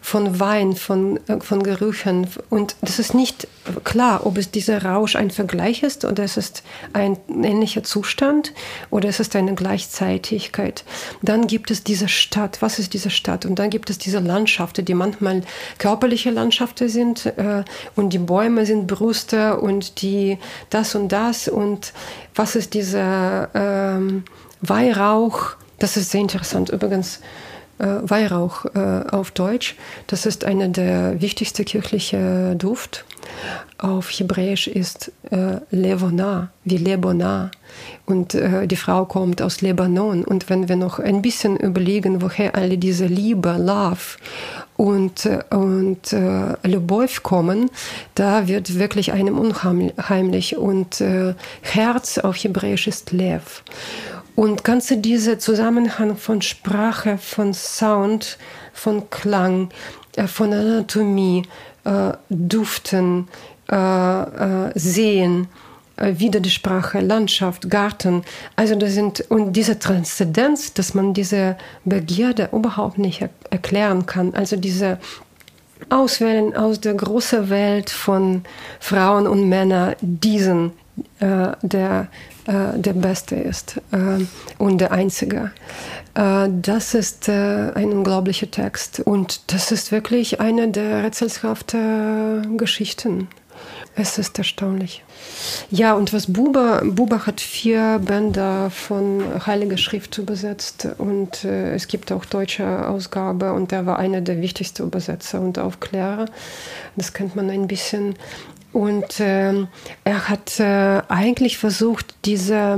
von 0.00 0.38
Wein, 0.38 0.74
von, 0.74 1.18
äh, 1.28 1.40
von 1.40 1.62
Gerüchen. 1.62 2.26
Und 2.50 2.76
das 2.82 2.98
ist 2.98 3.14
nicht 3.14 3.48
klar, 3.84 4.26
ob 4.26 4.36
es 4.36 4.50
dieser 4.50 4.84
Rausch 4.84 5.16
ein 5.16 5.30
Vergleich 5.30 5.82
ist 5.82 6.04
oder 6.04 6.24
es 6.24 6.36
ist 6.36 6.62
ein 6.92 7.16
ähnlicher 7.28 7.82
Zustand 7.82 8.52
oder 8.90 9.08
es 9.08 9.18
ist 9.18 9.34
eine 9.34 9.54
Gleichzeitigkeit. 9.54 10.84
Dann 11.22 11.46
gibt 11.46 11.70
es 11.70 11.82
diese 11.82 12.08
Stadt. 12.08 12.60
Was 12.60 12.78
ist 12.78 12.92
diese 12.92 13.10
Stadt? 13.10 13.46
Und 13.46 13.58
dann 13.58 13.70
gibt 13.70 13.88
es 13.90 13.98
diese 13.98 14.18
Landschaften, 14.18 14.84
die 14.84 14.94
manchmal 14.94 15.42
körperliche 15.78 16.30
Landschaften 16.30 16.88
sind 16.88 17.26
äh, 17.26 17.64
und 17.96 18.12
die 18.12 18.18
Bäume 18.18 18.66
sind 18.66 18.86
Brüste 18.86 19.58
und 19.58 20.02
die 20.02 20.38
das 20.70 20.94
und 20.94 21.08
das. 21.08 21.48
Und 21.48 21.92
was 22.34 22.56
ist 22.56 22.74
diese... 22.74 23.48
Ähm, 23.54 24.24
Weihrauch, 24.60 25.56
das 25.78 25.96
ist 25.96 26.10
sehr 26.10 26.20
interessant 26.20 26.70
übrigens, 26.70 27.20
äh, 27.78 27.86
Weihrauch 28.02 28.64
äh, 28.74 29.04
auf 29.10 29.30
Deutsch, 29.30 29.76
das 30.08 30.26
ist 30.26 30.44
einer 30.44 30.68
der 30.68 31.20
wichtigsten 31.20 31.64
kirchlichen 31.64 32.58
Duft. 32.58 33.04
Auf 33.78 34.10
Hebräisch 34.10 34.66
ist 34.66 35.12
äh, 35.30 35.58
Levona, 35.70 36.50
wie 36.64 36.78
Lebona. 36.78 37.52
Und 38.06 38.34
äh, 38.34 38.66
die 38.66 38.76
Frau 38.76 39.04
kommt 39.04 39.40
aus 39.40 39.60
Libanon. 39.60 40.24
Und 40.24 40.50
wenn 40.50 40.68
wir 40.68 40.74
noch 40.74 40.98
ein 40.98 41.22
bisschen 41.22 41.56
überlegen, 41.56 42.20
woher 42.20 42.56
alle 42.56 42.78
diese 42.78 43.06
Liebe, 43.06 43.52
Love 43.52 44.18
und, 44.76 45.26
äh, 45.26 45.44
und 45.50 46.12
äh, 46.12 46.56
Lubov 46.66 47.22
kommen, 47.22 47.70
da 48.16 48.48
wird 48.48 48.78
wirklich 48.78 49.12
einem 49.12 49.38
unheimlich. 49.38 50.56
Und 50.56 51.00
äh, 51.00 51.34
Herz 51.60 52.18
auf 52.18 52.36
Hebräisch 52.36 52.88
ist 52.88 53.12
Lev. 53.12 53.62
Und 54.38 54.62
ganze 54.62 54.98
dieser 54.98 55.40
Zusammenhang 55.40 56.16
von 56.16 56.42
Sprache, 56.42 57.18
von 57.18 57.52
Sound, 57.52 58.38
von 58.72 59.10
Klang, 59.10 59.70
äh, 60.14 60.28
von 60.28 60.52
Anatomie, 60.52 61.42
äh, 61.82 62.12
Duften, 62.30 63.26
äh, 63.66 64.70
Sehen, 64.76 65.48
wieder 65.96 66.38
die 66.38 66.50
Sprache, 66.50 67.00
Landschaft, 67.00 67.68
Garten. 67.68 68.22
Also 68.54 68.76
das 68.76 68.92
sind, 68.92 69.22
und 69.28 69.54
diese 69.54 69.80
Transzendenz, 69.80 70.72
dass 70.72 70.94
man 70.94 71.14
diese 71.14 71.56
Begierde 71.84 72.50
überhaupt 72.52 72.98
nicht 72.98 73.22
er 73.22 73.30
erklären 73.50 74.06
kann. 74.06 74.34
Also 74.34 74.54
diese 74.54 75.00
Auswählen 75.88 76.54
aus 76.54 76.80
der 76.80 76.94
großen 76.94 77.50
Welt 77.50 77.90
von 77.90 78.44
Frauen 78.78 79.26
und 79.26 79.48
Männern, 79.48 79.96
diesen, 80.00 80.70
äh, 81.20 81.52
der 81.62 82.08
äh, 82.46 82.78
der 82.78 82.94
Beste 82.94 83.36
ist 83.36 83.80
äh, 83.92 84.24
und 84.58 84.80
der 84.80 84.92
Einzige. 84.92 85.52
Äh, 86.14 86.48
das 86.50 86.94
ist 86.94 87.28
äh, 87.28 87.72
ein 87.74 87.92
unglaublicher 87.92 88.50
Text 88.50 89.00
und 89.00 89.52
das 89.52 89.70
ist 89.70 89.92
wirklich 89.92 90.40
eine 90.40 90.68
der 90.68 91.04
rätselhaften 91.04 92.56
Geschichten. 92.56 93.28
Es 93.96 94.16
ist 94.16 94.38
erstaunlich. 94.38 95.04
Ja, 95.70 95.94
und 95.94 96.12
was 96.12 96.32
Buber, 96.32 96.82
Buber 96.84 97.26
hat 97.26 97.40
vier 97.40 98.00
Bände 98.02 98.70
von 98.70 99.22
Heilige 99.44 99.76
Schrift 99.76 100.16
übersetzt 100.18 100.88
und 100.98 101.44
äh, 101.44 101.74
es 101.74 101.88
gibt 101.88 102.12
auch 102.12 102.24
deutsche 102.24 102.88
Ausgabe 102.88 103.52
und 103.52 103.72
er 103.72 103.86
war 103.86 103.98
einer 103.98 104.20
der 104.20 104.40
wichtigsten 104.40 104.84
Übersetzer 104.84 105.40
und 105.40 105.58
Aufklärer. 105.58 106.26
Das 106.96 107.12
kennt 107.12 107.36
man 107.36 107.50
ein 107.50 107.66
bisschen. 107.66 108.14
Und 108.72 109.20
äh, 109.20 109.66
er 110.04 110.28
hat 110.28 110.60
äh, 110.60 111.02
eigentlich 111.08 111.58
versucht, 111.58 112.14
diese, 112.24 112.76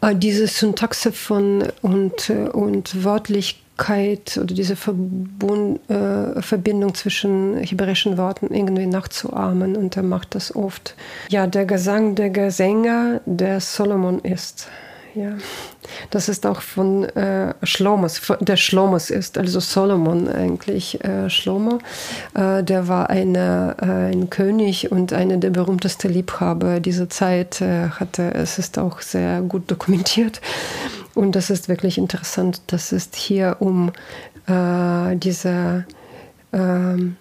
äh, 0.00 0.14
diese 0.14 0.46
Syntaxe 0.46 1.12
von 1.12 1.64
und, 1.82 2.30
äh, 2.30 2.48
und 2.48 3.04
Wörtlichkeit 3.04 4.38
oder 4.38 4.54
diese 4.54 4.76
Verbund, 4.76 5.80
äh, 5.90 6.40
Verbindung 6.42 6.94
zwischen 6.94 7.58
hebräischen 7.58 8.18
Worten 8.18 8.52
irgendwie 8.52 8.86
nachzuahmen. 8.86 9.76
Und 9.76 9.96
er 9.96 10.02
macht 10.02 10.34
das 10.34 10.54
oft. 10.54 10.94
Ja, 11.28 11.46
der 11.46 11.66
Gesang 11.66 12.14
der 12.14 12.30
Gesänger, 12.30 13.20
der 13.26 13.60
Solomon 13.60 14.20
ist 14.20 14.68
ja. 15.14 15.36
Das 16.10 16.28
ist 16.28 16.46
auch 16.46 16.60
von 16.60 17.04
äh, 17.04 17.54
Schlomos, 17.62 18.20
der 18.40 18.56
Schlomos 18.56 19.10
ist, 19.10 19.38
also 19.38 19.60
Solomon 19.60 20.28
eigentlich. 20.28 21.02
Äh, 21.04 21.28
Schlomo, 21.30 21.78
äh, 22.34 22.62
der 22.62 22.88
war 22.88 23.10
eine, 23.10 23.76
äh, 23.80 24.12
ein 24.12 24.30
König 24.30 24.90
und 24.92 25.12
einer 25.12 25.36
der 25.36 25.50
berühmtesten 25.50 26.12
Liebhaber 26.12 26.80
dieser 26.80 27.08
Zeit. 27.08 27.60
Äh, 27.60 27.88
hatte, 27.90 28.34
es 28.34 28.58
ist 28.58 28.78
auch 28.78 29.00
sehr 29.00 29.42
gut 29.42 29.70
dokumentiert. 29.70 30.40
Und 31.14 31.36
das 31.36 31.50
ist 31.50 31.68
wirklich 31.68 31.98
interessant. 31.98 32.62
Das 32.68 32.92
ist 32.92 33.16
hier 33.16 33.56
um 33.60 33.92
äh, 34.46 35.16
diese. 35.16 35.84
Ähm, 36.52 37.16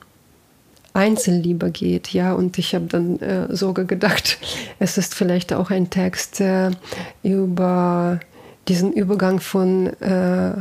Einzelliebe 1.00 1.72
geht, 1.72 2.14
ja. 2.14 2.34
Und 2.34 2.58
ich 2.58 2.76
habe 2.76 2.86
dann 2.86 3.20
äh, 3.20 3.56
sogar 3.56 3.86
gedacht, 3.86 4.38
es 4.80 4.98
ist 4.98 5.16
vielleicht 5.16 5.54
auch 5.54 5.72
ein 5.72 5.90
Text 5.90 6.42
äh, 6.42 6.72
über 7.24 8.20
diesen 8.68 8.94
Übergang 8.94 9.40
von 9.40 9.88
äh, 10.02 10.52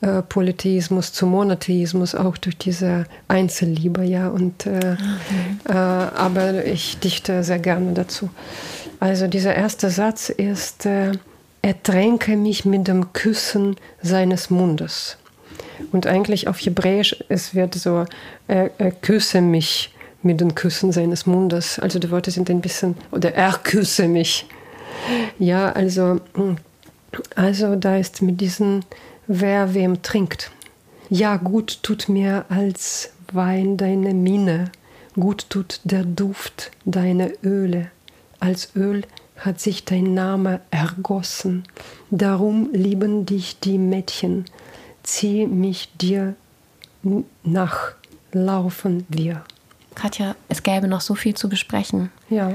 äh 0.00 0.22
Polytheismus 0.28 1.12
zu 1.12 1.26
Monotheismus, 1.26 2.14
auch 2.14 2.36
durch 2.36 2.56
diese 2.56 3.04
Einzelliebe, 3.28 4.02
ja. 4.04 4.28
Und, 4.28 4.66
äh, 4.66 4.78
okay. 4.78 4.96
Äh, 5.68 5.72
aber 5.72 6.64
ich 6.64 6.98
dichte 6.98 7.44
sehr 7.44 7.58
gerne 7.58 7.92
dazu. 7.92 8.30
Also 9.00 9.26
dieser 9.26 9.54
erste 9.54 9.90
Satz 9.90 10.30
ist, 10.30 10.88
ertränke 11.60 12.36
mich 12.36 12.64
mit 12.64 12.88
dem 12.88 13.12
Küssen 13.12 13.76
seines 14.00 14.48
Mundes. 14.48 15.18
Und 15.92 16.06
eigentlich 16.06 16.48
auf 16.48 16.58
Hebräisch, 16.58 17.16
es 17.28 17.54
wird 17.54 17.74
so, 17.74 18.04
er, 18.48 18.70
er 18.78 18.90
küsse 18.90 19.40
mich 19.40 19.94
mit 20.22 20.40
den 20.40 20.54
Küssen 20.54 20.92
seines 20.92 21.26
Mundes. 21.26 21.78
Also 21.78 21.98
die 21.98 22.10
Worte 22.10 22.30
sind 22.30 22.50
ein 22.50 22.60
bisschen, 22.60 22.96
oder 23.10 23.34
er 23.34 23.52
küsse 23.52 24.08
mich. 24.08 24.46
Ja, 25.38 25.70
also, 25.72 26.20
also 27.36 27.76
da 27.76 27.96
ist 27.96 28.22
mit 28.22 28.40
diesen, 28.40 28.84
wer 29.26 29.74
wem 29.74 30.02
trinkt. 30.02 30.50
Ja, 31.10 31.36
gut 31.36 31.82
tut 31.82 32.08
mir 32.08 32.46
als 32.48 33.12
Wein 33.32 33.76
deine 33.76 34.14
Mine, 34.14 34.70
gut 35.14 35.46
tut 35.50 35.80
der 35.84 36.04
Duft 36.04 36.70
deine 36.84 37.32
Öle. 37.42 37.90
Als 38.40 38.74
Öl 38.74 39.02
hat 39.36 39.60
sich 39.60 39.84
dein 39.84 40.14
Name 40.14 40.60
ergossen, 40.70 41.64
darum 42.10 42.70
lieben 42.72 43.26
dich 43.26 43.58
die 43.58 43.78
Mädchen 43.78 44.46
zieh 45.04 45.46
mich 45.46 45.90
dir 45.96 46.34
nach, 47.44 47.92
laufen 48.32 49.06
wir. 49.08 49.44
Katja, 49.94 50.34
es 50.48 50.62
gäbe 50.62 50.88
noch 50.88 51.00
so 51.00 51.14
viel 51.14 51.34
zu 51.34 51.48
besprechen. 51.48 52.10
Ja. 52.28 52.52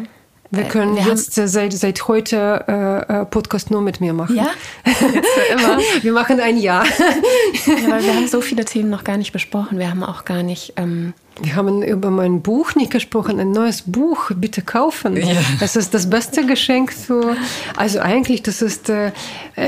Wir 0.52 0.66
äh, 0.66 0.68
können 0.68 0.96
wir 0.96 1.04
jetzt 1.04 1.38
haben, 1.38 1.48
seit, 1.48 1.74
seit 1.74 2.08
heute 2.08 2.66
äh, 2.68 3.22
äh, 3.22 3.26
Podcast 3.26 3.72
nur 3.72 3.82
mit 3.82 4.02
mir 4.02 4.14
machen. 4.14 4.36
Ja, 4.36 4.50
immer. 5.54 5.78
wir 6.02 6.12
machen 6.12 6.40
ein 6.40 6.58
Jahr. 6.58 6.86
ja, 6.86 7.90
weil 7.90 8.04
wir 8.04 8.16
haben 8.16 8.28
so 8.28 8.42
viele 8.42 8.66
Themen 8.66 8.90
noch 8.90 9.04
gar 9.04 9.18
nicht 9.18 9.32
besprochen. 9.32 9.78
Wir 9.78 9.90
haben 9.90 10.04
auch 10.04 10.26
gar 10.26 10.42
nicht 10.44 10.74
ähm, 10.76 11.14
wir 11.42 11.56
haben 11.56 11.82
über 11.82 12.12
mein 12.12 12.42
Buch 12.42 12.76
nicht 12.76 12.92
gesprochen. 12.92 13.40
Ein 13.40 13.52
neues 13.52 13.84
Buch, 13.84 14.32
bitte 14.36 14.62
kaufen. 14.62 15.16
Ja. 15.16 15.26
Das 15.60 15.76
ist 15.76 15.94
das 15.94 16.10
beste 16.10 16.46
Geschenk. 16.46 16.94
Zu, 16.96 17.36
also 17.76 18.00
eigentlich, 18.00 18.44
das 18.44 18.62
ist, 18.62 18.90
äh, 18.90 19.12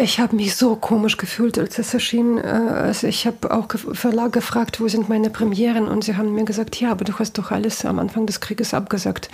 ich 0.02 0.20
habe 0.20 0.36
mich 0.36 0.56
so 0.56 0.76
komisch 0.76 1.18
gefühlt, 1.18 1.58
als 1.58 1.80
es 1.80 1.94
erschien. 1.94 2.38
Äh, 2.38 2.42
also 2.42 3.08
ich 3.08 3.26
habe 3.26 3.52
auch 3.52 3.68
Verlag 3.94 4.34
gefragt, 4.34 4.82
wo 4.82 4.88
sind 4.88 5.10
meine 5.10 5.30
Premieren? 5.30 5.88
Und 5.88 6.04
sie 6.04 6.18
haben 6.18 6.34
mir 6.34 6.46
gesagt, 6.46 6.80
ja, 6.80 6.92
aber 6.92 7.06
du 7.06 7.18
hast 7.20 7.38
doch 7.38 7.52
alles 7.52 7.86
am 7.86 8.00
Anfang 8.00 8.26
des 8.26 8.42
Krieges 8.42 8.74
abgesagt. 8.74 9.30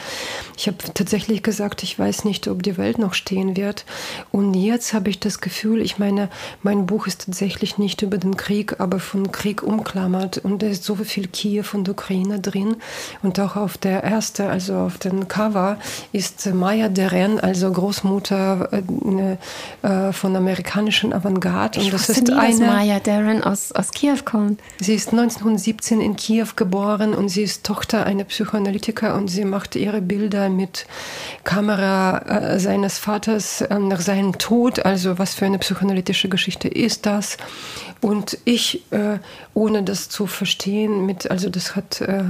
Ich 0.58 0.68
habe 0.68 0.78
tatsächlich 0.94 1.44
gesagt, 1.44 1.84
ich 1.84 1.98
weiß 1.98 2.26
nicht, 2.26 2.48
ob 2.48 2.64
die 2.64 2.78
Welt 2.78 3.00
noch 3.00 3.14
stehen 3.14 3.58
wird. 3.58 3.86
Und 4.32 4.54
jetzt 4.54 4.94
habe 4.94 5.10
ich 5.10 5.20
das 5.20 5.42
Gefühl, 5.42 5.82
ich 5.82 5.98
meine, 5.98 6.30
mein 6.62 6.86
Buch 6.86 7.08
ist 7.08 7.26
tatsächlich 7.26 7.78
nicht 7.78 8.02
über 8.02 8.18
den 8.18 8.38
Krieg, 8.38 8.80
aber 8.80 9.00
von 9.00 9.32
Krieg 9.32 9.64
umklammert. 9.64 10.38
Und 10.38 10.62
da 10.62 10.68
ist 10.68 10.84
so 10.84 10.96
viel 10.96 11.28
Kiew 11.28 11.66
und 11.74 11.90
Ukraine 11.90 12.27
Ukraine 12.28 12.40
drin. 12.40 12.76
Und 13.24 13.40
auch 13.40 13.56
auf 13.56 13.78
der 13.78 14.04
erste, 14.04 14.50
also 14.50 14.76
auf 14.76 14.98
dem 14.98 15.28
Cover, 15.28 15.78
ist 16.12 16.46
Maya 16.54 16.90
Deren, 16.90 17.40
also 17.40 17.72
Großmutter 17.72 18.70
äh, 18.72 19.88
äh, 19.88 20.14
von 20.14 20.36
amerikanischen 20.36 21.14
Avantgarde. 21.14 21.80
Und 21.80 21.94
das 21.94 22.10
ist 22.10 22.28
nie, 22.28 22.34
eine, 22.34 22.60
dass 22.60 22.60
Maya 22.60 23.00
Deren 23.00 23.44
aus, 23.44 23.72
aus 23.72 23.92
Kiew 23.92 24.18
kommt. 24.26 24.60
Sie 24.80 24.94
ist 24.94 25.10
1917 25.10 26.02
in 26.02 26.16
Kiew 26.16 26.48
geboren 26.56 27.14
und 27.14 27.30
sie 27.30 27.44
ist 27.44 27.66
Tochter 27.66 28.06
einer 28.06 28.24
Psychoanalytiker 28.24 29.16
und 29.16 29.30
sie 29.30 29.46
macht 29.46 29.76
ihre 29.76 30.02
Bilder 30.02 30.50
mit 30.50 30.86
Kamera 31.44 32.20
äh, 32.20 32.60
seines 32.60 32.98
Vaters 32.98 33.62
äh, 33.62 33.80
nach 33.80 34.02
seinem 34.02 34.38
Tod. 34.38 34.86
Also 34.86 35.20
was 35.20 35.34
für 35.34 35.46
eine 35.46 35.60
psychoanalytische 35.60 36.30
Geschichte 36.30 36.68
ist 36.68 37.06
das? 37.06 37.38
Und 38.02 38.38
ich, 38.46 38.84
äh, 38.92 39.20
ohne 39.54 39.84
das 39.84 40.10
zu 40.10 40.28
verstehen, 40.28 41.06
mit, 41.06 41.32
also 41.32 41.50
das 41.50 41.76
hat 41.76 42.02
äh, 42.02 42.24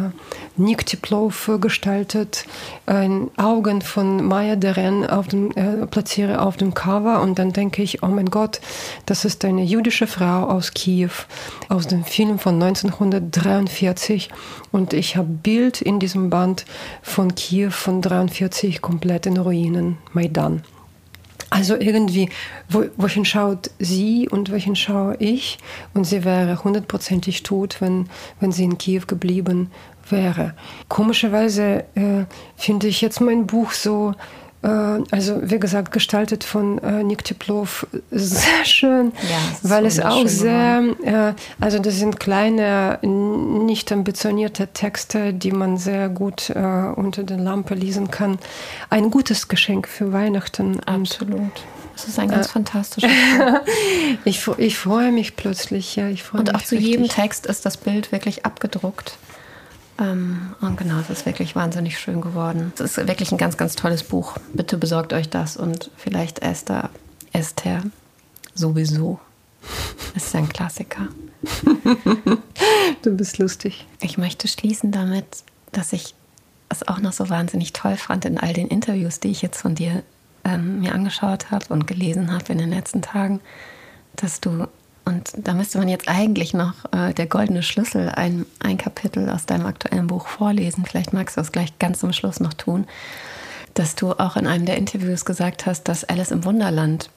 Nick 0.56 0.86
Tiplov 0.86 1.52
gestaltet, 1.60 2.46
ein 2.86 3.30
Augen 3.38 3.82
von 3.82 4.26
Maya 4.26 4.56
Deren 4.56 5.06
auf 5.06 5.28
dem, 5.28 5.52
äh, 5.52 5.86
platziere 5.88 6.42
auf 6.42 6.58
dem 6.58 6.74
Cover 6.74 7.22
und 7.22 7.38
dann 7.38 7.52
denke 7.52 7.84
ich, 7.84 8.02
oh 8.02 8.08
mein 8.08 8.30
Gott, 8.30 8.62
das 9.06 9.26
ist 9.26 9.44
eine 9.44 9.64
jüdische 9.64 10.08
Frau 10.08 10.46
aus 10.46 10.74
Kiew, 10.74 11.12
aus 11.68 11.88
dem 11.88 12.06
Film 12.06 12.40
von 12.40 12.56
1943 12.62 14.30
und 14.72 14.94
ich 14.94 15.18
habe 15.18 15.28
Bild 15.28 15.82
in 15.82 16.00
diesem 16.00 16.30
Band 16.30 16.66
von 17.02 17.36
Kiew 17.36 17.72
von 17.72 18.02
43 18.02 18.82
komplett 18.82 19.26
in 19.26 19.38
Ruinen, 19.38 19.98
Maidan. 20.14 20.64
Also 21.50 21.76
irgendwie, 21.76 22.30
wo, 22.68 22.86
wohin 22.98 23.24
schaut 23.24 23.72
sie 23.80 24.28
und 24.30 24.52
wohin 24.52 24.76
schaue 24.76 25.16
ich? 25.20 25.58
Und 25.94 26.04
sie 26.04 26.26
wäre 26.26 26.64
hundertprozentig 26.64 27.44
tot, 27.44 27.80
wenn, 27.80 28.10
wenn 28.40 28.52
sie 28.52 28.66
in 28.66 28.78
Kiew 28.78 29.04
geblieben 29.08 29.72
wäre. 30.10 30.54
Komischerweise 30.90 31.86
äh, 31.96 32.26
finde 32.56 32.88
ich 32.88 33.02
jetzt 33.02 33.22
mein 33.22 33.48
Buch 33.48 33.72
so, 33.72 34.14
also 34.70 35.40
wie 35.44 35.60
gesagt, 35.60 35.92
gestaltet 35.92 36.44
von 36.44 36.78
äh, 36.80 37.04
Nick 37.04 37.24
Teplov, 37.24 37.88
sehr 38.12 38.66
schön, 38.66 39.14
ja, 39.30 39.38
weil 39.64 39.86
es 39.86 40.00
auch 40.00 40.28
sehr, 40.28 40.84
äh, 41.04 41.34
also 41.60 41.80
das 41.80 41.96
sind 41.96 42.20
kleine, 42.20 43.00
nicht 43.02 43.92
ambitionierte 43.92 44.68
Texte, 44.68 45.34
die 45.34 45.52
man 45.52 45.78
sehr 45.78 46.10
gut 46.10 46.50
äh, 46.50 46.60
unter 46.96 47.24
der 47.24 47.38
Lampe 47.38 47.76
lesen 47.76 48.12
kann. 48.12 48.40
Ein 48.90 49.10
gutes 49.12 49.48
Geschenk 49.48 49.88
für 49.88 50.12
Weihnachten. 50.12 50.82
Absolut. 50.82 51.52
Das 51.94 52.08
ist 52.08 52.20
ein 52.20 52.30
ganz 52.30 52.48
äh, 52.48 52.50
fantastisches 52.50 53.12
ich, 54.24 54.48
ich 54.58 54.78
freue 54.78 55.12
mich 55.12 55.36
plötzlich, 55.36 55.96
ja. 55.96 56.10
Ich 56.10 56.24
freue 56.24 56.42
Und 56.42 56.54
auch 56.54 56.62
zu 56.62 56.76
jedem 56.76 57.08
Text 57.08 57.48
ist 57.48 57.66
das 57.66 57.78
Bild 57.78 58.12
wirklich 58.12 58.46
abgedruckt. 58.46 59.18
Ähm, 60.00 60.56
und 60.62 60.78
genau, 60.78 61.00
es 61.00 61.10
ist 61.10 61.26
wirklich 61.26 61.56
wahnsinnig 61.56 62.00
schön 62.00 62.22
geworden. 62.22 62.72
Es 62.76 62.82
ist 62.82 63.08
wirklich 63.08 63.32
ein 63.32 63.38
ganz, 63.38 63.58
ganz 63.58 63.76
tolles 63.76 64.04
Buch. 64.04 64.38
Bitte 64.54 64.78
besorgt 64.78 65.14
euch 65.14 65.30
das 65.30 65.58
und 65.58 65.92
vielleicht 65.98 66.40
Esther, 66.40 66.90
Esther 67.34 67.82
sowieso. 68.54 69.20
Es 70.16 70.28
ist 70.28 70.36
ein 70.36 70.50
Klassiker. 70.50 71.08
du 73.02 73.16
bist 73.16 73.38
lustig. 73.38 73.88
Ich 74.02 74.18
möchte 74.18 74.48
schließen 74.48 74.92
damit, 74.92 75.26
dass 75.72 75.94
ich 75.94 76.16
es 76.70 76.88
auch 76.88 77.00
noch 77.00 77.14
so 77.14 77.30
wahnsinnig 77.30 77.74
toll 77.74 77.98
fand 77.98 78.26
in 78.26 78.38
all 78.38 78.54
den 78.54 78.68
Interviews, 78.68 79.20
die 79.20 79.32
ich 79.32 79.42
jetzt 79.42 79.62
von 79.62 79.76
dir 79.76 80.04
ähm, 80.44 80.82
mir 80.82 80.94
angeschaut 80.94 81.52
habe 81.52 81.66
und 81.70 81.88
gelesen 81.88 82.32
habe 82.32 82.52
in 82.52 82.58
den 82.58 82.70
letzten 82.70 83.02
Tagen, 83.02 83.42
dass 84.16 84.42
du, 84.42 84.68
und 85.08 85.32
da 85.38 85.54
müsste 85.54 85.78
man 85.78 85.88
jetzt 85.88 86.10
eigentlich 86.10 86.54
noch 86.54 86.74
äh, 86.92 87.14
der 87.14 87.28
goldene 87.28 87.64
Schlüssel, 87.64 88.10
ein, 88.10 88.46
ein 88.60 88.78
Kapitel 88.78 89.30
aus 89.30 89.46
deinem 89.46 89.66
aktuellen 89.66 90.08
Buch 90.08 90.28
vorlesen, 90.28 90.84
vielleicht 90.86 91.14
magst 91.14 91.38
du 91.38 91.42
es 91.42 91.54
gleich 91.54 91.80
ganz 91.80 92.00
zum 92.00 92.12
Schluss 92.12 92.42
noch 92.42 92.54
tun, 92.54 92.86
dass 93.74 93.96
du 93.96 94.12
auch 94.12 94.36
in 94.36 94.48
einem 94.48 94.66
der 94.66 94.76
Interviews 94.76 95.24
gesagt 95.24 95.66
hast, 95.66 95.84
dass 95.84 96.04
Alice 96.04 96.32
im 96.32 96.44
Wunderland 96.44 97.10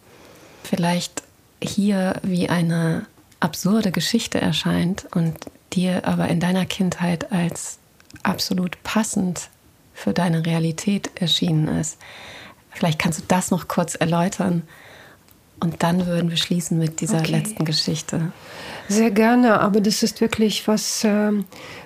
vielleicht 0.63 1.25
hier 1.61 2.21
wie 2.23 2.49
eine 2.49 3.07
absurde 3.41 3.91
Geschichte 3.91 4.41
erscheint 4.41 5.07
und 5.13 5.37
dir 5.73 6.07
aber 6.07 6.29
in 6.29 6.39
deiner 6.39 6.67
Kindheit 6.67 7.33
als 7.33 7.79
absolut 8.23 8.81
passend 8.85 9.49
für 9.95 10.13
deine 10.13 10.47
Realität 10.47 11.11
erschienen 11.17 11.67
ist. 11.67 11.99
Vielleicht 12.71 13.01
kannst 13.01 13.19
du 13.19 13.25
das 13.27 13.51
noch 13.51 13.67
kurz 13.67 13.97
erläutern. 13.97 14.63
Und 15.61 15.83
dann 15.83 16.07
würden 16.07 16.31
wir 16.31 16.39
schließen 16.39 16.79
mit 16.79 17.01
dieser 17.01 17.19
okay. 17.19 17.33
letzten 17.33 17.65
Geschichte. 17.67 18.33
Sehr 18.89 19.11
gerne, 19.11 19.61
aber 19.61 19.81
das 19.81 20.03
ist 20.03 20.21
wirklich 20.21 20.67
was, 20.67 21.03
ähm, 21.05 21.45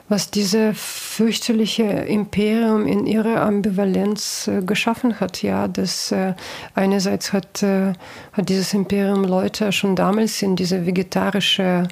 was 0.09 0.31
dieses 0.31 0.79
fürchterliche 0.79 1.83
Imperium 1.83 2.87
in 2.87 3.07
ihrer 3.07 3.43
Ambivalenz 3.43 4.49
äh, 4.49 4.63
geschaffen 4.63 5.19
hat. 5.19 5.43
Ja, 5.43 5.67
das 5.67 6.13
äh, 6.13 6.35
einerseits 6.75 7.33
hat, 7.33 7.63
äh, 7.63 7.95
hat 8.33 8.49
dieses 8.49 8.73
Imperium 8.75 9.25
Leute 9.25 9.73
schon 9.73 9.97
damals 9.97 10.41
in 10.41 10.57
diese 10.57 10.87
vegetarische 10.87 11.89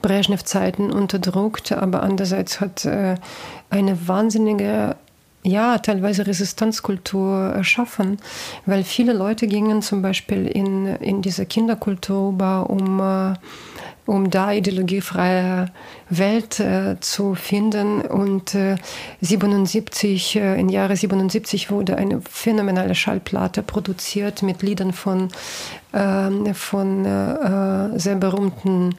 Brezhnev-Zeiten 0.00 0.90
unterdrückt, 0.90 1.72
aber 1.72 2.02
andererseits 2.02 2.60
hat 2.60 2.86
eine 3.70 4.08
wahnsinnige 4.08 4.94
ja, 5.46 5.78
teilweise 5.78 6.26
Resistenzkultur 6.26 7.52
erschaffen, 7.54 8.18
weil 8.66 8.82
viele 8.82 9.12
Leute 9.12 9.46
gingen 9.46 9.80
zum 9.80 10.02
Beispiel 10.02 10.46
in, 10.46 10.86
in 10.86 11.22
diese 11.22 11.46
Kinderkultur 11.46 12.30
über, 12.30 12.68
um, 12.68 13.00
äh, 13.00 13.34
um 14.06 14.30
da 14.30 14.52
ideologiefreie 14.52 15.66
Welt 16.08 16.60
äh, 16.60 16.96
zu 17.00 17.34
finden. 17.34 18.00
Und 18.00 18.54
äh, 18.54 18.76
77, 19.20 20.36
äh, 20.36 20.60
im 20.60 20.68
Jahre 20.68 20.96
77 20.96 21.70
wurde 21.70 21.96
eine 21.96 22.20
phänomenale 22.22 22.94
Schallplatte 22.94 23.62
produziert 23.62 24.42
mit 24.42 24.62
Liedern 24.62 24.92
von, 24.92 25.28
ähm, 25.92 26.54
von 26.54 27.04
äh, 27.04 27.98
sehr 27.98 28.16
berühmten 28.16 28.94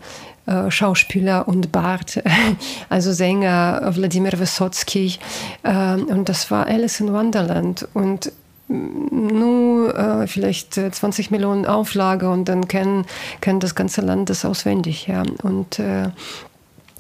äh, 0.46 0.72
Schauspieler 0.72 1.48
und 1.48 1.72
Bart, 1.72 2.22
also 2.90 3.12
Sänger 3.12 3.82
Wladimir 3.96 4.40
Wysotsky. 4.40 5.16
Ähm, 5.64 6.06
und 6.06 6.30
das 6.30 6.52
war 6.52 6.68
Alice 6.68 7.00
in 7.00 7.14
Wonderland. 7.14 7.88
Und 7.94 8.32
nur 8.68 9.96
äh, 9.96 10.28
vielleicht 10.28 10.74
20 10.74 11.32
Millionen 11.32 11.66
Auflage 11.66 12.30
und 12.30 12.50
dann 12.50 12.68
kennen, 12.68 13.06
kennt 13.42 13.64
das 13.64 13.76
ganze 13.76 14.02
Land 14.02 14.30
das 14.30 14.46
auswendig. 14.46 15.08
Ja. 15.08 15.24
Und 15.44 15.80
äh, 15.80 16.10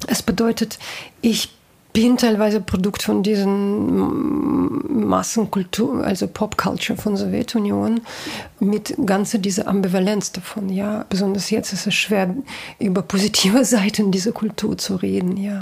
es 0.07 0.21
bedeutet, 0.21 0.79
ich 1.21 1.51
bin 1.93 2.15
teilweise 2.15 2.61
Produkt 2.61 3.01
von 3.01 3.23
diesen 3.23 5.07
Massenkultur, 5.07 6.03
also 6.03 6.27
Popculture 6.27 6.95
von 6.95 7.17
Sowjetunion, 7.17 8.01
mit 8.59 8.93
ganzer 9.03 9.39
dieser 9.39 9.67
Ambivalenz 9.67 10.31
davon. 10.31 10.69
Ja, 10.69 11.05
besonders 11.09 11.49
jetzt 11.49 11.73
ist 11.73 11.87
es 11.87 11.95
schwer, 11.95 12.35
über 12.79 13.01
positive 13.01 13.65
Seiten 13.65 14.11
dieser 14.11 14.31
Kultur 14.31 14.77
zu 14.77 14.95
reden. 14.95 15.37
Ja. 15.37 15.59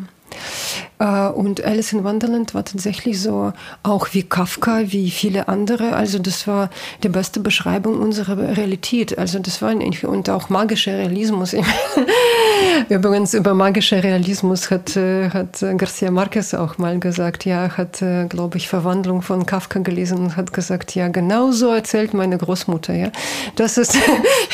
Äh, 0.99 1.27
und 1.27 1.63
Alice 1.63 1.93
in 1.93 2.03
Wonderland 2.03 2.53
war 2.53 2.63
tatsächlich 2.63 3.21
so, 3.21 3.53
auch 3.83 4.07
wie 4.13 4.23
Kafka, 4.23 4.83
wie 4.91 5.11
viele 5.11 5.47
andere. 5.47 5.95
Also 5.95 6.19
das 6.19 6.47
war 6.47 6.69
die 7.03 7.09
beste 7.09 7.39
Beschreibung 7.39 7.99
unserer 7.99 8.37
Realität. 8.57 9.17
Also 9.17 9.39
das 9.39 9.61
war 9.61 9.73
nicht, 9.73 10.05
und 10.05 10.29
auch 10.29 10.49
magischer 10.49 10.93
Realismus. 10.93 11.55
Übrigens 12.89 13.33
über 13.33 13.53
magischer 13.53 14.03
Realismus 14.03 14.69
hat, 14.71 14.95
äh, 14.95 15.29
hat 15.29 15.63
Garcia 15.77 16.11
Marquez 16.11 16.53
auch 16.53 16.77
mal 16.77 16.99
gesagt, 16.99 17.45
ja, 17.45 17.77
hat, 17.77 18.01
äh, 18.01 18.25
glaube 18.27 18.57
ich, 18.57 18.67
Verwandlung 18.67 19.21
von 19.21 19.45
Kafka 19.45 19.79
gelesen 19.79 20.17
und 20.19 20.37
hat 20.37 20.53
gesagt, 20.53 20.95
ja, 20.95 21.07
genau 21.07 21.51
so 21.51 21.71
erzählt 21.71 22.13
meine 22.13 22.37
Großmutter. 22.37 22.93
Ja. 22.93 23.11
Das, 23.55 23.77
ist, 23.77 23.97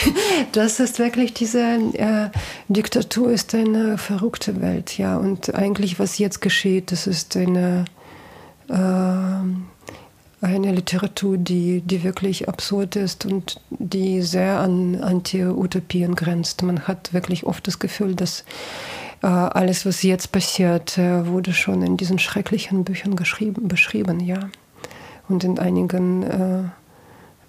das 0.51 0.79
ist 0.79 0.99
wirklich 0.99 1.33
diese 1.33 1.61
äh, 1.93 2.29
Diktatur 2.67 3.31
ist 3.31 3.53
eine 3.55 3.97
verrückte 3.97 4.61
Welt. 4.61 4.97
Ja. 4.97 5.17
Und 5.17 5.53
eigentlich, 5.71 5.99
was 5.99 6.17
jetzt 6.17 6.41
geschieht, 6.41 6.91
das 6.91 7.07
ist 7.07 7.37
eine, 7.37 7.85
äh, 8.67 8.73
eine 10.45 10.71
Literatur, 10.73 11.37
die, 11.37 11.79
die 11.79 12.03
wirklich 12.03 12.49
absurd 12.49 12.97
ist 12.97 13.25
und 13.25 13.61
die 13.69 14.21
sehr 14.21 14.59
an 14.59 15.01
Anti-Utopien 15.01 16.15
grenzt. 16.15 16.61
Man 16.63 16.89
hat 16.89 17.13
wirklich 17.13 17.45
oft 17.45 17.65
das 17.67 17.79
Gefühl, 17.79 18.15
dass 18.15 18.43
äh, 19.23 19.27
alles, 19.27 19.85
was 19.85 20.03
jetzt 20.03 20.33
passiert, 20.33 20.97
äh, 20.97 21.25
wurde 21.25 21.53
schon 21.53 21.83
in 21.83 21.95
diesen 21.95 22.19
schrecklichen 22.19 22.83
Büchern 22.83 23.15
geschrieben, 23.15 23.69
beschrieben, 23.69 24.19
ja. 24.19 24.49
Und 25.29 25.45
in 25.45 25.57
einigen 25.57 26.23
äh, 26.23 26.63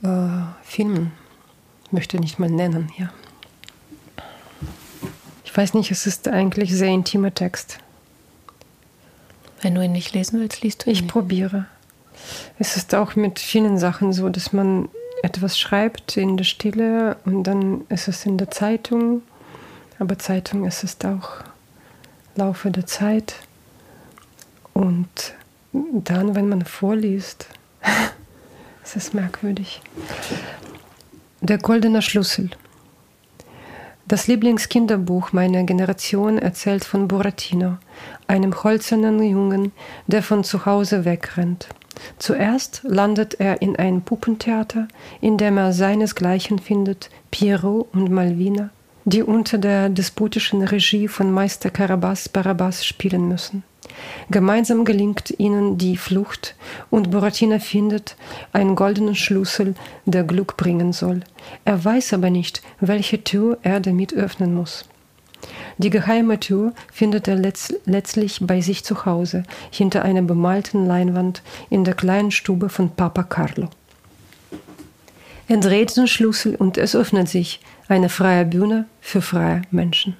äh, 0.07 0.43
Filmen, 0.63 1.11
möchte 1.91 2.21
nicht 2.21 2.39
mal 2.39 2.49
nennen, 2.49 2.93
ja. 2.97 3.11
Ich 5.45 5.57
weiß 5.57 5.75
nicht, 5.75 5.91
es 5.91 6.07
ist 6.07 6.29
eigentlich 6.29 6.73
sehr 6.73 6.91
intimer 6.91 7.35
Text. 7.35 7.81
Wenn 9.63 9.77
du 9.77 9.83
ihn 9.83 9.93
nicht 9.93 10.13
lesen 10.13 10.41
willst, 10.41 10.63
liest 10.63 10.85
du 10.85 10.91
ihn. 10.91 10.93
Ich 10.93 11.03
nicht. 11.03 11.11
probiere. 11.11 11.67
Es 12.59 12.77
ist 12.77 12.95
auch 12.95 13.17
mit 13.17 13.39
vielen 13.39 13.79
Sachen 13.79 14.13
so, 14.13 14.29
dass 14.29 14.53
man 14.53 14.89
etwas 15.23 15.59
schreibt 15.59 16.17
in 16.17 16.37
der 16.37 16.45
Stille 16.45 17.17
und 17.25 17.45
dann 17.45 17.87
ist 17.89 18.09
es 18.09 18.27
in 18.27 18.39
der 18.39 18.51
Zeitung. 18.51 19.23
Aber 19.99 20.19
Zeitung 20.19 20.65
ist 20.67 20.83
es 20.83 20.97
auch 21.05 21.31
Laufe 22.35 22.71
der 22.71 22.87
Zeit. 22.87 23.37
Und 24.75 25.35
dann, 25.73 26.35
wenn 26.35 26.49
man 26.49 26.65
vorliest, 26.65 27.47
es 28.83 28.97
ist 28.97 29.15
merkwürdig. 29.15 29.81
Der 31.41 31.59
goldene 31.59 32.03
Schlüssel. 32.03 32.51
Das 34.09 34.27
Lieblingskinderbuch 34.27 35.33
meiner 35.33 35.63
Generation 35.63 36.39
erzählt 36.39 36.85
von 36.85 37.09
Buratino, 37.09 37.79
einem 38.27 38.63
holzernen 38.63 39.23
Jungen, 39.23 39.73
der 40.07 40.23
von 40.23 40.45
zu 40.45 40.67
Hause 40.67 41.05
wegrennt. 41.05 41.69
Zuerst 42.19 42.83
landet 42.85 43.35
er 43.39 43.63
in 43.63 43.77
einem 43.77 44.03
Puppentheater, 44.03 44.89
in 45.21 45.39
dem 45.39 45.57
er 45.57 45.73
seinesgleichen 45.73 46.59
findet, 46.59 47.11
Pierrot 47.31 47.89
und 47.93 48.11
Malvina, 48.11 48.71
die 49.05 49.23
unter 49.23 49.59
der 49.59 49.89
despotischen 49.89 50.63
Regie 50.63 51.07
von 51.09 51.31
Meister 51.31 51.71
Carabas 51.71 52.29
Barabbas 52.29 52.85
spielen 52.85 53.29
müssen. 53.29 53.63
Gemeinsam 54.31 54.85
gelingt 54.85 55.35
ihnen 55.39 55.79
die 55.79 55.97
Flucht 55.97 56.55
und 56.91 57.11
Buratino 57.11 57.59
findet 57.59 58.17
einen 58.53 58.77
goldenen 58.77 59.15
Schlüssel, 59.15 59.75
der 60.07 60.25
Glück 60.25 60.57
bringen 60.57 60.93
soll. 60.93 61.21
Er 61.65 61.85
weiß 61.85 62.15
aber 62.15 62.31
nicht, 62.31 62.63
welche 62.81 63.25
Tür 63.25 63.59
er 63.63 63.81
damit 63.81 64.15
öffnen 64.15 64.55
muss. 64.55 64.85
Die 65.79 65.91
geheime 65.91 66.39
Tür 66.39 66.73
findet 66.93 67.27
er 67.29 67.35
letzt 67.35 67.75
letztlich 67.85 68.39
bei 68.43 68.61
sich 68.61 68.85
zu 68.85 69.05
Hause, 69.05 69.43
hinter 69.71 70.03
einer 70.03 70.23
bemalten 70.23 70.87
Leinwand 70.87 71.43
in 71.71 71.85
der 71.85 71.95
kleinen 71.95 72.31
Stube 72.31 72.69
von 72.69 72.91
Papa 72.91 73.25
Carlo. 73.25 73.69
Er 75.49 75.57
dreht 75.59 75.97
den 75.97 76.07
Schlüssel 76.07 76.55
und 76.55 76.79
es 76.79 76.95
öffnet 76.95 77.29
sich 77.29 77.61
eine 77.89 78.09
freie 78.09 78.45
Bühne 78.45 78.87
für 79.01 79.21
freie 79.21 79.63
Menschen. 79.71 80.17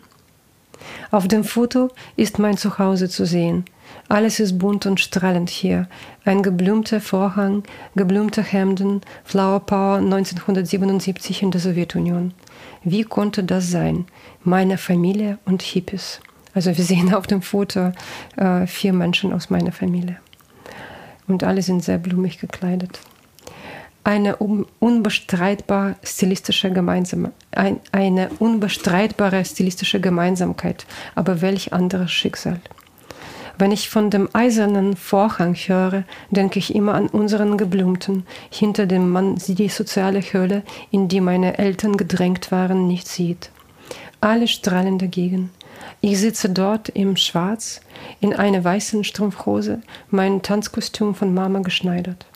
Auf 1.11 1.29
dem 1.29 1.45
Foto 1.45 1.91
ist 2.17 2.39
mein 2.39 2.57
Zuhause 2.57 3.09
zu 3.09 3.27
sehen. 3.27 3.65
Alles 4.09 4.41
ist 4.41 4.59
bunt 4.59 4.87
und 4.87 5.01
strahlend 5.01 5.51
hier. 5.51 5.89
Ein 6.25 6.43
geblümter 6.43 7.01
Vorhang, 7.01 7.63
geblümte 7.95 8.43
Hemden, 8.43 9.01
Flower 9.25 9.61
Power 9.61 9.97
1977 9.99 11.43
in 11.43 11.51
der 11.51 11.61
Sowjetunion. 11.61 12.33
Wie 12.85 13.05
konnte 13.05 13.45
das 13.45 13.71
sein? 13.71 14.07
Meine 14.45 14.79
Familie 14.79 15.39
und 15.45 15.63
Hippies. 15.63 16.21
Also 16.55 16.77
wir 16.77 16.85
sehen 16.85 17.15
auf 17.15 17.27
dem 17.27 17.43
Foto 17.43 17.93
äh, 18.37 18.67
vier 18.67 18.93
Menschen 18.93 19.33
aus 19.33 19.51
meiner 19.51 19.73
Familie. 19.73 20.17
Und 21.29 21.45
alle 21.45 21.63
sind 21.63 21.83
sehr 21.83 21.99
blumig 21.99 22.39
gekleidet. 22.39 23.01
Eine 24.05 24.37
unbestreitbar 24.37 25.95
stilistische 26.03 26.73
Gemeinsam 26.73 27.31
ein, 27.53 27.81
eine 27.93 28.31
unbestreitbare 28.39 29.45
stilistische 29.45 30.01
Gemeinsamkeit, 30.01 30.87
aber 31.15 31.41
welch 31.41 31.73
anderes 31.73 32.11
Schicksal. 32.11 32.61
Wenn 33.59 33.71
ich 33.71 33.91
von 33.91 34.11
dem 34.11 34.29
eisernen 34.33 34.97
Vorhang 34.97 35.55
höre, 35.55 36.05
denke 36.31 36.59
ich 36.59 36.75
immer 36.75 36.95
an 36.95 37.07
unseren 37.09 37.59
Geblümten, 37.59 38.27
hinter 38.51 38.87
dem 38.87 39.11
man 39.11 39.37
die 39.37 39.69
soziale 39.69 40.21
Höhle, 40.21 40.63
in 40.91 41.09
die 41.09 41.21
meine 41.21 41.59
Eltern 41.59 41.97
gedrängt 41.97 42.51
waren, 42.51 42.89
nicht 42.89 43.07
sieht. 43.07 43.51
Alle 44.21 44.49
strahlen 44.49 44.99
dagegen. 44.99 45.51
Ich 46.01 46.19
sitze 46.19 46.49
dort 46.49 46.89
im 46.89 47.17
Schwarz, 47.17 47.81
in 48.21 48.35
einer 48.35 48.65
weißen 48.65 49.05
Strumpfhose, 49.05 49.83
mein 50.11 50.43
Tanzkostüm 50.43 51.15
von 51.15 51.35
Mama 51.35 51.61
geschneidert. 51.61 52.27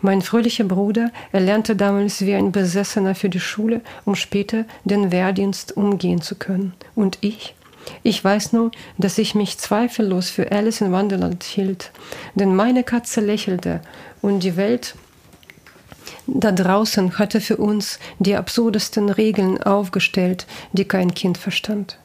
Mein 0.00 0.22
fröhlicher 0.22 0.64
Bruder 0.64 1.10
erlernte 1.32 1.76
damals 1.76 2.22
wie 2.22 2.34
ein 2.34 2.52
Besessener 2.52 3.14
für 3.14 3.28
die 3.28 3.40
Schule, 3.40 3.80
um 4.04 4.14
später 4.14 4.64
den 4.84 5.10
Wehrdienst 5.10 5.76
umgehen 5.76 6.20
zu 6.20 6.34
können. 6.34 6.74
Und 6.94 7.18
ich? 7.20 7.54
Ich 8.02 8.22
weiß 8.22 8.52
nur, 8.52 8.70
dass 8.98 9.18
ich 9.18 9.34
mich 9.34 9.58
zweifellos 9.58 10.30
für 10.30 10.50
Alice 10.50 10.80
in 10.80 10.92
Wonderland 10.92 11.44
hielt, 11.44 11.92
denn 12.34 12.54
meine 12.54 12.82
Katze 12.82 13.20
lächelte 13.20 13.80
und 14.22 14.40
die 14.40 14.56
Welt 14.56 14.94
da 16.26 16.50
draußen 16.50 17.18
hatte 17.18 17.40
für 17.40 17.56
uns 17.56 17.98
die 18.18 18.36
absurdesten 18.36 19.08
Regeln 19.10 19.62
aufgestellt, 19.62 20.46
die 20.72 20.84
kein 20.84 21.14
Kind 21.14 21.38
verstand. 21.38 21.98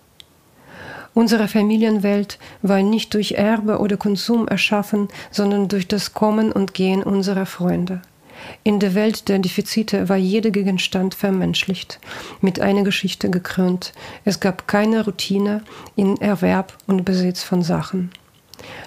Unsere 1.14 1.48
Familienwelt 1.48 2.40
war 2.62 2.82
nicht 2.82 3.14
durch 3.14 3.34
Erbe 3.34 3.80
oder 3.80 3.98
Konsum 3.98 4.48
erschaffen, 4.48 5.10
sondern 5.30 5.68
durch 5.68 5.88
das 5.88 6.14
Kommen 6.14 6.52
und 6.52 6.74
Gehen 6.74 7.04
unserer 7.04 7.46
Freunde. 7.46 8.02
In 8.64 8.80
der 8.80 8.96
Welt 8.96 9.30
der 9.30 9.40
Defizite 9.40 10.10
war 10.10 10.18
jeder 10.18 10.50
Gegenstand 10.52 11.14
vermenschlicht, 11.14 12.00
mit 12.40 12.60
einer 12.60 12.84
Geschichte 12.84 13.30
gekrönt. 13.30 13.94
Es 14.26 14.40
gab 14.40 14.68
keine 14.68 15.06
Routine 15.06 15.64
in 15.96 16.20
Erwerb 16.20 16.78
und 16.88 17.06
Besitz 17.06 17.44
von 17.44 17.62
Sachen. 17.62 18.10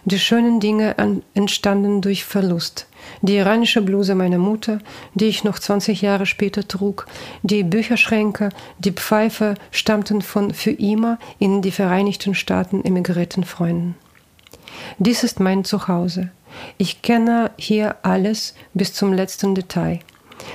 Die 0.04 0.18
schönen 0.18 0.60
Dinge 0.60 0.94
entstanden 1.34 2.00
durch 2.00 2.24
Verlust. 2.24 2.86
Die 3.22 3.36
iranische 3.36 3.82
Bluse 3.82 4.14
meiner 4.14 4.38
Mutter, 4.38 4.78
die 5.14 5.26
ich 5.26 5.44
noch 5.44 5.58
20 5.58 6.02
Jahre 6.02 6.26
später 6.26 6.66
trug, 6.66 7.06
die 7.42 7.62
Bücherschränke, 7.62 8.50
die 8.78 8.92
Pfeife 8.92 9.54
stammten 9.70 10.22
von 10.22 10.52
für 10.54 10.70
immer 10.70 11.18
in 11.38 11.62
die 11.62 11.70
Vereinigten 11.70 12.34
Staaten 12.34 12.84
emigrierten 12.84 13.44
Freunden. 13.44 13.96
Dies 14.98 15.22
ist 15.22 15.40
mein 15.40 15.64
Zuhause. 15.64 16.30
Ich 16.78 17.02
kenne 17.02 17.50
hier 17.56 17.96
alles 18.02 18.54
bis 18.74 18.92
zum 18.92 19.12
letzten 19.12 19.54
Detail, 19.54 20.00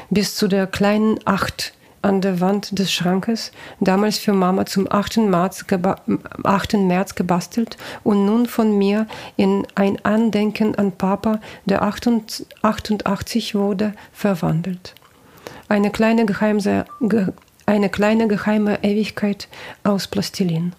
bis 0.09 0.35
zu 0.35 0.47
der 0.47 0.67
kleinen 0.67 1.19
Acht 1.25 1.73
an 2.01 2.21
der 2.21 2.39
Wand 2.39 2.77
des 2.77 2.91
Schrankes, 2.91 3.51
damals 3.79 4.17
für 4.17 4.33
Mama 4.33 4.65
zum 4.65 4.91
8. 4.91 5.17
März, 5.17 5.65
8. 6.43 6.73
März 6.73 7.15
gebastelt 7.15 7.77
und 8.03 8.25
nun 8.25 8.45
von 8.45 8.77
mir 8.77 9.07
in 9.35 9.65
ein 9.75 10.03
Andenken 10.03 10.75
an 10.75 10.91
Papa, 10.91 11.39
der 11.65 11.81
88 11.81 13.55
wurde, 13.55 13.93
verwandelt. 14.13 14.95
Eine 15.67 15.91
kleine 15.91 16.25
geheime, 16.25 16.85
eine 17.65 17.89
kleine 17.89 18.27
geheime 18.27 18.83
Ewigkeit 18.83 19.47
aus 19.83 20.07
Plastilin. 20.07 20.73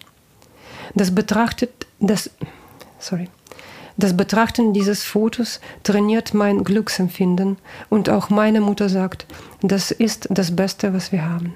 Das 0.95 1.15
betrachtet, 1.15 1.87
das, 2.01 2.31
sorry, 2.99 3.29
das 3.97 4.17
Betrachten 4.17 4.73
dieses 4.73 5.05
Fotos 5.05 5.61
trainiert 5.83 6.35
mein 6.35 6.65
Glücksempfinden 6.65 7.59
und 7.89 8.09
auch 8.09 8.31
meine 8.31 8.61
Mutter 8.61 8.89
sagt, 8.89 9.27
das 9.63 9.91
ist 9.91 10.29
das 10.31 10.55
Beste, 10.55 10.95
was 10.95 11.13
wir 11.13 11.29
haben. 11.29 11.55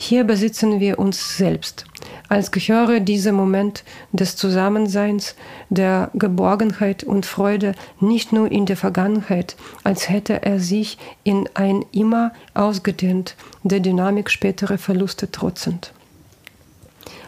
Hier 0.00 0.22
besitzen 0.22 0.78
wir 0.78 1.00
uns 1.00 1.36
selbst. 1.36 1.84
Als 2.28 2.52
gehöre 2.52 3.00
dieser 3.00 3.32
Moment 3.32 3.82
des 4.12 4.36
Zusammenseins, 4.36 5.34
der 5.70 6.10
Geborgenheit 6.14 7.02
und 7.02 7.26
Freude 7.26 7.74
nicht 8.00 8.32
nur 8.32 8.50
in 8.52 8.64
der 8.64 8.76
Vergangenheit, 8.76 9.56
als 9.82 10.08
hätte 10.08 10.42
er 10.42 10.60
sich 10.60 10.98
in 11.24 11.48
ein 11.54 11.84
immer 11.90 12.32
ausgedehnt, 12.54 13.34
der 13.64 13.80
Dynamik 13.80 14.30
spätere 14.30 14.78
Verluste 14.78 15.32
trotzend. 15.32 15.92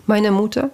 Meine 0.07 0.31
Mutter 0.31 0.71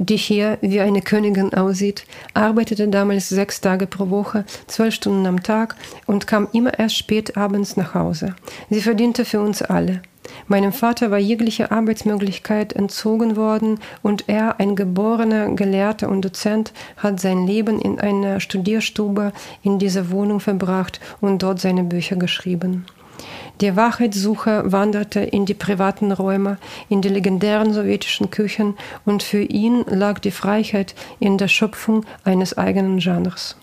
die 0.00 0.16
hier 0.16 0.58
wie 0.62 0.80
eine 0.80 1.02
Königin 1.02 1.52
aussieht, 1.52 2.06
arbeitete 2.32 2.88
damals 2.88 3.28
sechs 3.28 3.60
Tage 3.60 3.86
pro 3.86 4.08
Woche, 4.08 4.44
zwölf 4.66 4.94
Stunden 4.94 5.26
am 5.26 5.42
Tag 5.42 5.76
und 6.06 6.26
kam 6.26 6.48
immer 6.52 6.78
erst 6.78 6.96
spät 6.96 7.36
abends 7.36 7.76
nach 7.76 7.94
Hause. 7.94 8.34
Sie 8.70 8.80
verdiente 8.80 9.24
für 9.24 9.40
uns 9.40 9.62
alle. 9.62 10.00
Meinem 10.46 10.72
Vater 10.72 11.10
war 11.10 11.18
jegliche 11.18 11.70
Arbeitsmöglichkeit 11.70 12.72
entzogen 12.72 13.36
worden 13.36 13.78
und 14.02 14.24
er, 14.28 14.58
ein 14.58 14.74
geborener 14.76 15.50
Gelehrter 15.54 16.08
und 16.08 16.24
Dozent, 16.24 16.72
hat 16.96 17.20
sein 17.20 17.46
Leben 17.46 17.80
in 17.80 18.00
einer 18.00 18.40
Studierstube 18.40 19.32
in 19.62 19.78
dieser 19.78 20.10
Wohnung 20.10 20.40
verbracht 20.40 21.00
und 21.20 21.42
dort 21.42 21.60
seine 21.60 21.84
Bücher 21.84 22.16
geschrieben. 22.16 22.86
Die 23.60 23.76
Wahrheitssuche 23.76 24.72
wanderte 24.72 25.20
in 25.20 25.44
die 25.44 25.52
privaten 25.52 26.12
Räume, 26.12 26.56
in 26.88 27.02
die 27.02 27.10
legendären 27.10 27.74
sowjetischen 27.74 28.30
Küchen 28.30 28.74
und 29.04 29.22
für 29.22 29.42
ihn 29.42 29.84
lag 29.86 30.18
die 30.18 30.30
Freiheit 30.30 30.94
in 31.18 31.36
der 31.36 31.48
Schöpfung 31.48 32.06
eines 32.24 32.56
eigenen 32.56 33.00
Genres. 33.00 33.56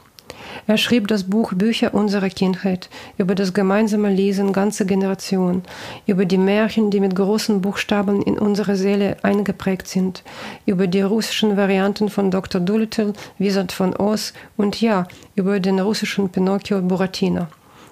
Er 0.67 0.77
schrieb 0.77 1.07
das 1.07 1.23
Buch 1.23 1.53
Bücher 1.53 1.95
unserer 1.95 2.29
Kindheit 2.29 2.89
über 3.17 3.33
das 3.33 3.55
gemeinsame 3.55 4.13
Lesen 4.13 4.53
ganzer 4.53 4.85
Generationen, 4.85 5.63
über 6.05 6.25
die 6.25 6.37
Märchen, 6.37 6.91
die 6.91 6.99
mit 6.99 7.15
großen 7.15 7.61
Buchstaben 7.61 8.21
in 8.21 8.37
unsere 8.37 8.75
Seele 8.75 9.17
eingeprägt 9.23 9.87
sind, 9.87 10.23
über 10.67 10.85
die 10.85 11.01
russischen 11.01 11.57
Varianten 11.57 12.09
von 12.09 12.29
Dr. 12.29 12.61
Dolittle, 12.61 13.13
Wizard 13.39 13.71
von 13.71 13.95
Oz 13.95 14.33
und 14.57 14.79
ja, 14.79 15.07
über 15.35 15.59
den 15.59 15.79
russischen 15.79 16.29
Pinocchio 16.29 16.81
Buratino. 16.81 17.47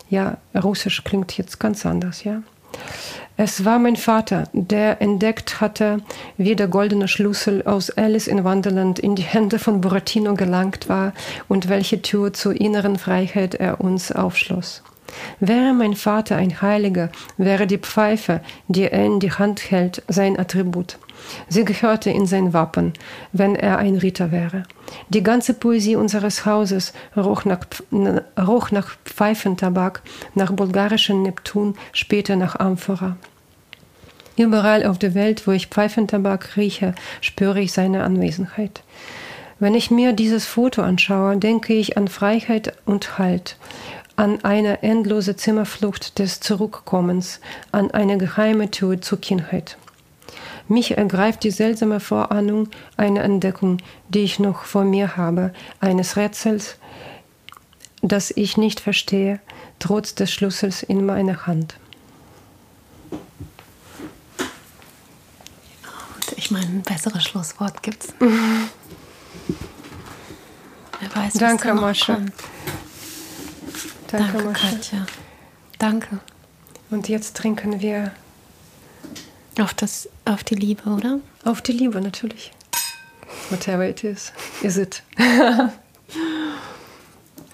Ja, 0.09 0.37
Russisch 0.55 1.03
klingt 1.03 1.37
jetzt 1.37 1.59
ganz 1.59 1.85
anders, 1.85 2.23
ja. 2.23 2.41
Es 3.37 3.65
war 3.65 3.79
mein 3.79 3.97
Vater, 3.97 4.45
der 4.53 5.01
entdeckt 5.01 5.59
hatte, 5.59 6.01
wie 6.37 6.55
der 6.55 6.69
goldene 6.69 7.09
Schlüssel 7.09 7.63
aus 7.63 7.89
Alice 7.89 8.27
in 8.27 8.45
Wonderland 8.45 8.97
in 8.97 9.15
die 9.15 9.23
Hände 9.23 9.59
von 9.59 9.81
Buratino 9.81 10.35
gelangt 10.35 10.87
war 10.87 11.13
und 11.49 11.67
welche 11.67 12.01
Tür 12.01 12.31
zur 12.31 12.59
inneren 12.59 12.97
Freiheit 12.97 13.55
er 13.55 13.81
uns 13.81 14.13
aufschloss. 14.13 14.83
Wäre 15.41 15.73
mein 15.73 15.95
Vater 15.95 16.37
ein 16.37 16.61
Heiliger, 16.61 17.09
wäre 17.37 17.67
die 17.67 17.77
Pfeife, 17.77 18.39
die 18.69 18.83
er 18.83 19.05
in 19.05 19.19
die 19.19 19.31
Hand 19.31 19.69
hält, 19.69 20.01
sein 20.07 20.39
Attribut. 20.39 20.97
Sie 21.47 21.65
gehörte 21.65 22.09
in 22.09 22.25
sein 22.25 22.53
Wappen, 22.53 22.93
wenn 23.31 23.55
er 23.55 23.77
ein 23.77 23.95
Ritter 23.95 24.31
wäre. 24.31 24.63
Die 25.09 25.23
ganze 25.23 25.53
Poesie 25.53 25.95
unseres 25.95 26.45
Hauses 26.45 26.93
roch 27.15 27.45
nach, 27.45 27.65
roch 28.39 28.71
nach 28.71 28.95
Pfeifentabak, 29.05 30.01
nach 30.33 30.51
bulgarischen 30.51 31.23
Neptun, 31.23 31.75
später 31.93 32.35
nach 32.35 32.55
Amphora. 32.59 33.17
Überall 34.37 34.85
auf 34.85 34.99
der 34.99 35.15
Welt, 35.15 35.47
wo 35.47 35.51
ich 35.51 35.67
Pfeifentabak 35.67 36.57
rieche, 36.57 36.93
spüre 37.21 37.61
ich 37.61 37.71
seine 37.71 38.03
Anwesenheit. 38.03 38.83
Wenn 39.59 39.73
ich 39.73 39.89
mir 39.89 40.11
dieses 40.11 40.45
Foto 40.45 40.81
anschaue, 40.81 41.37
denke 41.37 41.73
ich 41.73 41.97
an 41.97 42.09
Freiheit 42.09 42.73
und 42.85 43.17
Halt, 43.17 43.55
an 44.17 44.43
eine 44.43 44.83
endlose 44.83 45.37
Zimmerflucht 45.37 46.19
des 46.19 46.41
Zurückkommens, 46.41 47.39
an 47.71 47.91
eine 47.91 48.17
geheime 48.17 48.71
Tür 48.71 48.99
zur 48.99 49.21
Kindheit. 49.21 49.77
Mich 50.67 50.97
ergreift 50.97 51.43
die 51.43 51.51
seltsame 51.51 51.99
Vorahnung 51.99 52.69
einer 52.97 53.23
Entdeckung, 53.23 53.77
die 54.09 54.23
ich 54.23 54.39
noch 54.39 54.63
vor 54.63 54.83
mir 54.83 55.15
habe, 55.15 55.53
eines 55.79 56.17
Rätsels, 56.17 56.77
das 58.01 58.31
ich 58.31 58.57
nicht 58.57 58.79
verstehe, 58.79 59.39
trotz 59.79 60.15
des 60.15 60.31
Schlüssels 60.31 60.81
in 60.83 61.05
meiner 61.05 61.45
Hand. 61.45 61.75
Ich 66.35 66.51
meine, 66.51 66.65
ein 66.65 66.81
besseres 66.81 67.23
Schlusswort 67.23 67.81
gibt's. 67.81 68.13
Mhm. 68.19 68.69
Wer 70.99 71.15
weiß, 71.15 71.33
Danke, 71.33 71.73
Mascha. 71.73 72.17
Danke, 74.07 74.37
Danke 74.37 74.53
Katja. 74.53 75.05
Danke. 75.77 76.19
Und 76.89 77.09
jetzt 77.09 77.35
trinken 77.35 77.81
wir 77.81 78.11
auf, 79.59 79.73
das, 79.73 80.09
auf 80.25 80.43
die 80.43 80.55
Liebe, 80.55 80.89
oder? 80.89 81.19
Auf 81.43 81.61
die 81.61 81.71
Liebe 81.71 82.01
natürlich. 82.01 82.51
Whatever 83.49 83.87
it 83.87 84.03
is, 84.03 84.31
is 84.61 84.77
it. 84.77 85.03
Ade. 85.17 85.73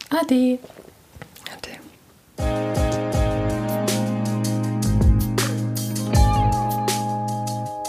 Ade. 0.10 0.60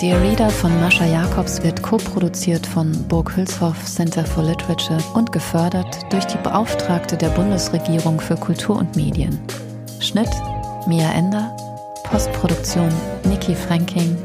Dear 0.00 0.20
Reader 0.20 0.50
von 0.50 0.80
Mascha 0.80 1.06
Jacobs 1.06 1.62
wird 1.62 1.80
co-produziert 1.82 2.66
von 2.66 2.90
Burg 3.08 3.36
Hülshoff 3.36 3.84
Center 3.86 4.24
for 4.24 4.42
Literature 4.42 4.98
und 5.14 5.30
gefördert 5.30 6.12
durch 6.12 6.24
die 6.26 6.38
Beauftragte 6.38 7.16
der 7.16 7.28
Bundesregierung 7.30 8.20
für 8.20 8.36
Kultur 8.36 8.76
und 8.76 8.96
Medien. 8.96 9.40
Schnitt 10.00 10.30
Mia 10.88 11.12
Ender, 11.12 11.56
Postproduktion 12.12 12.90
Niki 13.24 13.54
Franking, 13.54 14.18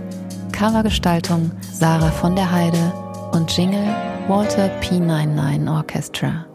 Covergestaltung 0.51 1.49
Sarah 1.71 2.11
von 2.11 2.35
der 2.35 2.51
Heide 2.51 2.91
und 3.31 3.49
Jingle 3.55 3.87
Walter 4.27 4.69
P99 4.81 5.73
Orchestra. 5.73 6.45